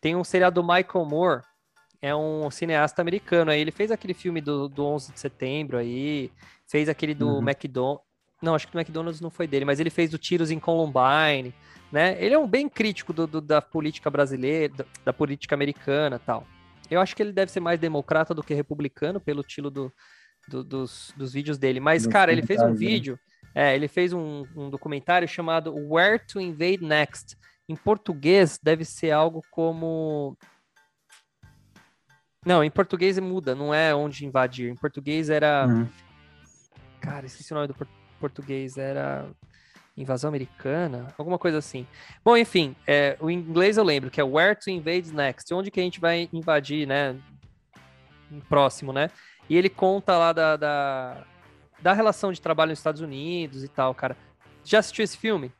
Tem 0.00 0.16
um 0.16 0.24
seriado 0.24 0.62
do 0.62 0.66
Michael 0.66 1.04
Moore, 1.04 1.42
é 2.00 2.16
um 2.16 2.50
cineasta 2.50 3.02
americano. 3.02 3.50
Aí 3.50 3.60
ele 3.60 3.70
fez 3.70 3.90
aquele 3.90 4.14
filme 4.14 4.40
do, 4.40 4.66
do 4.66 4.82
11 4.86 5.12
de 5.12 5.20
setembro 5.20 5.76
aí, 5.76 6.32
fez 6.66 6.88
aquele 6.88 7.14
do 7.14 7.28
uhum. 7.28 7.42
McDonald's. 7.42 8.09
Não, 8.42 8.54
acho 8.54 8.66
que 8.66 8.72
do 8.72 8.78
McDonald's 8.78 9.20
não 9.20 9.30
foi 9.30 9.46
dele, 9.46 9.64
mas 9.64 9.80
ele 9.80 9.90
fez 9.90 10.14
o 10.14 10.18
Tiros 10.18 10.50
em 10.50 10.58
Columbine, 10.58 11.54
né? 11.92 12.16
Ele 12.22 12.34
é 12.34 12.38
um 12.38 12.46
bem 12.46 12.68
crítico 12.68 13.12
do, 13.12 13.26
do 13.26 13.40
da 13.40 13.60
política 13.60 14.08
brasileira, 14.10 14.72
da, 14.74 14.84
da, 15.06 15.12
política 15.12 15.54
americana 15.54 16.18
tal. 16.18 16.46
Eu 16.90 17.00
acho 17.00 17.14
que 17.14 17.22
ele 17.22 17.32
deve 17.32 17.52
ser 17.52 17.60
mais 17.60 17.78
democrata 17.78 18.34
do 18.34 18.42
que 18.42 18.54
republicano, 18.54 19.20
pelo 19.20 19.42
estilo 19.42 19.70
do, 19.70 19.92
do 20.48 20.64
dos, 20.64 21.12
dos 21.16 21.32
vídeos 21.32 21.58
dele. 21.58 21.80
Mas, 21.80 22.06
cara, 22.06 22.32
ele 22.32 22.42
fez 22.42 22.60
um 22.62 22.68
né? 22.68 22.74
vídeo, 22.74 23.18
é, 23.54 23.74
ele 23.74 23.88
fez 23.88 24.12
um, 24.12 24.44
um 24.56 24.70
documentário 24.70 25.28
chamado 25.28 25.74
Where 25.74 26.18
to 26.26 26.40
Invade 26.40 26.82
Next. 26.82 27.36
Em 27.68 27.76
português, 27.76 28.58
deve 28.62 28.84
ser 28.84 29.10
algo 29.10 29.44
como 29.50 30.36
não, 32.44 32.64
em 32.64 32.70
português 32.70 33.18
muda, 33.18 33.54
não 33.54 33.72
é 33.72 33.94
onde 33.94 34.24
invadir. 34.24 34.70
Em 34.70 34.74
português 34.74 35.28
era. 35.28 35.66
Uhum. 35.66 35.86
Cara, 37.00 37.26
esqueci 37.26 37.52
o 37.52 37.54
nome 37.54 37.68
do 37.68 37.74
português, 37.74 37.99
era 38.78 39.28
invasão 39.96 40.28
americana, 40.28 41.08
alguma 41.18 41.38
coisa 41.38 41.58
assim. 41.58 41.86
Bom, 42.24 42.36
enfim, 42.36 42.74
é, 42.86 43.16
o 43.20 43.30
inglês 43.30 43.76
eu 43.76 43.84
lembro 43.84 44.10
que 44.10 44.20
é 44.20 44.24
Where 44.24 44.54
to 44.56 44.70
Invade 44.70 45.12
Next, 45.12 45.52
onde 45.52 45.70
que 45.70 45.80
a 45.80 45.82
gente 45.82 46.00
vai 46.00 46.28
invadir, 46.32 46.86
né? 46.86 47.16
Próximo, 48.48 48.92
né? 48.92 49.10
E 49.48 49.56
ele 49.56 49.68
conta 49.68 50.16
lá 50.16 50.32
da, 50.32 50.56
da, 50.56 51.26
da 51.80 51.92
relação 51.92 52.32
de 52.32 52.40
trabalho 52.40 52.70
nos 52.70 52.78
Estados 52.78 53.00
Unidos 53.00 53.64
e 53.64 53.68
tal, 53.68 53.94
cara. 53.94 54.16
Já 54.64 54.78
assistiu 54.78 55.04
esse 55.04 55.16
filme? 55.16 55.52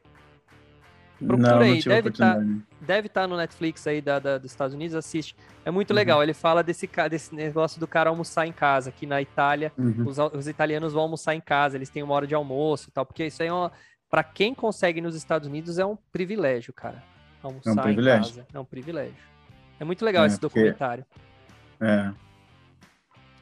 Procura 1.27 1.55
não, 1.55 1.61
aí, 1.61 1.83
deve 1.83 2.09
estar 2.09 2.37
tá, 2.37 2.45
deve 2.81 3.09
tá 3.09 3.27
no 3.27 3.37
Netflix 3.37 3.87
aí 3.87 4.01
da, 4.01 4.19
da, 4.19 4.39
dos 4.39 4.51
Estados 4.51 4.75
Unidos, 4.75 4.95
assiste. 4.97 5.37
É 5.65 5.71
muito 5.71 5.91
uhum. 5.91 5.97
legal. 5.97 6.23
Ele 6.23 6.33
fala 6.33 6.63
desse, 6.63 6.89
desse 7.11 7.35
negócio 7.35 7.79
do 7.79 7.87
cara 7.87 8.09
almoçar 8.09 8.47
em 8.47 8.53
casa. 8.53 8.89
Aqui 8.89 9.07
na 9.07 9.21
Itália, 9.21 9.71
uhum. 9.77 10.07
os, 10.07 10.19
os, 10.19 10.49
italianos 10.49 10.93
vão 10.93 11.03
almoçar 11.03 11.35
em 11.35 11.41
casa, 11.41 11.77
eles 11.77 11.91
têm 11.91 12.03
uma 12.03 12.15
hora 12.15 12.27
de 12.27 12.35
almoço 12.35 12.89
e 12.89 12.93
tal, 12.93 13.05
porque 13.05 13.27
isso 13.27 13.43
aí 13.43 13.49
é 13.49 13.53
uma. 13.53 13.71
Pra 14.09 14.25
quem 14.25 14.55
consegue 14.55 15.01
nos 15.01 15.15
Estados 15.15 15.47
Unidos 15.47 15.79
é 15.79 15.85
um 15.85 15.97
privilégio, 16.11 16.73
cara. 16.73 17.03
Almoçar 17.43 17.71
é 17.71 17.73
um 17.73 17.83
privilégio. 17.83 18.21
em 18.21 18.37
casa. 18.37 18.47
É 18.53 18.59
um 18.59 18.65
privilégio. 18.65 19.31
É 19.79 19.85
muito 19.85 20.05
legal 20.05 20.25
é, 20.25 20.27
esse 20.27 20.41
documentário. 20.41 21.05
É. 21.81 22.11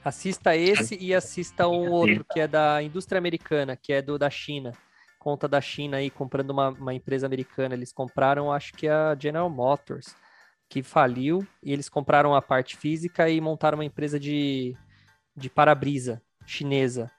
Assista 0.04 0.54
esse 0.56 0.96
e 1.00 1.14
assista 1.14 1.68
um 1.68 1.90
outro 1.90 2.24
que 2.32 2.40
é 2.40 2.48
da 2.48 2.82
indústria 2.82 3.18
americana, 3.18 3.76
que 3.76 3.92
é 3.92 4.02
do 4.02 4.18
da 4.18 4.30
China 4.30 4.72
conta 5.18 5.48
da 5.48 5.60
China 5.60 5.96
aí 5.98 6.10
comprando 6.10 6.50
uma, 6.50 6.70
uma 6.70 6.94
empresa 6.94 7.26
americana. 7.26 7.74
Eles 7.74 7.92
compraram, 7.92 8.52
acho 8.52 8.72
que 8.72 8.88
a 8.88 9.16
General 9.18 9.50
Motors, 9.50 10.14
que 10.68 10.82
faliu, 10.82 11.46
e 11.62 11.72
eles 11.72 11.88
compraram 11.88 12.34
a 12.34 12.42
parte 12.42 12.76
física 12.76 13.28
e 13.28 13.40
montaram 13.40 13.78
uma 13.78 13.84
empresa 13.84 14.18
de, 14.18 14.76
de 15.36 15.50
para-brisa 15.50 16.22
chinesa. 16.46 17.10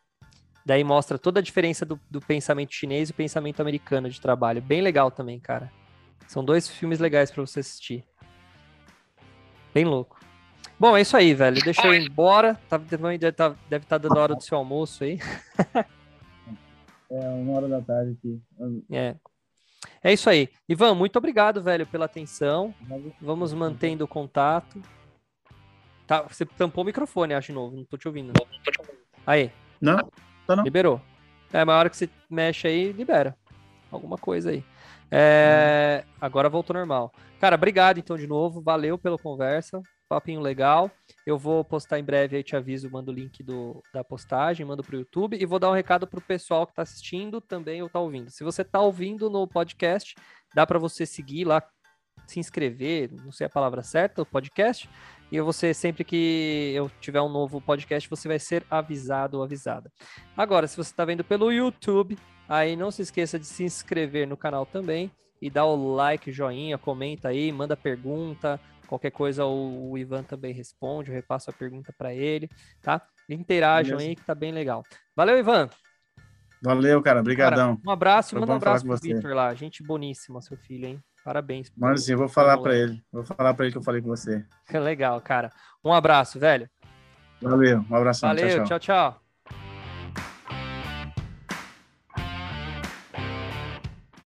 Daí 0.65 0.84
mostra 0.84 1.17
toda 1.17 1.39
a 1.39 1.43
diferença 1.43 1.85
do, 1.85 1.99
do 2.09 2.19
pensamento 2.19 2.73
chinês 2.73 3.09
e 3.09 3.11
o 3.11 3.15
pensamento 3.15 3.59
americano 3.59 4.09
de 4.09 4.19
trabalho. 4.19 4.61
Bem 4.61 4.81
legal 4.81 5.09
também, 5.09 5.39
cara. 5.39 5.71
São 6.27 6.43
dois 6.43 6.67
filmes 6.67 6.99
legais 6.99 7.31
para 7.31 7.41
você 7.41 7.59
assistir. 7.59 8.05
Bem 9.73 9.85
louco. 9.85 10.19
Bom, 10.80 10.95
é 10.95 11.01
isso 11.01 11.17
aí, 11.17 11.34
velho. 11.34 11.61
Deixa 11.63 11.85
eu 11.85 11.93
ir 11.93 12.07
embora. 12.07 12.55
Tá, 12.69 12.77
deve 12.77 13.03
estar 13.03 13.55
tá 13.88 13.97
dando 13.97 14.17
a 14.17 14.21
hora 14.21 14.35
do 14.35 14.43
seu 14.43 14.57
almoço 14.57 15.03
aí. 15.03 15.19
É, 17.10 17.30
uma 17.30 17.53
hora 17.53 17.68
da 17.68 17.81
tarde 17.81 18.18
aqui. 18.18 18.41
É. 18.91 19.15
É 20.03 20.14
isso 20.14 20.30
aí. 20.30 20.49
Ivan, 20.68 20.94
muito 20.94 21.18
obrigado, 21.18 21.61
velho, 21.61 21.86
pela 21.88 22.06
atenção. 22.06 22.73
Vamos 23.22 23.53
mantendo 23.53 24.06
o 24.06 24.07
contato. 24.07 24.81
Tá, 26.06 26.22
você 26.23 26.45
tampou 26.45 26.84
o 26.84 26.86
microfone, 26.86 27.34
acho, 27.34 27.48
de 27.48 27.53
novo. 27.53 27.76
Não 27.76 27.86
tô 27.86 27.98
te 27.98 28.07
ouvindo. 28.07 28.34
Aí. 29.26 29.52
Não, 29.80 29.98
tá 30.45 30.56
não. 30.56 30.64
Liberou. 30.64 31.02
É, 31.52 31.64
mas 31.64 31.76
a 31.76 31.80
hora 31.80 31.90
que 31.90 31.98
você 31.98 32.10
mexe 32.30 32.68
aí, 32.68 32.91
libera. 32.91 33.36
Alguma 33.91 34.18
coisa 34.18 34.52
aí. 34.52 34.64
É, 35.11 36.03
agora 36.19 36.49
voltou 36.49 36.76
normal. 36.76 37.11
Cara, 37.40 37.56
obrigado 37.56 37.98
então 37.98 38.18
de 38.18 38.27
novo. 38.27 38.61
Valeu 38.61 38.98
pela 38.98 39.18
conversa. 39.18 39.81
Papinho 40.10 40.41
legal. 40.41 40.90
Eu 41.23 41.38
vou 41.38 41.64
postar 41.64 41.99
em 41.99 42.03
breve 42.03 42.36
aí, 42.36 42.44
te 42.44 42.56
aviso, 42.56 42.90
mando 42.90 43.11
o 43.11 43.14
link 43.14 43.44
do, 43.44 43.84
da 43.94 44.03
postagem, 44.03 44.65
mando 44.65 44.84
pro 44.84 44.98
YouTube 44.98 45.38
e 45.40 45.45
vou 45.45 45.60
dar 45.60 45.69
um 45.69 45.76
recado 45.76 46.07
pro 46.07 46.19
pessoal 46.19 46.65
que 46.65 46.73
tá 46.73 46.81
assistindo 46.81 47.40
também 47.40 47.84
ou 47.84 47.90
tá 47.90 47.99
ouvindo. 47.99 48.31
Se 48.31 48.44
você 48.44 48.64
tá 48.64 48.81
ouvindo 48.81 49.30
no 49.30 49.48
podcast, 49.48 50.15
dá 50.56 50.65
para 50.65 50.80
você 50.80 51.06
seguir 51.06 51.45
lá, 51.45 51.64
se 52.26 52.40
inscrever, 52.40 53.11
não 53.23 53.31
sei 53.31 53.45
a 53.45 53.49
palavra 53.49 53.84
certa, 53.84 54.23
o 54.23 54.26
podcast. 54.26 54.90
E 55.31 55.40
você, 55.40 55.76
sempre 55.76 56.03
que 56.03 56.72
eu 56.76 56.90
tiver 56.99 57.22
um 57.22 57.30
novo 57.30 57.61
podcast, 57.61 58.10
você 58.10 58.27
vai 58.27 58.40
ser 58.40 58.65
avisado 58.68 59.38
ou 59.38 59.44
avisada. 59.44 59.91
Agora, 60.36 60.65
se 60.65 60.76
você 60.76 60.90
está 60.90 61.06
vendo 61.06 61.23
pelo 61.23 61.52
YouTube, 61.52 62.18
aí 62.48 62.76
não 62.76 62.90
se 62.90 63.03
esqueça 63.03 63.38
de 63.38 63.45
se 63.45 63.64
inscrever 63.64 64.27
no 64.27 64.36
canal 64.36 64.65
também 64.65 65.11
e 65.40 65.52
dar 65.52 65.65
o 65.65 65.94
like, 65.94 66.31
joinha, 66.31 66.80
comenta 66.80 67.27
aí, 67.30 67.52
manda 67.52 67.77
pergunta, 67.77 68.60
qualquer 68.90 69.11
coisa 69.11 69.45
o, 69.45 69.95
Ivan 69.98 70.24
também 70.24 70.52
responde, 70.52 71.11
eu 71.11 71.16
repasso 71.16 71.49
a 71.52 71.53
pergunta 71.53 71.94
para 71.95 72.14
ele, 72.14 72.49
tá? 72.82 72.99
Interajam 73.30 73.98
Beleza. 73.98 74.10
aí 74.10 74.16
que 74.16 74.26
tá 74.26 74.34
bem 74.34 74.52
legal. 74.52 74.84
Valeu, 75.16 75.38
Ivan! 75.38 75.70
Valeu, 76.61 77.02
cara, 77.02 77.22
obrigadão. 77.22 77.80
um 77.86 77.91
abraço, 77.91 78.38
manda 78.38 78.52
um 78.52 78.56
abraço 78.56 78.86
pro 78.86 78.98
Vitor 78.98 79.34
lá, 79.34 79.53
gente 79.53 79.84
boníssima, 79.84 80.41
seu 80.41 80.57
filho, 80.57 80.88
hein? 80.88 80.99
Parabéns. 81.24 81.72
Mas 81.78 82.06
sim, 82.06 82.16
vou 82.16 82.28
falar 82.28 82.57
para 82.57 82.76
ele. 82.76 83.02
Vou 83.11 83.24
falar 83.24 83.53
para 83.53 83.66
ele 83.66 83.72
que 83.72 83.78
eu 83.78 83.84
falei 83.84 84.02
com 84.02 84.07
você. 84.07 84.44
Legal, 84.74 85.22
cara. 85.22 85.52
Um 85.84 85.94
abraço, 85.94 86.40
velho. 86.40 86.68
Valeu, 87.41 87.86
um 87.90 87.95
abraço. 87.95 88.22
Valeu, 88.22 88.66
tchau, 88.66 88.80
tchau. 88.80 88.80
tchau. 88.80 89.28